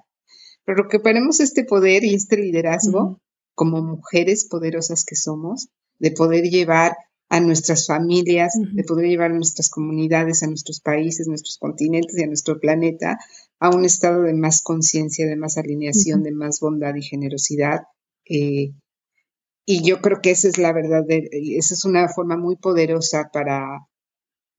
Pero 0.65 0.83
recuperemos 0.83 1.39
este 1.39 1.63
poder 1.63 2.03
y 2.03 2.15
este 2.15 2.37
liderazgo 2.37 3.21
como 3.53 3.81
mujeres 3.81 4.47
poderosas 4.47 5.03
que 5.03 5.15
somos, 5.15 5.69
de 5.99 6.11
poder 6.11 6.43
llevar 6.43 6.95
a 7.29 7.39
nuestras 7.41 7.87
familias, 7.87 8.53
de 8.71 8.83
poder 8.83 9.07
llevar 9.07 9.31
a 9.31 9.35
nuestras 9.35 9.69
comunidades, 9.69 10.43
a 10.43 10.47
nuestros 10.47 10.79
países, 10.79 11.27
nuestros 11.27 11.57
continentes 11.57 12.17
y 12.17 12.23
a 12.23 12.27
nuestro 12.27 12.59
planeta 12.59 13.17
a 13.59 13.69
un 13.69 13.85
estado 13.85 14.23
de 14.23 14.33
más 14.33 14.61
conciencia, 14.61 15.27
de 15.27 15.35
más 15.35 15.57
alineación, 15.57 16.23
de 16.23 16.31
más 16.31 16.59
bondad 16.59 16.95
y 16.95 17.01
generosidad. 17.01 17.81
Eh, 18.29 18.71
y 19.65 19.83
yo 19.83 19.99
creo 19.99 20.21
que 20.21 20.31
esa 20.31 20.47
es 20.47 20.57
la 20.57 20.71
verdad, 20.71 21.03
esa 21.09 21.73
es 21.73 21.83
una 21.83 22.07
forma 22.07 22.37
muy 22.37 22.55
poderosa 22.55 23.29
para 23.33 23.87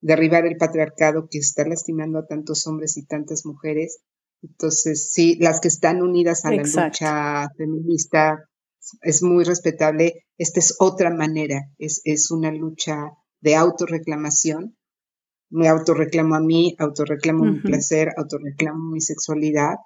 derribar 0.00 0.46
el 0.46 0.56
patriarcado 0.56 1.28
que 1.30 1.38
está 1.38 1.66
lastimando 1.66 2.18
a 2.18 2.26
tantos 2.26 2.66
hombres 2.66 2.96
y 2.98 3.06
tantas 3.06 3.46
mujeres. 3.46 4.00
Entonces, 4.42 5.10
sí, 5.10 5.36
las 5.40 5.60
que 5.60 5.68
están 5.68 6.02
unidas 6.02 6.44
a 6.44 6.50
la 6.52 6.62
lucha 6.62 7.48
feminista 7.56 8.48
es 9.02 9.22
muy 9.22 9.44
respetable. 9.44 10.24
Esta 10.36 10.60
es 10.60 10.76
otra 10.78 11.10
manera, 11.10 11.70
es, 11.78 12.00
es 12.04 12.30
una 12.30 12.52
lucha 12.52 13.12
de 13.40 13.56
autorreclamación. 13.56 14.76
Me 15.50 15.68
autorreclamo 15.68 16.34
a 16.34 16.40
mí, 16.40 16.76
autorreclamo 16.78 17.44
mi 17.44 17.60
placer, 17.60 18.12
autorreclamo 18.16 18.90
mi 18.90 19.00
sexualidad 19.00 19.76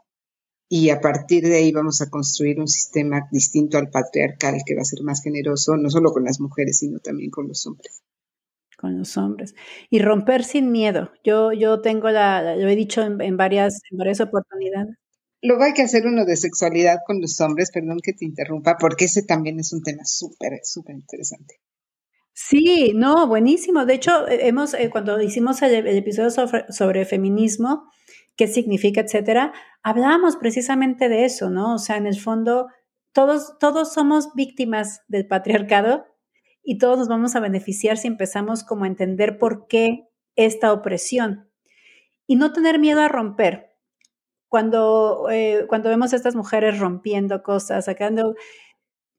y 0.74 0.88
a 0.88 1.02
partir 1.02 1.44
de 1.44 1.56
ahí 1.56 1.70
vamos 1.70 2.00
a 2.00 2.08
construir 2.08 2.58
un 2.58 2.66
sistema 2.66 3.28
distinto 3.30 3.76
al 3.76 3.90
patriarcal 3.90 4.62
que 4.64 4.74
va 4.74 4.80
a 4.80 4.86
ser 4.86 5.02
más 5.02 5.22
generoso, 5.22 5.76
no 5.76 5.90
solo 5.90 6.10
con 6.12 6.24
las 6.24 6.40
mujeres, 6.40 6.78
sino 6.78 6.98
también 6.98 7.30
con 7.30 7.46
los 7.46 7.66
hombres. 7.66 8.02
Con 8.78 8.98
los 8.98 9.18
hombres. 9.18 9.54
Y 9.90 9.98
romper 9.98 10.44
sin 10.44 10.72
miedo. 10.72 11.10
Yo, 11.22 11.52
yo 11.52 11.82
tengo 11.82 12.08
la, 12.08 12.56
lo 12.56 12.68
he 12.68 12.74
dicho 12.74 13.02
en, 13.02 13.36
varias, 13.36 13.82
en 13.90 13.98
varias 13.98 14.22
oportunidades. 14.22 14.96
Luego 15.42 15.64
hay 15.64 15.72
que 15.72 15.82
hacer 15.82 16.06
uno 16.06 16.24
de 16.24 16.36
sexualidad 16.36 16.98
con 17.04 17.20
los 17.20 17.40
hombres, 17.40 17.72
perdón 17.72 17.98
que 18.00 18.12
te 18.12 18.24
interrumpa, 18.24 18.76
porque 18.78 19.06
ese 19.06 19.24
también 19.24 19.58
es 19.58 19.72
un 19.72 19.82
tema 19.82 20.04
súper, 20.04 20.60
súper 20.62 20.94
interesante. 20.94 21.60
Sí, 22.32 22.92
no, 22.94 23.26
buenísimo. 23.26 23.84
De 23.84 23.94
hecho, 23.94 24.28
eh, 24.28 24.46
hemos, 24.46 24.72
eh, 24.74 24.88
cuando 24.88 25.20
hicimos 25.20 25.60
el, 25.62 25.86
episodio 25.86 26.30
sobre, 26.30 27.04
feminismo, 27.04 27.90
qué 28.36 28.46
significa, 28.46 29.00
etcétera, 29.00 29.52
hablábamos 29.82 30.36
precisamente 30.36 31.08
de 31.08 31.24
eso, 31.24 31.50
¿no? 31.50 31.74
O 31.74 31.78
sea, 31.78 31.96
en 31.96 32.06
el 32.06 32.18
fondo, 32.18 32.68
todos, 33.12 33.58
todos 33.58 33.92
somos 33.92 34.32
víctimas 34.34 35.00
del 35.08 35.26
patriarcado 35.26 36.06
y 36.62 36.78
todos 36.78 36.98
nos 36.98 37.08
vamos 37.08 37.34
a 37.34 37.40
beneficiar 37.40 37.98
si 37.98 38.06
empezamos 38.06 38.62
como 38.62 38.84
a 38.84 38.88
entender 38.88 39.38
por 39.38 39.66
qué 39.66 40.08
esta 40.36 40.72
opresión 40.72 41.50
y 42.28 42.36
no 42.36 42.52
tener 42.52 42.78
miedo 42.78 43.00
a 43.00 43.08
romper 43.08 43.71
cuando, 44.52 45.30
eh, 45.30 45.64
cuando 45.66 45.88
vemos 45.88 46.12
a 46.12 46.16
estas 46.16 46.36
mujeres 46.36 46.78
rompiendo 46.78 47.42
cosas, 47.42 47.86
sacando... 47.86 48.34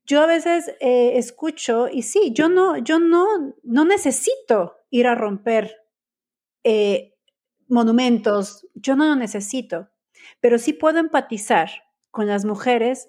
Yo 0.05 0.22
a 0.22 0.27
veces 0.27 0.76
eh, 0.80 1.18
escucho 1.18 1.88
y 1.91 2.03
sí, 2.03 2.34
yo 2.35 2.49
no, 2.49 2.77
yo 2.77 2.99
no, 2.99 3.26
no 3.64 3.84
necesito 3.84 4.76
ir 4.91 5.07
a 5.07 5.15
romper 5.15 5.76
eh, 6.64 7.15
monumentos, 7.68 8.68
yo 8.76 8.95
no 8.95 9.05
lo 9.05 9.15
necesito, 9.15 9.89
pero 10.39 10.60
sí 10.60 10.72
puedo 10.72 10.99
empatizar 10.99 11.72
con 12.11 12.27
las 12.27 12.45
mujeres 12.45 13.07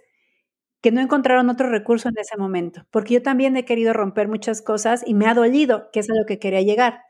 que 0.80 0.92
no 0.92 1.02
encontraron 1.02 1.50
otro 1.50 1.68
recurso 1.68 2.08
en 2.08 2.16
ese 2.16 2.38
momento, 2.38 2.86
porque 2.90 3.14
yo 3.14 3.22
también 3.22 3.54
he 3.58 3.66
querido 3.66 3.92
romper 3.92 4.28
muchas 4.28 4.62
cosas 4.62 5.02
y 5.06 5.12
me 5.12 5.26
ha 5.26 5.34
dolido, 5.34 5.90
que 5.92 6.00
es 6.00 6.08
a 6.08 6.14
lo 6.14 6.24
que 6.24 6.38
quería 6.38 6.62
llegar. 6.62 7.02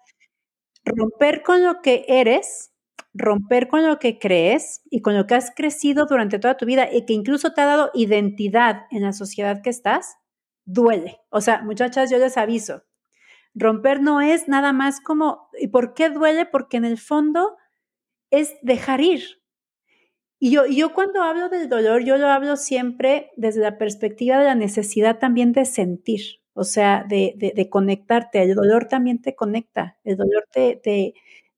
Romper 0.84 1.44
con 1.44 1.62
lo 1.62 1.82
que 1.82 2.04
eres 2.08 2.73
romper 3.14 3.68
con 3.68 3.86
lo 3.86 3.98
que 3.98 4.18
crees 4.18 4.82
y 4.90 5.00
con 5.00 5.16
lo 5.16 5.26
que 5.26 5.36
has 5.36 5.52
crecido 5.54 6.06
durante 6.06 6.38
toda 6.38 6.56
tu 6.56 6.66
vida 6.66 6.88
y 6.92 7.06
que 7.06 7.12
incluso 7.12 7.52
te 7.52 7.60
ha 7.60 7.66
dado 7.66 7.90
identidad 7.94 8.82
en 8.90 9.02
la 9.02 9.12
sociedad 9.12 9.62
que 9.62 9.70
estás, 9.70 10.16
duele. 10.64 11.20
O 11.30 11.40
sea, 11.40 11.62
muchachas, 11.62 12.10
yo 12.10 12.18
les 12.18 12.36
aviso, 12.36 12.82
romper 13.54 14.02
no 14.02 14.20
es 14.20 14.48
nada 14.48 14.72
más 14.72 15.00
como, 15.00 15.48
¿y 15.58 15.68
por 15.68 15.94
qué 15.94 16.10
duele? 16.10 16.44
Porque 16.44 16.76
en 16.76 16.84
el 16.84 16.98
fondo 16.98 17.56
es 18.30 18.54
dejar 18.62 19.00
ir. 19.00 19.22
Y 20.40 20.50
yo, 20.50 20.66
yo 20.66 20.92
cuando 20.92 21.22
hablo 21.22 21.48
del 21.48 21.68
dolor, 21.68 22.04
yo 22.04 22.18
lo 22.18 22.28
hablo 22.28 22.56
siempre 22.56 23.30
desde 23.36 23.60
la 23.60 23.78
perspectiva 23.78 24.38
de 24.38 24.44
la 24.44 24.56
necesidad 24.56 25.18
también 25.18 25.52
de 25.52 25.64
sentir, 25.64 26.42
o 26.52 26.64
sea, 26.64 27.06
de, 27.08 27.34
de, 27.36 27.70
conectarte. 27.70 28.42
El 28.42 28.54
dolor 28.54 28.86
también 28.86 29.22
te 29.22 29.34
conecta, 29.34 29.98
el 30.04 30.16
dolor 30.16 30.44
te, 30.50 30.76
te, 30.76 31.14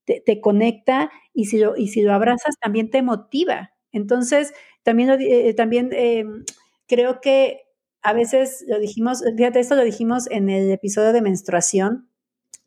te, 0.07 0.41
conecta 0.41 1.11
y 1.35 1.47
si, 1.47 1.59
lo, 1.59 1.77
y 1.77 1.89
si 1.89 2.03
lo 2.03 2.13
abrazas 2.15 2.57
también 2.61 2.91
te 2.91 3.03
motiva. 3.03 3.73
Entonces, 3.93 4.55
también, 4.83 5.11
eh, 5.21 5.53
también 5.55 5.91
em, 5.93 6.45
creo 6.87 7.21
que 7.21 7.63
a 8.03 8.13
veces 8.13 8.65
lo 8.69 8.79
dijimos, 8.79 9.25
fíjate, 9.37 9.61
esto 9.61 9.75
lo 9.75 9.83
dijimos 9.83 10.31
en 10.31 10.49
el 10.49 10.71
episodio 10.71 11.13
de 11.13 11.23
menstruación, 11.23 12.09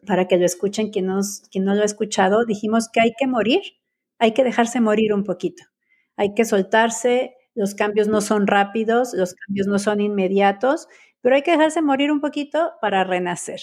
para 0.05 0.27
que 0.27 0.37
lo 0.37 0.45
escuchen 0.45 0.91
quien, 0.91 1.05
nos, 1.07 1.41
quien 1.51 1.65
no 1.65 1.75
lo 1.75 1.81
ha 1.81 1.85
escuchado, 1.85 2.45
dijimos 2.45 2.89
que 2.91 3.01
hay 3.01 3.13
que 3.17 3.27
morir, 3.27 3.61
hay 4.17 4.33
que 4.33 4.43
dejarse 4.43 4.81
morir 4.81 5.13
un 5.13 5.23
poquito, 5.23 5.63
hay 6.15 6.33
que 6.33 6.45
soltarse, 6.45 7.35
los 7.55 7.75
cambios 7.75 8.07
no 8.07 8.21
son 8.21 8.47
rápidos, 8.47 9.13
los 9.13 9.33
cambios 9.33 9.67
no 9.67 9.79
son 9.79 9.99
inmediatos, 10.01 10.87
pero 11.21 11.35
hay 11.35 11.41
que 11.41 11.51
dejarse 11.51 11.81
morir 11.81 12.11
un 12.11 12.21
poquito 12.21 12.73
para 12.81 13.03
renacer. 13.03 13.59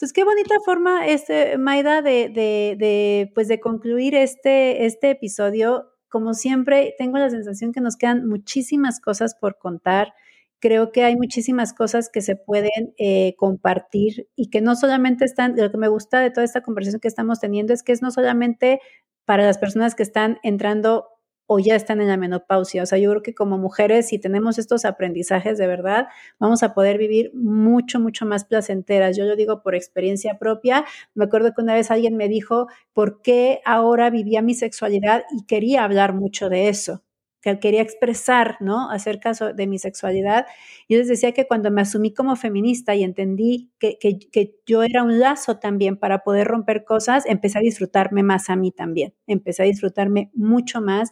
Entonces, 0.00 0.14
qué 0.14 0.24
bonita 0.24 0.54
forma, 0.64 1.06
este, 1.06 1.58
Maida, 1.58 2.00
de, 2.00 2.30
de, 2.30 3.30
pues 3.34 3.48
de 3.48 3.60
concluir 3.60 4.14
este, 4.14 4.86
este 4.86 5.10
episodio. 5.10 5.92
Como 6.08 6.32
siempre, 6.32 6.94
tengo 6.96 7.18
la 7.18 7.28
sensación 7.28 7.70
que 7.70 7.82
nos 7.82 7.98
quedan 7.98 8.26
muchísimas 8.26 8.98
cosas 8.98 9.34
por 9.34 9.58
contar. 9.58 10.14
Creo 10.58 10.90
que 10.90 11.04
hay 11.04 11.16
muchísimas 11.16 11.74
cosas 11.74 12.08
que 12.08 12.22
se 12.22 12.34
pueden 12.34 12.94
eh, 12.96 13.34
compartir 13.36 14.26
y 14.36 14.48
que 14.48 14.62
no 14.62 14.74
solamente 14.74 15.26
están, 15.26 15.54
lo 15.54 15.70
que 15.70 15.76
me 15.76 15.88
gusta 15.88 16.20
de 16.20 16.30
toda 16.30 16.44
esta 16.44 16.62
conversación 16.62 17.00
que 17.00 17.08
estamos 17.08 17.38
teniendo 17.38 17.74
es 17.74 17.82
que 17.82 17.92
es 17.92 18.00
no 18.00 18.10
solamente 18.10 18.80
para 19.26 19.44
las 19.44 19.58
personas 19.58 19.94
que 19.94 20.02
están 20.02 20.38
entrando 20.42 21.08
o 21.52 21.58
ya 21.58 21.74
están 21.74 22.00
en 22.00 22.06
la 22.06 22.16
menopausia. 22.16 22.84
O 22.84 22.86
sea, 22.86 22.96
yo 22.98 23.10
creo 23.10 23.22
que 23.22 23.34
como 23.34 23.58
mujeres, 23.58 24.06
si 24.06 24.20
tenemos 24.20 24.56
estos 24.56 24.84
aprendizajes 24.84 25.58
de 25.58 25.66
verdad, 25.66 26.06
vamos 26.38 26.62
a 26.62 26.74
poder 26.74 26.96
vivir 26.96 27.32
mucho, 27.34 27.98
mucho 27.98 28.24
más 28.24 28.44
placenteras. 28.44 29.16
Yo 29.16 29.24
lo 29.24 29.34
digo 29.34 29.60
por 29.60 29.74
experiencia 29.74 30.38
propia. 30.38 30.84
Me 31.12 31.24
acuerdo 31.24 31.52
que 31.52 31.60
una 31.60 31.74
vez 31.74 31.90
alguien 31.90 32.16
me 32.16 32.28
dijo, 32.28 32.68
¿por 32.92 33.20
qué 33.20 33.60
ahora 33.64 34.10
vivía 34.10 34.42
mi 34.42 34.54
sexualidad? 34.54 35.24
Y 35.36 35.44
quería 35.46 35.82
hablar 35.82 36.14
mucho 36.14 36.50
de 36.50 36.68
eso 36.68 37.02
que 37.40 37.58
quería 37.58 37.82
expresar, 37.82 38.56
¿no? 38.60 38.90
Acerca 38.90 39.32
de 39.32 39.66
mi 39.66 39.78
sexualidad. 39.78 40.46
Yo 40.88 40.98
les 40.98 41.08
decía 41.08 41.32
que 41.32 41.46
cuando 41.46 41.70
me 41.70 41.80
asumí 41.80 42.12
como 42.12 42.36
feminista 42.36 42.94
y 42.94 43.02
entendí 43.02 43.70
que, 43.78 43.98
que, 43.98 44.54
yo 44.66 44.82
era 44.82 45.02
un 45.02 45.18
lazo 45.18 45.58
también 45.58 45.96
para 45.96 46.22
poder 46.22 46.46
romper 46.46 46.84
cosas, 46.84 47.24
empecé 47.26 47.58
a 47.58 47.62
disfrutarme 47.62 48.22
más 48.22 48.50
a 48.50 48.56
mí 48.56 48.72
también. 48.72 49.14
Empecé 49.26 49.62
a 49.62 49.66
disfrutarme 49.66 50.30
mucho 50.34 50.80
más. 50.80 51.10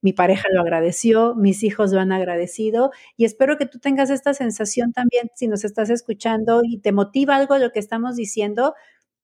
Mi 0.00 0.12
pareja 0.12 0.44
lo 0.52 0.60
agradeció, 0.60 1.34
mis 1.34 1.62
hijos 1.64 1.92
lo 1.92 2.00
han 2.00 2.12
agradecido 2.12 2.92
y 3.16 3.24
espero 3.24 3.56
que 3.58 3.66
tú 3.66 3.80
tengas 3.80 4.10
esta 4.10 4.32
sensación 4.32 4.92
también 4.92 5.30
si 5.34 5.48
nos 5.48 5.64
estás 5.64 5.90
escuchando 5.90 6.60
y 6.64 6.78
te 6.78 6.92
motiva 6.92 7.34
algo 7.36 7.58
lo 7.58 7.72
que 7.72 7.80
estamos 7.80 8.14
diciendo. 8.14 8.74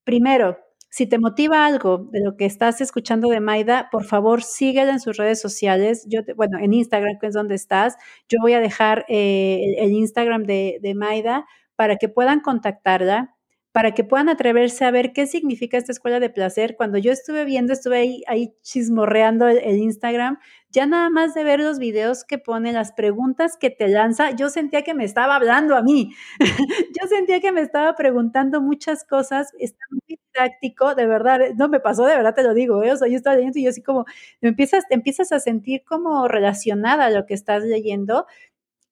Primero, 0.04 0.58
si 0.94 1.08
te 1.08 1.18
motiva 1.18 1.66
algo 1.66 2.06
de 2.12 2.20
lo 2.20 2.36
que 2.36 2.44
estás 2.44 2.80
escuchando 2.80 3.28
de 3.28 3.40
Maida, 3.40 3.88
por 3.90 4.04
favor 4.04 4.44
síguela 4.44 4.92
en 4.92 5.00
sus 5.00 5.16
redes 5.16 5.40
sociales. 5.40 6.06
Yo, 6.08 6.20
bueno, 6.36 6.56
en 6.60 6.72
Instagram, 6.72 7.18
que 7.18 7.26
es 7.26 7.34
donde 7.34 7.56
estás. 7.56 7.96
Yo 8.28 8.38
voy 8.40 8.52
a 8.52 8.60
dejar 8.60 9.04
eh, 9.08 9.74
el, 9.78 9.90
Instagram 9.90 10.44
de, 10.44 10.94
Maida 10.94 11.46
para 11.74 11.96
que 11.96 12.08
puedan 12.08 12.38
contactarla 12.38 13.34
para 13.72 13.90
que 13.90 14.04
puedan 14.04 14.28
atreverse 14.28 14.84
a 14.84 14.92
ver 14.92 15.12
qué 15.12 15.26
significa 15.26 15.76
esta 15.76 15.90
escuela 15.90 16.20
de 16.20 16.30
placer. 16.30 16.76
Cuando 16.76 16.96
yo 16.96 17.10
estuve 17.10 17.44
viendo, 17.44 17.72
estuve 17.72 17.98
ahí, 17.98 18.22
ahí 18.28 18.54
chismorreando 18.62 19.48
el, 19.48 19.78
Instagram, 19.78 20.38
ya 20.70 20.86
nada 20.86 21.10
más 21.10 21.34
de 21.34 21.42
ver 21.42 21.58
los 21.58 21.80
videos 21.80 22.22
que 22.24 22.38
pone, 22.38 22.72
las 22.72 22.92
preguntas 22.92 23.56
que 23.56 23.70
te 23.70 23.88
lanza, 23.88 24.30
yo 24.30 24.48
sentía 24.48 24.82
que 24.82 24.94
me 24.94 25.04
estaba 25.04 25.34
hablando 25.34 25.74
a 25.74 25.82
mí. 25.82 26.12
yo 27.02 27.08
sentía 27.08 27.40
que 27.40 27.50
me 27.50 27.62
estaba 27.62 27.96
preguntando 27.96 28.60
muchas 28.60 29.02
cosas. 29.02 29.52
Está 29.58 29.84
muy 29.90 30.20
didáctico, 30.34 30.94
de 30.94 31.06
verdad. 31.06 31.40
No 31.56 31.68
me 31.68 31.80
pasó, 31.80 32.04
de 32.04 32.16
verdad 32.16 32.34
te 32.34 32.42
lo 32.42 32.54
digo. 32.54 32.82
¿eh? 32.82 32.88
Yo 32.88 33.16
estaba 33.16 33.36
leyendo 33.36 33.58
y 33.58 33.64
yo 33.64 33.70
así 33.70 33.82
como, 33.82 34.04
empiezas, 34.40 34.84
empiezas 34.90 35.32
a 35.32 35.40
sentir 35.40 35.82
como 35.84 36.28
relacionada 36.28 37.06
a 37.06 37.10
lo 37.10 37.26
que 37.26 37.34
estás 37.34 37.62
leyendo 37.64 38.26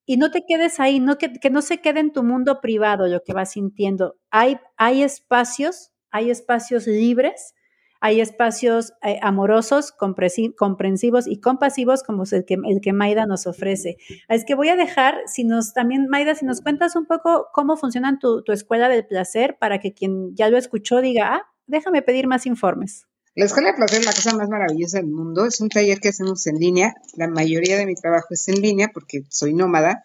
y 0.05 0.17
no 0.17 0.31
te 0.31 0.45
quedes 0.45 0.79
ahí, 0.79 0.99
no 0.99 1.17
que, 1.17 1.31
no 1.49 1.61
se 1.61 1.79
quede 1.79 1.99
en 2.01 2.11
tu 2.11 2.23
mundo 2.23 2.61
privado 2.61 3.07
lo 3.07 3.23
que 3.23 3.33
vas 3.33 3.51
sintiendo. 3.51 4.17
Hay, 4.31 4.59
hay 4.77 5.03
espacios, 5.03 5.91
hay 6.11 6.29
espacios 6.29 6.87
libres, 6.87 7.55
hay 8.03 8.19
espacios 8.19 8.91
eh, 9.01 9.17
amorosos, 9.21 9.93
comprensivos 9.93 11.25
y 11.25 11.39
compasivos 11.39 12.03
como 12.03 12.23
el 12.29 12.43
que, 12.43 12.55
el 12.55 12.81
que 12.81 12.91
Maida 12.91 13.25
nos 13.25 13.47
ofrece. 13.47 13.95
Es 14.27 14.43
que 14.43 14.55
voy 14.55 14.67
a 14.67 14.75
dejar, 14.75 15.15
si 15.25 15.45
nos 15.45 15.71
también, 15.71 16.09
Maida, 16.09 16.35
si 16.35 16.45
nos 16.45 16.59
cuentas 16.59 16.97
un 16.97 17.05
poco 17.05 17.47
cómo 17.53 17.77
funciona 17.77 18.19
tu, 18.19 18.43
tu 18.43 18.51
escuela 18.51 18.89
del 18.89 19.07
placer 19.07 19.55
para 19.57 19.79
que 19.79 19.93
quien 19.93 20.35
ya 20.35 20.49
lo 20.49 20.57
escuchó 20.57 20.99
diga, 20.99 21.33
ah, 21.33 21.43
déjame 21.65 22.01
pedir 22.01 22.27
más 22.27 22.45
informes. 22.45 23.07
La 23.35 23.45
Escuela 23.45 23.71
de 23.71 23.77
Placer 23.77 24.01
es 24.01 24.05
la 24.05 24.11
cosa 24.11 24.35
más 24.35 24.49
maravillosa 24.49 24.97
del 24.97 25.07
mundo. 25.07 25.45
Es 25.45 25.61
un 25.61 25.69
taller 25.69 26.01
que 26.01 26.09
hacemos 26.09 26.45
en 26.45 26.57
línea. 26.57 26.93
La 27.15 27.29
mayoría 27.29 27.77
de 27.77 27.85
mi 27.85 27.95
trabajo 27.95 28.27
es 28.31 28.49
en 28.49 28.61
línea 28.61 28.89
porque 28.93 29.23
soy 29.29 29.53
nómada 29.53 30.03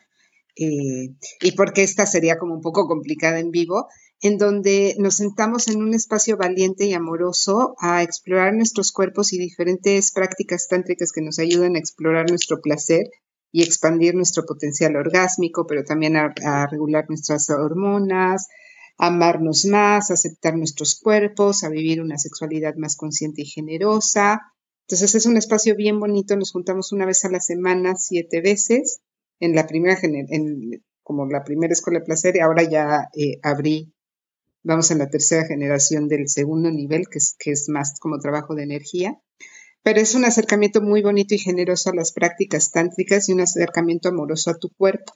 eh, 0.55 1.15
y 1.41 1.53
porque 1.57 1.83
esta 1.83 2.07
sería 2.07 2.39
como 2.39 2.55
un 2.55 2.63
poco 2.63 2.87
complicada 2.87 3.41
en 3.41 3.51
vivo, 3.51 3.89
en 4.21 4.37
donde 4.37 4.97
nos 4.99 5.17
sentamos 5.17 5.69
en 5.69 5.81
un 5.81 5.95
espacio 5.95 6.37
valiente 6.37 6.87
y 6.87 6.93
amoroso 6.93 7.77
a 7.79 8.03
explorar 8.03 8.53
nuestros 8.55 8.91
cuerpos 8.91 9.33
y 9.33 9.39
diferentes 9.39 10.11
prácticas 10.11 10.67
tántricas 10.69 11.13
que 11.13 11.23
nos 11.23 11.39
ayudan 11.39 11.77
a 11.77 11.79
explorar 11.79 12.29
nuestro 12.29 12.61
placer 12.61 13.11
y 13.53 13.63
expandir 13.63 14.15
nuestro 14.15 14.45
potencial 14.45 14.97
orgásmico, 14.97 15.67
pero 15.67 15.85
también 15.85 16.17
a, 16.17 16.67
regular 16.67 17.07
nuestras 17.09 17.49
hormonas, 17.51 18.49
amarnos 18.99 19.65
más, 19.67 20.11
aceptar 20.11 20.57
nuestros 20.57 20.99
cuerpos, 20.99 21.63
a 21.63 21.69
vivir 21.69 22.01
una 22.01 22.19
sexualidad 22.19 22.75
más 22.77 22.97
consciente 22.97 23.43
y 23.43 23.47
generosa. 23.47 24.53
Entonces 24.87 25.15
es 25.15 25.27
un 25.27 25.37
espacio 25.37 25.77
bien 25.77 26.01
bonito, 26.01 26.37
nos 26.37 26.53
juntamos 26.53 26.93
una 26.93 27.07
vez 27.07 27.25
a 27.25 27.31
la 27.31 27.41
semana, 27.41 27.95
siete 27.95 28.41
veces, 28.41 29.01
en 29.39 29.55
la 29.55 29.67
primera, 29.67 29.97
como 31.03 31.27
la 31.27 31.45
primera 31.45 31.73
escuela 31.73 32.01
de 32.01 32.05
placer, 32.05 32.37
y 32.37 32.41
ahora 32.41 32.65
ya 32.65 33.09
eh, 33.15 33.39
abrí, 33.43 33.95
vamos 34.69 34.91
en 34.91 34.99
la 34.99 35.09
tercera 35.09 35.47
generación 35.47 36.09
del 36.09 36.29
segundo 36.29 36.71
nivel, 36.71 37.09
que 37.09 37.19
es, 37.19 37.35
que 37.39 37.51
es 37.53 37.69
más 37.69 37.99
como 37.99 38.19
trabajo 38.19 38.55
de 38.55 38.65
energía. 38.65 39.19
Pero 39.83 40.01
es 40.01 40.15
un 40.15 40.27
acercamiento 40.27 40.83
muy 40.83 41.03
bonito 41.03 41.35
y 41.35 41.39
generoso 41.39 41.89
a 41.89 41.95
las 41.95 42.13
prácticas 42.13 42.71
tántricas 42.71 43.29
y 43.29 43.33
un 43.33 43.41
acercamiento 43.41 44.11
amoroso 44.11 44.51
a 44.51 44.59
tu 44.59 44.69
cuerpo. 44.69 45.15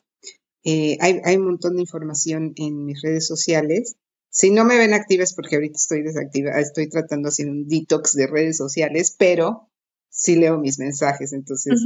Eh, 0.65 0.97
hay, 1.01 1.20
hay, 1.24 1.37
un 1.37 1.45
montón 1.45 1.74
de 1.74 1.83
información 1.83 2.55
en 2.57 2.87
mis 2.87 3.03
redes 3.03 3.27
sociales. 3.27 3.97
Si 4.31 4.51
no 4.51 4.65
me 4.65 4.79
ven 4.79 4.95
activas, 4.95 5.35
porque 5.35 5.57
ahorita 5.57 5.77
estoy 5.77 6.03
desactiva, 6.03 6.59
estoy 6.59 6.89
tratando 6.89 7.27
de 7.27 7.33
hacer 7.33 7.51
un 7.51 7.69
detox 7.69 8.15
de 8.15 8.29
redes 8.29 8.57
sociales, 8.57 9.15
pero 9.19 9.69
sí 10.09 10.37
leo 10.37 10.59
mis 10.59 10.79
mensajes, 10.79 11.33
entonces 11.33 11.85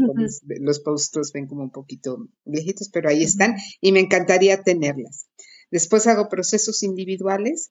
los 0.61 0.81
posts 0.81 1.17
los 1.17 1.33
ven 1.33 1.47
como 1.47 1.63
un 1.63 1.71
poquito 1.71 2.29
viejitos, 2.45 2.91
pero 2.93 3.09
ahí 3.09 3.25
están 3.25 3.57
y 3.81 3.91
me 3.91 4.01
encantaría 4.01 4.63
tenerlas. 4.63 5.27
Después 5.71 6.07
hago 6.07 6.29
procesos 6.29 6.83
individuales 6.83 7.71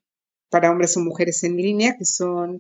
para 0.49 0.71
hombres 0.71 0.95
o 0.97 1.01
mujeres 1.01 1.43
en 1.43 1.57
línea, 1.57 1.95
que 1.97 2.05
son 2.05 2.59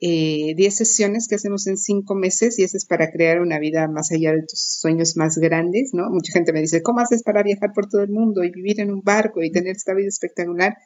10 0.00 0.56
eh, 0.56 0.70
sesiones 0.70 1.26
que 1.26 1.34
hacemos 1.34 1.66
en 1.66 1.76
5 1.76 2.14
meses 2.14 2.58
y 2.58 2.62
eso 2.62 2.76
es 2.76 2.86
para 2.86 3.10
crear 3.10 3.40
una 3.40 3.58
vida 3.58 3.88
más 3.88 4.12
allá 4.12 4.32
de 4.32 4.42
tus 4.42 4.78
sueños 4.78 5.16
más 5.16 5.38
grandes, 5.38 5.90
¿no? 5.92 6.08
Mucha 6.10 6.32
gente 6.32 6.52
me 6.52 6.60
dice, 6.60 6.82
¿cómo 6.82 7.00
haces 7.00 7.22
para 7.24 7.42
viajar 7.42 7.72
por 7.74 7.88
todo 7.88 8.02
el 8.02 8.10
mundo 8.10 8.44
y 8.44 8.50
vivir 8.50 8.80
en 8.80 8.92
un 8.92 9.02
barco 9.02 9.42
y 9.42 9.50
tener 9.50 9.74
esta 9.74 9.94
vida 9.94 10.08
espectacular? 10.08 10.76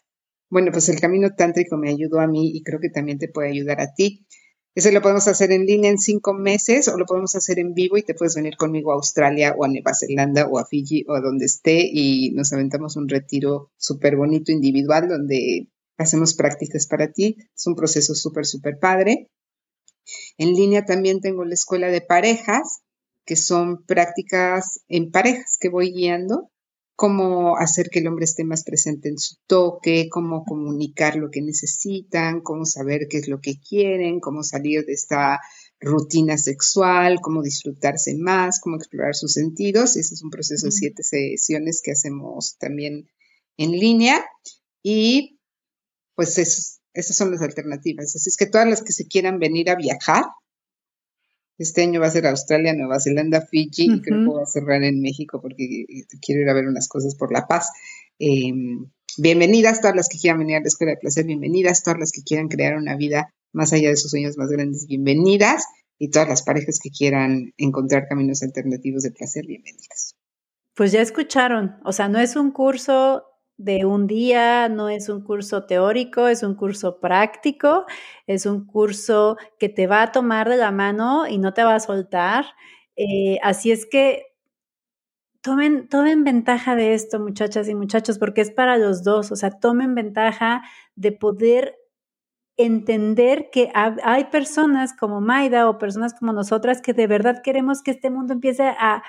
Bueno, 0.48 0.72
pues 0.72 0.88
el 0.88 1.00
camino 1.00 1.30
tántrico 1.36 1.76
me 1.76 1.90
ayudó 1.90 2.20
a 2.20 2.26
mí 2.26 2.52
y 2.54 2.62
creo 2.62 2.80
que 2.80 2.88
también 2.88 3.18
te 3.18 3.28
puede 3.28 3.50
ayudar 3.50 3.80
a 3.80 3.92
ti. 3.94 4.26
Ese 4.74 4.90
lo 4.90 5.02
podemos 5.02 5.28
hacer 5.28 5.52
en 5.52 5.66
línea 5.66 5.90
en 5.90 5.98
cinco 5.98 6.32
meses 6.32 6.88
o 6.88 6.96
lo 6.96 7.04
podemos 7.04 7.34
hacer 7.34 7.58
en 7.58 7.74
vivo 7.74 7.98
y 7.98 8.02
te 8.02 8.14
puedes 8.14 8.34
venir 8.34 8.56
conmigo 8.56 8.90
a 8.90 8.94
Australia 8.94 9.54
o 9.56 9.64
a 9.64 9.68
Nueva 9.68 9.92
Zelanda 9.94 10.46
o 10.48 10.58
a 10.58 10.64
Fiji 10.64 11.04
o 11.08 11.14
a 11.14 11.20
donde 11.20 11.44
esté 11.44 11.86
y 11.92 12.30
nos 12.30 12.54
aventamos 12.54 12.96
un 12.96 13.08
retiro 13.08 13.70
súper 13.76 14.16
bonito 14.16 14.50
individual 14.50 15.08
donde 15.08 15.68
hacemos 15.98 16.34
prácticas 16.34 16.86
para 16.86 17.12
ti. 17.12 17.36
Es 17.54 17.66
un 17.66 17.74
proceso 17.74 18.14
súper, 18.14 18.46
súper 18.46 18.78
padre. 18.78 19.28
En 20.38 20.54
línea 20.54 20.84
también 20.86 21.20
tengo 21.20 21.44
la 21.44 21.54
escuela 21.54 21.88
de 21.88 22.00
parejas, 22.00 22.82
que 23.26 23.36
son 23.36 23.84
prácticas 23.84 24.80
en 24.88 25.10
parejas 25.10 25.58
que 25.60 25.68
voy 25.68 25.92
guiando, 25.92 26.50
cómo 27.02 27.56
hacer 27.56 27.90
que 27.90 27.98
el 27.98 28.06
hombre 28.06 28.26
esté 28.26 28.44
más 28.44 28.62
presente 28.62 29.08
en 29.08 29.18
su 29.18 29.34
toque, 29.48 30.08
cómo 30.08 30.44
comunicar 30.44 31.16
lo 31.16 31.32
que 31.32 31.42
necesitan, 31.42 32.42
cómo 32.42 32.64
saber 32.64 33.08
qué 33.10 33.16
es 33.16 33.26
lo 33.26 33.40
que 33.40 33.58
quieren, 33.58 34.20
cómo 34.20 34.44
salir 34.44 34.86
de 34.86 34.92
esta 34.92 35.40
rutina 35.80 36.38
sexual, 36.38 37.18
cómo 37.20 37.42
disfrutarse 37.42 38.14
más, 38.16 38.60
cómo 38.60 38.76
explorar 38.76 39.16
sus 39.16 39.32
sentidos. 39.32 39.96
Ese 39.96 40.14
es 40.14 40.22
un 40.22 40.30
proceso 40.30 40.66
de 40.66 40.70
siete 40.70 41.02
sesiones 41.02 41.82
que 41.82 41.90
hacemos 41.90 42.56
también 42.60 43.08
en 43.56 43.72
línea. 43.72 44.24
Y 44.80 45.40
pues 46.14 46.38
esas 46.38 47.16
son 47.16 47.32
las 47.32 47.42
alternativas. 47.42 48.14
Así 48.14 48.28
es 48.28 48.36
que 48.36 48.46
todas 48.46 48.68
las 48.68 48.80
que 48.80 48.92
se 48.92 49.08
quieran 49.08 49.40
venir 49.40 49.70
a 49.70 49.74
viajar, 49.74 50.26
este 51.62 51.82
año 51.82 52.00
va 52.00 52.06
a 52.06 52.10
ser 52.10 52.26
Australia, 52.26 52.74
Nueva 52.74 53.00
Zelanda, 53.00 53.40
Fiji, 53.40 53.84
y 53.84 54.00
creo 54.02 54.20
que 54.20 54.26
voy 54.26 54.42
a 54.42 54.46
cerrar 54.46 54.82
en 54.82 55.00
México 55.00 55.40
porque 55.40 55.86
quiero 56.20 56.42
ir 56.42 56.48
a 56.48 56.54
ver 56.54 56.66
unas 56.66 56.88
cosas 56.88 57.14
por 57.14 57.32
La 57.32 57.46
Paz. 57.46 57.70
Em, 58.18 58.90
bienvenidas 59.18 59.80
todas 59.80 59.96
las 59.96 60.08
que 60.08 60.18
quieran 60.18 60.40
venir 60.40 60.56
a 60.56 60.60
la 60.60 60.66
Escuela 60.66 60.92
de 60.92 60.98
Placer, 60.98 61.24
bienvenidas 61.24 61.82
todas 61.82 61.98
las 61.98 62.12
que 62.12 62.22
quieran 62.22 62.48
crear 62.48 62.76
una 62.76 62.96
vida 62.96 63.30
más 63.52 63.72
allá 63.72 63.90
de 63.90 63.96
sus 63.96 64.10
sueños 64.10 64.36
más 64.36 64.48
grandes, 64.48 64.86
bienvenidas, 64.86 65.64
y 66.02 66.10
todas 66.10 66.28
las 66.28 66.42
parejas 66.42 66.80
que 66.82 66.90
quieran 66.90 67.52
encontrar 67.56 68.08
caminos 68.08 68.42
alternativos 68.42 69.04
de 69.04 69.12
placer, 69.12 69.46
bienvenidas. 69.46 70.16
Pues 70.74 70.90
ya 70.90 71.00
escucharon, 71.00 71.76
o 71.84 71.92
sea, 71.92 72.08
no 72.08 72.18
es 72.18 72.34
un 72.34 72.50
curso 72.50 73.22
de 73.56 73.84
un 73.84 74.06
día, 74.06 74.68
no 74.68 74.88
es 74.88 75.08
un 75.08 75.22
curso 75.22 75.66
teórico, 75.66 76.28
es 76.28 76.42
un 76.42 76.54
curso 76.54 77.00
práctico, 77.00 77.86
es 78.26 78.46
un 78.46 78.66
curso 78.66 79.36
que 79.58 79.68
te 79.68 79.86
va 79.86 80.02
a 80.02 80.12
tomar 80.12 80.48
de 80.48 80.56
la 80.56 80.72
mano 80.72 81.26
y 81.28 81.38
no 81.38 81.54
te 81.54 81.64
va 81.64 81.74
a 81.76 81.80
soltar. 81.80 82.46
Eh, 82.96 83.38
así 83.42 83.70
es 83.72 83.86
que 83.86 84.24
tomen, 85.42 85.88
tomen 85.88 86.24
ventaja 86.24 86.76
de 86.76 86.94
esto, 86.94 87.18
muchachas 87.20 87.68
y 87.68 87.74
muchachos, 87.74 88.18
porque 88.18 88.40
es 88.40 88.50
para 88.50 88.78
los 88.78 89.02
dos, 89.02 89.32
o 89.32 89.36
sea, 89.36 89.50
tomen 89.50 89.94
ventaja 89.94 90.62
de 90.96 91.12
poder 91.12 91.76
entender 92.56 93.50
que 93.50 93.70
hay 93.74 94.24
personas 94.26 94.94
como 94.94 95.20
Maida 95.20 95.68
o 95.68 95.78
personas 95.78 96.14
como 96.14 96.32
nosotras 96.32 96.82
que 96.82 96.92
de 96.92 97.06
verdad 97.06 97.42
queremos 97.42 97.82
que 97.82 97.92
este 97.92 98.10
mundo 98.10 98.34
empiece 98.34 98.64
a, 98.64 99.02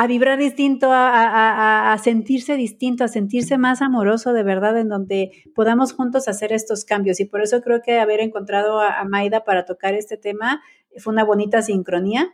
a 0.00 0.06
vibrar 0.06 0.38
distinto, 0.38 0.90
a, 0.92 1.98
sentirse 2.00 2.54
distinto, 2.54 3.02
a 3.02 3.08
sentirse 3.08 3.58
más 3.58 3.82
amoroso 3.82 4.32
de 4.32 4.44
verdad, 4.44 4.78
en 4.78 4.88
donde 4.88 5.32
podamos 5.56 5.92
juntos 5.92 6.28
hacer 6.28 6.52
estos 6.52 6.84
cambios. 6.84 7.18
Y 7.18 7.24
por 7.24 7.42
eso 7.42 7.60
creo 7.62 7.82
que 7.82 7.98
haber 7.98 8.20
encontrado 8.20 8.78
a, 8.78 9.00
a 9.00 9.04
Maida 9.04 9.42
para 9.42 9.64
tocar 9.64 9.94
este 9.94 10.16
tema 10.16 10.62
fue 10.98 11.12
una 11.12 11.24
bonita 11.24 11.62
sincronía. 11.62 12.32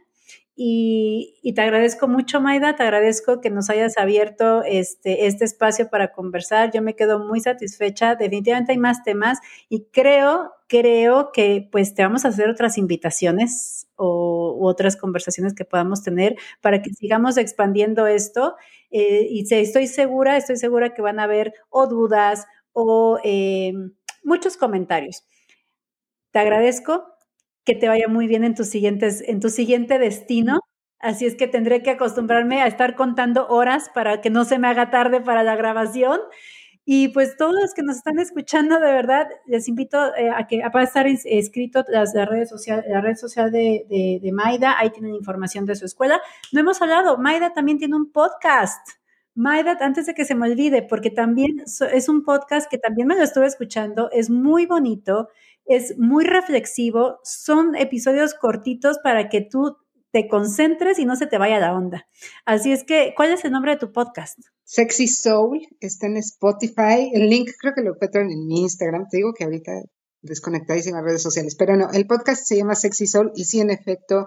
Y, 0.56 1.52
te 1.54 1.60
agradezco 1.62 2.06
mucho, 2.06 2.40
Maida, 2.40 2.76
te 2.76 2.84
agradezco 2.84 3.40
que 3.40 3.50
nos 3.50 3.70
hayas 3.70 3.98
abierto 3.98 4.62
este, 4.62 5.26
este 5.26 5.44
espacio 5.44 5.90
para 5.90 6.12
conversar. 6.12 6.70
Yo 6.72 6.80
me 6.80 6.94
quedo 6.94 7.18
muy 7.18 7.40
satisfecha. 7.40 8.14
Definitivamente 8.14 8.70
hay 8.72 8.78
más 8.78 9.02
temas 9.02 9.40
y 9.68 9.86
creo, 9.86 10.52
creo 10.68 11.32
que 11.32 11.68
pues 11.72 11.94
te 11.94 12.02
vamos 12.02 12.24
a 12.24 12.28
hacer 12.28 12.48
otras 12.48 12.78
invitaciones 12.78 13.88
o 13.96 14.56
otras 14.62 14.96
conversaciones 14.96 15.54
que 15.54 15.64
podamos 15.64 16.04
tener 16.04 16.36
para 16.60 16.82
que 16.82 16.90
sigamos 16.92 17.36
expandiendo 17.36 18.06
esto. 18.06 18.54
Eh, 18.92 19.26
y 19.28 19.52
estoy 19.52 19.88
segura, 19.88 20.36
estoy 20.36 20.56
segura 20.56 20.94
que 20.94 21.02
van 21.02 21.18
a 21.18 21.24
haber 21.24 21.52
o 21.68 21.88
dudas 21.88 22.46
o 22.72 23.18
eh, 23.24 23.72
muchos 24.22 24.56
comentarios. 24.56 25.24
Te 26.30 26.38
agradezco 26.38 27.13
que 27.64 27.74
te 27.74 27.88
vaya 27.88 28.08
muy 28.08 28.26
bien 28.26 28.44
en 28.44 28.54
tus 28.54 28.68
siguientes, 28.68 29.22
en 29.26 29.40
tu 29.40 29.48
siguiente 29.48 29.98
destino. 29.98 30.60
Así 30.98 31.26
es 31.26 31.34
que 31.34 31.48
tendré 31.48 31.82
que 31.82 31.90
acostumbrarme 31.90 32.62
a 32.62 32.66
estar 32.66 32.94
contando 32.94 33.46
horas 33.48 33.90
para 33.94 34.20
que 34.20 34.30
no 34.30 34.44
se 34.44 34.58
me 34.58 34.68
haga 34.68 34.90
tarde 34.90 35.20
para 35.20 35.42
la 35.42 35.56
grabación. 35.56 36.20
Y 36.86 37.08
pues 37.08 37.36
todos 37.38 37.54
los 37.58 37.72
que 37.72 37.82
nos 37.82 37.96
están 37.96 38.18
escuchando, 38.18 38.78
de 38.78 38.92
verdad, 38.92 39.26
les 39.46 39.68
invito 39.68 40.14
eh, 40.16 40.28
a 40.30 40.46
que 40.46 40.62
a 40.62 40.82
estar 40.82 41.06
escrito 41.06 41.82
las, 41.88 42.12
redes 42.14 42.50
sociales, 42.50 42.84
la 42.88 43.00
red 43.00 43.16
social 43.16 43.50
de, 43.50 43.86
de, 43.88 44.20
de, 44.22 44.32
Maida, 44.32 44.78
ahí 44.78 44.90
tienen 44.90 45.14
información 45.14 45.64
de 45.64 45.76
su 45.76 45.86
escuela. 45.86 46.20
No 46.52 46.60
hemos 46.60 46.82
hablado, 46.82 47.16
Maida 47.16 47.54
también 47.54 47.78
tiene 47.78 47.96
un 47.96 48.12
podcast. 48.12 48.86
Maida, 49.34 49.76
antes 49.80 50.06
de 50.06 50.14
que 50.14 50.24
se 50.24 50.34
me 50.34 50.48
olvide, 50.48 50.82
porque 50.82 51.10
también 51.10 51.64
es 51.92 52.08
un 52.08 52.24
podcast 52.24 52.70
que 52.70 52.78
también 52.78 53.08
me 53.08 53.16
lo 53.16 53.22
estuve 53.22 53.46
escuchando, 53.46 54.10
es 54.12 54.30
muy 54.30 54.66
bonito, 54.66 55.28
es 55.66 55.98
muy 55.98 56.24
reflexivo, 56.24 57.18
son 57.24 57.74
episodios 57.74 58.34
cortitos 58.34 58.98
para 58.98 59.28
que 59.28 59.40
tú 59.40 59.76
te 60.12 60.28
concentres 60.28 61.00
y 61.00 61.04
no 61.04 61.16
se 61.16 61.26
te 61.26 61.38
vaya 61.38 61.58
la 61.58 61.74
onda. 61.74 62.06
Así 62.44 62.70
es 62.70 62.84
que, 62.84 63.14
¿cuál 63.16 63.32
es 63.32 63.44
el 63.44 63.50
nombre 63.50 63.72
de 63.72 63.78
tu 63.78 63.90
podcast? 63.90 64.38
Sexy 64.62 65.08
Soul, 65.08 65.66
está 65.80 66.06
en 66.06 66.16
Spotify. 66.18 67.10
El 67.12 67.28
link 67.28 67.50
creo 67.58 67.74
que 67.74 67.82
lo 67.82 67.94
encuentran 67.94 68.30
en 68.30 68.46
mi 68.46 68.60
Instagram. 68.60 69.08
Te 69.10 69.16
digo 69.16 69.32
que 69.36 69.42
ahorita 69.42 69.72
desconectadísima 70.22 71.02
redes 71.02 71.22
sociales, 71.22 71.56
pero 71.56 71.76
no, 71.76 71.90
el 71.90 72.06
podcast 72.06 72.46
se 72.46 72.56
llama 72.56 72.76
Sexy 72.76 73.08
Soul 73.08 73.32
y 73.34 73.44
sí, 73.44 73.60
en 73.60 73.70
efecto, 73.70 74.26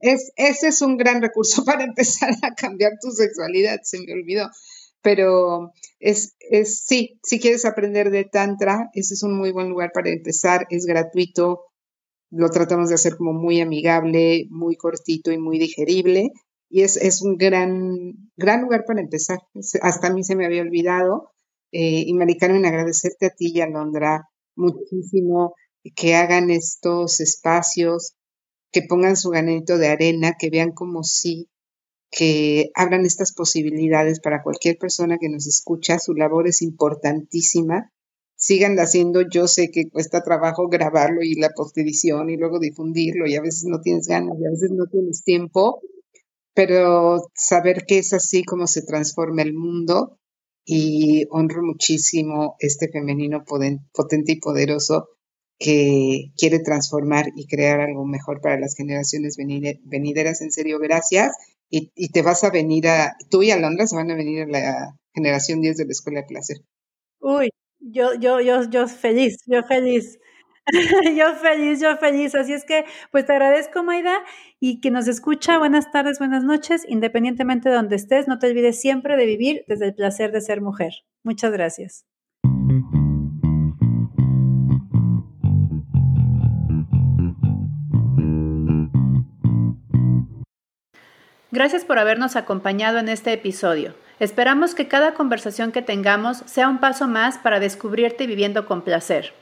es, 0.00 0.32
ese 0.36 0.68
es 0.68 0.82
un 0.82 0.96
gran 0.96 1.22
recurso 1.22 1.64
para 1.64 1.84
empezar 1.84 2.30
a 2.42 2.54
cambiar 2.54 2.92
tu 3.00 3.10
sexualidad, 3.10 3.80
se 3.82 4.00
me 4.00 4.12
olvidó. 4.12 4.48
Pero 5.02 5.72
es, 5.98 6.36
es, 6.40 6.84
sí, 6.84 7.18
si 7.22 7.40
quieres 7.40 7.64
aprender 7.64 8.10
de 8.10 8.24
Tantra, 8.24 8.90
ese 8.92 9.14
es 9.14 9.22
un 9.22 9.36
muy 9.36 9.50
buen 9.50 9.70
lugar 9.70 9.92
para 9.94 10.10
empezar, 10.10 10.66
es 10.68 10.84
gratuito, 10.84 11.70
lo 12.30 12.50
tratamos 12.50 12.90
de 12.90 12.96
hacer 12.96 13.16
como 13.16 13.32
muy 13.32 13.60
amigable, 13.60 14.46
muy 14.50 14.76
cortito 14.76 15.32
y 15.32 15.38
muy 15.38 15.58
digerible. 15.58 16.30
Y 16.68 16.82
es, 16.82 16.96
es 16.96 17.22
un 17.22 17.36
gran, 17.36 18.30
gran 18.36 18.62
lugar 18.62 18.84
para 18.86 19.00
empezar. 19.00 19.40
Hasta 19.82 20.08
a 20.08 20.12
mí 20.12 20.22
se 20.22 20.36
me 20.36 20.46
había 20.46 20.62
olvidado. 20.62 21.30
Eh, 21.72 22.04
y 22.06 22.14
Maricarmen, 22.14 22.64
agradecerte 22.64 23.26
a 23.26 23.30
ti 23.30 23.52
y 23.54 23.60
a 23.60 23.66
Londra 23.68 24.28
muchísimo 24.54 25.54
que 25.96 26.14
hagan 26.14 26.50
estos 26.50 27.20
espacios, 27.20 28.14
que 28.72 28.82
pongan 28.82 29.16
su 29.16 29.30
granito 29.30 29.78
de 29.78 29.88
arena, 29.88 30.36
que 30.38 30.50
vean 30.50 30.72
como 30.72 31.02
sí 31.02 31.48
que 32.10 32.70
abran 32.74 33.06
estas 33.06 33.32
posibilidades 33.32 34.20
para 34.20 34.42
cualquier 34.42 34.78
persona 34.78 35.18
que 35.18 35.28
nos 35.28 35.46
escucha. 35.46 35.98
Su 35.98 36.14
labor 36.14 36.48
es 36.48 36.60
importantísima. 36.62 37.92
Sigan 38.36 38.76
haciendo, 38.78 39.22
yo 39.22 39.46
sé 39.46 39.70
que 39.70 39.88
cuesta 39.90 40.22
trabajo 40.22 40.68
grabarlo 40.68 41.22
y 41.22 41.34
la 41.34 41.50
postedición 41.50 42.30
y 42.30 42.36
luego 42.36 42.58
difundirlo 42.58 43.26
y 43.26 43.36
a 43.36 43.42
veces 43.42 43.64
no 43.66 43.80
tienes 43.80 44.06
ganas 44.06 44.36
y 44.40 44.46
a 44.46 44.50
veces 44.50 44.70
no 44.72 44.86
tienes 44.86 45.22
tiempo, 45.22 45.82
pero 46.54 47.20
saber 47.34 47.84
que 47.86 47.98
es 47.98 48.14
así 48.14 48.42
como 48.42 48.66
se 48.66 48.82
transforma 48.82 49.42
el 49.42 49.52
mundo 49.52 50.18
y 50.64 51.26
honro 51.30 51.62
muchísimo 51.62 52.56
este 52.60 52.88
femenino 52.88 53.44
potente 53.44 54.32
y 54.32 54.40
poderoso 54.40 55.08
que 55.60 56.32
quiere 56.38 56.58
transformar 56.58 57.26
y 57.36 57.46
crear 57.46 57.80
algo 57.80 58.06
mejor 58.06 58.40
para 58.40 58.58
las 58.58 58.74
generaciones 58.74 59.36
venideras. 59.36 60.40
En 60.40 60.50
serio, 60.50 60.78
gracias 60.80 61.36
y, 61.70 62.10
te 62.10 62.22
vas 62.22 62.42
a 62.44 62.50
venir 62.50 62.88
a, 62.88 63.16
tú 63.30 63.42
y 63.42 63.50
Alondra 63.50 63.86
se 63.86 63.94
van 63.94 64.10
a 64.10 64.16
venir 64.16 64.42
a 64.42 64.46
la 64.46 64.96
generación 65.14 65.60
10 65.60 65.76
de 65.76 65.84
la 65.84 65.92
Escuela 65.92 66.20
de 66.20 66.26
Placer. 66.26 66.56
Uy, 67.20 67.50
yo, 67.78 68.14
yo, 68.14 68.40
yo, 68.40 68.68
yo 68.68 68.88
feliz, 68.88 69.38
yo 69.46 69.62
feliz. 69.62 70.18
yo 71.16 71.34
feliz, 71.36 71.80
yo 71.80 71.96
feliz. 71.96 72.34
Así 72.34 72.52
es 72.52 72.64
que, 72.64 72.84
pues 73.12 73.26
te 73.26 73.32
agradezco, 73.32 73.82
Maida, 73.82 74.18
y 74.58 74.80
que 74.80 74.90
nos 74.90 75.08
escucha. 75.08 75.58
Buenas 75.58 75.90
tardes, 75.92 76.18
buenas 76.18 76.42
noches. 76.42 76.84
Independientemente 76.88 77.68
de 77.68 77.76
donde 77.76 77.96
estés, 77.96 78.26
no 78.28 78.38
te 78.38 78.48
olvides 78.48 78.80
siempre 78.80 79.16
de 79.16 79.26
vivir 79.26 79.64
desde 79.68 79.86
el 79.86 79.94
placer 79.94 80.32
de 80.32 80.40
ser 80.40 80.60
mujer. 80.60 80.92
Muchas 81.22 81.52
gracias. 81.52 82.04
Gracias 91.52 91.84
por 91.84 91.98
habernos 91.98 92.36
acompañado 92.36 92.98
en 92.98 93.08
este 93.08 93.32
episodio. 93.32 93.96
Esperamos 94.20 94.76
que 94.76 94.86
cada 94.86 95.14
conversación 95.14 95.72
que 95.72 95.82
tengamos 95.82 96.44
sea 96.46 96.68
un 96.68 96.78
paso 96.78 97.08
más 97.08 97.38
para 97.38 97.58
descubrirte 97.58 98.28
viviendo 98.28 98.66
con 98.66 98.82
placer. 98.82 99.32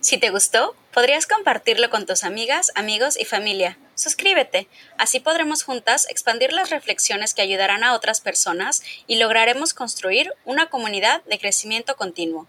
Si 0.00 0.16
te 0.16 0.30
gustó, 0.30 0.74
podrías 0.90 1.26
compartirlo 1.26 1.90
con 1.90 2.06
tus 2.06 2.24
amigas, 2.24 2.72
amigos 2.76 3.20
y 3.20 3.26
familia. 3.26 3.76
Suscríbete, 3.94 4.68
así 4.96 5.20
podremos 5.20 5.62
juntas 5.62 6.08
expandir 6.08 6.54
las 6.54 6.70
reflexiones 6.70 7.34
que 7.34 7.42
ayudarán 7.42 7.84
a 7.84 7.92
otras 7.92 8.22
personas 8.22 8.82
y 9.06 9.18
lograremos 9.18 9.74
construir 9.74 10.32
una 10.46 10.66
comunidad 10.66 11.22
de 11.24 11.38
crecimiento 11.38 11.94
continuo. 11.94 12.48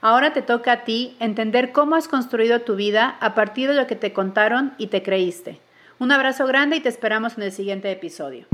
Ahora 0.00 0.32
te 0.32 0.42
toca 0.42 0.72
a 0.72 0.84
ti 0.84 1.16
entender 1.20 1.70
cómo 1.70 1.94
has 1.94 2.08
construido 2.08 2.62
tu 2.62 2.74
vida 2.74 3.18
a 3.20 3.36
partir 3.36 3.68
de 3.68 3.74
lo 3.74 3.86
que 3.86 3.96
te 3.96 4.12
contaron 4.12 4.74
y 4.78 4.88
te 4.88 5.04
creíste. 5.04 5.60
Un 6.00 6.12
abrazo 6.12 6.46
grande 6.46 6.76
y 6.76 6.80
te 6.80 6.88
esperamos 6.88 7.36
en 7.36 7.42
el 7.42 7.52
siguiente 7.52 7.90
episodio. 7.90 8.46